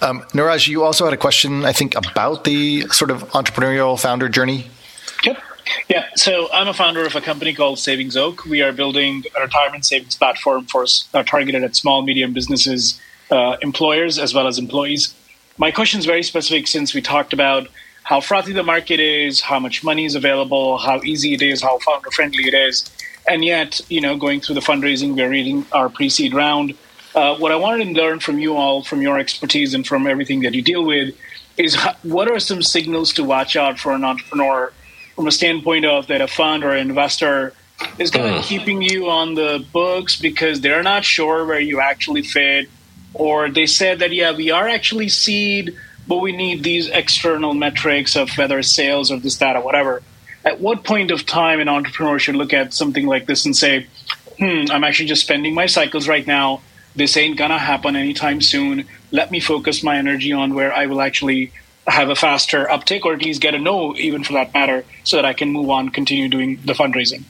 Um, 0.00 0.22
Niraj, 0.32 0.66
you 0.66 0.82
also 0.82 1.04
had 1.04 1.14
a 1.14 1.16
question, 1.16 1.64
I 1.64 1.72
think, 1.72 1.94
about 1.94 2.44
the 2.44 2.88
sort 2.88 3.12
of 3.12 3.22
entrepreneurial 3.30 4.00
founder 4.00 4.28
journey. 4.28 4.66
Yep. 5.24 5.38
Yeah. 5.88 6.08
So 6.16 6.48
I'm 6.52 6.68
a 6.68 6.74
founder 6.74 7.04
of 7.04 7.14
a 7.14 7.20
company 7.20 7.54
called 7.54 7.78
Savings 7.78 8.16
Oak. 8.16 8.44
We 8.44 8.62
are 8.62 8.72
building 8.72 9.24
a 9.36 9.42
retirement 9.42 9.84
savings 9.84 10.16
platform 10.16 10.66
for 10.66 10.86
uh, 11.14 11.22
targeted 11.22 11.62
at 11.62 11.76
small, 11.76 12.02
medium 12.02 12.32
businesses, 12.32 13.00
uh, 13.30 13.56
employers 13.62 14.18
as 14.18 14.34
well 14.34 14.46
as 14.46 14.58
employees. 14.58 15.14
My 15.58 15.70
question 15.70 16.00
is 16.00 16.06
very 16.06 16.22
specific 16.22 16.66
since 16.66 16.94
we 16.94 17.00
talked 17.00 17.32
about 17.32 17.68
how 18.04 18.20
frothy 18.20 18.52
the 18.52 18.62
market 18.62 19.00
is, 19.00 19.40
how 19.40 19.58
much 19.58 19.84
money 19.84 20.04
is 20.04 20.14
available, 20.14 20.78
how 20.78 21.00
easy 21.02 21.34
it 21.34 21.42
is, 21.42 21.62
how 21.62 21.78
founder 21.78 22.10
friendly 22.10 22.44
it 22.44 22.54
is, 22.54 22.90
and 23.28 23.44
yet, 23.44 23.80
you 23.88 24.00
know, 24.00 24.16
going 24.16 24.40
through 24.40 24.56
the 24.56 24.60
fundraising, 24.60 25.14
we're 25.14 25.28
reading 25.28 25.64
our 25.72 25.88
pre-seed 25.88 26.34
round 26.34 26.74
uh, 27.14 27.36
what 27.36 27.52
I 27.52 27.56
wanted 27.56 27.84
to 27.84 27.92
learn 27.92 28.20
from 28.20 28.38
you 28.38 28.56
all, 28.56 28.82
from 28.82 29.02
your 29.02 29.18
expertise 29.18 29.74
and 29.74 29.86
from 29.86 30.06
everything 30.06 30.40
that 30.40 30.54
you 30.54 30.62
deal 30.62 30.84
with, 30.84 31.14
is 31.58 31.76
what 32.02 32.30
are 32.30 32.38
some 32.38 32.62
signals 32.62 33.12
to 33.14 33.24
watch 33.24 33.56
out 33.56 33.78
for 33.78 33.92
an 33.92 34.04
entrepreneur 34.04 34.72
from 35.14 35.26
a 35.26 35.32
standpoint 35.32 35.84
of 35.84 36.06
that 36.08 36.20
a 36.20 36.28
fund 36.28 36.64
or 36.64 36.72
an 36.72 36.88
investor 36.88 37.52
is 37.98 38.10
kind 38.10 38.26
of 38.26 38.42
mm. 38.42 38.44
keeping 38.44 38.82
you 38.82 39.08
on 39.10 39.34
the 39.34 39.64
books 39.72 40.20
because 40.20 40.60
they're 40.60 40.82
not 40.82 41.04
sure 41.04 41.44
where 41.44 41.60
you 41.60 41.80
actually 41.80 42.22
fit, 42.22 42.68
or 43.14 43.50
they 43.50 43.66
said 43.66 43.98
that 44.00 44.12
yeah 44.12 44.34
we 44.34 44.50
are 44.50 44.68
actually 44.68 45.08
seed, 45.08 45.76
but 46.06 46.18
we 46.18 46.34
need 46.34 46.62
these 46.62 46.88
external 46.88 47.54
metrics 47.54 48.16
of 48.16 48.30
whether 48.36 48.62
sales 48.62 49.10
or 49.10 49.18
this 49.18 49.36
data 49.36 49.58
or 49.58 49.64
whatever. 49.64 50.02
At 50.44 50.60
what 50.60 50.84
point 50.84 51.10
of 51.10 51.24
time 51.24 51.60
an 51.60 51.68
entrepreneur 51.68 52.18
should 52.18 52.36
look 52.36 52.52
at 52.52 52.74
something 52.74 53.06
like 53.06 53.26
this 53.26 53.44
and 53.44 53.56
say, 53.56 53.86
"Hmm, 54.38 54.64
I'm 54.70 54.84
actually 54.84 55.08
just 55.08 55.22
spending 55.22 55.54
my 55.54 55.66
cycles 55.66 56.08
right 56.08 56.26
now." 56.26 56.62
this 56.94 57.16
ain't 57.16 57.38
gonna 57.38 57.58
happen 57.58 57.96
anytime 57.96 58.40
soon. 58.40 58.84
Let 59.10 59.30
me 59.30 59.40
focus 59.40 59.82
my 59.82 59.96
energy 59.96 60.32
on 60.32 60.54
where 60.54 60.72
I 60.74 60.86
will 60.86 61.00
actually 61.00 61.52
have 61.86 62.08
a 62.08 62.14
faster 62.14 62.66
uptick 62.66 63.04
or 63.04 63.14
at 63.14 63.22
least 63.22 63.40
get 63.40 63.54
a 63.54 63.58
no, 63.58 63.96
even 63.96 64.24
for 64.24 64.32
that 64.34 64.52
matter, 64.54 64.84
so 65.04 65.16
that 65.16 65.24
I 65.24 65.32
can 65.32 65.50
move 65.50 65.70
on, 65.70 65.88
continue 65.88 66.28
doing 66.28 66.60
the 66.64 66.72
fundraising. 66.72 67.24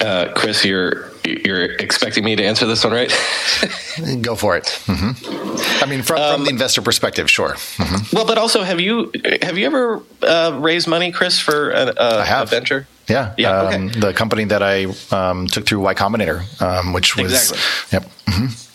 Uh, 0.00 0.32
Chris, 0.34 0.64
you're 0.64 1.10
you're 1.24 1.64
expecting 1.72 2.24
me 2.24 2.34
to 2.34 2.42
answer 2.42 2.66
this 2.66 2.82
one, 2.82 2.92
right? 2.94 3.10
Go 4.22 4.34
for 4.34 4.56
it. 4.56 4.64
Mm-hmm. 4.86 5.84
I 5.84 5.86
mean, 5.86 6.02
from, 6.02 6.18
um, 6.18 6.34
from 6.36 6.44
the 6.44 6.50
investor 6.50 6.80
perspective, 6.80 7.30
sure. 7.30 7.50
Mm-hmm. 7.50 8.16
Well, 8.16 8.26
but 8.26 8.38
also, 8.38 8.62
have 8.62 8.80
you 8.80 9.12
have 9.42 9.58
you 9.58 9.66
ever 9.66 10.02
uh, 10.22 10.58
raised 10.60 10.88
money, 10.88 11.12
Chris, 11.12 11.38
for 11.38 11.70
a, 11.70 11.92
a, 11.96 12.42
a 12.42 12.46
venture? 12.46 12.86
Yeah, 13.08 13.34
yeah. 13.36 13.60
Um, 13.60 13.88
okay. 13.88 14.00
The 14.00 14.12
company 14.14 14.44
that 14.44 14.62
I 14.62 14.86
um, 15.10 15.46
took 15.48 15.66
through 15.66 15.80
Y 15.80 15.94
Combinator, 15.94 16.62
um, 16.62 16.92
which 16.92 17.16
was 17.16 17.32
exactly. 17.32 17.98
Yep. 17.98 18.02
Mm-hmm. 18.26 18.69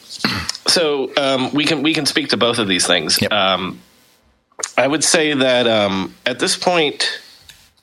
So 0.67 1.11
um, 1.15 1.53
we 1.53 1.65
can 1.65 1.83
we 1.83 1.93
can 1.93 2.05
speak 2.05 2.29
to 2.29 2.37
both 2.37 2.59
of 2.59 2.67
these 2.67 2.85
things. 2.85 3.21
Yep. 3.21 3.31
Um, 3.31 3.79
I 4.77 4.87
would 4.87 5.03
say 5.03 5.33
that 5.33 5.67
um, 5.67 6.15
at 6.25 6.39
this 6.39 6.57
point, 6.57 7.21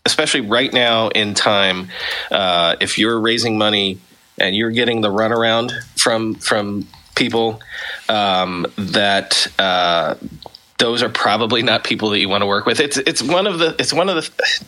especially 0.04 0.40
right 0.42 0.72
now 0.72 1.08
in 1.08 1.34
time, 1.34 1.88
uh, 2.30 2.76
if 2.80 2.98
you're 2.98 3.20
raising 3.20 3.58
money 3.58 3.98
and 4.38 4.56
you're 4.56 4.70
getting 4.70 5.00
the 5.00 5.10
runaround 5.10 5.72
from 5.98 6.34
from 6.34 6.86
people, 7.14 7.60
that 8.08 9.46
uh, 9.58 10.14
those 10.78 11.02
are 11.02 11.08
probably 11.08 11.62
not 11.62 11.84
people 11.84 12.10
that 12.10 12.18
you 12.18 12.28
want 12.28 12.42
to 12.42 12.46
work 12.46 12.66
with. 12.66 12.80
It's 12.80 12.96
it's 12.96 13.22
one 13.22 13.46
of 13.46 13.58
the 13.58 13.76
it's 13.78 13.92
one 13.92 14.08
of 14.08 14.16
the 14.16 14.62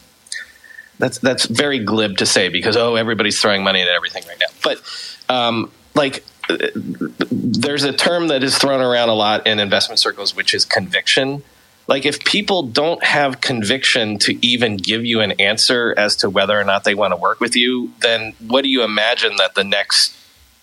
that's 0.99 1.19
that's 1.19 1.47
very 1.47 1.81
glib 1.81 2.19
to 2.19 2.27
say 2.27 2.49
because 2.49 2.77
oh 2.77 2.95
everybody's 2.95 3.41
throwing 3.41 3.65
money 3.65 3.83
at 3.83 3.89
everything 3.89 4.23
right 4.29 4.39
now. 4.39 4.47
But 4.63 4.81
um, 5.29 5.71
like 5.95 6.25
there's 6.49 7.85
a 7.85 7.93
term 7.93 8.29
that 8.29 8.43
is 8.43 8.57
thrown 8.59 8.81
around 8.81 9.09
a 9.09 9.15
lot 9.15 9.47
in 9.47 9.59
investment 9.59 9.99
circles, 9.99 10.35
which 10.35 10.55
is 10.55 10.65
conviction. 10.65 11.43
Like 11.87 12.07
if 12.07 12.25
people 12.25 12.62
don't 12.62 13.03
have 13.05 13.41
conviction 13.41 14.19
to 14.21 14.47
even 14.47 14.77
give 14.77 15.05
you 15.05 15.21
an 15.21 15.33
answer 15.33 15.95
as 15.97 16.16
to 16.16 16.31
whether 16.31 16.59
or 16.59 16.65
not 16.65 16.85
they 16.85 16.95
want 16.95 17.12
to 17.12 17.16
work 17.16 17.41
with 17.41 17.57
you, 17.57 17.93
then 18.01 18.35
what 18.39 18.62
do 18.62 18.69
you 18.69 18.83
imagine 18.83 19.37
that 19.37 19.55
the 19.55 19.65
next 19.65 20.16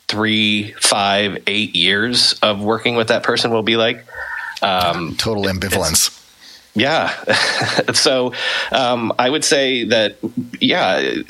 three, 0.08 0.72
five, 0.74 1.44
eight 1.48 1.76
years 1.76 2.34
of 2.42 2.62
working 2.62 2.96
with 2.96 3.10
that 3.10 3.24
person 3.24 3.52
will 3.52 3.64
be 3.64 3.78
like? 3.78 4.06
Um, 4.62 5.16
Total 5.16 5.44
ambivalence. 5.44 6.21
Yeah. 6.74 7.12
so 7.94 8.34
um, 8.72 9.12
I 9.20 9.30
would 9.30 9.44
say 9.44 9.84
that, 9.86 10.18
yeah, 10.60 11.22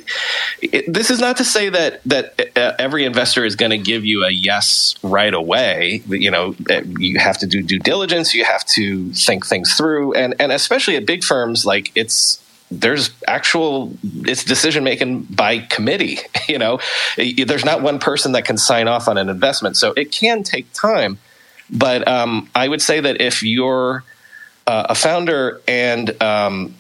it, 0.62 0.94
this 0.94 1.10
is 1.10 1.20
not 1.20 1.38
to 1.38 1.44
say 1.44 1.70
that 1.70 2.04
that 2.04 2.40
uh, 2.56 2.74
every 2.78 3.06
investor 3.06 3.44
is 3.44 3.56
going 3.56 3.72
to 3.72 3.78
give 3.78 4.06
you 4.06 4.24
a 4.24 4.30
yes 4.30 4.96
right 5.02 5.34
away. 5.34 6.04
You 6.08 6.30
know, 6.30 6.56
uh, 6.70 6.82
you 6.84 7.18
have 7.20 7.40
to 7.40 7.48
do 7.48 7.64
due 7.64 7.80
diligence. 7.80 8.34
You 8.34 8.46
have 8.46 8.66
to 8.68 9.12
think 9.14 9.46
things 9.46 9.74
through, 9.74 10.14
and 10.14 10.36
and 10.40 10.52
especially 10.52 10.96
at 10.96 11.06
big 11.06 11.24
firms, 11.24 11.66
like 11.66 11.92
it's 11.96 12.40
there's 12.70 13.10
actual 13.28 13.92
it's 14.04 14.44
decision 14.44 14.84
making 14.84 15.24
by 15.24 15.60
committee. 15.60 16.20
You 16.48 16.58
know, 16.60 16.80
there's 17.16 17.64
not 17.64 17.82
one 17.82 17.98
person 17.98 18.34
that 18.34 18.44
can 18.44 18.58
sign 18.58 18.90
off 18.90 19.08
on 19.08 19.18
an 19.18 19.30
investment, 19.30 19.78
so 19.78 19.94
it 19.96 20.12
can 20.12 20.44
take 20.44 20.72
time. 20.74 21.18
But 21.70 22.06
um, 22.10 22.50
I 22.54 22.68
would 22.68 22.82
say 22.82 23.00
that 23.00 23.22
if 23.22 23.42
you're 23.42 24.04
uh, 24.68 24.88
a 24.90 24.96
founder 24.96 25.62
and 25.68 26.22
um, 26.22 26.76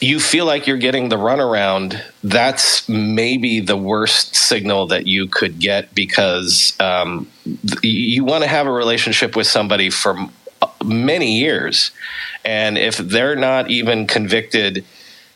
you 0.00 0.18
feel 0.18 0.46
like 0.46 0.66
you're 0.66 0.78
getting 0.78 1.08
the 1.08 1.16
runaround, 1.16 2.02
that's 2.24 2.88
maybe 2.88 3.60
the 3.60 3.76
worst 3.76 4.34
signal 4.34 4.88
that 4.88 5.06
you 5.06 5.28
could 5.28 5.58
get 5.58 5.94
because 5.94 6.74
um, 6.80 7.28
you 7.82 8.24
want 8.24 8.42
to 8.42 8.48
have 8.48 8.66
a 8.66 8.72
relationship 8.72 9.36
with 9.36 9.46
somebody 9.46 9.90
for 9.90 10.16
many 10.84 11.38
years. 11.38 11.92
And 12.44 12.78
if 12.78 12.96
they're 12.96 13.36
not 13.36 13.70
even 13.70 14.06
convicted 14.06 14.84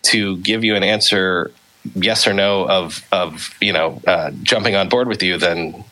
to 0.02 0.36
give 0.38 0.64
you 0.64 0.74
an 0.74 0.82
answer, 0.82 1.52
yes 1.94 2.26
or 2.26 2.32
no, 2.32 2.68
of, 2.68 3.06
of 3.12 3.54
you 3.60 3.72
know, 3.72 4.00
uh, 4.06 4.30
jumping 4.42 4.74
on 4.74 4.88
board 4.88 5.06
with 5.06 5.22
you, 5.22 5.38
then 5.38 5.84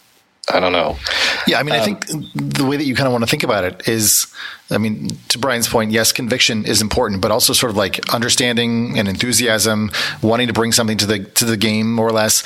I 0.53 0.61
don't 0.61 0.73
know. 0.73 0.99
Yeah, 1.47 1.59
I 1.59 1.63
mean, 1.63 1.75
um, 1.75 1.81
I 1.81 1.85
think 1.85 2.07
the 2.35 2.65
way 2.65 2.77
that 2.77 2.85
you 2.85 2.95
kind 2.95 3.07
of 3.07 3.13
want 3.13 3.25
to 3.25 3.31
think 3.31 3.43
about 3.43 3.65
it 3.65 3.89
is, 3.89 4.27
I 4.71 4.79
mean, 4.79 5.09
to 5.29 5.39
Brian's 5.39 5.69
point, 5.69 5.91
yes, 5.91 6.13
conviction 6.13 6.67
is 6.67 6.83
important, 6.83 7.23
but 7.23 7.31
also 7.31 7.53
sort 7.55 7.71
of 7.71 7.77
like 7.77 8.13
understanding 8.13 8.99
and 8.99 9.09
enthusiasm, 9.09 9.91
wanting 10.23 10.49
to 10.49 10.53
bring 10.53 10.73
something 10.73 10.99
to 10.99 11.07
the 11.07 11.19
to 11.25 11.45
the 11.47 11.57
game, 11.57 11.95
more 11.95 12.09
or 12.09 12.13
less. 12.13 12.43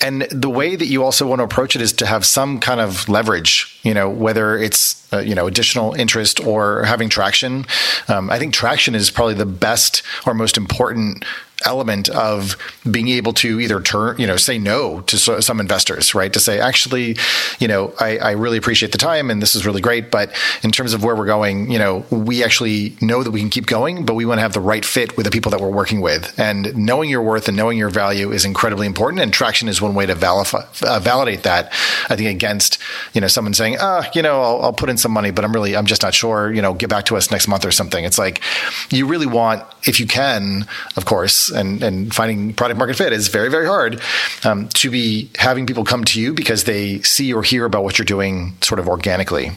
And 0.00 0.22
the 0.30 0.50
way 0.50 0.76
that 0.76 0.86
you 0.86 1.02
also 1.04 1.26
want 1.26 1.40
to 1.40 1.44
approach 1.44 1.74
it 1.74 1.82
is 1.82 1.92
to 1.94 2.06
have 2.06 2.26
some 2.26 2.60
kind 2.60 2.80
of 2.80 3.08
leverage, 3.08 3.80
you 3.82 3.94
know, 3.94 4.10
whether 4.10 4.56
it's, 4.56 5.10
uh, 5.12 5.20
you 5.20 5.34
know, 5.34 5.46
additional 5.46 5.94
interest 5.94 6.38
or 6.40 6.84
having 6.84 7.08
traction. 7.08 7.64
Um, 8.08 8.28
I 8.30 8.38
think 8.38 8.52
traction 8.52 8.94
is 8.94 9.10
probably 9.10 9.34
the 9.34 9.46
best 9.46 10.02
or 10.26 10.34
most 10.34 10.58
important 10.58 11.24
element 11.64 12.08
of 12.10 12.56
being 12.90 13.08
able 13.08 13.32
to 13.32 13.60
either 13.60 13.80
turn, 13.80 14.18
you 14.18 14.26
know, 14.26 14.36
say 14.36 14.58
no 14.58 15.00
to 15.02 15.16
so, 15.18 15.40
some 15.40 15.58
investors, 15.58 16.14
right? 16.14 16.32
To 16.32 16.40
say, 16.40 16.60
actually, 16.60 17.16
you 17.58 17.66
know, 17.66 17.94
I, 17.98 18.18
I, 18.18 18.30
really 18.32 18.58
appreciate 18.58 18.92
the 18.92 18.98
time 18.98 19.30
and 19.30 19.40
this 19.40 19.54
is 19.56 19.64
really 19.64 19.80
great, 19.80 20.10
but 20.10 20.36
in 20.62 20.70
terms 20.70 20.92
of 20.92 21.02
where 21.02 21.16
we're 21.16 21.26
going, 21.26 21.70
you 21.70 21.78
know, 21.78 22.04
we 22.10 22.44
actually 22.44 22.94
know 23.00 23.22
that 23.22 23.30
we 23.30 23.40
can 23.40 23.48
keep 23.48 23.66
going, 23.66 24.04
but 24.04 24.14
we 24.14 24.26
want 24.26 24.38
to 24.38 24.42
have 24.42 24.52
the 24.52 24.60
right 24.60 24.84
fit 24.84 25.16
with 25.16 25.24
the 25.24 25.30
people 25.30 25.50
that 25.50 25.60
we're 25.60 25.70
working 25.70 26.02
with. 26.02 26.38
And 26.38 26.76
knowing 26.76 27.08
your 27.08 27.22
worth 27.22 27.48
and 27.48 27.56
knowing 27.56 27.78
your 27.78 27.88
value 27.88 28.32
is 28.32 28.44
incredibly 28.44 28.86
important. 28.86 29.22
And 29.22 29.32
traction 29.32 29.68
is 29.68 29.80
one 29.80 29.94
way 29.94 30.04
to 30.04 30.12
uh, 30.12 31.00
validate 31.00 31.42
that. 31.44 31.72
I 32.10 32.16
think 32.16 32.28
against, 32.28 32.78
you 33.14 33.22
know, 33.22 33.28
someone 33.28 33.54
saying, 33.54 33.76
ah, 33.80 34.08
you 34.14 34.20
know, 34.20 34.42
I'll, 34.42 34.62
I'll 34.62 34.72
put 34.74 34.90
in 34.90 34.98
some 34.98 35.12
money, 35.12 35.30
but 35.30 35.44
I'm 35.44 35.52
really, 35.52 35.74
I'm 35.74 35.86
just 35.86 36.02
not 36.02 36.12
sure, 36.12 36.52
you 36.52 36.60
know, 36.60 36.74
get 36.74 36.90
back 36.90 37.06
to 37.06 37.16
us 37.16 37.30
next 37.30 37.48
month 37.48 37.64
or 37.64 37.70
something. 37.70 38.04
It's 38.04 38.18
like, 38.18 38.42
you 38.90 39.06
really 39.06 39.26
want, 39.26 39.64
if 39.84 39.98
you 40.00 40.06
can, 40.06 40.66
of 40.96 41.06
course, 41.06 41.45
and 41.50 41.82
and 41.82 42.14
finding 42.14 42.54
product 42.54 42.78
market 42.78 42.96
fit 42.96 43.12
is 43.12 43.28
very 43.28 43.50
very 43.50 43.66
hard. 43.66 44.00
Um, 44.44 44.68
to 44.70 44.90
be 44.90 45.30
having 45.38 45.66
people 45.66 45.84
come 45.84 46.04
to 46.04 46.20
you 46.20 46.32
because 46.34 46.64
they 46.64 47.00
see 47.02 47.32
or 47.32 47.42
hear 47.42 47.64
about 47.64 47.84
what 47.84 47.98
you're 47.98 48.06
doing 48.06 48.56
sort 48.60 48.78
of 48.78 48.88
organically. 48.88 49.52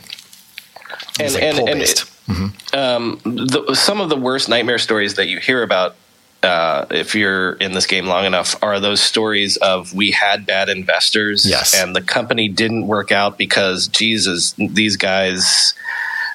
And, 1.19 1.33
like 1.33 1.43
and, 1.43 1.59
and 1.59 1.81
it, 1.81 2.05
mm-hmm. 2.27 2.77
um, 2.77 3.19
the, 3.23 3.75
some 3.75 3.99
of 3.99 4.09
the 4.09 4.15
worst 4.15 4.47
nightmare 4.47 4.77
stories 4.77 5.15
that 5.15 5.27
you 5.27 5.39
hear 5.39 5.63
about 5.63 5.95
uh, 6.43 6.85
if 6.91 7.15
you're 7.15 7.53
in 7.53 7.73
this 7.73 7.85
game 7.85 8.05
long 8.05 8.25
enough, 8.25 8.55
are 8.61 8.79
those 8.79 9.01
stories 9.01 9.57
of 9.57 9.93
we 9.93 10.11
had 10.11 10.45
bad 10.45 10.69
investors, 10.69 11.45
yes. 11.45 11.75
and 11.75 11.95
the 11.95 12.01
company 12.01 12.47
didn't 12.47 12.87
work 12.87 13.11
out 13.11 13.37
because 13.37 13.87
Jesus, 13.89 14.53
these 14.53 14.95
guys 14.95 15.73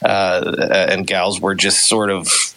uh, 0.04 0.86
and 0.90 1.06
gals 1.06 1.40
were 1.40 1.54
just 1.54 1.88
sort 1.88 2.10
of 2.10 2.53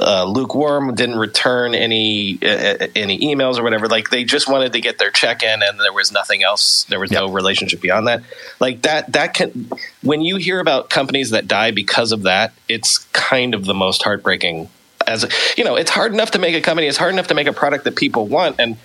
uh, 0.00 0.24
lukewarm, 0.24 0.94
didn't 0.94 1.18
return 1.18 1.74
any 1.74 2.38
uh, 2.42 2.86
any 2.94 3.18
emails 3.18 3.58
or 3.58 3.62
whatever. 3.62 3.88
Like 3.88 4.10
they 4.10 4.24
just 4.24 4.48
wanted 4.48 4.72
to 4.72 4.80
get 4.80 4.98
their 4.98 5.10
check 5.10 5.42
in, 5.42 5.62
and 5.62 5.78
there 5.80 5.92
was 5.92 6.12
nothing 6.12 6.42
else. 6.42 6.84
There 6.84 7.00
was 7.00 7.10
yep. 7.10 7.22
no 7.22 7.30
relationship 7.30 7.80
beyond 7.80 8.08
that. 8.08 8.22
Like 8.58 8.82
that. 8.82 9.12
That 9.12 9.34
can 9.34 9.70
when 10.02 10.20
you 10.22 10.36
hear 10.36 10.60
about 10.60 10.90
companies 10.90 11.30
that 11.30 11.48
die 11.48 11.70
because 11.70 12.12
of 12.12 12.22
that, 12.22 12.52
it's 12.68 12.98
kind 13.12 13.54
of 13.54 13.64
the 13.64 13.74
most 13.74 14.02
heartbreaking. 14.02 14.68
As 15.06 15.26
you 15.56 15.64
know, 15.64 15.76
it's 15.76 15.90
hard 15.90 16.12
enough 16.12 16.32
to 16.32 16.38
make 16.38 16.54
a 16.54 16.60
company. 16.60 16.86
It's 16.86 16.98
hard 16.98 17.12
enough 17.12 17.28
to 17.28 17.34
make 17.34 17.46
a 17.46 17.52
product 17.52 17.84
that 17.84 17.96
people 17.96 18.26
want, 18.26 18.56
and 18.58 18.76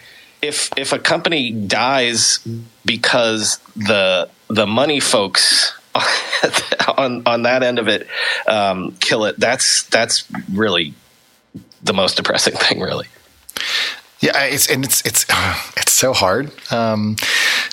if 0.41 0.69
if 0.77 0.93
a 0.93 0.99
company 0.99 1.51
dies 1.51 2.39
because 2.85 3.59
the 3.75 4.29
the 4.47 4.67
money 4.67 4.99
folks 4.99 5.73
on 6.97 7.23
on 7.25 7.43
that 7.43 7.63
end 7.63 7.79
of 7.79 7.87
it 7.87 8.07
um, 8.47 8.95
kill 8.99 9.25
it. 9.25 9.39
That's 9.39 9.83
that's 9.83 10.25
really 10.51 10.93
the 11.83 11.93
most 11.93 12.17
depressing 12.17 12.53
thing, 12.57 12.79
really. 12.79 13.07
Yeah, 14.19 14.43
it's 14.43 14.69
and 14.69 14.83
it's 14.83 15.01
it's 15.05 15.25
it's 15.77 15.91
so 15.91 16.13
hard 16.13 16.51
um, 16.71 17.15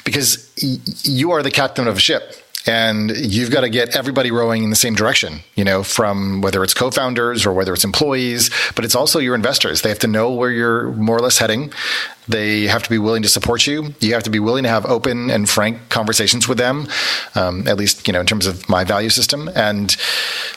because 0.04 0.50
y- 0.62 0.78
you 1.02 1.30
are 1.32 1.42
the 1.42 1.50
captain 1.50 1.88
of 1.88 1.96
a 1.96 2.00
ship 2.00 2.34
and 2.66 3.10
you've 3.16 3.50
got 3.50 3.62
to 3.62 3.68
get 3.68 3.96
everybody 3.96 4.30
rowing 4.30 4.64
in 4.64 4.70
the 4.70 4.76
same 4.76 4.94
direction 4.94 5.40
you 5.54 5.64
know 5.64 5.82
from 5.82 6.40
whether 6.40 6.62
it's 6.62 6.74
co-founders 6.74 7.44
or 7.46 7.52
whether 7.52 7.72
it's 7.72 7.84
employees 7.84 8.50
but 8.74 8.84
it's 8.84 8.94
also 8.94 9.18
your 9.18 9.34
investors. 9.34 9.82
They 9.82 9.88
have 9.88 9.98
to 10.00 10.06
know 10.06 10.32
where 10.32 10.50
you're 10.50 10.92
more 10.92 11.16
or 11.16 11.20
less 11.20 11.38
heading. 11.38 11.72
They 12.28 12.66
have 12.66 12.82
to 12.82 12.90
be 12.90 12.98
willing 12.98 13.22
to 13.22 13.28
support 13.28 13.66
you. 13.66 13.94
You 14.00 14.14
have 14.14 14.22
to 14.24 14.30
be 14.30 14.38
willing 14.38 14.62
to 14.64 14.68
have 14.68 14.86
open 14.86 15.30
and 15.30 15.48
frank 15.48 15.88
conversations 15.88 16.48
with 16.48 16.58
them 16.58 16.88
um, 17.34 17.66
at 17.68 17.76
least 17.76 18.06
you 18.06 18.12
know 18.12 18.20
in 18.20 18.26
terms 18.26 18.46
of 18.46 18.68
my 18.68 18.84
value 18.84 19.10
system. 19.10 19.48
And 19.54 19.96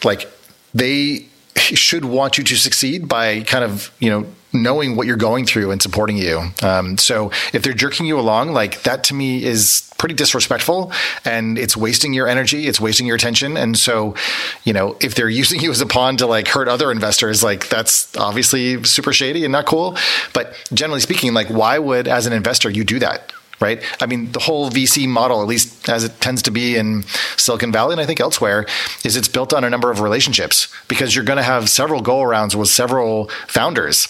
like 0.04 0.30
they 0.74 1.28
should 1.56 2.06
want 2.06 2.38
you 2.38 2.44
to 2.44 2.56
succeed 2.56 3.08
by 3.08 3.42
kind 3.42 3.64
of 3.64 3.92
you 4.00 4.10
know 4.10 4.26
knowing 4.56 4.96
what 4.96 5.08
you're 5.08 5.18
going 5.18 5.46
through 5.46 5.72
and 5.72 5.82
supporting 5.82 6.18
you. 6.18 6.50
Um, 6.62 6.98
so 6.98 7.32
if 7.54 7.64
they're 7.64 7.74
jerking 7.74 8.06
you 8.06 8.20
along, 8.20 8.54
like 8.54 8.84
that 8.84 9.04
to 9.06 9.14
me 9.14 9.44
is 9.44 9.92
pretty 9.98 10.16
disrespectful 10.16 10.92
and 11.24 11.58
it's 11.58 11.76
wasting 11.76 12.14
your 12.14 12.28
energy, 12.28 12.68
it's 12.68 12.80
wasting 12.80 13.08
your 13.08 13.16
attention. 13.16 13.58
And 13.58 13.78
so, 13.78 14.16
you 14.64 14.74
know, 14.74 14.98
if 15.02 15.16
they're 15.16 15.30
using 15.46 15.62
you 15.62 15.72
as 15.72 15.82
a 15.82 15.86
pawn 15.86 16.18
to 16.18 16.28
like 16.28 16.48
hurt 16.48 16.68
other 16.68 16.92
investors, 16.92 17.44
like 17.44 17.70
that's 17.70 18.16
obviously 18.18 18.84
super 18.84 19.14
shady 19.14 19.44
and 19.44 19.52
not 19.52 19.66
cool. 19.66 19.98
But 20.34 20.54
generally 20.74 21.02
speaking, 21.02 21.34
like 21.34 21.48
why 21.48 21.80
would 21.80 22.08
as 22.08 22.26
an 22.26 22.34
investor 22.34 22.70
you 22.70 22.84
do 22.84 23.00
that? 23.00 23.32
right? 23.60 23.82
I 24.02 24.06
mean, 24.06 24.32
the 24.32 24.40
whole 24.40 24.70
VC 24.70 25.08
model, 25.08 25.42
at 25.42 25.48
least 25.48 25.88
as 25.90 26.04
it 26.04 26.20
tends 26.20 26.42
to 26.44 26.52
be 26.52 26.76
in 26.76 27.04
Silicon 27.38 27.72
Valley 27.72 27.94
and 27.94 28.02
I 28.02 28.06
think 28.06 28.20
elsewhere, 28.20 28.66
is 29.04 29.16
it's 29.16 29.28
built 29.28 29.54
on 29.54 29.64
a 29.64 29.70
number 29.70 29.92
of 29.92 30.02
relationships 30.02 30.68
because 30.88 31.16
you're 31.16 31.26
going 31.26 31.38
to 31.38 31.44
have 31.44 31.70
several 31.70 32.02
go 32.02 32.18
arounds 32.18 32.56
with 32.56 32.70
several 32.70 33.30
founders 33.48 34.08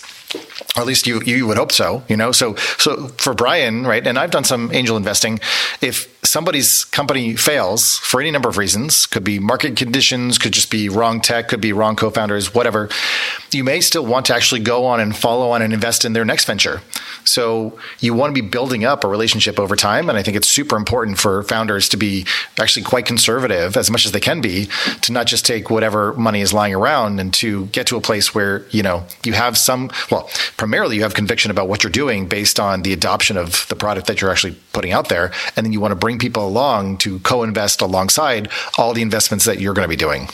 or 0.75 0.81
at 0.81 0.85
least 0.85 1.07
you 1.07 1.21
you 1.21 1.47
would 1.47 1.57
hope 1.57 1.71
so 1.71 2.03
you 2.07 2.17
know? 2.17 2.31
So 2.31 2.55
so 2.55 3.07
for 3.17 3.33
brian 3.33 3.85
right 3.85 4.05
and 4.05 4.17
i've 4.17 4.31
done 4.31 4.43
some 4.43 4.71
angel 4.73 4.97
investing 4.97 5.39
if 5.81 6.14
somebody's 6.25 6.83
company 6.85 7.35
fails 7.35 7.97
for 7.97 8.19
any 8.21 8.31
number 8.31 8.49
of 8.49 8.57
reasons 8.57 9.05
could 9.05 9.23
be 9.23 9.39
market 9.39 9.75
conditions 9.75 10.37
could 10.37 10.51
just 10.51 10.71
be 10.71 10.89
wrong 10.89 11.21
tech 11.21 11.47
could 11.47 11.61
be 11.61 11.73
wrong 11.73 11.95
co-founders 11.95 12.53
whatever 12.53 12.89
you 13.51 13.63
may 13.63 13.79
still 13.79 14.05
want 14.05 14.25
to 14.25 14.35
actually 14.35 14.61
go 14.61 14.85
on 14.85 14.99
and 14.99 15.15
follow 15.15 15.51
on 15.51 15.61
and 15.61 15.73
invest 15.73 16.05
in 16.05 16.13
their 16.13 16.25
next 16.25 16.45
venture 16.45 16.81
so 17.23 17.77
you 17.99 18.13
want 18.13 18.33
to 18.35 18.41
be 18.41 18.47
building 18.47 18.85
up 18.85 19.03
a 19.03 19.07
relationship 19.07 19.59
over 19.59 19.75
time 19.75 20.09
and 20.09 20.17
i 20.17 20.23
think 20.23 20.35
it's 20.35 20.49
super 20.49 20.75
important 20.75 21.17
for 21.17 21.43
founders 21.43 21.87
to 21.89 21.97
be 21.97 22.25
actually 22.59 22.83
quite 22.83 23.05
conservative 23.05 23.77
as 23.77 23.89
much 23.89 24.05
as 24.05 24.11
they 24.11 24.19
can 24.19 24.41
be 24.41 24.67
to 25.01 25.11
not 25.11 25.25
just 25.27 25.45
take 25.45 25.69
whatever 25.69 26.13
money 26.13 26.41
is 26.41 26.53
lying 26.53 26.73
around 26.73 27.19
and 27.19 27.33
to 27.33 27.65
get 27.67 27.87
to 27.87 27.95
a 27.95 28.01
place 28.01 28.35
where 28.35 28.65
you 28.69 28.83
know 28.83 29.03
you 29.23 29.33
have 29.33 29.57
some 29.57 29.89
well 30.11 30.29
primarily 30.57 30.95
you 30.95 31.01
have 31.01 31.13
conviction 31.13 31.51
about 31.51 31.67
what 31.67 31.83
you're 31.83 31.91
doing 31.91 32.27
based 32.27 32.59
on 32.59 32.81
the 32.81 32.93
adoption 32.93 33.37
of 33.37 33.65
the 33.69 33.75
product 33.75 34.07
that 34.07 34.21
you're 34.21 34.31
actually 34.31 34.55
putting 34.73 34.91
out 34.91 35.09
there. 35.09 35.31
And 35.55 35.65
then 35.65 35.73
you 35.73 35.79
want 35.79 35.91
to 35.91 35.95
bring 35.95 36.14
people 36.17 36.47
along 36.47 36.97
to 36.97 37.19
co 37.19 37.43
invest 37.43 37.81
alongside 37.81 38.49
all 38.77 38.93
the 38.93 39.01
investments 39.01 39.45
that 39.45 39.59
you're 39.59 39.73
going 39.73 39.85
to 39.85 39.89
be 39.89 39.95
doing. 39.95 40.29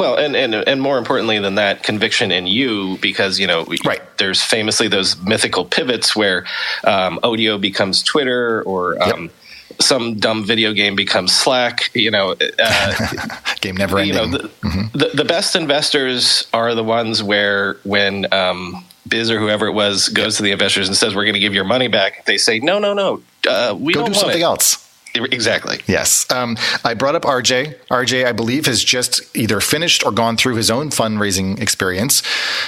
Well, 0.00 0.16
and, 0.16 0.34
and 0.34 0.54
and 0.54 0.80
more 0.80 0.96
importantly 0.96 1.38
than 1.40 1.56
that, 1.56 1.82
conviction 1.82 2.32
in 2.32 2.46
you, 2.46 2.96
because 3.02 3.38
you 3.38 3.46
know, 3.46 3.66
right. 3.84 4.00
there's 4.16 4.42
famously 4.42 4.88
those 4.88 5.20
mythical 5.20 5.66
pivots 5.66 6.16
where 6.16 6.46
um, 6.84 7.18
Odeo 7.22 7.60
becomes 7.60 8.02
Twitter, 8.02 8.62
or 8.62 9.02
um, 9.02 9.24
yep. 9.24 9.30
some 9.78 10.14
dumb 10.14 10.42
video 10.42 10.72
game 10.72 10.96
becomes 10.96 11.36
Slack. 11.36 11.90
You 11.92 12.10
know, 12.10 12.30
uh, 12.30 12.36
Game 13.60 13.76
Neverending. 13.76 14.06
You 14.06 14.12
know, 14.14 14.26
the, 14.26 14.38
mm-hmm. 14.38 14.98
the, 14.98 15.10
the, 15.12 15.24
best 15.26 15.54
investors 15.54 16.46
are 16.54 16.74
the 16.74 16.84
ones 16.84 17.22
where 17.22 17.74
when 17.84 18.32
um, 18.32 18.82
Biz 19.06 19.30
or 19.30 19.38
whoever 19.38 19.66
it 19.66 19.72
was 19.72 20.08
goes 20.08 20.38
to 20.38 20.42
the 20.42 20.52
investors 20.52 20.88
and 20.88 20.96
says, 20.96 21.14
"We're 21.14 21.24
going 21.24 21.34
to 21.34 21.40
give 21.40 21.52
your 21.52 21.64
money 21.64 21.88
back," 21.88 22.24
they 22.24 22.38
say, 22.38 22.58
"No, 22.58 22.78
no, 22.78 22.94
no, 22.94 23.22
uh, 23.46 23.76
we 23.78 23.92
go 23.92 24.06
do 24.06 24.14
something 24.14 24.40
it. 24.40 24.44
else." 24.44 24.89
Exactly. 25.14 25.80
Yes. 25.86 26.30
Um, 26.30 26.56
I 26.84 26.94
brought 26.94 27.14
up 27.14 27.22
RJ. 27.22 27.76
RJ, 27.90 28.26
I 28.26 28.32
believe, 28.32 28.66
has 28.66 28.84
just 28.84 29.36
either 29.36 29.60
finished 29.60 30.04
or 30.04 30.12
gone 30.12 30.36
through 30.36 30.54
his 30.54 30.70
own 30.70 30.90
fundraising 30.90 31.60
experience. 31.60 32.22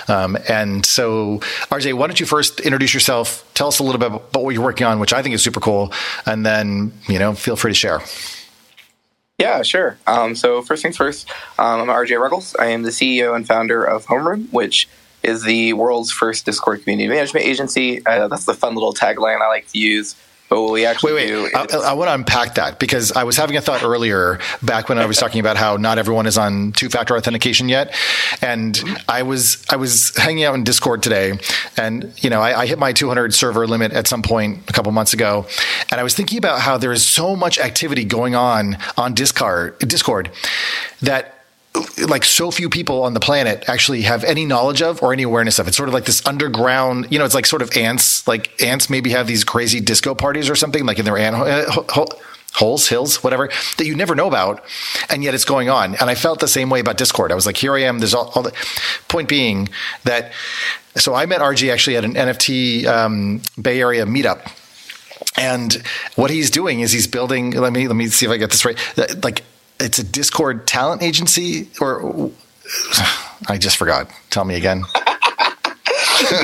Um, 0.08 0.36
and 0.48 0.84
so, 0.84 1.38
RJ, 1.70 1.94
why 1.94 2.08
don't 2.08 2.18
you 2.18 2.26
first 2.26 2.60
introduce 2.60 2.94
yourself? 2.94 3.48
Tell 3.54 3.68
us 3.68 3.78
a 3.78 3.84
little 3.84 4.00
bit 4.00 4.06
about 4.08 4.42
what 4.42 4.50
you're 4.50 4.64
working 4.64 4.86
on, 4.86 4.98
which 4.98 5.12
I 5.12 5.22
think 5.22 5.34
is 5.34 5.42
super 5.42 5.60
cool, 5.60 5.92
and 6.26 6.44
then 6.44 6.92
you 7.08 7.18
know, 7.18 7.34
feel 7.34 7.56
free 7.56 7.70
to 7.70 7.74
share. 7.74 8.00
Yeah, 9.38 9.62
sure. 9.62 9.98
Um, 10.06 10.36
so 10.36 10.62
first 10.62 10.82
things 10.82 10.96
first, 10.96 11.28
um, 11.58 11.80
I'm 11.80 11.88
RJ 11.88 12.20
Ruggles. 12.20 12.54
I 12.56 12.66
am 12.66 12.82
the 12.82 12.90
CEO 12.90 13.34
and 13.34 13.46
founder 13.46 13.84
of 13.84 14.06
Homeroom, 14.06 14.52
which 14.52 14.88
is 15.22 15.42
the 15.42 15.72
world's 15.72 16.10
first 16.10 16.44
Discord 16.44 16.82
community 16.82 17.08
management 17.08 17.46
agency. 17.46 18.04
Uh, 18.04 18.28
that's 18.28 18.44
the 18.44 18.54
fun 18.54 18.74
little 18.74 18.92
tagline 18.92 19.40
I 19.40 19.48
like 19.48 19.68
to 19.68 19.78
use. 19.78 20.14
But 20.52 20.60
what 20.60 20.72
we 20.72 20.84
actually 20.84 21.14
wait, 21.14 21.32
wait. 21.32 21.54
I, 21.54 21.64
I, 21.78 21.92
want 21.94 22.10
to 22.10 22.14
unpack 22.14 22.56
that 22.56 22.78
because 22.78 23.10
I 23.12 23.24
was 23.24 23.38
having 23.38 23.56
a 23.56 23.62
thought 23.62 23.82
earlier 23.82 24.38
back 24.60 24.90
when 24.90 24.98
I 24.98 25.06
was 25.06 25.16
talking 25.16 25.40
about 25.40 25.56
how 25.56 25.78
not 25.78 25.96
everyone 25.96 26.26
is 26.26 26.36
on 26.36 26.72
two-factor 26.72 27.16
authentication 27.16 27.70
yet, 27.70 27.94
and 28.42 28.78
I 29.08 29.22
was 29.22 29.64
I 29.70 29.76
was 29.76 30.14
hanging 30.14 30.44
out 30.44 30.54
in 30.54 30.62
Discord 30.62 31.02
today, 31.02 31.38
and 31.78 32.12
you 32.18 32.28
know 32.28 32.42
I, 32.42 32.60
I 32.60 32.66
hit 32.66 32.78
my 32.78 32.92
200 32.92 33.32
server 33.32 33.66
limit 33.66 33.94
at 33.94 34.06
some 34.06 34.20
point 34.20 34.68
a 34.68 34.74
couple 34.74 34.92
months 34.92 35.14
ago, 35.14 35.46
and 35.90 35.98
I 35.98 36.02
was 36.02 36.14
thinking 36.14 36.36
about 36.36 36.60
how 36.60 36.76
there 36.76 36.92
is 36.92 37.02
so 37.02 37.34
much 37.34 37.58
activity 37.58 38.04
going 38.04 38.34
on 38.34 38.76
on 38.98 39.14
Discord 39.14 39.78
Discord 39.78 40.30
that 41.00 41.41
like 42.06 42.24
so 42.24 42.50
few 42.50 42.68
people 42.68 43.02
on 43.04 43.14
the 43.14 43.20
planet 43.20 43.64
actually 43.68 44.02
have 44.02 44.24
any 44.24 44.44
knowledge 44.44 44.82
of 44.82 45.02
or 45.02 45.12
any 45.12 45.22
awareness 45.22 45.58
of. 45.58 45.68
It's 45.68 45.76
sort 45.76 45.88
of 45.88 45.94
like 45.94 46.04
this 46.04 46.24
underground, 46.26 47.06
you 47.10 47.18
know, 47.18 47.24
it's 47.24 47.34
like 47.34 47.46
sort 47.46 47.62
of 47.62 47.74
ants, 47.76 48.26
like 48.28 48.62
ants 48.62 48.90
maybe 48.90 49.10
have 49.10 49.26
these 49.26 49.44
crazy 49.44 49.80
disco 49.80 50.14
parties 50.14 50.50
or 50.50 50.54
something 50.54 50.84
like 50.84 50.98
in 50.98 51.04
their 51.04 51.16
ant 51.16 51.36
uh, 51.36 51.82
holes, 52.54 52.88
hills, 52.88 53.24
whatever 53.24 53.48
that 53.78 53.86
you 53.86 53.94
never 53.94 54.14
know 54.14 54.28
about. 54.28 54.62
And 55.08 55.24
yet 55.24 55.34
it's 55.34 55.44
going 55.44 55.70
on. 55.70 55.94
And 55.96 56.10
I 56.10 56.14
felt 56.14 56.40
the 56.40 56.48
same 56.48 56.68
way 56.68 56.80
about 56.80 56.98
Discord. 56.98 57.32
I 57.32 57.34
was 57.34 57.46
like, 57.46 57.56
here 57.56 57.74
I 57.74 57.82
am. 57.82 57.98
There's 57.98 58.14
all, 58.14 58.30
all 58.34 58.42
the 58.42 58.52
point 59.08 59.28
being 59.28 59.68
that. 60.04 60.32
So 60.96 61.14
I 61.14 61.24
met 61.24 61.40
RJ 61.40 61.72
actually 61.72 61.96
at 61.96 62.04
an 62.04 62.14
NFT 62.14 62.84
um, 62.84 63.40
Bay 63.60 63.80
Area 63.80 64.04
meetup. 64.04 64.52
And 65.38 65.82
what 66.16 66.30
he's 66.30 66.50
doing 66.50 66.80
is 66.80 66.92
he's 66.92 67.06
building. 67.06 67.52
Let 67.52 67.72
me 67.72 67.88
let 67.88 67.96
me 67.96 68.08
see 68.08 68.26
if 68.26 68.32
I 68.32 68.36
get 68.36 68.50
this 68.50 68.64
right. 68.66 68.76
Like 69.24 69.44
it's 69.82 69.98
a 69.98 70.04
Discord 70.04 70.66
talent 70.66 71.02
agency, 71.02 71.68
or 71.80 72.30
I 73.48 73.58
just 73.58 73.76
forgot. 73.76 74.08
Tell 74.30 74.44
me 74.44 74.54
again. 74.54 74.84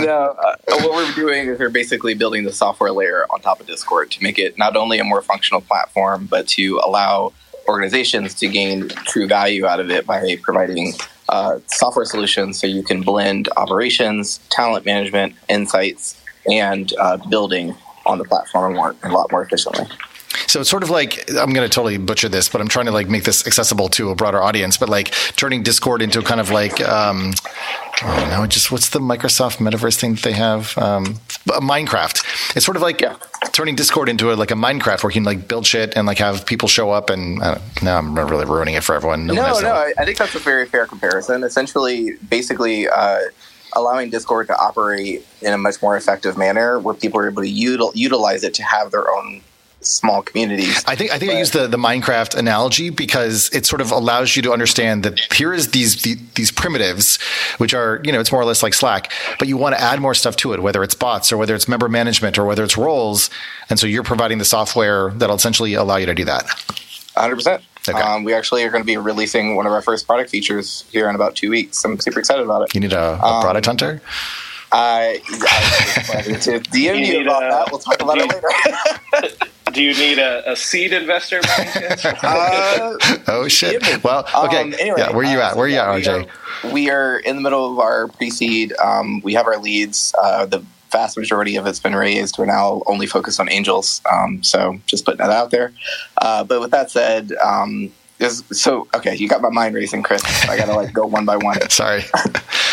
no, 0.00 0.36
uh, 0.38 0.56
what 0.66 0.92
we're 0.92 1.14
doing 1.14 1.48
is 1.48 1.58
we're 1.58 1.70
basically 1.70 2.14
building 2.14 2.44
the 2.44 2.52
software 2.52 2.90
layer 2.90 3.26
on 3.30 3.40
top 3.40 3.60
of 3.60 3.66
Discord 3.66 4.10
to 4.12 4.22
make 4.22 4.38
it 4.38 4.58
not 4.58 4.76
only 4.76 4.98
a 4.98 5.04
more 5.04 5.22
functional 5.22 5.60
platform, 5.60 6.26
but 6.26 6.48
to 6.48 6.80
allow 6.84 7.32
organizations 7.68 8.34
to 8.34 8.48
gain 8.48 8.88
true 8.88 9.26
value 9.26 9.66
out 9.66 9.78
of 9.78 9.90
it 9.90 10.06
by 10.06 10.36
providing 10.42 10.94
uh, 11.28 11.58
software 11.66 12.06
solutions 12.06 12.58
so 12.58 12.66
you 12.66 12.82
can 12.82 13.02
blend 13.02 13.48
operations, 13.56 14.38
talent 14.50 14.84
management, 14.84 15.34
insights, 15.48 16.20
and 16.50 16.92
uh, 16.98 17.18
building 17.28 17.74
on 18.06 18.18
the 18.18 18.24
platform 18.24 18.76
a 18.76 19.12
lot 19.12 19.30
more 19.30 19.42
efficiently. 19.42 19.86
So 20.46 20.60
it's 20.60 20.70
sort 20.70 20.82
of 20.82 20.90
like 20.90 21.28
I'm 21.30 21.52
going 21.52 21.68
to 21.68 21.74
totally 21.74 21.98
butcher 21.98 22.28
this, 22.28 22.48
but 22.48 22.60
I'm 22.60 22.68
trying 22.68 22.86
to 22.86 22.92
like 22.92 23.08
make 23.08 23.24
this 23.24 23.46
accessible 23.46 23.88
to 23.90 24.10
a 24.10 24.14
broader 24.14 24.42
audience. 24.42 24.76
But 24.76 24.88
like 24.88 25.10
turning 25.36 25.62
Discord 25.62 26.02
into 26.02 26.22
kind 26.22 26.40
of 26.40 26.50
like 26.50 26.80
um, 26.80 27.32
I 28.02 28.20
don't 28.20 28.30
know, 28.30 28.46
just 28.46 28.70
what's 28.70 28.90
the 28.90 29.00
Microsoft 29.00 29.56
Metaverse 29.58 29.98
thing 29.98 30.14
that 30.14 30.22
they 30.22 30.32
have? 30.32 30.76
Um, 30.78 31.20
Minecraft. 31.46 32.56
It's 32.56 32.64
sort 32.64 32.76
of 32.76 32.82
like 32.82 33.00
Yeah. 33.00 33.16
turning 33.52 33.74
Discord 33.74 34.08
into 34.08 34.32
a, 34.32 34.34
like 34.34 34.50
a 34.50 34.54
Minecraft 34.54 35.02
where 35.02 35.10
you 35.10 35.14
can 35.14 35.24
like 35.24 35.48
build 35.48 35.66
shit 35.66 35.96
and 35.96 36.06
like 36.06 36.18
have 36.18 36.46
people 36.46 36.68
show 36.68 36.90
up. 36.90 37.10
And 37.10 37.42
uh, 37.42 37.58
now 37.82 37.98
I'm 37.98 38.16
really 38.16 38.44
ruining 38.44 38.74
it 38.74 38.84
for 38.84 38.94
everyone. 38.94 39.26
one 39.26 39.36
No, 39.36 39.42
has 39.42 39.62
no. 39.62 39.72
I, 39.72 39.92
I 39.98 40.04
think 40.04 40.18
that's 40.18 40.34
a 40.34 40.38
very 40.38 40.66
fair 40.66 40.86
comparison. 40.86 41.42
Essentially, 41.42 42.12
basically, 42.28 42.88
uh, 42.88 43.18
allowing 43.74 44.08
Discord 44.10 44.46
to 44.46 44.56
operate 44.58 45.26
in 45.42 45.52
a 45.52 45.58
much 45.58 45.82
more 45.82 45.96
effective 45.96 46.38
manner 46.38 46.78
where 46.78 46.94
people 46.94 47.20
are 47.20 47.28
able 47.28 47.42
to 47.42 47.48
util- 47.50 47.92
utilize 47.94 48.42
it 48.42 48.54
to 48.54 48.62
have 48.62 48.90
their 48.90 49.10
own 49.10 49.42
small 49.88 50.22
communities. 50.22 50.84
I 50.86 50.94
think 50.94 51.12
I 51.12 51.18
think 51.18 51.32
I 51.32 51.38
use 51.38 51.50
the, 51.50 51.66
the 51.66 51.76
Minecraft 51.76 52.36
analogy 52.36 52.90
because 52.90 53.50
it 53.52 53.66
sort 53.66 53.80
of 53.80 53.90
allows 53.90 54.36
you 54.36 54.42
to 54.42 54.52
understand 54.52 55.02
that 55.04 55.18
here 55.34 55.52
is 55.52 55.70
these 55.70 56.02
the, 56.02 56.16
these 56.34 56.50
primitives, 56.50 57.18
which 57.58 57.74
are 57.74 58.00
you 58.04 58.12
know 58.12 58.20
it's 58.20 58.30
more 58.32 58.40
or 58.40 58.44
less 58.44 58.62
like 58.62 58.74
Slack, 58.74 59.10
but 59.38 59.48
you 59.48 59.56
want 59.56 59.74
to 59.74 59.80
add 59.80 60.00
more 60.00 60.14
stuff 60.14 60.36
to 60.36 60.52
it, 60.52 60.62
whether 60.62 60.82
it's 60.82 60.94
bots 60.94 61.32
or 61.32 61.36
whether 61.36 61.54
it's 61.54 61.68
member 61.68 61.88
management 61.88 62.38
or 62.38 62.44
whether 62.44 62.62
it's 62.64 62.76
roles, 62.76 63.30
and 63.70 63.78
so 63.78 63.86
you're 63.86 64.02
providing 64.02 64.38
the 64.38 64.44
software 64.44 65.10
that'll 65.12 65.36
essentially 65.36 65.74
allow 65.74 65.96
you 65.96 66.06
to 66.06 66.14
do 66.14 66.24
that. 66.24 66.44
100%. 67.16 67.62
Okay. 67.88 67.98
Um, 68.00 68.22
we 68.22 68.34
actually 68.34 68.62
are 68.64 68.70
going 68.70 68.82
to 68.82 68.86
be 68.86 68.96
releasing 68.98 69.56
one 69.56 69.66
of 69.66 69.72
our 69.72 69.80
first 69.82 70.06
product 70.06 70.30
features 70.30 70.84
here 70.92 71.08
in 71.08 71.14
about 71.14 71.34
two 71.34 71.50
weeks. 71.50 71.82
I'm 71.84 71.98
super 71.98 72.20
excited 72.20 72.44
about 72.44 72.62
it. 72.62 72.74
You 72.74 72.80
need 72.80 72.92
a, 72.92 73.18
a 73.20 73.26
Um, 73.26 73.42
product 73.42 73.66
hunter. 73.66 74.02
I, 74.72 75.20
I 75.24 76.22
to 76.22 76.60
DM 76.60 76.74
You 76.74 76.92
you 76.92 76.94
need 77.18 77.22
about 77.26 77.42
a- 77.44 77.48
that. 77.50 77.68
We'll 77.70 77.80
talk 77.80 78.00
about 78.02 78.16
do 78.18 78.24
it 78.24 79.22
later. 79.22 79.36
Do 79.72 79.82
you 79.82 79.92
need 79.94 80.18
a, 80.18 80.50
a 80.50 80.56
seed 80.56 80.94
investor? 80.94 81.40
by 81.42 81.70
any 81.74 81.86
uh, 82.22 82.96
Oh 83.28 83.46
shit! 83.48 83.82
Well, 84.02 84.26
okay, 84.46 84.62
Um, 84.62 84.74
anyway, 84.80 84.96
yeah. 84.98 85.10
Where 85.14 85.26
are 85.26 85.30
you 85.30 85.40
uh, 85.40 85.42
at? 85.44 85.52
so 85.52 85.58
Where 85.58 85.68
you 85.68 85.74
yeah, 85.74 85.90
at, 85.90 85.94
we 85.96 86.02
RJ? 86.02 86.26
are- 86.64 86.72
We 86.72 86.90
are 86.90 87.18
in 87.18 87.36
the 87.36 87.42
middle 87.42 87.70
of 87.72 87.78
our 87.78 88.08
pre-seed. 88.08 88.72
Um, 88.82 89.20
we 89.20 89.34
have 89.34 89.46
our 89.46 89.58
leads. 89.58 90.14
Uh, 90.22 90.46
the 90.46 90.64
vast 90.90 91.18
majority 91.18 91.56
of 91.56 91.66
it's 91.66 91.80
been 91.80 91.94
raised. 91.94 92.38
We're 92.38 92.46
now 92.46 92.82
only 92.86 93.06
focused 93.06 93.38
on 93.40 93.50
angels. 93.52 94.00
Um, 94.10 94.42
so 94.42 94.80
just 94.86 95.04
putting 95.04 95.18
that 95.18 95.30
out 95.30 95.50
there. 95.50 95.72
Uh, 96.16 96.44
but 96.44 96.60
with 96.62 96.70
that 96.70 96.90
said, 96.90 97.32
um, 97.44 97.92
is, 98.18 98.42
so 98.52 98.88
okay, 98.94 99.14
you 99.14 99.28
got 99.28 99.40
my 99.40 99.50
mind 99.50 99.74
racing, 99.74 100.02
Chris. 100.02 100.22
I 100.48 100.56
gotta 100.56 100.74
like 100.74 100.92
go 100.92 101.06
one 101.06 101.24
by 101.24 101.36
one. 101.36 101.58
Sorry. 101.70 102.04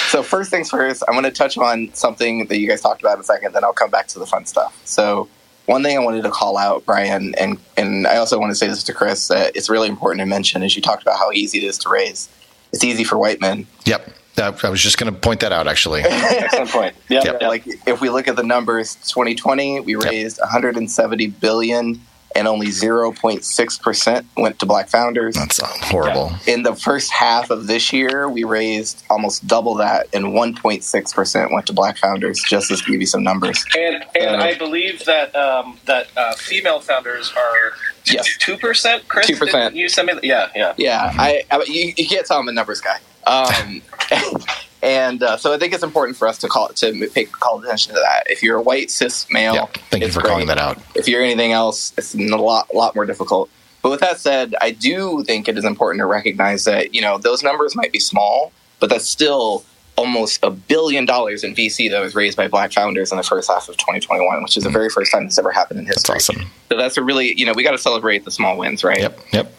So 0.10 0.22
first 0.24 0.50
things 0.50 0.70
first, 0.70 1.04
I'm 1.10 1.22
to 1.24 1.32
touch 1.32 1.58
on 1.58 1.94
something 1.94 2.46
that 2.46 2.58
you 2.58 2.70
guys 2.70 2.80
talked 2.80 3.02
about 3.02 3.16
in 3.16 3.22
a 3.22 3.24
second. 3.24 3.54
Then 3.54 3.66
I'll 3.66 3.74
come 3.74 3.90
back 3.90 4.08
to 4.10 4.20
the 4.20 4.26
fun 4.26 4.46
stuff. 4.46 4.80
So 4.86 5.28
one 5.66 5.84
thing 5.84 5.98
I 5.98 6.00
wanted 6.00 6.24
to 6.24 6.30
call 6.30 6.58
out, 6.58 6.86
Brian, 6.86 7.34
and 7.36 7.58
and 7.76 8.08
I 8.08 8.18
also 8.18 8.40
want 8.40 8.52
to 8.52 8.56
say 8.56 8.68
this 8.68 8.84
to 8.84 8.94
Chris. 8.94 9.28
That 9.28 9.56
it's 9.56 9.70
really 9.70 9.90
important 9.90 10.22
to 10.22 10.26
mention, 10.26 10.64
as 10.64 10.76
you 10.76 10.82
talked 10.82 11.02
about 11.02 11.18
how 11.18 11.32
easy 11.32 11.58
it 11.58 11.64
is 11.64 11.78
to 11.80 11.90
raise. 11.90 12.30
It's 12.72 12.84
easy 12.84 13.04
for 13.04 13.18
white 13.18 13.42
men. 13.42 13.68
Yep. 13.86 14.10
I 14.38 14.70
was 14.70 14.82
just 14.82 14.98
going 14.98 15.14
to 15.14 15.18
point 15.18 15.40
that 15.42 15.52
out 15.52 15.68
actually. 15.68 16.02
Excellent 16.06 16.70
point. 16.70 16.96
Yeah. 17.10 17.24
Yep. 17.24 17.42
Like 17.42 17.66
if 17.88 18.02
we 18.02 18.10
look 18.10 18.28
at 18.28 18.36
the 18.36 18.44
numbers, 18.44 18.96
2020 18.96 19.80
we 19.82 19.96
raised 19.96 20.40
170 20.40 21.28
billion, 21.28 22.02
and 22.36 22.48
only 22.48 22.68
0.6 22.68 23.82
percent 23.82 24.28
went 24.38 24.60
to 24.60 24.66
Black 24.66 24.90
founders. 24.90 25.36
That's 25.36 25.62
uh, 25.62 25.68
horrible. 25.68 26.32
In 26.48 26.64
the 26.64 26.76
first 26.76 27.12
half 27.12 27.49
of 27.49 27.68
this 27.68 27.94
year, 27.94 28.30
we 28.30 28.44
raised 28.44 29.03
almost 29.10 29.48
double 29.48 29.76
that, 29.76 30.07
and 30.14 30.26
1.6 30.26 31.14
percent 31.16 31.52
went 31.52 31.66
to 31.68 31.74
Black 31.74 31.98
founders. 31.98 32.44
Just 32.44 32.68
to 32.70 32.91
give 32.91 32.99
you 33.02 33.07
some 33.07 33.24
numbers. 33.24 33.64
And 33.78 34.03
and 34.16 34.41
Uh, 34.41 34.44
I 34.44 34.56
believe 34.56 35.06
that 35.06 35.36
um, 35.36 35.80
that 35.86 36.07
uh, 36.18 36.34
female 36.36 36.80
founders 36.80 37.32
are 37.36 37.74
Yes. 38.06 38.38
two 38.40 38.57
percent. 38.57 39.07
Chris, 39.07 39.28
2%. 39.32 39.74
You 39.74 39.90
send 39.90 40.07
me. 40.07 40.14
The, 40.14 40.20
yeah, 40.28 40.49
yeah. 40.56 40.74
Yeah, 40.78 41.12
I, 41.18 41.44
I 41.49 41.64
you, 41.68 41.94
you 41.98 42.07
can't 42.07 42.26
tell 42.26 42.38
I'm 42.40 42.48
a 42.48 42.52
numbers 42.52 42.82
guy. 42.82 42.99
Um, 43.26 43.82
and 44.86 45.22
uh, 45.24 45.36
so 45.38 45.53
I 45.53 45.57
think 45.57 45.74
it's 45.74 45.84
important 45.84 46.18
for 46.18 46.28
us 46.28 46.38
to 46.40 46.48
call 46.48 46.70
to 46.70 47.10
pay 47.14 47.26
call 47.26 47.62
attention 47.64 47.94
to 47.95 47.99
that. 47.99 48.24
If 48.30 48.41
you're 48.44 48.57
a 48.57 48.62
white 48.62 48.91
cis 48.91 49.26
male, 49.32 49.56
Yeah. 49.56 49.66
Thank 49.90 50.03
you 50.03 50.12
for 50.12 50.22
great. 50.22 50.30
calling 50.32 50.48
that 50.48 50.57
out. 50.60 50.78
If 50.95 51.07
you're 51.07 51.22
anything 51.24 51.52
else, 51.52 51.91
it's 51.98 52.14
a 52.14 52.20
lot 52.38 52.74
lot 52.74 52.95
more 52.95 53.06
difficult. 53.06 53.49
But 53.82 53.90
with 53.91 53.99
that 53.99 54.20
said, 54.20 54.56
I 54.62 54.72
do 54.72 55.24
think 55.26 55.48
it 55.48 55.57
is 55.57 55.66
important 55.66 55.99
to 56.02 56.06
recognize 56.06 56.64
that 56.66 56.94
you 56.95 57.02
know 57.02 57.18
those 57.18 57.44
numbers 57.44 57.76
might 57.76 57.91
be 57.91 57.99
small, 57.99 58.52
but 58.80 58.90
that's 58.90 59.07
still 59.07 59.64
almost 59.98 60.40
a 60.44 60.49
billion 60.49 61.06
dollars 61.06 61.41
in 61.44 61.56
VC 61.56 61.90
that 61.90 62.02
was 62.02 62.16
raised 62.16 62.36
by 62.36 62.48
Black 62.49 62.74
founders 62.74 63.12
in 63.12 63.18
the 63.18 63.24
first 63.24 63.49
half 63.49 63.70
of 63.70 63.78
2021, 63.78 64.44
which 64.44 64.57
is 64.57 64.64
the 64.66 64.70
very 64.70 64.90
first 64.90 65.10
time 65.10 65.24
this 65.24 65.38
ever 65.40 65.52
happened 65.52 65.80
in 65.80 65.86
Mm. 65.86 65.90
That's 65.90 66.02
history. 66.10 66.36
awesome. 66.36 66.52
So 66.70 66.78
that's 66.78 66.98
a 66.98 67.02
really 67.03 67.34
you 67.40 67.45
know 67.45 67.53
we 67.53 67.64
got 67.64 67.72
to 67.72 67.78
celebrate 67.78 68.26
the 68.26 68.32
small 68.32 68.57
wins, 68.57 68.84
right? 68.84 68.99
Yep. 68.99 69.20
Yep. 69.32 69.56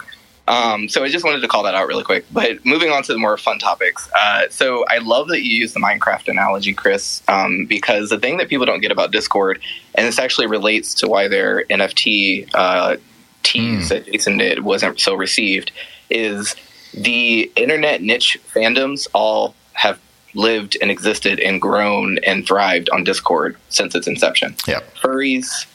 Um, 0.48 0.88
so 0.88 1.02
I 1.02 1.08
just 1.08 1.24
wanted 1.24 1.40
to 1.40 1.48
call 1.48 1.64
that 1.64 1.74
out 1.74 1.88
really 1.88 2.04
quick. 2.04 2.24
But 2.32 2.64
moving 2.64 2.90
on 2.90 3.02
to 3.04 3.12
the 3.12 3.18
more 3.18 3.36
fun 3.36 3.58
topics. 3.58 4.08
Uh, 4.16 4.42
so 4.48 4.84
I 4.88 4.98
love 4.98 5.28
that 5.28 5.42
you 5.42 5.50
use 5.56 5.72
the 5.72 5.80
Minecraft 5.80 6.28
analogy, 6.28 6.72
Chris, 6.72 7.22
um, 7.26 7.66
because 7.66 8.10
the 8.10 8.18
thing 8.18 8.36
that 8.36 8.48
people 8.48 8.64
don't 8.66 8.80
get 8.80 8.92
about 8.92 9.10
Discord, 9.10 9.60
and 9.94 10.06
this 10.06 10.18
actually 10.18 10.46
relates 10.46 10.94
to 10.94 11.08
why 11.08 11.26
their 11.28 11.64
NFT 11.64 12.48
uh, 12.54 12.96
tease 13.42 13.88
that 13.88 14.06
Jason 14.06 14.38
did 14.38 14.60
wasn't 14.64 15.00
so 15.00 15.14
received, 15.14 15.72
is 16.10 16.54
the 16.94 17.50
internet 17.56 18.00
niche 18.02 18.38
fandoms 18.54 19.08
all 19.12 19.54
have 19.72 19.98
lived 20.34 20.76
and 20.80 20.90
existed 20.90 21.40
and 21.40 21.60
grown 21.60 22.18
and 22.18 22.46
thrived 22.46 22.88
on 22.90 23.02
Discord 23.04 23.56
since 23.68 23.94
its 23.94 24.06
inception 24.06 24.54
Yep. 24.68 24.94
furries, 24.96 25.66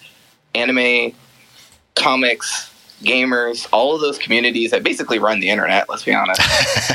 anime, 0.56 1.14
comics, 1.96 2.71
gamers, 3.02 3.68
all 3.72 3.94
of 3.96 4.02
those 4.02 4.18
communities 4.18 4.72
that 4.72 4.84
basically 4.84 5.20
run 5.20 5.40
the 5.40 5.50
internet. 5.50 5.90
Let's 5.90 6.04
be 6.04 6.14
honest. 6.14 6.42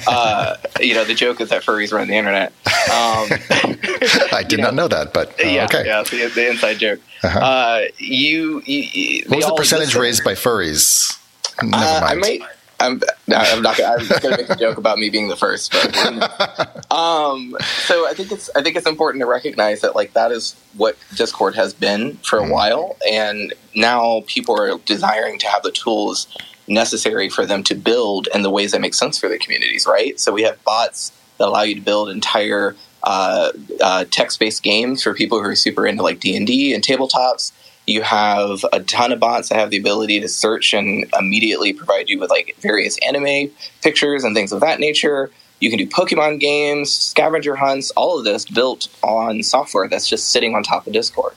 uh, 0.09 0.57
you 0.81 0.95
know, 0.95 1.05
the 1.05 1.15
joke 1.15 1.41
is 1.41 1.49
that 1.51 1.63
furries 1.63 1.93
run 1.93 2.09
the 2.09 2.17
internet. 2.17 2.53
Um, 2.67 3.29
I 4.33 4.45
did 4.47 4.61
not 4.61 4.75
know 4.75 4.89
that, 4.89 5.13
but 5.13 5.29
uh, 5.41 5.49
yeah, 5.49 5.65
okay. 5.65 5.85
yeah, 5.87 6.03
the, 6.03 6.31
the 6.35 6.51
inside 6.51 6.79
joke. 6.79 7.01
Uh-huh. 7.23 7.39
Uh, 7.39 7.83
you, 7.99 8.63
you, 8.65 9.25
What 9.29 9.37
was 9.39 9.47
the 9.47 9.55
percentage 9.55 9.95
raised 9.95 10.25
by 10.25 10.33
furries? 10.35 11.19
Never 11.63 11.77
Uh, 11.77 12.01
I 12.05 12.15
mind. 12.15 12.21
might. 12.21 12.41
I'm. 12.79 13.01
no, 13.27 13.37
I'm 13.37 13.63
not. 13.63 13.77
Gonna, 13.79 13.97
I'm 14.03 14.07
going 14.09 14.21
to 14.21 14.43
make 14.43 14.51
a 14.51 14.57
joke 14.57 14.77
about 14.79 14.99
me 14.99 15.09
being 15.11 15.29
the 15.29 15.37
first, 15.37 15.73
but 15.73 15.97
um. 16.93 17.57
So 17.87 18.07
I 18.09 18.13
think 18.15 18.33
it's. 18.33 18.51
I 18.55 18.63
think 18.63 18.77
it's 18.77 18.87
important 18.87 19.23
to 19.23 19.27
recognize 19.27 19.81
that 19.81 19.95
like 19.95 20.13
that 20.13 20.31
is 20.33 20.57
what 20.77 20.97
Discord 21.15 21.55
has 21.55 21.73
been 21.75 22.17
for 22.19 22.39
a 22.39 22.43
Mhm. 22.43 22.51
while, 22.53 22.97
and 23.11 23.55
now 23.75 24.23
people 24.27 24.61
are 24.61 24.79
desiring 24.85 25.39
to 25.41 25.47
have 25.49 25.63
the 25.63 25.73
tools 25.73 26.27
necessary 26.69 27.29
for 27.29 27.47
them 27.47 27.63
to 27.63 27.75
build 27.75 28.29
in 28.35 28.43
the 28.43 28.51
ways 28.51 28.73
that 28.73 28.81
make 28.81 28.95
sense 28.95 29.19
for 29.19 29.29
the 29.29 29.39
communities. 29.39 29.87
Right. 29.87 30.19
So 30.21 30.33
we 30.33 30.43
have 30.43 30.63
bots 30.65 31.13
that 31.39 31.47
allow 31.49 31.63
you 31.63 31.77
to 31.77 31.81
build 31.81 32.09
entire 32.11 32.75
uh, 33.05 33.53
uh, 33.81 34.05
text-based 34.11 34.63
games 34.65 35.03
for 35.03 35.15
people 35.15 35.39
who 35.41 35.49
are 35.49 35.55
super 35.55 35.87
into 35.87 36.03
like 36.03 36.19
D 36.21 36.37
and 36.37 36.47
D 36.47 36.75
and 36.75 36.83
tabletops. 36.85 37.53
You 37.87 38.03
have 38.03 38.65
a 38.73 38.81
ton 38.81 39.13
of 39.13 39.21
bots 39.21 39.49
that 39.49 39.59
have 39.59 39.71
the 39.71 39.79
ability 39.79 40.21
to 40.21 40.29
search 40.29 40.75
and 40.75 41.07
immediately 41.19 41.73
provide 41.73 42.09
you 42.09 42.19
with 42.19 42.31
like 42.31 42.57
various 42.61 42.99
anime 43.07 43.51
pictures 43.83 44.25
and 44.25 44.35
things 44.35 44.53
of 44.53 44.61
that 44.61 44.81
nature. 44.81 45.31
You 45.61 45.71
can 45.71 45.79
do 45.79 45.87
Pokemon 45.87 46.41
games, 46.41 46.93
scavenger 46.93 47.57
hunts, 47.57 47.91
all 47.93 48.19
of 48.19 48.25
this 48.25 48.45
built 48.45 48.89
on 49.03 49.43
software 49.43 49.89
that's 49.89 50.09
just 50.09 50.31
sitting 50.31 50.55
on 50.55 50.63
top 50.63 50.87
of 50.87 50.93
Discord. 50.93 51.33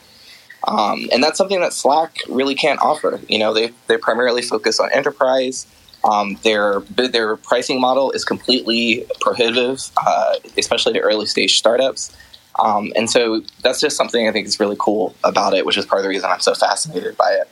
Um, 0.68 1.08
and 1.12 1.24
that's 1.24 1.38
something 1.38 1.62
that 1.62 1.72
Slack 1.72 2.18
really 2.28 2.56
can't 2.56 2.82
offer. 2.82 3.22
You 3.28 3.40
know, 3.40 3.54
they 3.54 3.72
they 3.88 3.98
primarily 3.98 4.42
focus 4.42 4.80
on 4.80 4.92
enterprise. 4.92 5.66
Um, 6.04 6.38
their 6.44 6.82
their 6.96 7.38
pricing 7.38 7.80
model 7.80 8.12
is 8.12 8.26
completely 8.26 9.06
prohibitive, 9.22 9.90
uh, 9.98 10.36
especially 10.58 10.94
to 10.94 11.00
early 11.00 11.26
stage 11.26 11.58
startups. 11.58 12.16
Um, 12.62 12.92
and 12.96 13.10
so 13.10 13.42
that's 13.64 13.80
just 13.80 13.96
something 13.96 14.28
I 14.28 14.32
think 14.32 14.48
is 14.48 14.60
really 14.60 14.76
cool 14.78 15.16
about 15.24 15.54
it, 15.54 15.66
which 15.66 15.78
is 15.78 15.86
part 15.86 16.00
of 16.00 16.04
the 16.04 16.10
reason 16.10 16.30
I'm 16.30 16.40
so 16.40 16.54
fascinated 16.54 17.16
by 17.16 17.32
it. 17.32 17.50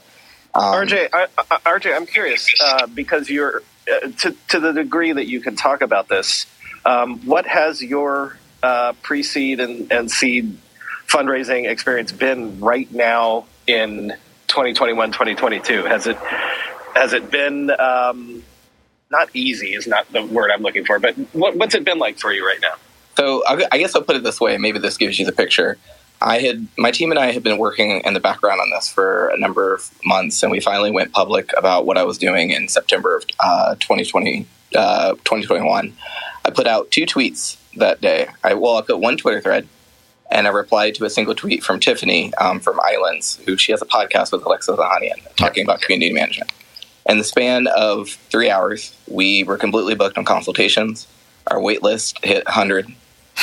Um, 0.53 0.87
RJ, 0.87 1.09
I, 1.13 1.27
I, 1.37 1.57
RJ, 1.77 1.95
I'm 1.95 2.05
curious 2.05 2.49
uh, 2.61 2.87
because 2.87 3.29
you're 3.29 3.61
uh, 3.91 4.07
to 4.19 4.35
to 4.49 4.59
the 4.59 4.73
degree 4.73 5.11
that 5.11 5.27
you 5.27 5.39
can 5.39 5.55
talk 5.55 5.81
about 5.81 6.07
this. 6.07 6.45
Um, 6.85 7.19
what 7.25 7.45
has 7.45 7.81
your 7.81 8.37
uh, 8.63 8.93
pre-seed 9.01 9.59
and, 9.59 9.91
and 9.91 10.09
seed 10.09 10.57
fundraising 11.07 11.69
experience 11.69 12.11
been 12.11 12.59
right 12.59 12.91
now 12.91 13.45
in 13.65 14.13
2021, 14.47 15.11
2022? 15.11 15.83
Has 15.83 16.07
it 16.07 16.17
has 16.95 17.13
it 17.13 17.29
been 17.29 17.69
um, 17.79 18.43
not 19.11 19.29
easy? 19.33 19.73
Is 19.73 19.87
not 19.87 20.11
the 20.11 20.25
word 20.25 20.51
I'm 20.51 20.63
looking 20.63 20.85
for, 20.85 20.99
but 20.99 21.15
what, 21.33 21.55
what's 21.55 21.75
it 21.75 21.85
been 21.85 21.99
like 21.99 22.17
for 22.17 22.33
you 22.33 22.45
right 22.45 22.59
now? 22.61 22.73
So 23.17 23.41
I 23.47 23.79
guess 23.79 23.95
I'll 23.95 24.03
put 24.03 24.15
it 24.15 24.21
this 24.21 24.39
way. 24.39 24.59
Maybe 24.59 24.77
this 24.77 24.95
gives 24.95 25.17
you 25.17 25.25
the 25.25 25.31
picture. 25.31 25.79
I 26.21 26.37
had 26.37 26.67
my 26.77 26.91
team 26.91 27.09
and 27.09 27.19
I 27.19 27.31
had 27.31 27.41
been 27.41 27.57
working 27.57 28.01
in 28.05 28.13
the 28.13 28.19
background 28.19 28.61
on 28.61 28.69
this 28.69 28.89
for 28.89 29.29
a 29.29 29.39
number 29.39 29.73
of 29.73 29.89
months, 30.05 30.43
and 30.43 30.51
we 30.51 30.59
finally 30.59 30.91
went 30.91 31.13
public 31.13 31.49
about 31.57 31.87
what 31.87 31.97
I 31.97 32.03
was 32.03 32.19
doing 32.19 32.51
in 32.51 32.67
September 32.67 33.17
of 33.17 33.25
uh, 33.39 33.73
2020, 33.79 34.45
uh, 34.75 35.13
2021. 35.13 35.97
I 36.45 36.49
put 36.51 36.67
out 36.67 36.91
two 36.91 37.07
tweets 37.07 37.57
that 37.77 38.01
day. 38.01 38.27
I 38.43 38.53
well, 38.53 38.77
I 38.77 38.83
put 38.83 38.99
one 38.99 39.17
Twitter 39.17 39.41
thread, 39.41 39.67
and 40.29 40.45
I 40.45 40.51
replied 40.51 40.93
to 40.95 41.05
a 41.05 41.09
single 41.09 41.33
tweet 41.33 41.63
from 41.63 41.79
Tiffany 41.79 42.35
um, 42.35 42.59
from 42.59 42.79
Islands, 42.83 43.39
who 43.47 43.57
she 43.57 43.71
has 43.71 43.81
a 43.81 43.87
podcast 43.87 44.31
with 44.31 44.45
Alexa 44.45 44.73
Zahanian 44.73 45.35
talking 45.37 45.63
about 45.63 45.81
community 45.81 46.13
management. 46.13 46.51
In 47.09 47.17
the 47.17 47.23
span 47.23 47.65
of 47.65 48.09
three 48.29 48.51
hours, 48.51 48.95
we 49.07 49.43
were 49.43 49.57
completely 49.57 49.95
booked 49.95 50.19
on 50.19 50.23
consultations. 50.23 51.07
Our 51.47 51.59
wait 51.59 51.81
list 51.81 52.23
hit 52.23 52.45
100. 52.45 52.93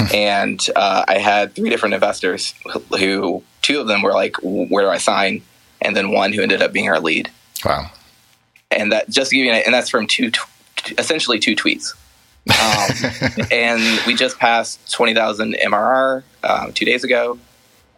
and 0.14 0.60
uh, 0.74 1.04
I 1.06 1.18
had 1.18 1.54
three 1.54 1.70
different 1.70 1.94
investors 1.94 2.54
who, 2.98 3.42
two 3.62 3.80
of 3.80 3.86
them 3.86 4.02
were 4.02 4.12
like, 4.12 4.36
Where 4.42 4.84
do 4.84 4.90
I 4.90 4.98
sign? 4.98 5.42
And 5.80 5.94
then 5.94 6.10
one 6.10 6.32
who 6.32 6.42
ended 6.42 6.62
up 6.62 6.72
being 6.72 6.88
our 6.88 7.00
lead. 7.00 7.30
Wow. 7.64 7.90
And 8.70 8.92
that 8.92 9.08
just 9.08 9.30
to 9.30 9.36
give 9.36 9.44
you, 9.44 9.52
an, 9.52 9.62
and 9.64 9.74
that's 9.74 9.90
from 9.90 10.06
two, 10.06 10.32
essentially 10.98 11.38
two 11.38 11.54
tweets. 11.54 11.94
um, 12.50 13.46
and 13.50 14.00
we 14.06 14.14
just 14.14 14.38
passed 14.38 14.92
20,000 14.92 15.54
MRR 15.54 16.22
um, 16.42 16.72
two 16.72 16.84
days 16.84 17.04
ago. 17.04 17.38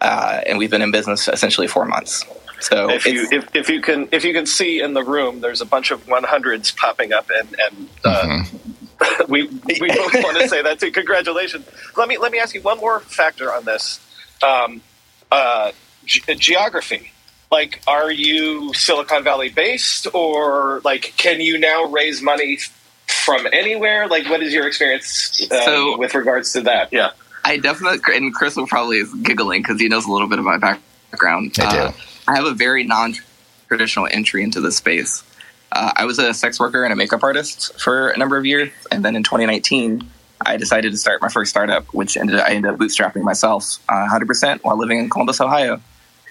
Uh, 0.01 0.41
and 0.47 0.59
we've 0.59 0.71
been 0.71 0.83
in 0.83 0.91
business 0.91 1.29
essentially 1.29 1.67
four 1.67 1.85
months. 1.85 2.25
So 2.61 2.91
if 2.91 3.07
you 3.07 3.29
if, 3.31 3.55
if 3.55 3.69
you 3.69 3.81
can 3.83 4.09
if 4.13 4.25
you 4.25 4.33
can 4.33 4.47
see 4.47 4.81
in 4.81 4.95
the 4.95 5.03
room, 5.03 5.41
there's 5.41 5.61
a 5.61 5.67
bunch 5.67 5.91
of 5.91 6.05
100s 6.07 6.75
popping 6.77 7.13
up, 7.13 7.29
and 7.31 7.57
and 7.59 7.89
uh, 8.05 8.23
mm-hmm. 8.23 8.86
we 9.29 9.47
we 9.47 9.89
both 9.89 10.15
want 10.15 10.39
to 10.39 10.49
say 10.49 10.63
that 10.63 10.81
too. 10.81 10.91
Congratulations. 10.91 11.67
Let 11.97 12.09
me 12.09 12.19
let 12.19 12.33
me 12.33 12.39
ask 12.39 12.55
you 12.55 12.63
one 12.63 12.79
more 12.79 13.01
factor 13.01 13.53
on 13.53 13.65
this. 13.65 14.01
Um, 14.43 14.81
uh, 15.31 15.73
ge- 16.05 16.39
geography. 16.39 17.13
Like, 17.51 17.81
are 17.87 18.11
you 18.11 18.75
Silicon 18.75 19.23
Valley 19.23 19.51
based, 19.51 20.09
or 20.13 20.81
like, 20.85 21.15
can 21.17 21.41
you 21.41 21.59
now 21.59 21.85
raise 21.85 22.21
money 22.21 22.59
from 23.07 23.47
anywhere? 23.53 24.09
Like, 24.09 24.29
what 24.29 24.43
is 24.43 24.53
your 24.53 24.67
experience 24.67 25.49
uh, 25.51 25.65
so, 25.65 25.97
with 25.97 26.15
regards 26.15 26.53
to 26.55 26.63
that? 26.63 26.93
Yeah. 26.93 27.11
I 27.45 27.59
definitely, 27.59 28.01
and 28.15 28.35
Chris 28.35 28.57
will 28.57 28.67
probably 28.67 28.99
is 28.99 29.15
giggling 29.15 29.63
because 29.63 29.81
he 29.81 29.89
knows 29.89 30.07
a 30.07 30.11
little 30.11 30.29
bit 30.29 30.41
of 30.41 30.45
my 30.45 30.59
background. 30.59 31.55
I 31.61 31.71
do. 31.71 31.79
Uh, 31.79 31.93
I 32.27 32.35
have 32.35 32.45
a 32.45 32.55
very 32.55 32.83
non-traditional 32.83 34.09
entry 34.11 34.43
into 34.43 34.61
this 34.61 34.77
space. 34.79 35.23
Uh, 35.77 35.93
I 35.95 36.07
was 36.07 36.19
a 36.19 36.33
sex 36.33 36.59
worker 36.59 36.85
and 36.85 36.93
a 36.93 36.97
makeup 36.97 37.23
artist 37.23 37.79
for 37.79 38.09
a 38.09 38.17
number 38.17 38.39
of 38.39 38.47
years, 38.47 38.71
and 38.91 39.05
then 39.05 39.15
in 39.15 39.23
2019, 39.23 40.09
I 40.47 40.57
decided 40.57 40.91
to 40.93 40.97
start 40.97 41.21
my 41.21 41.29
first 41.29 41.51
startup, 41.51 41.85
which 41.93 42.17
ended 42.17 42.41
I 42.41 42.55
ended 42.55 42.73
up 42.73 42.79
bootstrapping 42.79 43.23
myself 43.23 43.77
uh, 43.91 44.09
100% 44.11 44.61
while 44.65 44.79
living 44.79 44.99
in 44.99 45.11
Columbus, 45.11 45.39
Ohio. 45.39 45.83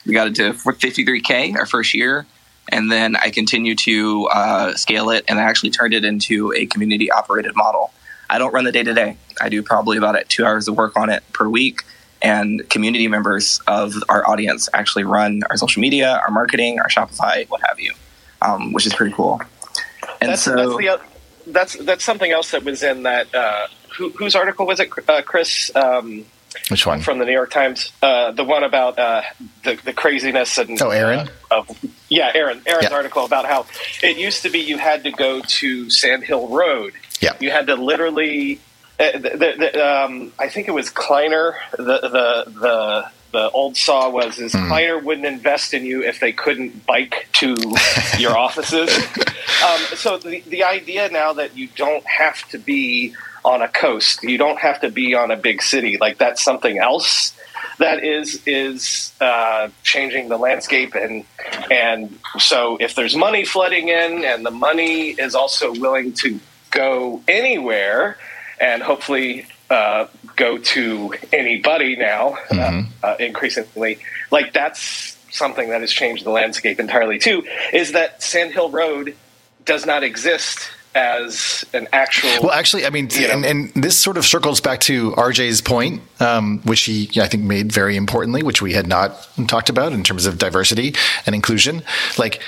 We 0.04 0.16
got 0.16 0.30
it 0.30 0.36
to 0.38 0.54
53k 0.54 1.58
our 1.58 1.68
first 1.68 1.94
year, 1.94 2.26
and 2.72 2.92
then 2.92 3.16
I 3.18 3.30
continued 3.30 3.78
to 3.80 4.26
uh, 4.34 4.74
scale 4.74 5.12
it, 5.12 5.24
and 5.28 5.38
I 5.38 5.44
actually 5.44 5.70
turned 5.70 5.94
it 5.94 6.04
into 6.04 6.52
a 6.54 6.66
community 6.66 7.12
operated 7.12 7.56
model. 7.56 7.94
I 8.28 8.40
don't 8.40 8.52
run 8.52 8.64
the 8.64 8.72
day 8.72 8.82
to 8.82 8.96
day. 8.96 9.16
I 9.40 9.50
do 9.50 9.62
probably 9.62 10.00
about 10.00 10.18
two 10.28 10.44
hours 10.44 10.68
of 10.68 10.76
work 10.76 10.98
on 10.98 11.12
it 11.12 11.22
per 11.34 11.48
week 11.48 11.84
and 12.20 12.68
community 12.72 13.08
members 13.08 13.62
of 13.68 13.94
our 14.10 14.28
audience 14.28 14.70
actually 14.74 15.04
run 15.04 15.44
our 15.52 15.58
social 15.58 15.82
media, 15.82 16.20
our 16.26 16.32
marketing, 16.32 16.80
our 16.80 16.88
Shopify, 16.88 17.48
what 17.50 17.62
have 17.68 17.80
you, 17.80 17.94
um, 18.46 18.74
which 18.74 18.86
is 18.86 18.94
pretty 18.94 19.14
cool. 19.14 19.42
And 20.22 20.32
that's, 20.32 20.44
so 20.44 20.56
that's, 20.56 20.78
the, 20.78 21.02
that's, 21.48 21.78
that's 21.86 22.04
something 22.04 22.32
else 22.32 22.52
that 22.52 22.64
was 22.64 22.84
in 22.84 23.04
that. 23.04 23.34
Uh, 23.34 23.68
who, 23.98 24.10
whose 24.12 24.36
article 24.36 24.66
was 24.66 24.80
it, 24.80 24.90
uh, 25.08 25.22
Chris? 25.22 25.72
Um, 25.76 26.26
which 26.70 26.86
one 26.86 27.02
from 27.02 27.20
the 27.20 27.26
New 27.26 27.32
York 27.32 27.52
Times? 27.52 27.92
Uh, 28.02 28.32
the 28.32 28.44
one 28.44 28.64
about 28.64 28.98
uh, 28.98 29.22
the 29.64 29.76
the 29.84 29.94
craziness 29.94 30.58
and 30.58 30.82
oh, 30.82 30.90
Erin. 30.90 31.30
Uh, 31.52 31.60
of, 31.60 31.86
yeah, 32.10 32.32
Erin. 32.34 32.62
Erin's 32.66 32.90
yeah. 32.90 32.96
article 32.96 33.26
about 33.26 33.46
how 33.46 33.66
it 34.02 34.18
used 34.18 34.44
to 34.44 34.50
be 34.50 34.60
you 34.60 34.78
had 34.78 35.04
to 35.04 35.12
go 35.12 35.42
to 35.42 35.90
Sand 35.90 36.24
Hill 36.24 36.48
Road. 36.48 36.94
Yeah, 37.20 37.36
you 37.40 37.52
had 37.52 37.68
to 37.68 37.76
literally 37.76 38.60
uh, 39.00 39.12
the, 39.12 39.56
the, 39.58 39.86
um, 39.86 40.32
I 40.40 40.48
think 40.48 40.68
it 40.68 40.72
was 40.72 40.90
Kleiner. 40.90 41.56
The 41.78 41.84
the 41.84 42.52
the 42.52 43.12
the 43.36 43.52
old 43.52 43.76
saw 43.76 44.10
was 44.10 44.40
is 44.40 44.54
mm. 44.54 44.68
Kleiner 44.68 44.98
wouldn't 44.98 45.28
invest 45.28 45.74
in 45.74 45.86
you 45.86 46.02
if 46.02 46.22
they 46.22 46.32
couldn't 46.32 46.86
bike 46.86 47.28
to 47.34 47.54
your 48.18 48.38
offices. 48.48 48.90
Um, 49.62 49.80
so 49.96 50.18
the 50.18 50.40
the 50.48 50.64
idea 50.64 51.10
now 51.10 51.34
that 51.34 51.58
you 51.58 51.68
don't 51.76 52.06
have 52.06 52.48
to 52.50 52.58
be 52.58 53.14
on 53.44 53.62
a 53.62 53.68
coast, 53.68 54.24
you 54.24 54.38
don't 54.38 54.60
have 54.60 54.80
to 54.82 54.90
be 54.90 55.14
on 55.16 55.32
a 55.32 55.36
big 55.36 55.62
city. 55.62 55.98
Like 55.98 56.18
that's 56.18 56.42
something 56.42 56.78
else 56.78 57.36
that 57.78 58.06
is 58.06 58.42
is 58.46 59.14
uh, 59.20 59.68
changing 59.84 60.30
the 60.30 60.38
landscape 60.38 60.96
and 60.96 61.26
and 61.70 62.18
so 62.40 62.78
if 62.80 62.96
there's 62.96 63.18
money 63.18 63.44
flooding 63.44 63.90
in 63.90 64.24
and 64.24 64.46
the 64.46 64.52
money 64.70 65.10
is 65.10 65.36
also 65.36 65.74
willing 65.74 66.14
to 66.14 66.40
go 66.72 67.22
anywhere 67.28 68.18
and 68.62 68.82
hopefully 68.82 69.46
uh, 69.70 70.06
go 70.36 70.58
to 70.58 71.14
anybody 71.32 71.96
now 71.96 72.30
uh, 72.30 72.54
mm-hmm. 72.54 72.90
uh, 73.04 73.16
increasingly. 73.20 74.00
Like 74.32 74.54
that's 74.54 75.18
something 75.32 75.70
that 75.70 75.82
has 75.82 75.92
changed 75.92 76.26
the 76.26 76.32
landscape 76.32 76.80
entirely 76.80 77.20
too. 77.20 77.46
Is 77.74 77.92
that 77.94 78.22
Sand 78.24 78.54
Hill 78.54 78.70
Road 78.70 79.16
does 79.66 79.86
not 79.86 80.04
exist 80.04 80.70
as 80.96 81.66
an 81.74 81.88
actual. 81.92 82.30
Well, 82.42 82.52
actually, 82.52 82.86
I 82.86 82.90
mean, 82.90 83.10
and, 83.18 83.46
and, 83.46 83.72
this 83.74 84.00
sort 84.00 84.18
of 84.18 84.26
circles 84.26 84.62
back 84.62 84.80
to 84.82 85.12
RJ's 85.12 85.62
point, 85.62 86.02
um, 86.22 86.60
which 86.60 86.84
he, 86.84 87.10
I 87.22 87.28
think, 87.28 87.44
made 87.44 87.72
very 87.72 87.98
importantly, 87.98 88.44
which 88.44 88.62
we 88.62 88.74
had 88.74 88.88
not 88.88 89.28
talked 89.48 89.70
about 89.70 89.92
in 89.92 90.04
terms 90.04 90.26
of 90.26 90.38
diversity 90.38 90.96
and 91.26 91.36
inclusion. 91.36 91.84
Like, 92.18 92.42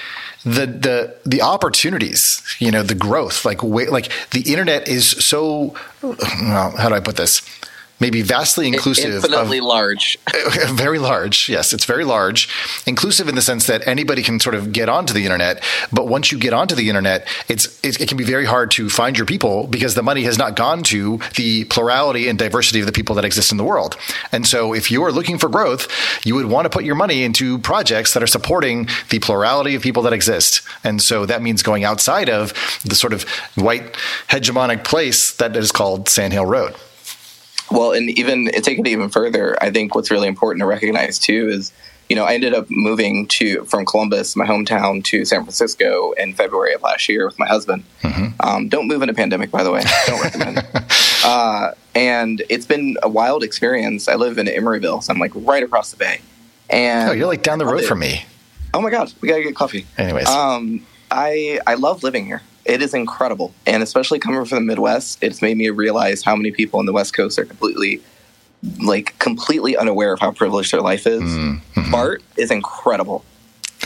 the 0.44 0.66
the 0.66 1.18
the 1.26 1.42
opportunities, 1.42 2.42
you 2.60 2.72
know, 2.72 2.84
the 2.84 2.96
growth, 2.96 3.44
like 3.44 3.62
like 3.64 4.10
the 4.32 4.42
internet 4.46 4.88
is 4.88 5.10
so. 5.10 5.76
Well, 6.02 6.16
how 6.78 6.88
do 6.88 6.96
I 6.96 7.02
put 7.02 7.18
this? 7.18 7.42
Maybe 8.00 8.22
vastly 8.22 8.68
inclusive. 8.68 9.16
Infinitely 9.16 9.60
of, 9.60 9.66
large. 9.66 10.18
very 10.70 11.00
large. 11.00 11.50
Yes, 11.50 11.74
it's 11.74 11.86
very 11.86 12.06
large. 12.06 12.50
Inclusive 12.86 13.28
in 13.28 13.36
the 13.36 13.42
sense 13.42 13.68
that 13.68 13.88
anybody 13.88 14.22
can 14.22 14.40
sort 14.40 14.56
of 14.56 14.72
get 14.72 14.90
onto 14.90 15.14
the 15.14 15.24
internet. 15.24 15.64
But 15.92 16.08
once 16.08 16.32
you 16.32 16.38
get 16.38 16.54
onto 16.54 16.76
the 16.76 16.90
internet, 16.90 17.28
it's 17.48 17.80
it, 17.84 18.02
it, 18.02 18.08
can 18.08 18.18
be 18.18 18.24
very 18.24 18.46
hard 18.46 18.72
to 18.72 18.90
find 18.90 19.18
your 19.18 19.26
people 19.26 19.68
because 19.68 19.96
the 19.96 20.04
money 20.04 20.24
has 20.24 20.38
not 20.38 20.56
gone 20.56 20.84
to 20.84 21.20
the 21.36 21.66
plurality 21.66 22.28
and 22.28 22.38
diversity 22.38 22.80
of 22.80 22.86
the 22.86 22.92
people 22.92 23.16
that 23.16 23.26
exist 23.26 23.52
in 23.52 23.58
the 23.58 23.64
world. 23.64 23.98
And 24.32 24.46
so 24.46 24.74
if 24.74 24.92
you 24.92 25.04
are 25.04 25.12
looking 25.12 25.38
for 25.38 25.50
growth, 25.50 25.88
you 26.26 26.36
would 26.36 26.46
want 26.46 26.66
to 26.66 26.70
put 26.70 26.84
your 26.84 26.96
money 26.96 27.24
into 27.24 27.60
projects 27.60 28.14
that 28.14 28.24
are 28.24 28.28
supporting 28.28 28.88
the 29.10 29.20
plurality 29.20 29.76
of 29.76 29.82
people 29.82 30.04
that 30.04 30.14
exist. 30.14 30.62
And 30.84 31.02
so 31.02 31.26
that 31.26 31.42
means 31.42 31.64
going 31.64 31.84
outside 31.84 32.30
of 32.30 32.54
the 32.86 32.96
sort 32.96 33.14
of 33.14 33.24
white 33.56 33.94
hegemonic 34.30 34.84
place 34.84 35.34
that 35.34 35.56
is 35.56 35.72
called 35.72 36.10
Sand 36.10 36.34
Hill 36.34 36.46
Road. 36.46 36.76
Well, 37.72 37.92
and 37.92 38.10
even 38.12 38.46
take 38.62 38.80
it 38.80 38.88
even 38.88 39.10
further, 39.10 39.62
I 39.62 39.72
think 39.72 39.96
what's 39.96 40.12
really 40.12 40.28
important 40.28 40.62
to 40.62 40.66
recognize 40.66 41.20
too 41.20 41.50
is, 41.50 41.72
you 42.10 42.16
know, 42.16 42.24
I 42.24 42.34
ended 42.34 42.54
up 42.54 42.68
moving 42.70 43.28
to 43.28 43.66
from 43.66 43.86
Columbus, 43.86 44.36
my 44.36 44.46
hometown, 44.46 45.04
to 45.06 45.26
San 45.26 45.44
Francisco 45.44 46.14
in 46.14 46.34
February 46.34 46.74
of 46.74 46.82
last 46.82 47.10
year 47.10 47.26
with 47.26 47.38
my 47.38 47.48
husband. 47.48 47.84
Mm-hmm. 48.02 48.28
Um, 48.40 48.70
don't 48.70 48.88
move 48.88 49.02
in 49.02 49.10
a 49.10 49.14
pandemic, 49.14 49.52
by 49.52 49.64
the 49.64 49.72
way. 49.72 49.84
Don't 50.08 50.22
recommend. 50.22 50.66
uh, 51.26 51.72
and 51.96 52.42
it's 52.50 52.66
been 52.66 52.98
a 53.04 53.10
wild 53.10 53.44
experience. 53.44 54.08
I 54.08 54.16
live 54.16 54.38
in 54.38 54.46
Emeryville, 54.48 55.04
so 55.04 55.12
I'm 55.12 55.20
like 55.20 55.32
right 55.36 55.64
across 55.64 55.92
the 55.92 55.98
bay. 55.98 56.22
And 56.70 57.10
oh, 57.10 57.14
you're 57.14 57.28
like 57.28 57.44
down 57.44 57.60
the 57.60 57.66
road 57.66 57.84
from 57.84 58.00
me. 58.00 58.26
Oh 58.74 58.82
my 58.82 58.90
god, 58.90 59.12
we 59.22 59.28
gotta 59.28 59.44
get 59.44 59.56
coffee. 59.56 59.86
Anyways, 59.98 60.28
um, 60.28 60.86
I 61.10 61.60
I 61.66 61.74
love 61.76 62.04
living 62.04 62.26
here 62.26 62.42
it 62.68 62.82
is 62.82 62.94
incredible. 62.94 63.54
And 63.66 63.82
especially 63.82 64.20
coming 64.20 64.44
from 64.46 64.58
the 64.58 64.66
Midwest, 64.66 65.24
it's 65.24 65.42
made 65.42 65.58
me 65.58 65.70
realize 65.70 66.24
how 66.24 66.36
many 66.36 66.52
people 66.52 66.80
on 66.80 66.86
the 66.86 66.94
West 66.94 67.16
Coast 67.16 67.40
are 67.40 67.46
completely 67.46 68.02
like 68.84 69.18
completely 69.20 69.78
unaware 69.78 70.14
of 70.14 70.20
how 70.20 70.32
privileged 70.32 70.74
their 70.74 70.82
life 70.82 71.08
is. 71.08 71.22
Mm-hmm. 71.22 71.92
BART 71.92 72.22
is 72.36 72.52
incredible. 72.52 73.24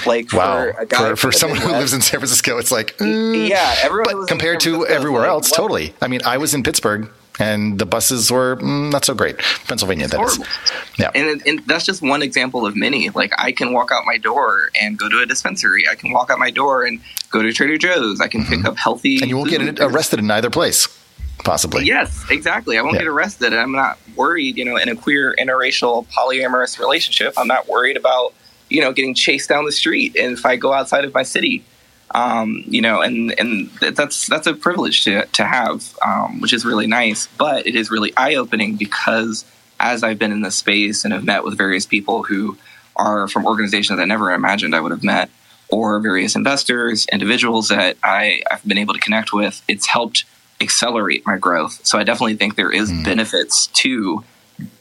Like 0.05 0.31
wow. 0.33 0.71
for, 0.71 0.87
for, 0.87 1.15
for 1.15 1.31
someone 1.31 1.59
Midwest, 1.59 1.73
who 1.73 1.79
lives 1.79 1.93
in 1.93 2.01
San 2.01 2.19
Francisco, 2.19 2.57
it's 2.57 2.71
like 2.71 2.97
mm, 2.97 3.47
yeah, 3.47 3.75
everyone. 3.81 4.25
compared 4.25 4.59
to 4.61 4.87
everywhere 4.87 5.25
else, 5.25 5.51
like, 5.51 5.57
totally. 5.57 5.93
I 6.01 6.07
mean, 6.07 6.21
I 6.25 6.37
was 6.37 6.53
in 6.53 6.63
Pittsburgh 6.63 7.09
and 7.41 7.79
the 7.79 7.85
buses 7.85 8.31
were 8.31 8.57
mm, 8.57 8.91
not 8.91 9.03
so 9.03 9.13
great. 9.13 9.37
Pennsylvania, 9.67 10.05
it's 10.05 10.11
that 10.11 10.17
horrible. 10.17 10.43
is. 10.43 10.49
Yeah, 10.97 11.11
and, 11.15 11.41
and, 11.47 11.65
that's 11.65 11.85
just 11.85 12.01
one 12.01 12.21
example 12.21 12.65
of 12.65 12.75
many. 12.75 13.09
Like 13.09 13.33
I 13.37 13.51
can 13.51 13.73
walk 13.73 13.91
out 13.91 14.05
my 14.05 14.17
door 14.17 14.69
and 14.79 14.97
go 14.97 15.09
to 15.09 15.19
a 15.19 15.25
dispensary. 15.25 15.85
I 15.89 15.95
can 15.95 16.11
walk 16.11 16.29
out 16.29 16.39
my 16.39 16.51
door 16.51 16.83
and 16.83 17.01
go 17.31 17.41
to 17.41 17.51
Trader 17.51 17.77
Joe's. 17.77 18.21
I 18.21 18.27
can 18.27 18.41
mm-hmm. 18.41 18.61
pick 18.61 18.65
up 18.65 18.77
healthy, 18.77 19.19
and 19.21 19.29
you 19.29 19.37
won't 19.37 19.49
food. 19.49 19.75
get 19.77 19.91
arrested 19.91 20.19
in 20.19 20.29
either 20.29 20.49
place. 20.49 20.87
Possibly. 21.43 21.85
Yes, 21.85 22.23
exactly. 22.29 22.77
I 22.77 22.83
won't 22.83 22.93
yeah. 22.93 22.99
get 22.99 23.07
arrested. 23.07 23.53
I'm 23.53 23.71
not 23.71 23.97
worried, 24.15 24.57
you 24.57 24.65
know, 24.65 24.77
in 24.77 24.89
a 24.89 24.95
queer, 24.95 25.35
interracial, 25.39 26.05
polyamorous 26.09 26.77
relationship. 26.77 27.33
I'm 27.35 27.47
not 27.47 27.67
worried 27.67 27.97
about, 27.97 28.35
you 28.69 28.79
know, 28.79 28.93
getting 28.93 29.15
chased 29.15 29.49
down 29.49 29.65
the 29.65 29.71
street. 29.71 30.15
And 30.15 30.37
if 30.37 30.45
I 30.45 30.55
go 30.55 30.71
outside 30.71 31.03
of 31.03 31.15
my 31.15 31.23
city, 31.23 31.63
um, 32.13 32.63
you 32.67 32.81
know, 32.81 33.01
and 33.01 33.37
and 33.39 33.69
that's 33.79 34.27
that's 34.27 34.47
a 34.47 34.53
privilege 34.53 35.03
to 35.05 35.25
to 35.25 35.45
have, 35.45 35.97
um, 36.05 36.41
which 36.41 36.53
is 36.53 36.65
really 36.65 36.87
nice. 36.87 37.27
But 37.37 37.67
it 37.67 37.75
is 37.75 37.89
really 37.91 38.15
eye 38.17 38.35
opening 38.35 38.75
because 38.75 39.45
as 39.79 40.03
I've 40.03 40.19
been 40.19 40.31
in 40.31 40.41
this 40.41 40.55
space 40.55 41.03
and 41.03 41.13
have 41.13 41.23
met 41.23 41.43
with 41.43 41.57
various 41.57 41.85
people 41.85 42.23
who 42.23 42.57
are 42.95 43.27
from 43.27 43.45
organizations 43.45 43.99
I 43.99 44.05
never 44.05 44.31
imagined 44.31 44.75
I 44.75 44.81
would 44.81 44.91
have 44.91 45.03
met, 45.03 45.29
or 45.69 45.99
various 45.99 46.35
investors, 46.35 47.07
individuals 47.11 47.69
that 47.69 47.97
I, 48.03 48.43
have 48.49 48.63
been 48.65 48.77
able 48.77 48.93
to 48.93 48.99
connect 48.99 49.33
with, 49.33 49.61
it's 49.67 49.87
helped 49.87 50.25
accelerate 50.59 51.25
my 51.25 51.37
growth. 51.37 51.79
So 51.85 51.97
I 51.97 52.03
definitely 52.03 52.35
think 52.35 52.55
there 52.55 52.71
is 52.71 52.91
mm. 52.91 53.03
benefits 53.03 53.67
to 53.67 54.23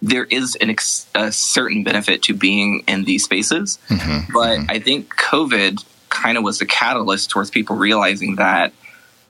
there 0.02 0.24
is 0.24 0.56
an 0.56 0.68
ex- 0.68 1.06
a 1.14 1.32
certain 1.32 1.84
benefit 1.84 2.22
to 2.24 2.34
being 2.34 2.82
in 2.86 3.04
these 3.04 3.24
spaces. 3.24 3.78
Mm-hmm. 3.88 4.32
But 4.32 4.70
I 4.70 4.78
think 4.78 5.14
COVID 5.16 5.82
kind 6.10 6.36
of 6.36 6.44
was 6.44 6.58
the 6.58 6.66
catalyst 6.66 7.30
towards 7.30 7.50
people 7.50 7.76
realizing 7.76 8.36
that 8.36 8.72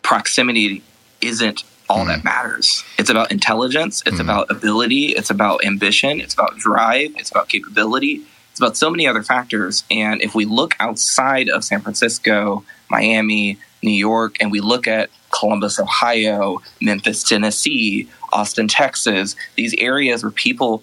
proximity 0.02 0.82
isn't 1.20 1.64
all 1.88 2.04
that 2.06 2.20
mm. 2.20 2.24
matters. 2.24 2.84
It's 2.98 3.10
about 3.10 3.30
intelligence, 3.30 4.02
it's 4.06 4.16
mm. 4.16 4.20
about 4.20 4.50
ability, 4.50 5.08
it's 5.08 5.30
about 5.30 5.64
ambition, 5.64 6.20
it's 6.20 6.34
about 6.34 6.56
drive, 6.56 7.12
it's 7.16 7.30
about 7.30 7.48
capability, 7.48 8.22
it's 8.50 8.60
about 8.60 8.76
so 8.76 8.90
many 8.90 9.06
other 9.06 9.22
factors. 9.22 9.84
And 9.90 10.22
if 10.22 10.34
we 10.34 10.44
look 10.44 10.74
outside 10.80 11.48
of 11.48 11.64
San 11.64 11.80
Francisco, 11.80 12.64
Miami, 12.88 13.58
New 13.82 13.90
York, 13.90 14.36
and 14.40 14.50
we 14.52 14.60
look 14.60 14.86
at 14.86 15.10
Columbus, 15.30 15.78
Ohio, 15.78 16.60
Memphis, 16.80 17.22
Tennessee, 17.22 18.08
Austin, 18.32 18.68
Texas, 18.68 19.36
these 19.56 19.74
areas 19.78 20.22
where 20.22 20.32
people 20.32 20.82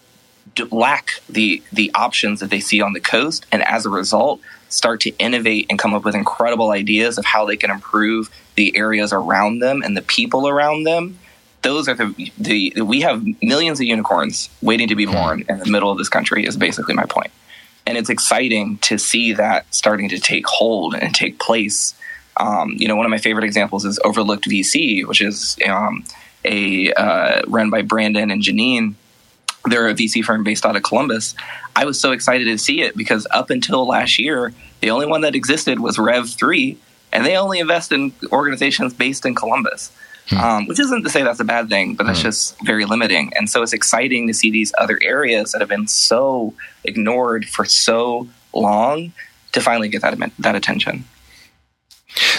lack 0.71 1.21
the 1.29 1.61
the 1.71 1.91
options 1.95 2.39
that 2.39 2.49
they 2.49 2.59
see 2.59 2.81
on 2.81 2.93
the 2.93 2.99
coast, 2.99 3.45
and 3.51 3.63
as 3.63 3.85
a 3.85 3.89
result, 3.89 4.41
start 4.69 5.01
to 5.01 5.09
innovate 5.17 5.65
and 5.69 5.79
come 5.79 5.93
up 5.93 6.03
with 6.03 6.15
incredible 6.15 6.71
ideas 6.71 7.17
of 7.17 7.25
how 7.25 7.45
they 7.45 7.57
can 7.57 7.71
improve 7.71 8.29
the 8.55 8.75
areas 8.75 9.13
around 9.13 9.59
them 9.59 9.81
and 9.81 9.95
the 9.95 10.01
people 10.01 10.47
around 10.47 10.83
them. 10.83 11.17
Those 11.61 11.87
are 11.87 11.95
the, 11.95 12.31
the 12.37 12.81
we 12.81 13.01
have 13.01 13.25
millions 13.41 13.79
of 13.79 13.85
unicorns 13.85 14.49
waiting 14.61 14.87
to 14.87 14.95
be 14.95 15.05
born 15.05 15.43
in 15.49 15.59
the 15.59 15.69
middle 15.69 15.91
of 15.91 15.97
this 15.97 16.09
country. 16.09 16.45
Is 16.45 16.57
basically 16.57 16.93
my 16.93 17.05
point, 17.05 17.31
and 17.85 17.97
it's 17.97 18.09
exciting 18.09 18.77
to 18.79 18.97
see 18.97 19.33
that 19.33 19.65
starting 19.73 20.09
to 20.09 20.19
take 20.19 20.45
hold 20.47 20.95
and 20.95 21.13
take 21.13 21.39
place. 21.39 21.93
Um, 22.39 22.73
you 22.77 22.87
know, 22.87 22.95
one 22.95 23.05
of 23.05 23.09
my 23.09 23.17
favorite 23.17 23.45
examples 23.45 23.83
is 23.83 23.99
Overlooked 24.03 24.45
VC, 24.45 25.05
which 25.07 25.21
is 25.21 25.57
um, 25.67 26.03
a 26.45 26.93
uh, 26.93 27.41
run 27.47 27.71
by 27.71 27.81
Brandon 27.81 28.29
and 28.29 28.43
Janine 28.43 28.93
they're 29.69 29.87
a 29.87 29.93
VC 29.93 30.23
firm 30.23 30.43
based 30.43 30.65
out 30.65 30.75
of 30.75 30.83
Columbus. 30.83 31.35
I 31.75 31.85
was 31.85 31.99
so 31.99 32.11
excited 32.11 32.45
to 32.45 32.57
see 32.57 32.81
it 32.81 32.95
because 32.95 33.27
up 33.31 33.49
until 33.49 33.87
last 33.87 34.19
year, 34.19 34.53
the 34.81 34.91
only 34.91 35.05
one 35.05 35.21
that 35.21 35.35
existed 35.35 35.79
was 35.79 35.97
Rev3, 35.97 36.77
and 37.11 37.25
they 37.25 37.37
only 37.37 37.59
invest 37.59 37.91
in 37.91 38.11
organizations 38.31 38.93
based 38.93 39.25
in 39.25 39.35
Columbus. 39.35 39.91
Um, 40.37 40.67
which 40.67 40.77
isn't 40.77 41.03
to 41.03 41.09
say 41.09 41.23
that's 41.23 41.39
a 41.39 41.45
bad 41.45 41.69
thing, 41.69 41.95
but 41.95 42.05
that's 42.05 42.21
just 42.21 42.59
very 42.65 42.83
limiting. 42.83 43.31
And 43.37 43.49
so 43.49 43.63
it's 43.63 43.71
exciting 43.71 44.27
to 44.27 44.33
see 44.33 44.51
these 44.51 44.73
other 44.77 44.99
areas 45.01 45.53
that 45.53 45.61
have 45.61 45.69
been 45.69 45.87
so 45.87 46.53
ignored 46.83 47.45
for 47.45 47.63
so 47.63 48.27
long 48.53 49.13
to 49.53 49.61
finally 49.61 49.87
get 49.87 50.01
that 50.01 50.19
that 50.39 50.55
attention. 50.55 51.05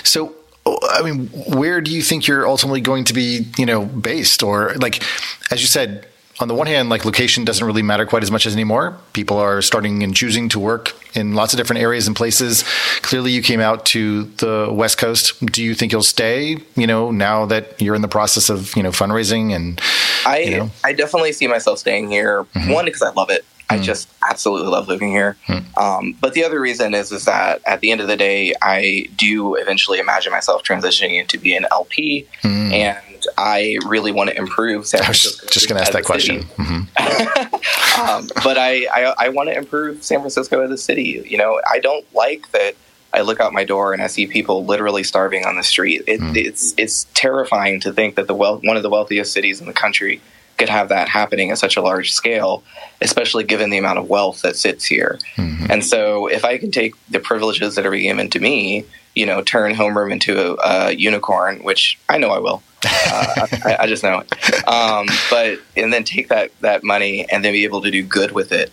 So, 0.05 0.35
I 0.67 1.03
mean, 1.03 1.29
where 1.29 1.81
do 1.81 1.91
you 1.91 2.03
think 2.03 2.27
you're 2.27 2.47
ultimately 2.47 2.81
going 2.81 3.05
to 3.05 3.15
be, 3.15 3.47
you 3.57 3.67
know, 3.67 3.87
based? 3.87 4.43
Or 4.43 4.75
like, 4.77 5.03
as 5.51 5.61
you 5.61 5.67
said, 5.67 6.07
on 6.41 6.49
the 6.49 6.55
one 6.55 6.67
hand, 6.67 6.89
like 6.89 7.05
location 7.05 7.45
doesn't 7.45 7.67
really 7.67 7.83
matter 7.83 8.07
quite 8.07 8.23
as 8.23 8.31
much 8.31 8.47
as 8.47 8.55
anymore. 8.55 8.97
People 9.13 9.39
are 9.39 9.61
starting 9.61 10.03
and 10.03 10.15
choosing 10.15 10.49
to 10.51 10.61
work 10.61 10.95
in 11.15 11.35
lots 11.35 11.53
of 11.53 11.57
different 11.57 11.83
areas 11.83 12.07
and 12.07 12.15
places. 12.15 12.65
Clearly, 13.03 13.33
you 13.33 13.43
came 13.43 13.61
out 13.61 13.85
to 13.87 14.25
the 14.25 14.69
West 14.71 14.99
Coast. 14.99 15.45
Do 15.47 15.63
you 15.63 15.75
think 15.75 15.91
you'll 15.93 16.03
stay? 16.03 16.59
You 16.77 16.87
know, 16.87 17.11
now 17.11 17.47
that 17.47 17.81
you're 17.81 17.95
in 17.95 18.03
the 18.03 18.09
process 18.09 18.51
of 18.51 18.75
you 18.77 18.83
know 18.83 18.91
fundraising 18.91 19.55
and 19.55 19.81
I 20.25 20.39
you 20.39 20.57
know? 20.59 20.71
I 20.85 20.93
definitely 20.93 21.33
see 21.33 21.49
myself 21.49 21.79
staying 21.79 22.11
here. 22.11 22.45
Mm-hmm. 22.45 22.73
One 22.73 22.85
because 22.85 23.03
I 23.03 23.11
love 23.11 23.31
it. 23.31 23.45
I 23.71 23.79
mm. 23.79 23.83
just 23.83 24.09
absolutely 24.29 24.69
love 24.69 24.89
living 24.89 25.11
here. 25.11 25.37
Mm. 25.47 25.77
Um, 25.77 26.17
but 26.21 26.33
the 26.33 26.45
other 26.45 26.59
reason 26.61 26.95
is 26.95 27.13
is 27.13 27.27
that 27.27 27.61
at 27.67 27.81
the 27.81 27.91
end 27.91 28.01
of 28.01 28.07
the 28.09 28.17
day, 28.17 28.55
I 28.63 29.09
do 29.17 29.57
eventually 29.57 29.99
imagine 29.99 30.33
myself 30.33 30.63
transitioning 30.63 31.21
into 31.21 31.39
being 31.39 31.59
an 31.59 31.67
LP, 31.71 32.27
mm. 32.43 32.73
and 32.73 33.18
I 33.37 33.77
really 33.87 34.13
want 34.13 34.31
to 34.31 34.37
improve. 34.37 34.87
San 34.87 35.03
I 35.03 35.09
was 35.09 35.21
Francisco 35.21 35.47
just 35.53 35.69
going 35.69 35.77
to 35.77 35.83
ask 35.83 35.93
that 35.93 36.05
question. 36.05 36.43
Mhm. 36.57 36.89
Um, 37.99 38.29
but 38.45 38.57
I, 38.57 38.87
I, 38.95 39.15
I 39.19 39.29
want 39.31 39.49
to 39.49 39.57
improve 39.57 40.05
San 40.05 40.21
Francisco 40.21 40.61
as 40.61 40.71
a 40.71 40.79
city. 40.79 41.25
You 41.27 41.37
know, 41.37 41.61
I 41.69 41.81
don't 41.81 42.07
like 42.15 42.51
that. 42.53 42.77
I 43.13 43.23
look 43.23 43.41
out 43.41 43.53
my 43.53 43.65
door 43.65 43.93
and 43.93 44.01
I 44.01 44.07
see 44.07 44.29
people 44.29 44.65
literally 44.65 45.03
starving 45.03 45.45
on 45.45 45.57
the 45.57 45.65
street. 45.65 46.03
It, 46.07 46.21
It's 46.37 46.75
it's 46.77 47.07
terrifying 47.15 47.81
to 47.81 47.93
think 47.93 48.15
that 48.15 48.29
the 48.29 48.35
wealth, 48.35 48.63
one 48.63 48.77
of 48.77 48.85
the 48.85 48.89
wealthiest 48.91 49.33
cities 49.33 49.61
in 49.61 49.67
the 49.67 49.73
country 49.73 50.21
could 50.59 50.69
have 50.69 50.89
that 50.91 51.09
happening 51.09 51.51
at 51.51 51.59
such 51.59 51.77
a 51.77 51.83
large 51.83 52.13
scale, 52.13 52.63
especially 53.01 53.43
given 53.45 53.71
the 53.71 53.79
amount 53.79 53.99
of 53.99 54.09
wealth 54.09 54.43
that 54.43 54.55
sits 54.57 54.85
here. 54.85 55.19
And 55.37 55.85
so, 55.85 56.29
if 56.29 56.45
I 56.45 56.57
can 56.59 56.71
take 56.71 56.95
the 57.11 57.19
privileges 57.21 57.75
that 57.75 57.85
are 57.85 57.91
being 57.91 58.11
given 58.11 58.31
to 58.31 58.39
me, 58.41 58.85
you 59.17 59.27
know, 59.27 59.43
turn 59.43 59.75
homeroom 59.75 60.13
into 60.13 60.57
a, 60.61 60.89
a 60.89 60.91
unicorn, 60.93 61.65
which 61.65 61.99
I 62.09 62.19
know 62.19 62.31
I 62.31 62.39
will. 62.39 62.63
Uh, 62.85 63.47
I, 63.65 63.77
I 63.81 63.87
just 63.87 64.03
know 64.03 64.21
it. 64.21 64.69
Um, 64.69 65.07
but 65.31 65.59
and 65.77 65.93
then 65.93 66.05
take 66.05 66.29
that 66.29 66.53
that 66.61 66.85
money 66.85 67.29
and 67.31 67.45
then 67.45 67.53
be 67.53 67.65
able 67.65 67.83
to 67.83 67.91
do 67.91 68.03
good 68.03 68.33
with 68.33 68.53
it. 68.53 68.73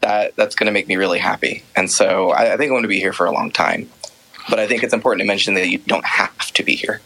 That 0.00 0.36
that's 0.36 0.54
going 0.54 0.66
to 0.66 0.72
make 0.72 0.88
me 0.88 0.96
really 0.96 1.18
happy. 1.18 1.64
And 1.74 1.90
so, 1.90 2.30
I, 2.30 2.54
I 2.54 2.56
think 2.56 2.68
I'm 2.68 2.74
going 2.74 2.82
to 2.82 2.88
be 2.88 3.00
here 3.00 3.12
for 3.12 3.26
a 3.26 3.32
long 3.32 3.50
time. 3.50 3.88
But 4.48 4.60
I 4.60 4.66
think 4.66 4.82
it's 4.82 4.94
important 4.94 5.22
to 5.22 5.26
mention 5.26 5.54
that 5.54 5.68
you 5.68 5.78
don't 5.78 6.04
have 6.04 6.52
to 6.52 6.62
be 6.62 6.76
here. 6.76 7.00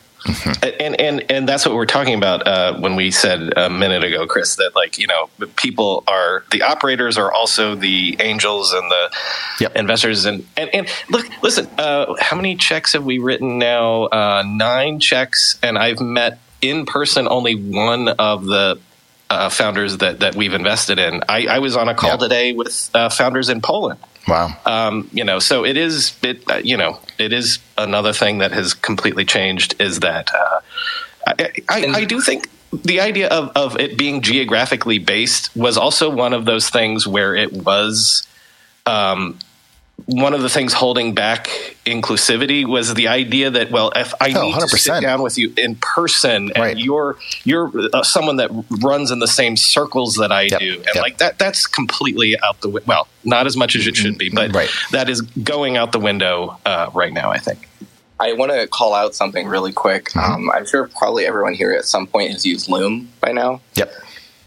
And 0.63 1.01
and 1.01 1.31
and 1.31 1.49
that's 1.49 1.67
what 1.67 1.75
we're 1.75 1.87
talking 1.87 2.15
about 2.15 2.47
uh, 2.47 2.79
when 2.79 2.97
we 2.97 3.11
said 3.11 3.53
a 3.57 3.71
minute 3.71 4.05
ago, 4.05 4.27
Chris, 4.27 4.57
that 4.57 4.75
like 4.75 4.99
you 4.99 5.07
know 5.07 5.31
people 5.57 6.05
are 6.07 6.45
the 6.51 6.63
operators 6.63 7.19
are 7.19 7.33
also 7.33 7.75
the 7.75 8.17
angels 8.21 8.73
and 8.73 8.91
the 8.91 9.79
investors 9.79 10.25
and 10.25 10.47
and, 10.57 10.71
and 10.75 10.89
look, 11.09 11.27
listen, 11.43 11.69
uh, 11.79 12.15
how 12.21 12.37
many 12.37 12.57
checks 12.57 12.93
have 12.93 13.05
we 13.05 13.19
written 13.19 13.59
now? 13.59 14.05
Uh, 14.05 14.43
nine 14.47 15.01
checks, 15.01 15.59
and 15.63 15.79
I've 15.79 16.01
met 16.01 16.39
in 16.61 16.87
person 16.87 17.29
only 17.29 17.55
one 17.55 18.09
of 18.09 18.45
the. 18.45 18.81
Uh, 19.33 19.49
founders 19.49 19.99
that, 19.99 20.19
that 20.19 20.35
we've 20.35 20.55
invested 20.55 20.99
in. 20.99 21.23
I, 21.29 21.47
I 21.47 21.59
was 21.61 21.77
on 21.77 21.89
a 21.89 21.95
call 21.95 22.19
today 22.19 22.53
with 22.53 22.91
uh, 22.95 23.11
founders 23.11 23.49
in 23.49 23.61
Poland. 23.61 24.01
Wow. 24.29 24.57
Um, 24.67 25.09
you 25.13 25.25
know, 25.25 25.39
so 25.39 25.65
it 25.65 25.77
is, 25.77 26.17
it, 26.23 26.49
uh, 26.51 26.61
you 26.63 26.77
know, 26.77 27.01
it 27.19 27.33
is 27.33 27.59
another 27.79 28.13
thing 28.13 28.39
that 28.39 28.53
has 28.53 28.75
completely 28.75 29.25
changed 29.25 29.81
is 29.81 30.01
that 30.01 30.31
uh, 30.35 30.61
I, 31.27 31.51
I, 31.69 31.87
I 31.87 32.05
do 32.05 32.21
think 32.21 32.49
the 32.73 33.01
idea 33.01 33.29
of, 33.29 33.51
of 33.57 33.79
it 33.79 33.99
being 33.99 34.21
geographically 34.21 34.99
based 34.99 35.55
was 35.57 35.77
also 35.77 36.09
one 36.11 36.33
of 36.33 36.45
those 36.45 36.69
things 36.71 37.07
where 37.07 37.35
it 37.35 37.53
was 37.53 38.27
um, 38.87 39.39
one 40.13 40.35
of 40.35 40.43
the 40.43 40.49
things 40.49 40.73
holding 40.73 41.15
back 41.15 41.49
inclusivity 41.87 42.67
was 42.67 42.95
the 42.95 43.09
idea 43.09 43.51
that 43.51 43.71
well 43.71 43.93
if 43.95 44.13
i 44.21 44.33
Oh, 44.35 44.43
need 44.47 44.55
to 44.55 44.67
100%. 44.67 44.79
sit 44.79 45.01
down 45.03 45.23
with 45.23 45.39
you 45.39 45.53
in 45.57 45.77
person 45.77 46.51
and 46.57 46.79
you're 46.81 47.17
you're 47.45 47.71
uh, 47.93 48.03
someone 48.03 48.37
that 48.37 48.51
runs 48.83 49.11
in 49.11 49.19
the 49.19 49.27
same 49.29 49.57
circles 49.57 50.15
that 50.17 50.33
i 50.33 50.49
do 50.49 50.83
and 50.87 50.97
like 51.01 51.19
that 51.19 51.39
that's 51.39 51.67
completely 51.67 52.39
out 52.41 52.61
the 52.61 52.69
wi- 52.69 52.85
well 52.87 53.07
not 53.25 53.47
as 53.47 53.57
much 53.57 53.77
as 53.77 53.87
it 53.87 53.97
should 53.97 54.19
be 54.19 54.31
but 54.31 54.53
that 54.93 55.09
is 55.09 55.21
going 55.21 55.77
out 55.77 55.93
the 55.93 56.01
window 56.01 56.59
uh, 56.67 56.91
right 56.95 57.13
now 57.13 57.31
i 57.31 57.39
think 57.39 57.67
I 58.23 58.35
want 58.35 58.53
to 58.53 58.67
call 58.67 58.93
out 58.93 59.15
something 59.15 59.47
really 59.49 59.73
quick. 59.73 60.15
Um, 60.15 60.51
I'm 60.51 60.67
sure 60.67 60.87
probably 60.99 61.25
everyone 61.25 61.55
here 61.55 61.73
at 61.73 61.87
some 61.87 62.07
point 62.07 62.33
has 62.33 62.45
used 62.45 62.69
Loom 62.69 63.09
by 63.19 63.33
now. 63.33 63.63
Yep. 63.77 63.91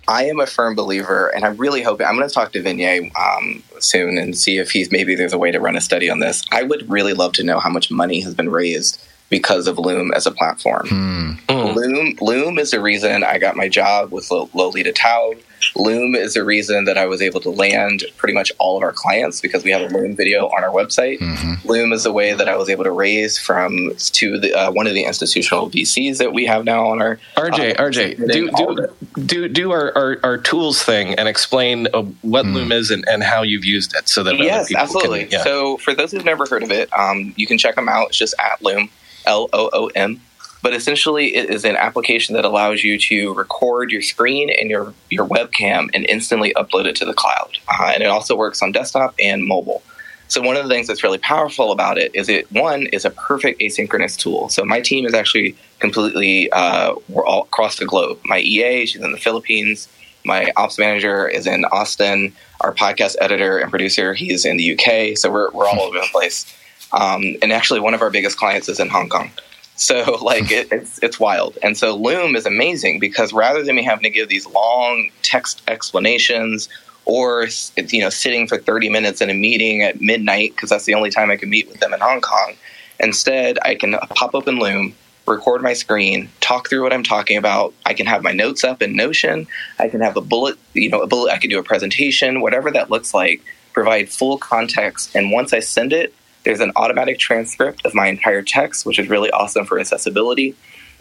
I 0.07 0.25
am 0.25 0.39
a 0.39 0.45
firm 0.45 0.75
believer, 0.75 1.27
and 1.29 1.45
I'm 1.45 1.55
really 1.57 1.81
hoping 1.81 2.05
I'm 2.05 2.15
going 2.15 2.27
to 2.27 2.33
talk 2.33 2.51
to 2.53 2.61
Vinay 2.61 3.11
um, 3.15 3.63
soon 3.79 4.17
and 4.17 4.37
see 4.37 4.57
if 4.57 4.71
he's 4.71 4.91
maybe 4.91 5.15
there's 5.15 5.33
a 5.33 5.37
way 5.37 5.51
to 5.51 5.59
run 5.59 5.75
a 5.75 5.81
study 5.81 6.09
on 6.09 6.19
this. 6.19 6.43
I 6.51 6.63
would 6.63 6.89
really 6.89 7.13
love 7.13 7.33
to 7.33 7.43
know 7.43 7.59
how 7.59 7.69
much 7.69 7.89
money 7.89 8.19
has 8.21 8.33
been 8.33 8.49
raised 8.49 9.01
because 9.33 9.65
of 9.65 9.79
Loom 9.79 10.11
as 10.13 10.27
a 10.27 10.31
platform. 10.31 11.39
Loom 11.49 12.15
Loom 12.21 12.59
is 12.59 12.69
the 12.69 12.79
reason 12.79 13.23
I 13.23 13.39
got 13.39 13.55
my 13.55 13.67
job 13.67 14.11
with 14.11 14.29
Lo- 14.29 14.47
Lolita 14.53 14.91
Taub. 14.91 15.41
Loom 15.75 16.13
is 16.13 16.35
the 16.35 16.43
reason 16.43 16.85
that 16.85 16.97
I 16.97 17.05
was 17.07 17.21
able 17.21 17.39
to 17.39 17.49
land 17.49 18.03
pretty 18.17 18.33
much 18.33 18.51
all 18.59 18.77
of 18.77 18.83
our 18.83 18.91
clients 18.91 19.41
because 19.41 19.63
we 19.63 19.71
have 19.71 19.81
a 19.81 19.87
Loom 19.87 20.15
video 20.15 20.47
on 20.49 20.63
our 20.63 20.69
website. 20.69 21.19
Loom 21.65 21.93
is 21.93 22.03
the 22.03 22.11
way 22.11 22.33
that 22.33 22.47
I 22.47 22.55
was 22.57 22.69
able 22.69 22.83
to 22.83 22.91
raise 22.91 23.39
from 23.39 23.91
to 23.97 24.39
the, 24.39 24.53
uh, 24.53 24.71
one 24.71 24.85
of 24.85 24.93
the 24.93 25.05
institutional 25.05 25.69
VCs 25.69 26.17
that 26.19 26.33
we 26.33 26.45
have 26.45 26.63
now 26.63 26.87
on 26.87 27.01
our 27.01 27.17
RJ, 27.35 27.79
uh, 27.79 27.83
RJ, 27.83 28.31
do 28.31 28.51
do 28.51 29.25
do 29.25 29.47
do 29.47 29.71
our, 29.71 29.97
our, 29.97 30.19
our 30.23 30.37
tools 30.37 30.83
thing 30.83 31.15
and 31.15 31.27
explain 31.27 31.87
uh, 31.93 32.03
what 32.21 32.45
Loom 32.45 32.71
is 32.71 32.91
and, 32.91 33.03
and 33.07 33.23
how 33.23 33.41
you've 33.41 33.65
used 33.65 33.95
it, 33.95 34.07
so 34.07 34.21
that 34.23 34.35
other 34.35 34.43
yes, 34.43 34.67
people 34.67 34.83
absolutely. 34.83 35.23
Can, 35.23 35.31
yeah. 35.31 35.43
So 35.43 35.77
for 35.77 35.95
those 35.95 36.11
who've 36.11 36.25
never 36.25 36.45
heard 36.45 36.61
of 36.61 36.71
it, 36.71 36.95
um, 36.97 37.33
you 37.35 37.47
can 37.47 37.57
check 37.57 37.75
them 37.75 37.89
out. 37.89 38.09
It's 38.09 38.17
just 38.17 38.35
at 38.37 38.61
Loom, 38.61 38.89
L 39.25 39.49
O 39.53 39.69
O 39.73 39.87
M. 39.95 40.21
But 40.61 40.73
essentially, 40.73 41.35
it 41.35 41.49
is 41.49 41.65
an 41.65 41.75
application 41.75 42.35
that 42.35 42.45
allows 42.45 42.85
you 42.85 42.97
to 42.97 43.33
record 43.33 43.91
your 43.91 44.01
screen 44.01 44.49
and 44.49 44.69
your 44.69 44.93
your 45.09 45.27
webcam 45.27 45.89
and 45.93 46.05
instantly 46.07 46.53
upload 46.55 46.85
it 46.85 46.95
to 46.97 47.05
the 47.05 47.13
cloud. 47.13 47.57
Uh, 47.67 47.91
and 47.93 48.01
it 48.01 48.07
also 48.07 48.35
works 48.35 48.61
on 48.61 48.71
desktop 48.71 49.13
and 49.19 49.45
mobile. 49.45 49.83
So 50.29 50.41
one 50.41 50.55
of 50.55 50.63
the 50.63 50.69
things 50.69 50.87
that's 50.87 51.03
really 51.03 51.17
powerful 51.17 51.71
about 51.71 51.97
it 51.97 52.15
is 52.15 52.29
it 52.29 52.51
one 52.51 52.87
is 52.87 53.05
a 53.05 53.11
perfect 53.11 53.59
asynchronous 53.59 54.17
tool. 54.17 54.49
So 54.49 54.63
my 54.63 54.79
team 54.79 55.05
is 55.05 55.13
actually 55.13 55.55
completely 55.79 56.51
uh, 56.51 56.95
we're 57.09 57.25
all 57.25 57.43
across 57.43 57.77
the 57.77 57.85
globe. 57.85 58.19
My 58.23 58.39
EA, 58.39 58.85
she's 58.85 59.01
in 59.01 59.11
the 59.11 59.17
Philippines. 59.17 59.87
My 60.25 60.51
ops 60.55 60.79
manager 60.79 61.27
is 61.27 61.45
in 61.45 61.65
Austin. 61.65 62.33
Our 62.61 62.73
podcast 62.73 63.17
editor 63.19 63.57
and 63.57 63.69
producer, 63.69 64.13
he's 64.13 64.45
in 64.45 64.55
the 64.57 64.73
UK. 64.73 65.17
So 65.17 65.29
we're 65.29 65.51
we're 65.51 65.67
all 65.67 65.81
over 65.81 65.99
the 65.99 66.07
place. 66.11 66.45
Um, 66.93 67.35
and 67.41 67.51
actually, 67.51 67.79
one 67.79 67.93
of 67.93 68.01
our 68.01 68.09
biggest 68.09 68.37
clients 68.37 68.69
is 68.69 68.79
in 68.79 68.89
Hong 68.89 69.09
Kong. 69.09 69.31
So 69.75 70.17
like 70.21 70.51
it, 70.51 70.67
it's 70.71 70.99
it's 71.01 71.19
wild. 71.19 71.57
And 71.61 71.77
so 71.77 71.95
Loom 71.95 72.35
is 72.35 72.45
amazing 72.45 72.99
because 72.99 73.33
rather 73.33 73.63
than 73.63 73.75
me 73.75 73.83
having 73.83 74.03
to 74.03 74.09
give 74.09 74.29
these 74.29 74.47
long 74.47 75.09
text 75.21 75.61
explanations 75.67 76.69
or 77.05 77.47
you 77.89 78.01
know 78.01 78.09
sitting 78.09 78.47
for 78.47 78.57
30 78.57 78.89
minutes 78.89 79.21
in 79.21 79.29
a 79.29 79.33
meeting 79.33 79.81
at 79.81 80.01
midnight 80.01 80.51
because 80.55 80.69
that's 80.69 80.85
the 80.85 80.93
only 80.93 81.09
time 81.09 81.29
I 81.31 81.37
can 81.37 81.49
meet 81.49 81.67
with 81.67 81.79
them 81.79 81.93
in 81.93 81.99
Hong 81.99 82.21
Kong, 82.21 82.53
instead 82.99 83.57
I 83.61 83.75
can 83.75 83.93
pop 84.15 84.33
open 84.33 84.59
Loom, 84.59 84.95
record 85.25 85.61
my 85.61 85.73
screen, 85.73 86.29
talk 86.39 86.69
through 86.69 86.83
what 86.83 86.93
I'm 86.93 87.03
talking 87.03 87.37
about. 87.37 87.73
I 87.85 87.93
can 87.93 88.05
have 88.05 88.23
my 88.23 88.31
notes 88.31 88.63
up 88.63 88.81
in 88.81 88.95
Notion. 88.95 89.47
I 89.79 89.89
can 89.89 90.01
have 90.01 90.15
a 90.15 90.21
bullet, 90.21 90.57
you 90.73 90.89
know, 90.89 91.01
a 91.01 91.07
bullet. 91.07 91.31
I 91.31 91.37
can 91.37 91.49
do 91.49 91.59
a 91.59 91.63
presentation, 91.63 92.41
whatever 92.41 92.71
that 92.71 92.89
looks 92.89 93.13
like. 93.13 93.41
Provide 93.73 94.07
full 94.09 94.37
context, 94.37 95.15
and 95.15 95.31
once 95.31 95.51
I 95.51 95.59
send 95.59 95.93
it, 95.93 96.13
there's 96.43 96.59
an 96.59 96.71
automatic 96.75 97.19
transcript 97.19 97.85
of 97.85 97.93
my 97.93 98.07
entire 98.07 98.41
text, 98.41 98.85
which 98.85 98.99
is 98.99 99.09
really 99.09 99.31
awesome 99.31 99.65
for 99.65 99.79
accessibility. 99.79 100.55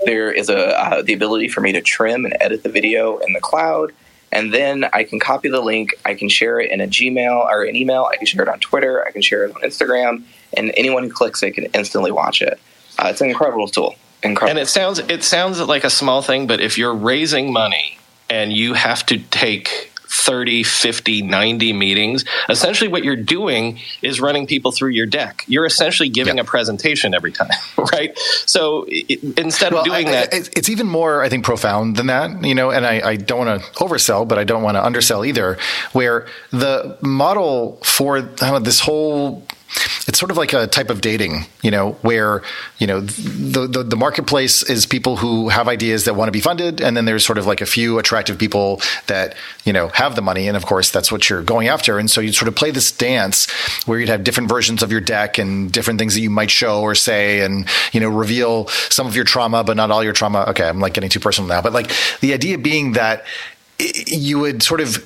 There 0.05 0.33
is 0.33 0.49
a 0.49 0.79
uh, 0.79 1.03
the 1.03 1.13
ability 1.13 1.49
for 1.49 1.61
me 1.61 1.73
to 1.73 1.81
trim 1.81 2.25
and 2.25 2.37
edit 2.41 2.63
the 2.63 2.69
video 2.69 3.19
in 3.19 3.33
the 3.33 3.41
cloud, 3.41 3.93
and 4.33 4.53
then 4.53 4.85
I 4.93 5.05
can 5.05 5.21
copy 5.21 5.49
the 5.49 5.61
link. 5.61 5.95
I 6.05 6.15
can 6.15 6.29
share 6.29 6.61
it 6.61 6.71
in 6.71 6.81
a 6.81 6.87
Gmail 6.87 7.47
or 7.47 7.65
an 7.65 7.77
email. 7.77 8.09
I 8.11 8.17
can 8.17 8.27
share 8.27 8.43
it 8.43 8.49
on 8.49 8.59
Twitter. 8.61 9.05
I 9.07 9.13
can 9.13 9.23
share 9.23 9.45
it 9.45 9.55
on 9.55 9.63
Instagram, 9.63 10.25
and 10.57 10.73
anyone 10.77 11.05
who 11.05 11.11
clicks 11.11 11.43
it 11.43 11.53
can 11.53 11.67
instantly 11.67 12.11
watch 12.11 12.43
it. 12.43 12.59
Uh, 12.99 13.09
it's 13.09 13.21
an 13.21 13.29
incredible 13.29 13.69
tool. 13.69 13.95
Incredible. 14.23 14.51
And 14.51 14.59
it 14.59 14.69
sounds 14.69 14.99
it 14.99 15.25
sounds 15.25 15.61
like 15.61 15.85
a 15.85 15.91
small 15.91 16.23
thing, 16.23 16.47
but 16.47 16.61
if 16.61 16.79
you're 16.79 16.95
raising 16.95 17.53
money 17.53 17.99
and 18.29 18.53
you 18.53 18.75
have 18.75 19.05
to 19.07 19.19
take 19.19 19.92
30, 20.15 20.63
50, 20.63 21.23
90 21.23 21.73
meetings. 21.73 22.25
Essentially, 22.49 22.89
what 22.89 23.03
you're 23.03 23.17
doing 23.17 23.79
is 24.03 24.21
running 24.21 24.47
people 24.47 24.71
through 24.71 24.91
your 24.91 25.07
deck. 25.07 25.45
You're 25.49 25.65
essentially 25.65 26.09
giving 26.11 26.39
a 26.39 26.45
presentation 26.45 27.15
every 27.15 27.33
time, 27.33 27.49
right? 27.93 28.17
So 28.47 28.85
it, 28.89 29.39
instead 29.39 29.73
Well, 29.73 29.81
of 29.81 29.87
doing 29.87 30.09
I- 30.09 30.11
that, 30.13 30.35
I- 30.35 30.37
it's- 30.39 30.69
even 30.69 30.87
more, 30.87 31.23
I 31.23 31.29
think, 31.29 31.45
profound 31.45 31.97
than 31.97 32.07
that. 32.09 32.45
You 32.45 32.55
know, 32.55 32.71
and 32.71 32.87
I, 32.87 33.01
I 33.11 33.17
don't 33.17 33.47
want 33.47 33.63
to 33.63 33.71
oversell, 33.73 34.29
but 34.29 34.39
I 34.39 34.45
don't 34.45 34.63
want 34.63 34.77
to 34.77 34.85
undersell 34.85 35.25
either. 35.25 35.59
Where 35.93 36.27
the 36.51 36.99
model 37.01 37.79
for 37.83 38.21
kind 38.23 38.55
of 38.57 38.65
this 38.65 38.81
whole 38.81 39.47
it's 40.07 40.19
sort 40.19 40.31
of 40.31 40.37
like 40.37 40.53
a 40.53 40.67
type 40.67 40.91
of 40.91 41.01
dating, 41.01 41.47
you 41.63 41.71
know, 41.71 41.93
where 42.03 42.43
you 42.79 42.87
know 42.87 43.01
the, 43.01 43.67
the 43.67 43.83
the 43.83 43.97
marketplace 43.97 44.63
is 44.63 44.85
people 44.87 45.17
who 45.17 45.49
have 45.49 45.69
ideas 45.69 46.05
that 46.05 46.15
want 46.15 46.29
to 46.29 46.33
be 46.33 46.41
funded, 46.41 46.81
and 46.81 46.97
then 46.97 47.05
there's 47.05 47.25
sort 47.25 47.39
of 47.39 47.47
like 47.47 47.61
a 47.61 47.67
few 47.67 47.99
attractive 47.99 48.39
people 48.39 48.81
that 49.07 49.35
you 49.65 49.73
know 49.73 49.89
have 49.89 50.15
the 50.15 50.23
money, 50.23 50.49
and 50.49 50.57
of 50.57 50.67
course 50.67 50.91
that's 50.91 51.11
what 51.11 51.31
you're 51.31 51.43
going 51.43 51.69
after. 51.69 51.99
And 51.99 52.11
so 52.11 52.21
you 52.21 52.33
sort 52.33 52.49
of 52.49 52.55
play 52.55 52.71
this 52.71 52.93
dance 52.93 53.51
where 53.87 53.99
you'd 53.99 54.09
have 54.09 54.25
different 54.25 54.49
versions 54.49 54.83
of 54.83 54.91
your 54.91 55.01
deck 55.01 55.39
and 55.39 55.73
different 55.73 55.99
things 55.99 56.15
that 56.15 56.21
you 56.21 56.31
might 56.31 56.51
show 56.51 56.83
or 56.83 56.95
say, 56.95 57.41
and 57.41 57.67
you 57.93 58.01
know 58.01 58.09
reveal 58.09 58.69
some 58.69 59.07
of 59.07 59.17
your 59.17 59.25
trauma, 59.25 59.65
but 59.65 59.77
not 59.77 59.91
all 59.91 60.05
your 60.05 60.13
trauma. 60.13 60.45
Okay, 60.49 60.69
I'm 60.69 60.81
like 60.81 60.95
getting 60.95 61.11
too 61.11 61.21
personal 61.21 61.49
now, 61.49 61.63
but 61.63 61.73
like 61.73 61.91
the 62.21 62.35
idea 62.35 62.59
being 62.59 62.93
that 62.93 63.25
you 63.79 64.39
would 64.39 64.63
sort 64.63 64.81
of 64.81 65.05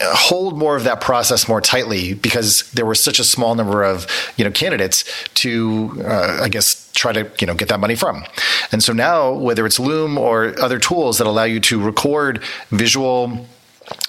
hold 0.00 0.58
more 0.58 0.76
of 0.76 0.84
that 0.84 1.00
process 1.00 1.48
more 1.48 1.60
tightly 1.60 2.14
because 2.14 2.70
there 2.72 2.86
was 2.86 3.02
such 3.02 3.18
a 3.18 3.24
small 3.24 3.54
number 3.54 3.82
of 3.82 4.06
you 4.36 4.44
know 4.44 4.50
candidates 4.50 5.04
to 5.34 6.02
uh, 6.04 6.40
I 6.42 6.48
guess 6.48 6.90
try 6.94 7.12
to 7.12 7.30
you 7.38 7.46
know 7.46 7.54
get 7.54 7.68
that 7.68 7.80
money 7.80 7.94
from. 7.94 8.24
And 8.72 8.82
so 8.82 8.92
now 8.92 9.32
whether 9.32 9.66
it's 9.66 9.78
Loom 9.78 10.18
or 10.18 10.58
other 10.60 10.78
tools 10.78 11.18
that 11.18 11.26
allow 11.26 11.44
you 11.44 11.60
to 11.60 11.80
record 11.80 12.42
visual 12.70 13.46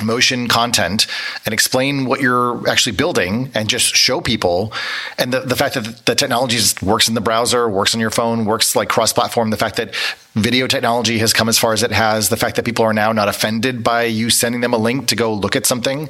motion 0.04 0.48
content 0.48 1.08
and 1.46 1.54
explain 1.54 2.06
what 2.06 2.22
you're 2.22 2.68
actually 2.70 2.96
building 2.96 3.52
and 3.54 3.70
just 3.70 3.96
show 3.96 4.22
people. 4.22 4.74
And 5.18 5.32
the, 5.34 5.42
the 5.42 5.56
fact 5.56 5.76
that 5.76 6.06
the 6.06 6.16
technology 6.16 6.60
works 6.82 7.08
in 7.08 7.14
the 7.14 7.22
browser 7.22 7.70
works 7.70 7.94
on 7.94 8.02
your 8.02 8.12
phone 8.12 8.46
works 8.46 8.76
like 8.76 8.90
cross-platform 8.90 9.50
the 9.50 9.58
fact 9.58 9.78
that 9.78 9.94
video 10.34 10.66
technology 10.68 11.18
has 11.20 11.34
come 11.34 11.50
as 11.50 11.58
far 11.60 11.74
as 11.74 11.84
it 11.84 11.92
has 11.92 12.30
the 12.30 12.38
fact 12.38 12.56
that 12.56 12.66
people 12.66 12.86
are 12.86 12.94
now 12.94 13.12
not 13.12 13.28
offended 13.28 13.84
by 13.84 14.04
you 14.04 14.30
sending 14.30 14.62
them 14.62 14.74
a 14.74 14.78
link 14.78 15.08
to 15.08 15.16
go 15.16 15.34
look 15.34 15.56
at 15.56 15.66
something 15.66 16.10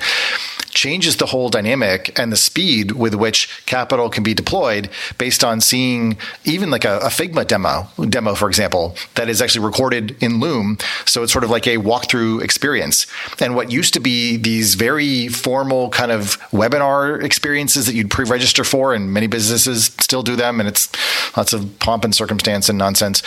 changes 0.82 1.18
the 1.18 1.28
whole 1.28 1.50
dynamic 1.50 2.18
and 2.18 2.32
the 2.32 2.36
speed 2.36 2.90
with 3.04 3.14
which 3.14 3.40
capital 3.68 4.10
can 4.10 4.24
be 4.24 4.34
deployed 4.34 4.90
based 5.20 5.44
on 5.44 5.62
seeing 5.62 6.18
even 6.44 6.72
like 6.72 6.84
a, 6.84 6.98
a 7.02 7.12
Figma 7.18 7.46
demo 7.46 7.88
demo, 8.10 8.34
for 8.34 8.48
example, 8.48 8.96
that 9.14 9.30
is 9.30 9.44
actually 9.44 9.64
recorded 9.64 10.16
in 10.24 10.40
Loom. 10.40 10.80
So 11.06 11.22
it's 11.22 11.32
sort 11.32 11.44
of 11.44 11.52
like 11.52 11.68
a 11.68 11.78
walkthrough 11.78 12.42
experience. 12.42 13.06
And 13.40 13.54
what 13.56 13.72
used 13.72 13.94
to 13.94 14.00
be 14.00 14.38
these 14.38 14.74
very 14.74 15.28
formal 15.28 15.90
kind 15.90 16.12
of 16.12 16.42
webinar 16.50 17.24
experiences 17.24 17.86
that 17.86 17.94
you'd 17.94 18.10
pre-register 18.10 18.64
for, 18.64 18.96
and 18.96 19.14
many 19.14 19.28
businesses 19.28 19.86
still 20.00 20.24
do 20.24 20.36
them, 20.36 20.60
and 20.60 20.68
it's 20.68 20.90
lots 21.38 21.54
of 21.54 21.78
pomp 21.78 22.04
and 22.04 22.16
circumstance 22.16 22.70
and 22.70 22.78
nonsense. 22.80 23.22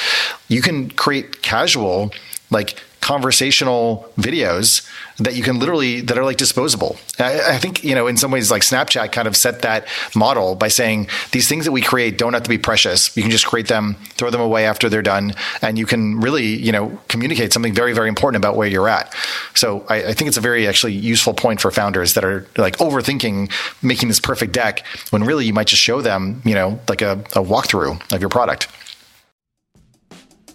You 0.49 0.61
can 0.61 0.91
create 0.91 1.41
casual, 1.43 2.13
like 2.51 2.81
conversational 3.05 4.11
videos 4.17 4.89
that 5.19 5.35
you 5.35 5.43
can 5.43 5.59
literally 5.59 6.01
that 6.01 6.17
are 6.17 6.25
like 6.25 6.39
disposable. 6.39 6.97
I, 7.19 7.55
I 7.55 7.59
think 7.59 7.85
you 7.85 7.95
know 7.95 8.07
in 8.07 8.17
some 8.17 8.31
ways 8.31 8.51
like 8.51 8.63
Snapchat 8.63 9.13
kind 9.13 9.29
of 9.29 9.37
set 9.37 9.61
that 9.61 9.87
model 10.17 10.55
by 10.55 10.69
saying 10.69 11.09
these 11.33 11.47
things 11.47 11.67
that 11.67 11.73
we 11.73 11.83
create 11.83 12.17
don't 12.17 12.33
have 12.33 12.45
to 12.45 12.49
be 12.49 12.57
precious. 12.57 13.15
You 13.15 13.23
can 13.23 13.31
just 13.31 13.47
create 13.47 13.69
them, 13.69 13.97
throw 14.17 14.31
them 14.31 14.41
away 14.41 14.65
after 14.65 14.89
they're 14.89 15.03
done, 15.03 15.35
and 15.61 15.79
you 15.79 15.85
can 15.85 16.19
really 16.19 16.47
you 16.47 16.73
know 16.73 16.99
communicate 17.09 17.53
something 17.53 17.75
very 17.75 17.93
very 17.93 18.09
important 18.09 18.43
about 18.43 18.57
where 18.57 18.69
you're 18.69 18.89
at. 18.89 19.15
So 19.55 19.85
I, 19.91 19.97
I 19.97 20.13
think 20.15 20.29
it's 20.29 20.39
a 20.39 20.47
very 20.51 20.67
actually 20.67 20.95
useful 20.95 21.35
point 21.35 21.61
for 21.61 21.71
founders 21.71 22.15
that 22.15 22.25
are 22.25 22.47
like 22.57 22.79
overthinking 22.79 23.53
making 23.83 24.09
this 24.09 24.19
perfect 24.19 24.53
deck 24.53 24.83
when 25.11 25.25
really 25.25 25.45
you 25.45 25.53
might 25.53 25.67
just 25.67 25.83
show 25.83 26.01
them 26.01 26.41
you 26.47 26.55
know 26.55 26.81
like 26.89 27.03
a, 27.03 27.13
a 27.35 27.43
walkthrough 27.45 28.15
of 28.15 28.21
your 28.23 28.31
product. 28.31 28.69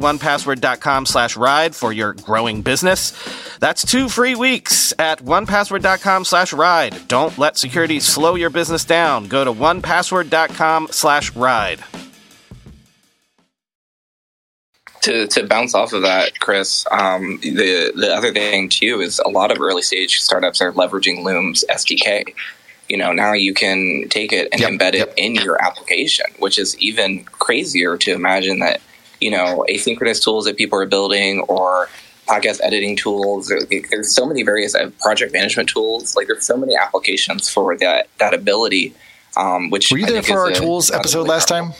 onepassword.com 0.00 1.06
slash 1.06 1.36
ride 1.36 1.74
for 1.74 1.92
your 1.92 2.14
growing 2.14 2.62
business. 2.62 3.12
That's 3.58 3.86
two 3.86 4.08
free 4.08 4.34
weeks 4.34 4.92
at 4.98 5.20
onepassword.com 5.20 6.24
slash 6.24 6.52
ride. 6.52 7.08
Don't 7.08 7.38
let 7.38 7.56
security 7.56 8.00
slow 8.00 8.34
your 8.34 8.50
business 8.50 8.84
down. 8.84 9.28
Go 9.28 9.44
to 9.44 9.52
onepassword.com 9.52 10.88
slash 10.90 11.34
ride. 11.36 11.84
to 15.02 15.26
to 15.28 15.46
bounce 15.46 15.74
off 15.74 15.92
of 15.92 16.02
that, 16.02 16.38
Chris, 16.40 16.86
um, 16.90 17.38
the 17.42 17.92
the 17.96 18.14
other 18.14 18.32
thing 18.32 18.68
too 18.68 19.00
is 19.00 19.18
a 19.24 19.28
lot 19.28 19.50
of 19.50 19.60
early 19.60 19.82
stage 19.82 20.20
startups 20.20 20.60
are 20.60 20.72
leveraging 20.72 21.22
Loom's 21.22 21.64
SDK. 21.70 22.34
You 22.88 22.96
know, 22.96 23.12
now 23.12 23.32
you 23.32 23.54
can 23.54 24.06
take 24.10 24.32
it 24.32 24.48
and 24.52 24.60
Yep, 24.60 24.70
embed 24.72 24.88
it 24.94 24.98
yep. 24.98 25.14
in 25.16 25.36
your 25.36 25.62
application, 25.62 26.26
which 26.38 26.58
is 26.58 26.76
even 26.78 27.24
crazier 27.24 27.96
to 27.98 28.12
imagine 28.12 28.58
that 28.58 28.80
you 29.20 29.30
know 29.30 29.64
asynchronous 29.70 30.22
tools 30.22 30.44
that 30.46 30.56
people 30.56 30.78
are 30.78 30.86
building 30.86 31.40
or 31.42 31.88
podcast 32.28 32.60
editing 32.62 32.96
tools. 32.96 33.52
There's 33.90 34.14
so 34.14 34.24
many 34.26 34.42
various 34.42 34.74
uh, 34.74 34.90
project 35.00 35.32
management 35.32 35.68
tools. 35.68 36.14
Like 36.16 36.26
there's 36.28 36.46
so 36.46 36.56
many 36.56 36.76
applications 36.76 37.48
for 37.48 37.76
that 37.78 38.08
that 38.18 38.34
ability. 38.34 38.94
Um, 39.36 39.70
which 39.70 39.90
Were 39.92 39.98
you 39.98 40.06
I 40.06 40.10
there 40.10 40.22
for 40.22 40.38
our 40.40 40.50
a- 40.50 40.54
tools 40.54 40.90
episode 40.90 41.28
last 41.28 41.46
time? 41.48 41.72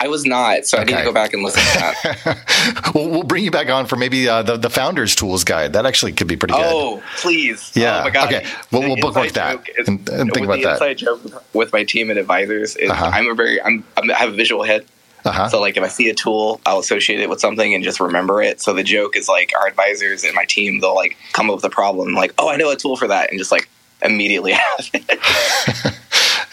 I 0.00 0.06
was 0.08 0.24
not, 0.24 0.66
so 0.66 0.78
I 0.78 0.84
need 0.84 0.96
to 0.96 1.02
go 1.02 1.12
back 1.12 1.32
and 1.32 1.42
listen 1.42 1.60
to 1.62 1.78
that. 1.78 2.92
we'll, 2.94 3.08
we'll 3.10 3.22
bring 3.22 3.42
you 3.44 3.50
back 3.50 3.68
on 3.70 3.86
for 3.86 3.96
maybe 3.96 4.28
uh, 4.28 4.42
the 4.42 4.56
the 4.56 4.70
founders 4.70 5.14
tools 5.16 5.44
guide. 5.44 5.72
That 5.72 5.84
actually 5.86 6.12
could 6.12 6.26
be 6.28 6.36
pretty 6.36 6.54
good. 6.54 6.62
Oh, 6.64 7.02
please! 7.16 7.72
Yeah. 7.74 8.00
Oh 8.00 8.04
my 8.04 8.10
god. 8.10 8.32
Okay. 8.32 8.46
We'll- 8.70 8.82
The 8.82 8.88
we'll 8.88 8.96
bookmark 8.98 9.28
inside 9.28 9.58
that 9.64 9.88
and- 9.88 10.08
and 10.08 10.32
think 10.32 10.34
with 10.34 10.44
about 10.44 10.56
the 10.56 10.62
that. 10.62 10.72
Inside 10.74 10.98
joke 10.98 11.44
with 11.54 11.72
my 11.72 11.84
team 11.84 12.10
and 12.10 12.18
advisors 12.18 12.76
is 12.76 12.90
Uh-huh. 12.90 13.10
I'm 13.12 13.28
a 13.28 13.34
very 13.34 13.60
I'm, 13.62 13.84
I'm 13.96 14.10
I 14.10 14.14
have 14.14 14.28
a 14.32 14.36
visual 14.36 14.62
head. 14.62 14.84
Uh-huh. 15.24 15.48
So 15.48 15.60
like 15.60 15.76
if 15.76 15.82
I 15.82 15.88
see 15.88 16.08
a 16.10 16.14
tool, 16.14 16.60
I'll 16.66 16.78
associate 16.78 17.20
it 17.20 17.30
with 17.30 17.40
something 17.40 17.74
and 17.74 17.82
just 17.82 17.98
remember 17.98 18.42
it. 18.42 18.60
So 18.60 18.74
the 18.74 18.82
joke 18.84 19.16
is 19.16 19.28
like 19.28 19.52
our 19.58 19.66
advisors 19.66 20.22
and 20.22 20.34
my 20.34 20.44
team 20.44 20.80
they'll 20.80 20.94
like 20.94 21.16
come 21.32 21.48
up 21.48 21.56
with 21.56 21.64
a 21.64 21.70
problem 21.70 22.12
like 22.14 22.34
oh 22.38 22.50
I 22.50 22.56
know 22.56 22.70
a 22.70 22.76
tool 22.76 22.96
for 22.96 23.08
that 23.08 23.30
and 23.30 23.38
just 23.38 23.50
like 23.50 23.68
immediately 24.02 24.52
have 24.52 24.90
it. 24.92 25.94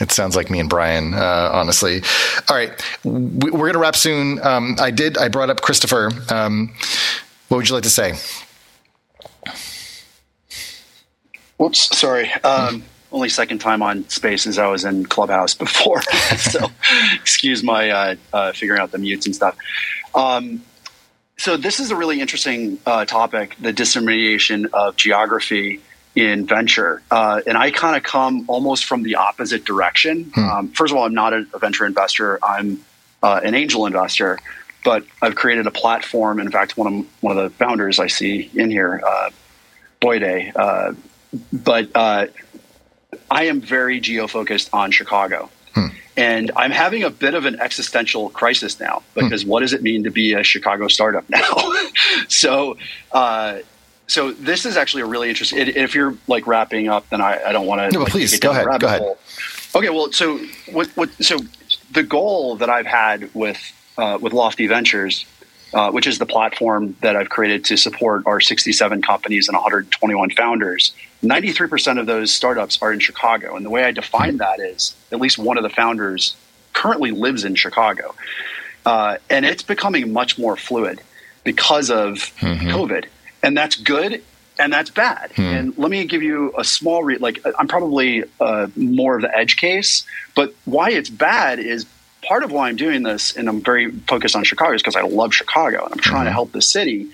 It 0.02 0.12
sounds 0.12 0.36
like 0.36 0.50
me 0.50 0.60
and 0.60 0.68
Brian, 0.68 1.14
uh, 1.14 1.52
honestly. 1.54 2.02
All 2.50 2.56
right, 2.56 2.72
we, 3.04 3.52
we're 3.52 3.68
going 3.68 3.74
to 3.74 3.80
wrap 3.80 3.96
soon. 3.96 4.44
Um, 4.44 4.76
I 4.80 4.90
did. 4.90 5.16
I 5.16 5.28
brought 5.28 5.52
up 5.52 5.62
Christopher. 5.62 6.10
Um, 6.30 6.74
what 7.50 7.58
would 7.58 7.70
you 7.70 7.76
like 7.76 7.84
to 7.84 7.90
say? 7.92 8.16
Whoops, 11.58 11.96
sorry. 11.96 12.32
Um, 12.44 12.84
only 13.12 13.30
second 13.30 13.60
time 13.60 13.82
on 13.82 14.08
space 14.10 14.44
Spaces. 14.44 14.58
I 14.58 14.68
was 14.68 14.86
in 14.86 15.06
Clubhouse 15.06 15.54
before, 15.66 16.02
so 16.38 16.68
excuse 17.16 17.64
my 17.64 17.90
uh, 17.90 18.16
uh, 18.34 18.52
figuring 18.54 18.82
out 18.82 18.92
the 18.92 18.98
mutes 18.98 19.26
and 19.26 19.36
stuff. 19.36 19.58
Um, 20.16 20.64
so 21.38 21.58
this 21.58 21.80
is 21.80 21.92
a 21.92 21.96
really 21.96 22.22
interesting 22.22 22.80
uh, 22.86 23.06
topic: 23.06 23.56
the 23.60 23.74
disintermediation 23.74 24.68
of 24.74 24.96
geography 24.96 25.82
in 26.16 26.46
venture. 26.46 27.02
Uh, 27.10 27.42
and 27.48 27.58
I 27.58 27.72
kind 27.72 27.96
of 27.96 28.04
come 28.04 28.46
almost 28.48 28.86
from 28.86 29.04
the 29.04 29.16
opposite 29.16 29.64
direction. 29.64 30.32
Um, 30.36 30.68
first 30.70 30.92
of 30.92 30.98
all, 30.98 31.06
I'm 31.06 31.14
not 31.14 31.34
a, 31.34 31.46
a 31.54 31.60
venture 31.60 31.86
investor. 31.86 32.38
I'm 32.44 32.84
uh, 33.24 33.40
an 33.44 33.56
angel 33.56 33.86
investor, 33.86 34.38
but 34.84 35.06
I've 35.22 35.36
created 35.36 35.68
a 35.68 35.72
platform. 35.72 36.40
In 36.40 36.52
fact, 36.52 36.78
one 36.78 36.88
of 36.94 37.06
one 37.22 37.38
of 37.38 37.44
the 37.44 37.50
founders 37.52 38.00
I 38.00 38.08
see 38.08 38.50
in 38.54 38.70
here, 38.70 39.02
uh, 39.06 39.30
Boyde, 40.02 40.52
uh, 40.56 40.94
but 41.54 41.90
uh, 41.96 42.28
I 43.32 43.46
am 43.46 43.62
very 43.62 44.00
geo 44.00 44.28
focused 44.28 44.70
on 44.74 44.92
Chicago. 44.92 45.50
And 46.18 46.52
I'm 46.58 46.72
having 46.72 47.04
a 47.04 47.10
bit 47.10 47.34
of 47.36 47.46
an 47.46 47.58
existential 47.62 48.30
crisis 48.32 48.78
now 48.82 49.02
because 49.16 49.46
what 49.46 49.62
does 49.62 49.72
it 49.72 49.82
mean 49.82 50.04
to 50.04 50.12
be 50.12 50.34
a 50.34 50.44
Chicago 50.44 50.90
startup 50.90 51.24
now? 51.30 51.42
so, 52.28 52.76
uh, 53.14 53.60
so 54.08 54.34
this 54.34 54.66
is 54.66 54.76
actually 54.76 55.04
a 55.04 55.06
really 55.06 55.30
interesting. 55.30 55.60
i- 55.60 55.72
If 55.74 55.96
you're 55.96 56.16
like 56.28 56.46
wrapping 56.48 56.90
up, 56.90 57.10
then 57.10 57.22
I, 57.22 57.42
I 57.48 57.52
don't 57.54 57.66
want 57.66 57.80
to. 57.80 57.98
No, 57.98 58.04
but 58.04 58.12
please, 58.12 58.38
go 58.40 58.52
ahead, 58.52 58.68
go 58.80 58.88
ahead. 58.88 59.02
Okay, 59.74 59.90
well, 59.90 60.12
so 60.12 60.38
what? 60.74 60.88
What? 60.96 61.10
So 61.24 61.38
the 61.92 62.04
goal 62.04 62.58
that 62.58 62.70
I've 62.70 62.86
had 62.86 63.34
with 63.34 63.58
uh, 63.98 64.18
with 64.22 64.34
Lofty 64.34 64.68
Ventures, 64.68 65.26
uh, 65.74 65.92
which 65.92 66.08
is 66.08 66.20
the 66.20 66.26
platform 66.26 66.96
that 67.02 67.16
I've 67.16 67.30
created 67.30 67.66
to 67.66 67.78
support 67.78 68.24
our 68.26 68.42
67 68.42 69.02
companies 69.02 69.48
and 69.48 69.56
121 69.56 70.32
founders, 70.32 70.94
93 71.22 71.68
percent 71.68 72.00
of 72.00 72.06
those 72.06 72.32
startups 72.32 72.82
are 72.82 72.92
in 72.92 73.00
Chicago, 73.00 73.56
and 73.56 73.66
the 73.66 73.70
way 73.70 73.84
I 73.84 73.92
define 73.92 74.38
that 74.38 74.60
is 74.60 74.96
at 75.12 75.20
least 75.20 75.38
one 75.38 75.58
of 75.58 75.64
the 75.64 75.70
founders 75.70 76.36
currently 76.74 77.12
lives 77.12 77.44
in 77.44 77.56
Chicago, 77.56 78.16
uh, 78.86 79.18
and 79.30 79.46
it's 79.46 79.64
becoming 79.64 80.12
much 80.14 80.38
more 80.38 80.56
fluid 80.56 81.02
because 81.44 81.90
of 81.90 82.18
COVID, 82.72 83.06
and 83.44 83.58
that's 83.58 83.76
good 83.76 84.22
and 84.60 84.72
that's 84.72 84.90
bad. 84.92 85.32
And 85.56 85.78
let 85.78 85.90
me 85.90 86.06
give 86.06 86.22
you 86.22 86.54
a 86.58 86.64
small 86.64 87.04
re- 87.04 87.18
like 87.18 87.40
I'm 87.58 87.68
probably 87.68 88.24
uh, 88.40 88.68
more 88.76 89.16
of 89.16 89.22
the 89.22 89.36
edge 89.36 89.58
case, 89.58 90.06
but 90.36 90.54
why 90.66 90.92
it's 90.92 91.10
bad 91.10 91.58
is 91.60 91.86
part 92.32 92.46
of 92.46 92.52
why 92.54 92.70
I'm 92.70 92.78
doing 92.78 93.04
this, 93.04 93.36
and 93.36 93.50
I'm 93.50 93.60
very 93.60 93.92
focused 93.92 94.38
on 94.38 94.46
Chicago, 94.46 94.74
is 94.74 94.82
because 94.82 94.96
I 94.96 95.02
love 95.02 95.34
Chicago 95.34 95.84
and 95.84 95.92
I'm 95.92 96.00
trying 96.00 96.24
to 96.28 96.32
help 96.32 96.54
the 96.54 96.62
city 96.62 97.10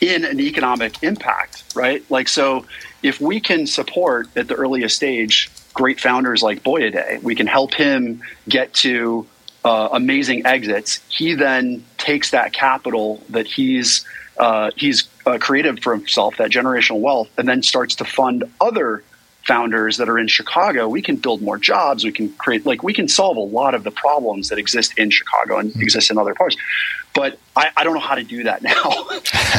in 0.00 0.24
an 0.24 0.38
economic 0.38 1.02
impact, 1.02 1.64
right? 1.74 2.08
Like 2.08 2.28
so, 2.28 2.64
if 3.02 3.20
we 3.20 3.40
can 3.40 3.66
support 3.66 4.28
at 4.36 4.46
the 4.46 4.54
earliest 4.54 4.94
stage 4.94 5.50
great 5.72 5.98
founders 5.98 6.40
like 6.40 6.62
Boyaday, 6.62 7.20
we 7.20 7.34
can 7.34 7.48
help 7.48 7.74
him 7.74 8.22
get 8.48 8.72
to 8.74 9.26
uh, 9.64 9.88
amazing 9.90 10.46
exits. 10.46 11.00
He 11.08 11.34
then 11.34 11.84
takes 11.98 12.30
that 12.30 12.52
capital 12.52 13.24
that 13.30 13.48
he's 13.48 14.06
uh, 14.38 14.70
he's 14.76 15.08
uh, 15.26 15.38
created 15.38 15.82
for 15.82 15.96
himself, 15.96 16.36
that 16.36 16.52
generational 16.52 17.00
wealth, 17.00 17.28
and 17.36 17.48
then 17.48 17.60
starts 17.60 17.96
to 17.96 18.04
fund 18.04 18.44
other 18.60 19.02
founders 19.46 19.98
that 19.98 20.08
are 20.08 20.18
in 20.18 20.28
Chicago. 20.28 20.88
We 20.88 21.02
can 21.02 21.16
build 21.16 21.42
more 21.42 21.58
jobs. 21.58 22.04
We 22.04 22.12
can 22.12 22.30
create 22.34 22.66
like 22.66 22.82
we 22.82 22.92
can 22.92 23.08
solve 23.08 23.36
a 23.36 23.40
lot 23.40 23.74
of 23.74 23.84
the 23.84 23.90
problems 23.90 24.48
that 24.48 24.58
exist 24.58 24.98
in 24.98 25.10
Chicago 25.10 25.58
and 25.58 25.72
hmm. 25.72 25.82
exist 25.82 26.10
in 26.10 26.18
other 26.18 26.34
parts. 26.34 26.56
But 27.14 27.38
I, 27.54 27.70
I 27.76 27.84
don't 27.84 27.94
know 27.94 28.00
how 28.00 28.16
to 28.16 28.24
do 28.24 28.44
that 28.44 28.62
now. 28.62 28.90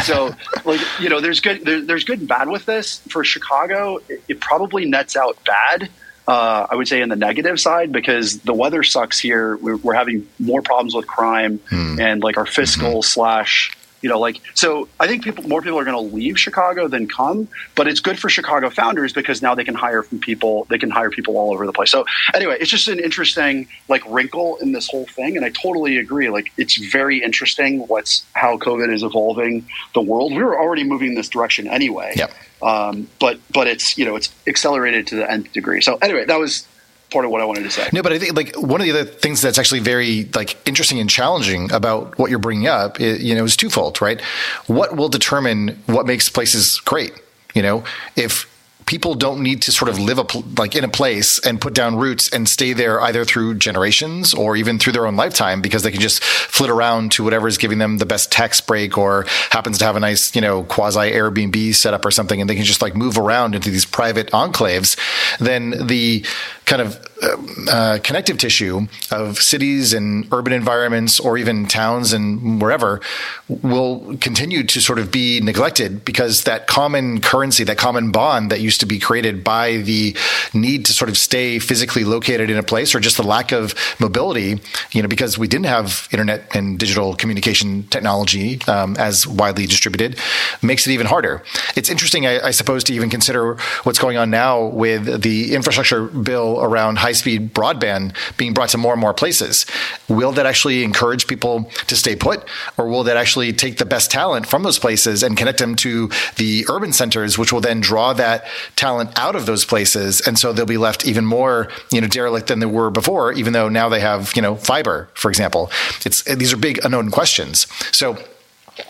so 0.03 0.36
like 0.66 0.82
you 0.99 1.10
know, 1.10 1.22
there's 1.22 1.40
good 1.40 1.66
there, 1.66 1.82
there's 1.82 2.03
good 2.03 2.20
and 2.20 2.28
bad 2.28 2.49
with 2.49 2.66
this. 2.66 2.99
For 3.10 3.24
Chicago, 3.24 3.99
it, 4.10 4.24
it 4.28 4.40
probably 4.40 4.86
nets 4.86 5.16
out 5.16 5.38
bad 5.45 5.90
uh, 6.28 6.66
I 6.70 6.76
would 6.76 6.88
say 6.88 7.02
in 7.02 7.10
the 7.10 7.16
negative 7.16 7.60
side 7.60 7.91
because 7.91 8.40
the 8.40 8.53
weather 8.53 8.84
sucks 8.84 9.20
here. 9.20 9.57
We're, 9.57 9.78
we're 9.78 9.94
having 9.94 10.28
more 10.40 10.62
problems 10.62 10.95
with 10.95 11.06
crime 11.07 11.60
hmm. 11.70 11.99
and 11.99 12.24
like 12.24 12.38
our 12.38 12.45
fiscal 12.45 12.94
mm-hmm. 12.94 13.02
slash, 13.02 13.78
you 14.06 14.11
know, 14.11 14.19
like 14.19 14.40
so. 14.53 14.88
I 14.99 15.07
think 15.07 15.23
people 15.23 15.48
more 15.49 15.64
people 15.64 15.80
are 15.80 15.84
going 15.84 15.98
to 15.98 16.15
leave 16.15 16.40
Chicago 16.40 16.88
than 16.88 17.07
come, 17.07 17.48
but 17.73 17.88
it's 17.88 17.99
good 17.99 18.19
for 18.19 18.30
Chicago 18.30 18.69
founders 18.69 19.14
because 19.14 19.41
now 19.41 19.56
they 19.56 19.64
can 19.64 19.73
hire 19.73 20.03
from 20.03 20.19
people. 20.19 20.68
They 20.69 20.77
can 20.77 20.91
hire 20.91 21.10
people 21.10 21.40
all 21.40 21.52
over 21.52 21.65
the 21.65 21.73
place. 21.73 21.90
So 21.90 22.06
anyway, 22.36 22.57
it's 22.60 22.69
just 22.69 22.88
an 22.88 22.99
interesting 22.99 23.68
like 23.90 24.03
wrinkle 24.07 24.57
in 24.57 24.73
this 24.73 24.88
whole 24.88 25.07
thing, 25.07 25.38
and 25.38 25.44
I 25.44 25.49
totally 25.49 25.98
agree. 25.98 26.30
Like 26.30 26.52
it's 26.56 26.77
very 26.77 27.23
interesting 27.23 27.80
what's 27.88 28.23
how 28.34 28.60
COVID 28.60 28.94
is 28.94 29.02
evolving 29.02 29.65
the 29.95 30.03
world. 30.03 30.34
We 30.34 30.44
were 30.44 30.56
already 30.56 30.84
moving 30.84 31.07
in 31.07 31.15
this 31.15 31.30
direction 31.30 31.68
anyway. 31.68 32.14
Yep. 32.15 32.32
Um, 32.61 33.10
but 33.19 33.40
but 33.52 33.65
it's 33.65 33.98
you 33.98 34.06
know 34.06 34.15
it's 34.18 34.32
accelerated 34.45 35.07
to 35.07 35.15
the 35.15 35.32
nth 35.32 35.52
degree. 35.52 35.82
So 35.82 35.98
anyway, 35.99 36.26
that 36.26 36.38
was 36.38 36.68
part 37.16 37.26
of 37.26 37.32
what 37.32 37.42
I 37.42 37.46
wanted 37.46 37.64
to 37.64 37.72
say. 37.72 37.90
No, 37.94 38.04
but 38.04 38.12
I 38.12 38.20
think 38.20 38.36
like 38.36 38.54
one 38.58 38.82
of 38.82 38.86
the 38.86 38.92
other 38.92 39.06
things 39.06 39.42
that's 39.42 39.58
actually 39.58 39.80
very 39.80 40.26
like 40.36 40.58
interesting 40.68 41.00
and 41.00 41.10
challenging 41.10 41.72
about 41.72 42.20
what 42.20 42.30
you're 42.30 42.40
bringing 42.40 42.68
up, 42.68 43.00
you 43.00 43.34
know, 43.34 43.46
is 43.46 43.56
twofold, 43.56 44.02
right? 44.02 44.20
What 44.68 44.98
will 44.98 45.08
determine 45.08 45.82
what 45.86 46.06
makes 46.06 46.28
places 46.28 46.82
great? 46.84 47.14
You 47.54 47.62
know, 47.62 47.86
if 48.18 48.46
people 48.86 49.16
don't 49.16 49.42
need 49.42 49.62
to 49.64 49.72
sort 49.72 49.90
of 49.90 50.00
live 50.00 50.20
a 50.20 50.26
like 50.58 50.76
in 50.76 50.84
a 50.84 50.88
place 50.88 51.40
and 51.40 51.60
put 51.60 51.74
down 51.74 51.96
roots 51.96 52.30
and 52.30 52.48
stay 52.48 52.74
there 52.74 53.02
either 53.02 53.26
through 53.26 53.56
generations 53.56 54.34
or 54.34 54.56
even 54.56 54.78
through 54.78 54.94
their 54.94 55.08
own 55.08 55.16
lifetime 55.16 55.62
because 55.62 55.84
they 55.84 55.92
can 55.92 56.02
just 56.02 56.24
flit 56.24 56.70
around 56.70 57.12
to 57.12 57.24
whatever 57.24 57.48
is 57.48 57.58
giving 57.58 57.80
them 57.80 57.98
the 57.98 58.06
best 58.06 58.32
tax 58.32 58.62
break 58.62 58.98
or 58.98 59.26
happens 59.50 59.78
to 59.80 59.86
have 59.86 59.96
a 59.96 60.00
nice 60.00 60.36
you 60.36 60.42
know 60.42 60.64
quasi 60.64 61.12
Airbnb 61.12 61.74
setup 61.74 62.06
or 62.06 62.12
something 62.12 62.40
and 62.40 62.50
they 62.50 62.56
can 62.56 62.64
just 62.64 62.82
like 62.82 62.96
move 62.96 63.18
around 63.18 63.56
into 63.56 63.72
these 63.72 63.86
private 63.86 64.28
enclaves 64.32 64.98
then 65.40 65.88
the 65.88 66.24
kind 66.66 66.82
of 66.82 67.00
um, 67.24 67.68
uh, 67.70 68.00
connective 68.04 68.38
tissue 68.38 68.88
of 69.12 69.38
cities 69.38 69.94
and 69.94 70.28
urban 70.34 70.52
environments 70.52 71.20
or 71.20 71.38
even 71.38 71.66
towns 71.66 72.12
and 72.12 72.62
wherever 72.62 73.00
will 73.48 74.18
continue 74.18 74.64
to 74.64 74.82
sort 74.82 75.00
of 75.00 75.12
be 75.12 75.40
neglected 75.40 76.04
because 76.04 76.44
that 76.44 76.68
common 76.68 77.22
currency, 77.22 77.64
that 77.64 77.78
common 77.78 78.12
bond 78.12 78.52
that 78.52 78.60
used 78.60 78.80
to 78.80 78.86
be 78.86 79.00
created 79.00 79.44
by 79.44 79.78
the 79.78 80.16
need 80.54 80.86
to 80.86 80.94
sort 80.94 81.10
of 81.10 81.18
stay 81.18 81.60
physically 81.60 82.04
located 82.04 82.50
in 82.50 82.58
a 82.58 82.64
place 82.64 82.94
or 82.94 83.00
just 83.00 83.18
the 83.18 83.24
lack 83.24 83.52
of 83.52 83.74
mobility, 84.00 84.60
you 84.92 85.02
know, 85.02 85.08
because 85.08 85.38
we 85.38 85.48
didn't 85.48 85.68
have 85.68 86.10
internet 86.12 86.56
and 86.56 86.80
digital 86.80 87.16
communication 87.16 87.84
technology 87.88 88.60
um, 88.68 88.96
as 88.98 89.28
widely 89.28 89.66
distributed, 89.68 90.18
makes 90.62 90.88
it 90.88 90.92
even 90.92 91.06
harder. 91.06 91.44
It's 91.76 91.90
interesting, 91.90 92.26
I, 92.26 92.48
I 92.48 92.52
suppose, 92.52 92.84
to 92.86 92.94
even 92.94 93.10
consider 93.10 93.56
what's 93.84 94.00
going 94.00 94.18
on 94.18 94.30
now 94.32 94.66
with 94.66 95.22
the 95.22 95.56
infrastructure 95.56 96.06
bill 96.06 96.55
around 96.61 96.98
high 96.98 97.11
speed 97.11 97.53
broadband 97.53 98.15
being 98.38 98.53
brought 98.53 98.69
to 98.69 98.77
more 98.77 98.94
and 98.94 99.02
more 99.02 99.14
places. 99.14 99.65
Will 100.07 100.32
that 100.34 100.45
actually 100.45 100.84
encourage 100.84 101.27
people 101.27 101.69
to 101.88 101.95
stay 101.95 102.15
put, 102.15 102.48
or 102.77 102.88
will 102.88 103.03
that 103.03 103.18
actually 103.18 103.53
take 103.53 103.77
the 103.77 103.86
best 103.86 104.11
talent 104.11 104.48
from 104.48 104.64
those 104.64 104.80
places 104.80 105.23
and 105.23 105.38
connect 105.38 105.60
them 105.60 105.76
to 105.76 106.10
the 106.38 106.65
urban 106.69 106.94
centers, 106.94 107.38
which 107.38 107.52
will 107.52 107.61
then 107.61 107.80
draw 107.80 108.14
that 108.14 108.45
talent 108.76 109.18
out 109.18 109.36
of 109.36 109.45
those 109.45 109.65
places, 109.65 110.22
and 110.22 110.38
so 110.38 110.53
they'll 110.53 110.65
be 110.65 110.77
left 110.77 111.06
even 111.06 111.26
more, 111.26 111.69
you 111.91 112.02
know, 112.02 112.07
derelict 112.07 112.48
than 112.48 112.60
they 112.60 112.65
were 112.65 112.90
before, 112.90 113.32
even 113.34 113.53
though 113.53 113.69
now 113.69 113.90
they 113.90 113.99
have, 113.99 114.34
you 114.36 114.41
know, 114.41 114.56
fiber, 114.56 115.10
for 115.14 115.30
example. 115.30 115.72
It's 116.06 116.23
these 116.23 116.53
are 116.53 116.57
big 116.57 116.80
unknown 116.84 117.11
questions. 117.11 117.68
So 117.91 118.18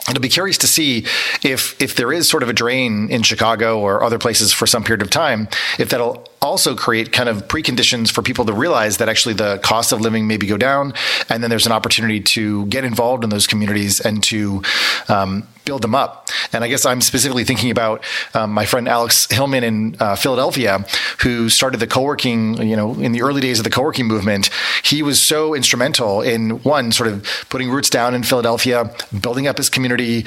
it'll 0.10 0.22
be 0.22 0.30
curious 0.30 0.58
to 0.60 0.68
see 0.68 1.06
if 1.44 1.80
if 1.82 1.96
there 1.96 2.12
is 2.12 2.28
sort 2.30 2.44
of 2.44 2.50
a 2.50 2.54
drain 2.54 3.10
in 3.10 3.24
Chicago 3.24 3.80
or 3.80 4.04
other 4.04 4.20
places 4.20 4.52
for 4.54 4.68
some 4.68 4.84
period 4.84 5.02
of 5.02 5.10
time, 5.10 5.48
if 5.80 5.90
that'll 5.90 6.28
also 6.46 6.76
create 6.76 7.12
kind 7.12 7.30
of 7.30 7.48
preconditions 7.48 8.12
for 8.12 8.22
people 8.22 8.46
to 8.46 8.54
realize 8.54 8.98
that 8.98 9.10
actually 9.10 9.36
the 9.36 9.58
cost 9.60 9.92
of 9.92 10.02
living 10.02 10.28
maybe 10.28 10.48
go 10.48 10.58
down, 10.58 10.94
and 11.30 11.42
then 11.42 11.50
there's 11.50 11.66
an 11.66 11.72
opportunity 11.72 12.20
to 12.22 12.66
get 12.68 12.84
involved 12.84 13.24
in 13.24 13.30
those 13.30 13.48
communities 13.48 14.00
and 14.00 14.24
to 14.24 14.62
um, 15.10 15.48
build 15.66 15.82
them 15.82 15.96
up. 15.96 16.30
And 16.54 16.64
I 16.64 16.68
guess 16.68 16.86
I'm 16.86 17.02
specifically 17.02 17.44
thinking 17.44 17.72
about 17.72 18.04
um, 18.34 18.52
my 18.52 18.66
friend 18.66 18.88
Alex 18.88 19.28
Hillman 19.32 19.64
in 19.64 19.98
uh, 20.00 20.16
Philadelphia, 20.16 20.86
who 21.24 21.50
started 21.50 21.80
the 21.80 21.88
co-working, 21.88 22.62
you 22.62 22.76
know, 22.76 22.94
in 22.94 23.12
the 23.12 23.24
early 23.24 23.42
days 23.42 23.60
of 23.60 23.64
the 23.64 23.70
co-working 23.70 24.06
movement. 24.06 24.50
He 24.84 25.02
was 25.02 25.20
so 25.20 25.56
instrumental 25.56 26.22
in 26.22 26.62
one 26.64 26.92
sort 26.92 27.10
of 27.10 27.28
putting 27.50 27.70
roots 27.72 27.90
down 27.90 28.14
in 28.14 28.24
Philadelphia, 28.24 28.94
building 29.20 29.48
up 29.48 29.58
his 29.58 29.70
community, 29.70 30.26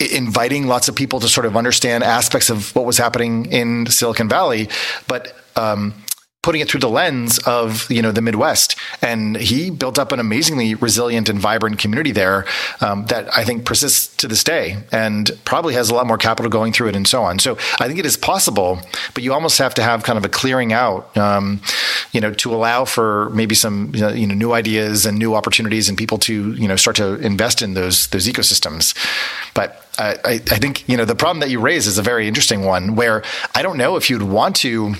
inviting 0.00 0.66
lots 0.66 0.88
of 0.88 0.94
people 0.94 1.20
to 1.20 1.28
sort 1.28 1.46
of 1.46 1.56
understand 1.56 2.02
aspects 2.02 2.50
of 2.50 2.74
what 2.74 2.86
was 2.86 2.98
happening 2.98 3.46
in 3.46 3.86
Silicon 3.86 4.28
Valley, 4.28 4.68
but 5.06 5.36
um, 5.56 5.94
putting 6.42 6.62
it 6.62 6.70
through 6.70 6.80
the 6.80 6.88
lens 6.88 7.38
of 7.40 7.90
you 7.90 8.00
know 8.00 8.12
the 8.12 8.22
Midwest, 8.22 8.76
and 9.02 9.36
he 9.36 9.70
built 9.70 9.98
up 9.98 10.10
an 10.12 10.20
amazingly 10.20 10.74
resilient 10.74 11.28
and 11.28 11.38
vibrant 11.38 11.78
community 11.78 12.12
there 12.12 12.46
um, 12.80 13.04
that 13.06 13.28
I 13.36 13.44
think 13.44 13.64
persists 13.66 14.16
to 14.16 14.28
this 14.28 14.42
day, 14.42 14.78
and 14.90 15.30
probably 15.44 15.74
has 15.74 15.90
a 15.90 15.94
lot 15.94 16.06
more 16.06 16.16
capital 16.16 16.50
going 16.50 16.72
through 16.72 16.88
it, 16.88 16.96
and 16.96 17.06
so 17.06 17.22
on. 17.22 17.38
So 17.38 17.58
I 17.78 17.86
think 17.86 17.98
it 17.98 18.06
is 18.06 18.16
possible, 18.16 18.80
but 19.12 19.22
you 19.22 19.34
almost 19.34 19.58
have 19.58 19.74
to 19.74 19.82
have 19.82 20.02
kind 20.02 20.16
of 20.18 20.24
a 20.24 20.28
clearing 20.28 20.72
out, 20.72 21.14
um, 21.16 21.60
you 22.12 22.20
know, 22.20 22.32
to 22.34 22.54
allow 22.54 22.84
for 22.86 23.28
maybe 23.30 23.54
some 23.54 23.92
you 23.94 24.26
know 24.26 24.34
new 24.34 24.52
ideas 24.52 25.04
and 25.04 25.18
new 25.18 25.34
opportunities, 25.34 25.88
and 25.88 25.98
people 25.98 26.18
to 26.18 26.54
you 26.54 26.68
know 26.68 26.76
start 26.76 26.96
to 26.96 27.16
invest 27.16 27.60
in 27.60 27.74
those 27.74 28.06
those 28.08 28.26
ecosystems. 28.26 28.94
But 29.52 29.86
I, 29.98 30.40
I 30.50 30.58
think 30.58 30.88
you 30.88 30.96
know 30.96 31.04
the 31.04 31.14
problem 31.14 31.40
that 31.40 31.50
you 31.50 31.60
raise 31.60 31.86
is 31.86 31.98
a 31.98 32.02
very 32.02 32.26
interesting 32.26 32.64
one, 32.64 32.96
where 32.96 33.22
I 33.54 33.60
don't 33.60 33.76
know 33.76 33.96
if 33.96 34.08
you'd 34.08 34.22
want 34.22 34.56
to 34.56 34.94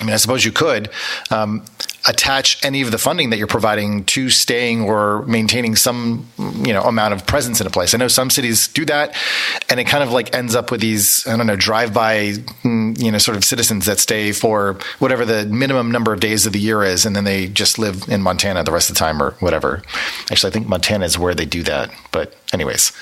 I 0.00 0.04
mean, 0.04 0.12
I 0.12 0.16
suppose 0.16 0.44
you 0.44 0.52
could 0.52 0.90
um, 1.30 1.64
attach 2.06 2.62
any 2.64 2.82
of 2.82 2.90
the 2.90 2.98
funding 2.98 3.30
that 3.30 3.38
you're 3.38 3.46
providing 3.46 4.04
to 4.04 4.28
staying 4.28 4.82
or 4.82 5.22
maintaining 5.22 5.76
some, 5.76 6.28
you 6.38 6.72
know, 6.72 6.82
amount 6.82 7.14
of 7.14 7.26
presence 7.26 7.60
in 7.60 7.66
a 7.66 7.70
place. 7.70 7.94
I 7.94 7.98
know 7.98 8.08
some 8.08 8.28
cities 8.28 8.68
do 8.68 8.84
that, 8.86 9.14
and 9.70 9.80
it 9.80 9.84
kind 9.84 10.02
of 10.02 10.10
like 10.10 10.34
ends 10.34 10.54
up 10.54 10.70
with 10.70 10.80
these, 10.80 11.26
I 11.26 11.36
don't 11.36 11.46
know, 11.46 11.56
drive-by, 11.56 12.32
mm, 12.62 13.00
you 13.00 13.10
know, 13.10 13.18
sort 13.18 13.36
of 13.36 13.44
citizens 13.44 13.86
that 13.86 13.98
stay 13.98 14.32
for 14.32 14.78
whatever 14.98 15.24
the 15.24 15.46
minimum 15.46 15.90
number 15.90 16.12
of 16.12 16.20
days 16.20 16.44
of 16.44 16.52
the 16.52 16.60
year 16.60 16.82
is, 16.82 17.06
and 17.06 17.14
then 17.14 17.24
they 17.24 17.46
just 17.46 17.78
live 17.78 18.08
in 18.08 18.20
Montana 18.20 18.64
the 18.64 18.72
rest 18.72 18.90
of 18.90 18.96
the 18.96 19.00
time 19.00 19.22
or 19.22 19.32
whatever. 19.40 19.82
Actually, 20.30 20.50
I 20.50 20.52
think 20.52 20.68
Montana 20.68 21.04
is 21.06 21.18
where 21.18 21.34
they 21.34 21.46
do 21.46 21.62
that. 21.62 21.90
But 22.10 22.34
anyways, 22.52 22.92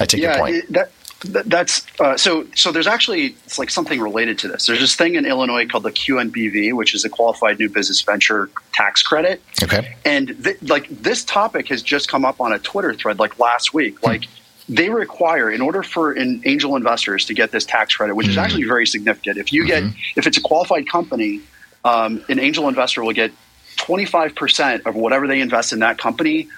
I 0.00 0.06
take 0.06 0.20
yeah, 0.20 0.30
your 0.30 0.38
point. 0.38 0.56
It, 0.56 0.72
that- 0.72 0.92
that's 1.24 1.86
uh, 2.00 2.16
so. 2.16 2.46
So 2.54 2.72
there's 2.72 2.86
actually 2.86 3.36
it's 3.46 3.58
like 3.58 3.70
something 3.70 4.00
related 4.00 4.38
to 4.40 4.48
this. 4.48 4.66
There's 4.66 4.80
this 4.80 4.94
thing 4.94 5.14
in 5.14 5.24
Illinois 5.26 5.66
called 5.66 5.84
the 5.84 5.92
QNBV, 5.92 6.72
which 6.74 6.94
is 6.94 7.04
a 7.04 7.08
Qualified 7.08 7.58
New 7.58 7.68
Business 7.68 8.00
Venture 8.02 8.50
Tax 8.72 9.02
Credit. 9.02 9.40
Okay. 9.62 9.94
And 10.04 10.36
th- 10.44 10.62
like 10.62 10.88
this 10.88 11.24
topic 11.24 11.68
has 11.68 11.82
just 11.82 12.08
come 12.08 12.24
up 12.24 12.40
on 12.40 12.52
a 12.52 12.58
Twitter 12.58 12.92
thread 12.94 13.18
like 13.18 13.38
last 13.38 13.72
week. 13.74 13.98
Hmm. 14.00 14.06
Like 14.06 14.24
they 14.68 14.90
require 14.90 15.50
in 15.50 15.60
order 15.60 15.82
for 15.82 16.12
an 16.12 16.40
angel 16.44 16.76
investors 16.76 17.24
to 17.26 17.34
get 17.34 17.50
this 17.50 17.64
tax 17.64 17.94
credit, 17.96 18.14
which 18.14 18.28
is 18.28 18.34
Mm-hmm. 18.36 18.44
actually 18.44 18.64
very 18.64 18.86
significant. 18.86 19.38
If 19.38 19.52
you 19.52 19.66
get 19.66 19.82
if 20.16 20.26
it's 20.26 20.36
a 20.38 20.42
qualified 20.42 20.88
company, 20.88 21.40
um, 21.84 22.24
an 22.28 22.38
angel 22.38 22.68
investor 22.68 23.02
will 23.02 23.12
get 23.12 23.32
25% 23.78 24.86
of 24.86 24.94
whatever 24.94 25.26
they 25.26 25.40
invest 25.40 25.72
in 25.72 25.80
that 25.80 25.98
company 25.98 26.48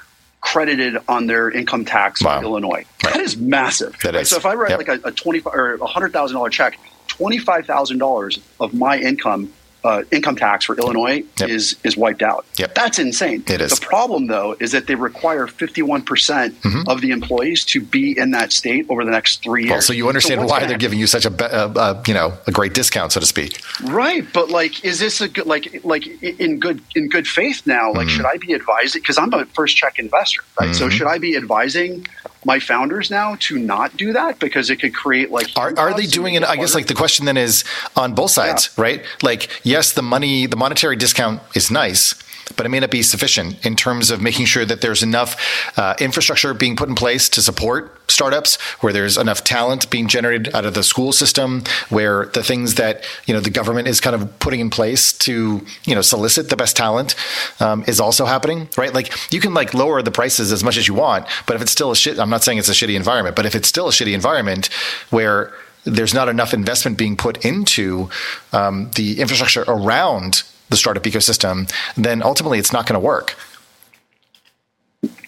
credited 0.40 0.98
on 1.08 1.26
their 1.26 1.50
income 1.50 1.84
tax 1.86 2.22
Wow. 2.22 2.38
in 2.38 2.44
Illinois. 2.44 2.84
That 3.04 3.20
is 3.20 3.36
massive. 3.36 3.96
That 4.02 4.14
Right? 4.14 4.22
is. 4.22 4.30
So 4.30 4.36
if 4.36 4.46
I 4.46 4.54
write 4.54 4.70
Yep. 4.70 4.78
like 4.78 4.88
a, 4.88 5.08
a 5.08 5.12
twenty 5.12 5.40
or 5.40 5.74
a 5.74 5.86
hundred 5.86 6.12
thousand 6.12 6.34
dollar 6.36 6.50
check, 6.50 6.78
twenty 7.08 7.38
five 7.38 7.66
thousand 7.66 7.98
dollars 7.98 8.38
of 8.60 8.74
my 8.74 8.98
income 8.98 9.52
uh, 9.84 10.02
income 10.10 10.34
tax 10.34 10.64
for 10.64 10.74
Illinois 10.78 11.22
Yep. 11.38 11.48
is 11.50 11.76
is 11.84 11.94
wiped 11.94 12.22
out. 12.22 12.46
Yep. 12.56 12.74
That's 12.74 12.98
insane. 12.98 13.44
It 13.46 13.60
is. 13.60 13.78
The 13.78 13.84
problem 13.84 14.28
though 14.28 14.56
is 14.58 14.72
that 14.72 14.86
they 14.86 14.94
require 14.94 15.46
fifty 15.46 15.82
one 15.82 16.00
percent 16.00 16.54
Mm-hmm. 16.62 16.88
of 16.88 17.02
the 17.02 17.10
employees 17.10 17.66
to 17.66 17.82
be 17.82 18.16
in 18.18 18.30
that 18.30 18.50
state 18.50 18.86
over 18.88 19.04
the 19.04 19.10
next 19.10 19.42
three 19.42 19.64
years. 19.64 19.70
Well, 19.72 19.80
so 19.82 19.92
you 19.92 20.08
understand 20.08 20.40
what's 20.40 20.50
why 20.52 20.64
they're 20.66 20.78
giving 20.78 20.98
you 20.98 21.06
such 21.06 21.26
a, 21.26 21.30
uh, 21.30 21.70
uh, 21.76 22.02
you 22.06 22.14
know, 22.14 22.32
a 22.46 22.50
great 22.52 22.72
discount, 22.72 23.12
so 23.12 23.20
to 23.20 23.26
speak. 23.26 23.60
Right, 23.84 24.24
but 24.32 24.48
like, 24.48 24.82
is 24.86 24.98
this 25.00 25.20
a 25.20 25.28
good 25.28 25.44
like 25.44 25.84
like 25.84 26.06
in 26.22 26.58
good 26.60 26.80
in 26.96 27.10
good 27.10 27.28
faith 27.28 27.66
now? 27.66 27.92
Like, 27.92 28.06
Mm-hmm. 28.06 28.16
should 28.16 28.24
I 28.26 28.38
be 28.38 28.54
advising? 28.54 29.02
Because 29.02 29.18
I'm 29.18 29.34
a 29.34 29.44
first 29.52 29.76
check 29.76 29.98
investor, 29.98 30.40
right? 30.58 30.74
So 30.74 30.86
Mhm. 30.88 30.92
should 30.92 31.06
I 31.08 31.18
be 31.18 31.36
advising 31.36 32.06
my 32.44 32.58
founders 32.58 33.10
now 33.10 33.36
to 33.40 33.58
not 33.58 33.96
do 33.96 34.12
that 34.12 34.38
because 34.38 34.70
it 34.70 34.76
could 34.76 34.94
create 34.94 35.30
like 35.30 35.48
Are, 35.56 35.72
are 35.78 35.94
they 35.94 36.06
doing 36.06 36.34
it? 36.34 36.42
I 36.44 36.56
guess 36.56 36.74
like 36.74 36.86
the 36.86 36.94
question 36.94 37.26
then 37.26 37.36
is 37.36 37.64
on 37.96 38.14
both 38.14 38.30
sides, 38.32 38.76
right? 38.78 39.02
Like, 39.22 39.48
yes, 39.64 39.92
the 39.92 40.02
money, 40.02 40.46
the 40.46 40.56
monetary 40.56 40.96
discount 40.96 41.42
is 41.54 41.70
nice, 41.70 42.14
but 42.56 42.66
it 42.66 42.68
may 42.68 42.80
not 42.80 42.90
be 42.90 43.02
sufficient 43.02 43.64
in 43.64 43.76
terms 43.76 44.10
of 44.10 44.20
making 44.20 44.46
sure 44.46 44.64
that 44.64 44.80
there's 44.80 45.02
enough 45.02 45.36
uh, 45.78 45.94
infrastructure 45.98 46.54
being 46.54 46.76
put 46.76 46.88
in 46.88 46.94
place 46.94 47.28
to 47.30 47.42
support 47.42 47.90
startups, 48.10 48.56
where 48.80 48.92
there's 48.92 49.16
enough 49.16 49.42
talent 49.44 49.88
being 49.90 50.08
generated 50.08 50.54
out 50.54 50.64
of 50.64 50.74
the 50.74 50.82
school 50.82 51.12
system, 51.12 51.62
where 51.88 52.26
the 52.26 52.42
things 52.42 52.74
that 52.76 53.04
you 53.26 53.34
know 53.34 53.40
the 53.40 53.50
government 53.50 53.88
is 53.88 54.00
kind 54.00 54.14
of 54.14 54.38
putting 54.38 54.60
in 54.60 54.70
place 54.70 55.12
to 55.12 55.64
you 55.84 55.94
know 55.94 56.02
solicit 56.02 56.50
the 56.50 56.56
best 56.56 56.76
talent 56.76 57.14
um, 57.60 57.84
is 57.86 58.00
also 58.00 58.26
happening, 58.26 58.68
right? 58.76 58.92
Like 58.92 59.12
you 59.32 59.40
can 59.40 59.54
like 59.54 59.74
lower 59.74 60.02
the 60.02 60.10
prices 60.10 60.52
as 60.52 60.62
much 60.62 60.76
as 60.76 60.86
you 60.86 60.94
want, 60.94 61.26
but 61.46 61.56
if 61.56 61.62
it's 61.62 61.72
still 61.72 61.90
a 61.90 61.96
shit, 61.96 62.18
I'm 62.18 62.30
not 62.30 62.44
saying 62.44 62.58
it's 62.58 62.68
a 62.68 62.72
shitty 62.72 62.94
environment, 62.94 63.36
but 63.36 63.46
if 63.46 63.54
it's 63.54 63.68
still 63.68 63.88
a 63.88 63.92
shitty 63.92 64.14
environment 64.14 64.68
where 65.10 65.52
there's 65.84 66.14
not 66.14 66.28
enough 66.28 66.54
investment 66.54 66.96
being 66.96 67.16
put 67.16 67.44
into 67.44 68.08
um, 68.52 68.90
the 68.94 69.20
infrastructure 69.20 69.64
around 69.68 70.42
the 70.70 70.76
startup 70.76 71.02
ecosystem, 71.04 71.70
then 71.96 72.22
ultimately 72.22 72.58
it's 72.58 72.72
not 72.72 72.86
going 72.86 73.00
to 73.00 73.04
work. 73.04 73.36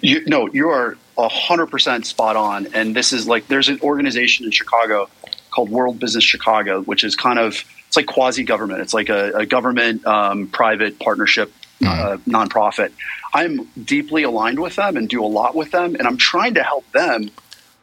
You, 0.01 0.25
no, 0.27 0.49
you 0.53 0.69
are 0.69 0.97
hundred 1.19 1.67
percent 1.67 2.07
spot 2.07 2.37
on. 2.37 2.69
And 2.75 2.95
this 2.95 3.13
is 3.13 3.27
like 3.27 3.49
there's 3.49 3.69
an 3.69 3.81
organization 3.81 4.45
in 4.45 4.51
Chicago 4.51 5.09
called 5.51 5.71
World 5.71 5.99
Business 5.99 6.25
Chicago, 6.25 6.83
which 6.83 7.05
is 7.05 7.17
kind 7.17 7.39
of 7.39 7.65
it's 7.89 7.97
like 7.97 8.07
quasi 8.07 8.45
government. 8.45 8.81
It's 8.81 8.95
like 8.95 9.09
a, 9.09 9.33
a 9.33 9.47
government 9.47 10.07
um, 10.07 10.49
private 10.49 10.99
partnership 10.99 11.53
uh, 11.85 12.19
nonprofit. 12.27 12.93
I'm 13.35 13.65
deeply 13.83 14.23
aligned 14.23 14.61
with 14.61 14.77
them 14.77 14.97
and 14.97 15.09
do 15.09 15.25
a 15.25 15.27
lot 15.27 15.55
with 15.55 15.71
them, 15.71 15.95
and 15.95 16.07
I'm 16.07 16.17
trying 16.17 16.55
to 16.55 16.63
help 16.63 16.91
them 16.93 17.31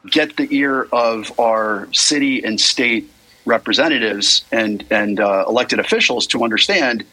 get 0.10 0.36
the 0.36 0.48
ear 0.52 0.88
of 0.92 1.40
our 1.40 1.88
city 1.94 2.44
and 2.44 2.60
state 2.60 3.10
representatives 3.46 4.46
and 4.52 4.86
and 4.90 5.20
uh, 5.20 5.46
elected 5.48 5.80
officials 5.80 6.28
to 6.28 6.44
understand 6.44 7.06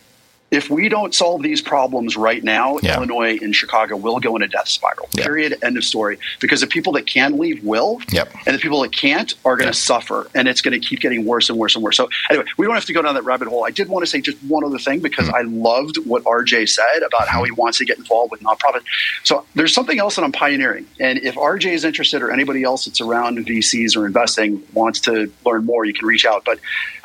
if 0.51 0.69
we 0.69 0.89
don't 0.89 1.15
solve 1.15 1.43
these 1.43 1.61
problems 1.63 2.17
right 2.17 2.43
now, 2.43 2.79
Yeah. 2.83 2.97
Illinois 2.97 3.39
and 3.41 3.55
Chicago 3.55 3.97
will 3.97 4.19
go 4.19 4.35
in 4.37 4.43
a 4.43 4.49
death 4.49 4.69
spiral. 4.69 5.09
Yeah. 5.13 5.25
Period. 5.25 5.57
End 5.63 5.77
of 5.77 5.85
story. 5.85 6.19
Because 6.41 6.61
the 6.61 6.67
people 6.67 6.93
that 6.95 7.07
can 7.07 7.39
leave 7.39 7.63
will, 7.63 8.01
Yep. 8.11 8.33
and 8.47 8.55
the 8.55 8.59
people 8.59 8.81
that 8.83 8.91
can't 8.93 9.35
are 9.45 9.57
going 9.57 9.71
to 9.73 9.77
Yeah. 9.79 9.83
suffer, 9.83 10.29
and 10.35 10.49
it's 10.49 10.61
going 10.61 10.79
to 10.81 10.85
keep 10.85 11.01
getting 11.01 11.25
worse 11.25 11.49
and 11.51 11.59
worse 11.59 11.75
and 11.77 11.85
worse. 11.85 11.97
So 11.97 12.09
anyway, 12.31 12.45
we 12.57 12.67
don't 12.67 12.75
have 12.75 12.85
to 12.87 12.93
go 12.93 13.01
down 13.03 13.15
that 13.15 13.25
rabbit 13.25 13.49
hole. 13.49 13.65
I 13.65 13.71
did 13.71 13.89
want 13.89 14.05
to 14.05 14.11
say 14.11 14.21
just 14.21 14.39
one 14.49 14.65
other 14.65 14.79
thing 14.79 14.99
because 15.01 15.29
Hmm. 15.29 15.35
I 15.35 15.43
loved 15.43 15.99
what 16.07 16.25
RJ 16.25 16.67
said 16.67 17.03
about 17.07 17.29
how 17.29 17.45
he 17.45 17.53
wants 17.53 17.79
to 17.79 17.85
get 17.85 17.99
involved 17.99 18.33
with 18.33 18.41
nonprofits. 18.43 18.83
So 19.23 19.45
there's 19.55 19.73
something 19.75 19.99
else 20.01 20.17
that 20.17 20.25
I'm 20.25 20.33
pioneering, 20.33 20.87
and 20.99 21.19
if 21.23 21.37
RJ 21.37 21.73
is 21.75 21.85
interested 21.85 22.23
or 22.23 22.31
anybody 22.33 22.63
else 22.65 22.87
that's 22.87 23.01
around 23.01 23.39
VCs 23.47 23.97
or 23.97 24.07
investing 24.07 24.63
wants 24.73 25.01
to 25.01 25.31
learn 25.47 25.65
more, 25.65 25.85
you 25.85 25.93
can 25.95 26.07
reach 26.07 26.27
out. 26.27 26.43
But 26.45 26.59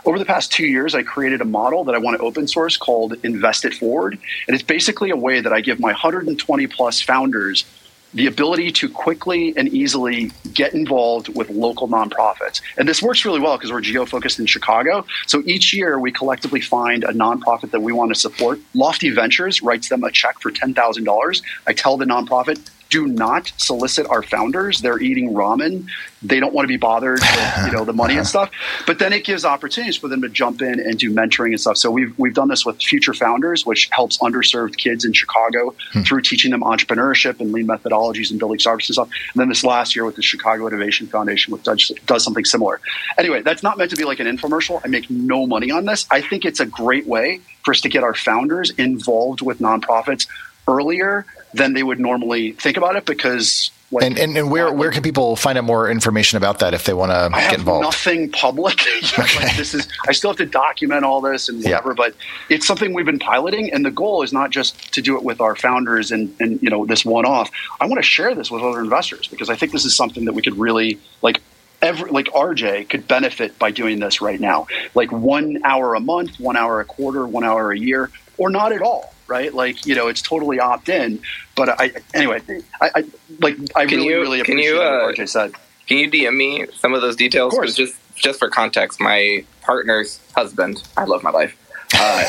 over 0.05 0.19
the 0.19 0.25
past 0.25 0.51
two 0.51 0.65
years, 0.65 0.93
I 0.95 1.03
created 1.03 1.41
a 1.41 1.45
model 1.45 1.83
that 1.85 1.95
I 1.95 1.97
want 1.97 2.17
to 2.17 2.23
open 2.23 2.47
source 2.47 2.77
called 2.77 3.15
Invest 3.23 3.65
It 3.65 3.73
Forward. 3.73 4.17
And 4.47 4.53
it's 4.53 4.63
basically 4.63 5.09
a 5.09 5.15
way 5.15 5.41
that 5.41 5.51
I 5.51 5.61
give 5.61 5.79
my 5.79 5.91
120 5.91 6.67
plus 6.67 7.01
founders 7.01 7.65
the 8.13 8.27
ability 8.27 8.71
to 8.71 8.87
quickly 8.87 9.53
and 9.57 9.67
easily 9.67 10.31
get 10.53 10.73
involved 10.73 11.27
with 11.35 11.49
local 11.49 11.89
nonprofits. 11.89 12.61
And 12.77 12.87
this 12.87 13.01
works 13.01 13.25
really 13.25 13.41
well 13.41 13.57
because 13.57 13.73
we're 13.73 13.81
geo 13.81 14.05
focused 14.05 14.39
in 14.39 14.45
Chicago. 14.45 15.05
So 15.27 15.43
each 15.45 15.73
year 15.73 15.99
we 15.99 16.13
collectively 16.13 16.61
find 16.61 17.03
a 17.03 17.11
nonprofit 17.11 17.71
that 17.71 17.81
we 17.81 17.91
want 17.91 18.13
to 18.13 18.19
support. 18.19 18.59
Lofty 18.73 19.09
Ventures 19.09 19.61
writes 19.61 19.89
them 19.89 20.03
a 20.05 20.11
check 20.11 20.39
for 20.39 20.49
$10,000. 20.49 21.41
I 21.67 21.73
tell 21.73 21.97
the 21.97 22.05
nonprofit, 22.05 22.69
do 22.89 23.07
not 23.07 23.51
solicit 23.57 24.07
our 24.07 24.23
founders. 24.23 24.81
They're 24.81 24.99
eating 24.99 25.33
ramen. 25.33 25.87
They 26.21 26.39
don't 26.39 26.53
want 26.53 26.65
to 26.65 26.67
be 26.67 26.77
bothered 26.77 27.19
with 27.19 27.65
you 27.65 27.71
know 27.71 27.85
the 27.85 27.93
money 27.93 28.17
and 28.17 28.25
stuff. 28.35 28.51
But 28.87 28.99
then 28.99 29.13
it 29.13 29.23
gives 29.23 29.45
opportunities 29.45 29.97
for 29.97 30.07
them 30.07 30.21
to 30.21 30.29
jump 30.29 30.61
in 30.61 30.79
and 30.79 30.97
do 30.97 31.13
mentoring 31.13 31.49
and 31.49 31.59
stuff. 31.59 31.77
So 31.77 31.91
we've 31.91 32.17
we've 32.17 32.33
done 32.33 32.47
this 32.47 32.65
with 32.65 32.81
Future 32.81 33.13
Founders, 33.13 33.65
which 33.65 33.89
helps 33.91 34.17
underserved 34.19 34.77
kids 34.77 35.05
in 35.05 35.13
Chicago 35.13 35.75
hmm. 35.91 36.01
through 36.01 36.21
teaching 36.21 36.51
them 36.51 36.61
entrepreneurship 36.61 37.39
and 37.39 37.51
lean 37.51 37.67
methodologies 37.67 38.31
and 38.31 38.39
building 38.39 38.59
startups 38.59 38.89
and 38.89 38.95
stuff. 38.95 39.09
And 39.33 39.41
then 39.41 39.49
this 39.49 39.63
last 39.63 39.95
year 39.95 40.05
with 40.05 40.15
the 40.15 40.21
Chicago 40.21 40.67
Innovation 40.67 41.07
Foundation, 41.07 41.53
which 41.53 41.63
does, 41.63 41.91
does 42.05 42.23
something 42.23 42.45
similar. 42.45 42.79
Anyway, 43.17 43.41
that's 43.41 43.63
not 43.63 43.77
meant 43.77 43.91
to 43.91 43.97
be 43.97 44.05
like 44.05 44.19
an 44.19 44.27
infomercial. 44.27 44.81
I 44.83 44.87
make 44.87 45.09
no 45.09 45.45
money 45.45 45.71
on 45.71 45.85
this. 45.85 46.05
I 46.11 46.21
think 46.21 46.45
it's 46.45 46.59
a 46.59 46.65
great 46.65 47.07
way 47.07 47.41
for 47.63 47.71
us 47.71 47.81
to 47.81 47.89
get 47.89 48.03
our 48.03 48.13
founders 48.13 48.71
involved 48.71 49.41
with 49.41 49.59
nonprofits 49.59 50.27
earlier 50.67 51.25
than 51.55 51.73
they 51.73 51.83
would 51.83 51.99
normally 51.99 52.51
think 52.53 52.77
about 52.77 52.95
it 52.95 53.05
because 53.05 53.71
like, 53.91 54.03
and, 54.03 54.17
and, 54.17 54.35
and 54.35 54.51
where 54.51 54.69
uh, 54.69 54.73
where 54.73 54.91
can 54.91 55.03
people 55.03 55.35
find 55.35 55.57
out 55.57 55.63
more 55.63 55.89
information 55.89 56.37
about 56.37 56.59
that 56.59 56.73
if 56.73 56.85
they 56.85 56.93
want 56.93 57.11
to 57.11 57.29
get 57.31 57.59
involved? 57.59 57.83
Nothing 57.83 58.31
public. 58.31 58.81
okay. 59.19 59.45
like 59.45 59.55
this 59.55 59.73
is 59.73 59.87
I 60.07 60.11
still 60.11 60.31
have 60.31 60.37
to 60.37 60.45
document 60.45 61.05
all 61.05 61.21
this 61.21 61.49
and 61.49 61.63
whatever, 61.63 61.89
yeah. 61.89 61.95
but 61.95 62.15
it's 62.49 62.65
something 62.65 62.93
we've 62.93 63.05
been 63.05 63.19
piloting, 63.19 63.71
and 63.71 63.85
the 63.85 63.91
goal 63.91 64.23
is 64.23 64.33
not 64.33 64.49
just 64.49 64.93
to 64.93 65.01
do 65.01 65.15
it 65.17 65.23
with 65.23 65.39
our 65.39 65.55
founders 65.55 66.11
and 66.11 66.35
and 66.39 66.61
you 66.63 66.69
know 66.69 66.85
this 66.85 67.05
one 67.05 67.25
off. 67.25 67.51
I 67.79 67.85
want 67.85 67.97
to 67.97 68.03
share 68.03 68.33
this 68.33 68.49
with 68.49 68.63
other 68.63 68.81
investors 68.81 69.27
because 69.27 69.49
I 69.49 69.55
think 69.55 69.71
this 69.71 69.85
is 69.85 69.95
something 69.95 70.25
that 70.25 70.33
we 70.33 70.41
could 70.41 70.57
really 70.57 70.99
like. 71.21 71.41
Every, 71.81 72.09
like 72.09 72.27
RJ 72.27 72.89
could 72.89 73.07
benefit 73.07 73.59
by 73.59 73.69
doing 73.69 73.99
this 73.99 74.19
right 74.19 74.39
now, 74.39 74.65
like 74.95 75.11
one 75.11 75.59
hour 75.63 75.93
a 75.93 75.99
month, 75.99 76.39
one 76.39 76.57
hour 76.57 76.79
a 76.79 76.85
quarter, 76.85 77.27
one 77.27 77.43
hour 77.43 77.71
a 77.71 77.77
year, 77.77 78.09
or 78.37 78.49
not 78.49 78.71
at 78.71 78.81
all 78.81 79.13
right? 79.27 79.53
Like 79.53 79.85
you 79.85 79.95
know, 79.95 80.07
it's 80.07 80.21
totally 80.21 80.59
opt 80.59 80.89
in. 80.89 81.19
But 81.55 81.79
I 81.79 81.91
anyway, 82.13 82.41
I, 82.81 82.91
I 82.95 83.03
like 83.39 83.57
I 83.75 83.85
can 83.85 83.99
really 83.99 84.09
you, 84.09 84.21
really 84.21 84.39
appreciate 84.41 84.73
you, 84.73 84.81
uh, 84.81 85.03
what 85.03 85.15
RJ 85.15 85.29
said. 85.29 85.53
Can 85.87 85.97
you 85.97 86.09
DM 86.09 86.35
me 86.35 86.65
some 86.73 86.93
of 86.93 87.01
those 87.01 87.15
details? 87.15 87.53
Of 87.53 87.57
course. 87.57 87.75
Just 87.75 87.95
just 88.15 88.39
for 88.39 88.49
context, 88.49 88.99
my 88.99 89.45
partner's 89.61 90.19
husband. 90.35 90.83
I 90.97 91.05
love 91.05 91.23
my 91.23 91.31
life. 91.31 91.57
Uh, 91.93 92.23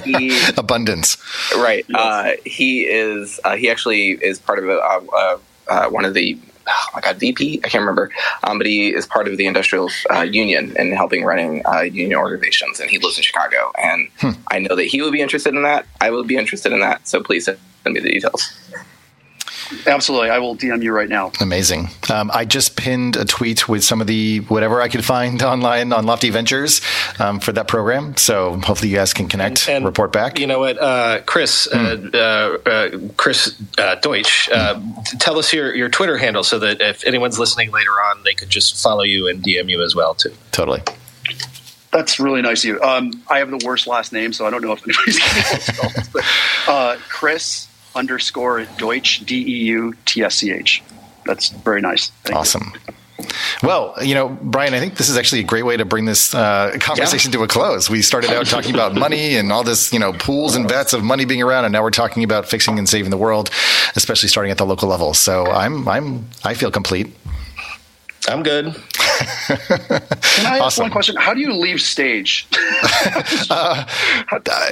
he, 0.04 0.36
Abundance, 0.56 1.16
right? 1.56 1.84
Yes. 1.88 2.00
Uh, 2.00 2.32
he 2.44 2.82
is. 2.82 3.38
Uh, 3.44 3.56
he 3.56 3.70
actually 3.70 4.12
is 4.12 4.38
part 4.38 4.58
of 4.58 4.68
a, 4.68 4.78
uh, 4.78 5.38
uh, 5.68 5.88
one 5.90 6.04
of 6.04 6.14
the 6.14 6.38
oh 6.66 6.88
my 6.94 7.00
god, 7.00 7.16
VP, 7.18 7.60
I 7.64 7.68
can't 7.68 7.82
remember, 7.82 8.10
um, 8.44 8.58
but 8.58 8.66
he 8.66 8.94
is 8.94 9.06
part 9.06 9.28
of 9.28 9.36
the 9.36 9.46
industrial 9.46 9.90
uh, 10.10 10.22
union 10.22 10.74
and 10.78 10.92
helping 10.92 11.24
running 11.24 11.62
uh, 11.66 11.80
union 11.80 12.18
organizations, 12.18 12.80
and 12.80 12.90
he 12.90 12.98
lives 12.98 13.16
in 13.16 13.22
Chicago. 13.22 13.72
And 13.82 14.08
hmm. 14.18 14.30
I 14.48 14.58
know 14.58 14.76
that 14.76 14.84
he 14.84 15.02
would 15.02 15.12
be 15.12 15.20
interested 15.20 15.54
in 15.54 15.62
that. 15.62 15.86
I 16.00 16.10
would 16.10 16.26
be 16.26 16.36
interested 16.36 16.72
in 16.72 16.80
that. 16.80 17.06
So 17.06 17.22
please 17.22 17.44
send 17.46 17.58
me 17.84 18.00
the 18.00 18.08
details. 18.08 18.58
Absolutely. 19.86 20.30
I 20.30 20.38
will 20.38 20.56
DM 20.56 20.82
you 20.82 20.92
right 20.92 21.08
now. 21.08 21.32
Amazing. 21.40 21.88
Um, 22.10 22.30
I 22.32 22.44
just 22.44 22.76
pinned 22.76 23.16
a 23.16 23.24
tweet 23.24 23.68
with 23.68 23.84
some 23.84 24.00
of 24.00 24.06
the 24.06 24.38
whatever 24.40 24.80
I 24.80 24.88
could 24.88 25.04
find 25.04 25.42
online 25.42 25.92
on 25.92 26.06
Lofty 26.06 26.30
Ventures 26.30 26.80
um, 27.18 27.40
for 27.40 27.52
that 27.52 27.68
program. 27.68 28.16
So 28.16 28.58
hopefully 28.60 28.90
you 28.90 28.96
guys 28.96 29.12
can 29.12 29.28
connect 29.28 29.68
and, 29.68 29.76
and 29.76 29.84
report 29.84 30.12
back. 30.12 30.38
You 30.38 30.46
know 30.46 30.60
what, 30.60 30.80
uh, 30.80 31.22
Chris, 31.26 31.68
mm. 31.72 32.14
uh, 32.14 32.68
uh, 32.68 33.12
Chris 33.16 33.60
uh, 33.78 33.96
Deutsch, 33.96 34.48
mm. 34.50 35.18
tell 35.18 35.38
us 35.38 35.52
your, 35.52 35.74
your 35.74 35.88
Twitter 35.88 36.18
handle 36.18 36.44
so 36.44 36.58
that 36.58 36.80
if 36.80 37.04
anyone's 37.04 37.38
listening 37.38 37.70
later 37.70 37.92
on, 37.92 38.22
they 38.24 38.34
could 38.34 38.50
just 38.50 38.82
follow 38.82 39.02
you 39.02 39.28
and 39.28 39.42
DM 39.42 39.68
you 39.68 39.82
as 39.82 39.94
well, 39.94 40.14
too. 40.14 40.32
Totally. 40.52 40.82
That's 41.92 42.18
really 42.18 42.40
nice 42.40 42.64
of 42.64 42.68
you. 42.68 42.82
Um, 42.82 43.12
I 43.28 43.38
have 43.38 43.50
the 43.50 43.62
worst 43.66 43.86
last 43.86 44.14
name, 44.14 44.32
so 44.32 44.46
I 44.46 44.50
don't 44.50 44.62
know 44.62 44.72
if 44.72 44.82
anybody's 44.82 45.18
going 45.18 45.42
to 45.42 45.60
spell 45.60 46.22
But 46.66 46.98
Chris 47.10 47.68
underscore 47.94 48.64
Deutsch, 48.76 49.20
D 49.20 49.36
E 49.36 49.64
U 49.66 49.94
T 50.06 50.22
S 50.22 50.36
C 50.36 50.52
H. 50.52 50.82
That's 51.24 51.50
very 51.50 51.80
nice. 51.80 52.10
Thank 52.24 52.36
awesome. 52.36 52.72
You. 52.86 52.94
Well, 53.62 53.94
you 54.02 54.14
know, 54.14 54.28
Brian, 54.28 54.74
I 54.74 54.80
think 54.80 54.96
this 54.96 55.08
is 55.08 55.16
actually 55.16 55.40
a 55.40 55.44
great 55.44 55.62
way 55.62 55.76
to 55.76 55.84
bring 55.84 56.04
this 56.04 56.34
uh, 56.34 56.76
conversation 56.80 57.30
yeah. 57.30 57.38
to 57.38 57.44
a 57.44 57.48
close. 57.48 57.88
We 57.88 58.02
started 58.02 58.30
out 58.30 58.46
talking 58.46 58.74
about 58.74 58.94
money 59.06 59.36
and 59.36 59.52
all 59.52 59.62
this, 59.62 59.92
you 59.92 59.98
know, 59.98 60.12
pools 60.12 60.56
and 60.56 60.66
bets 60.66 60.92
of 60.92 61.04
money 61.04 61.24
being 61.24 61.42
around, 61.42 61.64
and 61.64 61.72
now 61.72 61.82
we're 61.82 61.90
talking 61.90 62.24
about 62.24 62.48
fixing 62.48 62.78
and 62.78 62.88
saving 62.88 63.10
the 63.10 63.16
world, 63.16 63.50
especially 63.94 64.28
starting 64.28 64.50
at 64.50 64.58
the 64.58 64.66
local 64.66 64.88
level. 64.88 65.14
So 65.14 65.46
I'm, 65.46 65.88
I'm, 65.88 66.28
I 66.44 66.54
feel 66.54 66.70
complete. 66.70 67.14
I'm 68.28 68.42
good. 68.42 68.74
Can 69.46 70.46
I 70.46 70.56
ask 70.56 70.62
awesome. 70.62 70.84
one 70.84 70.90
question? 70.90 71.16
How 71.16 71.34
do 71.34 71.40
you 71.40 71.52
leave 71.52 71.80
stage? 71.80 72.46
uh, 73.50 73.84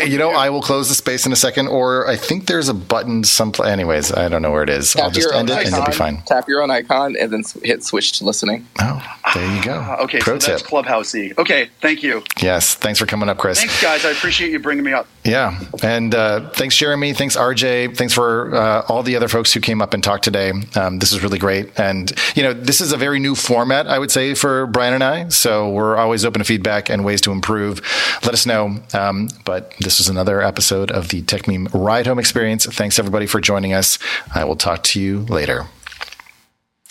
you 0.06 0.18
know, 0.18 0.30
I 0.30 0.50
will 0.50 0.62
close 0.62 0.88
the 0.88 0.94
space 0.94 1.26
in 1.26 1.32
a 1.32 1.36
second, 1.36 1.68
or 1.68 2.08
I 2.08 2.16
think 2.16 2.46
there's 2.46 2.68
a 2.68 2.74
button 2.74 3.24
some. 3.24 3.52
Anyways, 3.64 4.12
I 4.12 4.28
don't 4.28 4.42
know 4.42 4.52
where 4.52 4.62
it 4.62 4.70
is. 4.70 4.92
Tap 4.92 5.04
I'll 5.04 5.10
just 5.10 5.32
end 5.34 5.50
it, 5.50 5.54
icon, 5.54 5.66
and 5.66 5.76
you'll 5.76 5.86
be 5.86 5.92
fine. 5.92 6.22
Tap 6.26 6.48
your 6.48 6.62
own 6.62 6.70
icon, 6.70 7.16
and 7.16 7.32
then 7.32 7.42
hit 7.62 7.82
switch 7.82 8.18
to 8.18 8.24
listening. 8.24 8.66
Oh, 8.80 9.16
there 9.34 9.56
you 9.56 9.62
go. 9.62 9.74
Uh, 9.74 10.04
okay, 10.04 10.18
Pro 10.20 10.38
so 10.38 10.52
that's 10.52 10.62
Clubhousey. 10.62 11.36
Okay, 11.36 11.68
thank 11.80 12.02
you. 12.02 12.22
Yes, 12.40 12.74
thanks 12.74 12.98
for 12.98 13.06
coming 13.06 13.28
up, 13.28 13.38
Chris. 13.38 13.58
Thanks, 13.58 13.82
guys. 13.82 14.04
I 14.04 14.10
appreciate 14.10 14.50
you 14.50 14.60
bringing 14.60 14.84
me 14.84 14.92
up. 14.92 15.08
Yeah, 15.24 15.60
and 15.82 16.14
uh, 16.14 16.50
thanks, 16.50 16.76
Jeremy. 16.76 17.14
Thanks, 17.14 17.36
RJ. 17.36 17.96
Thanks 17.96 18.14
for 18.14 18.54
uh, 18.54 18.82
all 18.88 19.02
the 19.02 19.16
other 19.16 19.28
folks 19.28 19.52
who 19.52 19.60
came 19.60 19.82
up 19.82 19.92
and 19.92 20.02
talked 20.02 20.24
today. 20.24 20.52
Um, 20.76 20.98
this 21.00 21.12
is 21.12 21.22
really 21.22 21.38
great, 21.38 21.78
and 21.78 22.12
you 22.34 22.42
know, 22.42 22.52
this 22.52 22.80
is 22.80 22.92
a 22.92 22.96
very 22.96 23.18
new 23.18 23.34
format, 23.40 23.86
I 23.86 23.98
would 23.98 24.10
say, 24.10 24.34
for 24.34 24.66
Brian 24.66 24.94
and 24.94 25.02
I. 25.02 25.28
So 25.28 25.70
we're 25.70 25.96
always 25.96 26.24
open 26.24 26.40
to 26.40 26.44
feedback 26.44 26.88
and 26.88 27.04
ways 27.04 27.20
to 27.22 27.32
improve. 27.32 27.80
Let 28.24 28.34
us 28.34 28.46
know. 28.46 28.80
Um, 28.94 29.28
but 29.44 29.74
this 29.80 30.00
is 30.00 30.08
another 30.08 30.42
episode 30.42 30.90
of 30.90 31.08
the 31.08 31.22
Techmeme 31.22 31.68
Ride 31.72 32.06
Home 32.06 32.18
Experience. 32.18 32.66
Thanks 32.66 32.98
everybody 32.98 33.26
for 33.26 33.40
joining 33.40 33.72
us. 33.72 33.98
I 34.34 34.44
will 34.44 34.56
talk 34.56 34.82
to 34.84 35.00
you 35.00 35.20
later. 35.20 35.66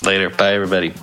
Later. 0.04 0.30
Bye, 0.30 0.54
everybody. 0.54 0.94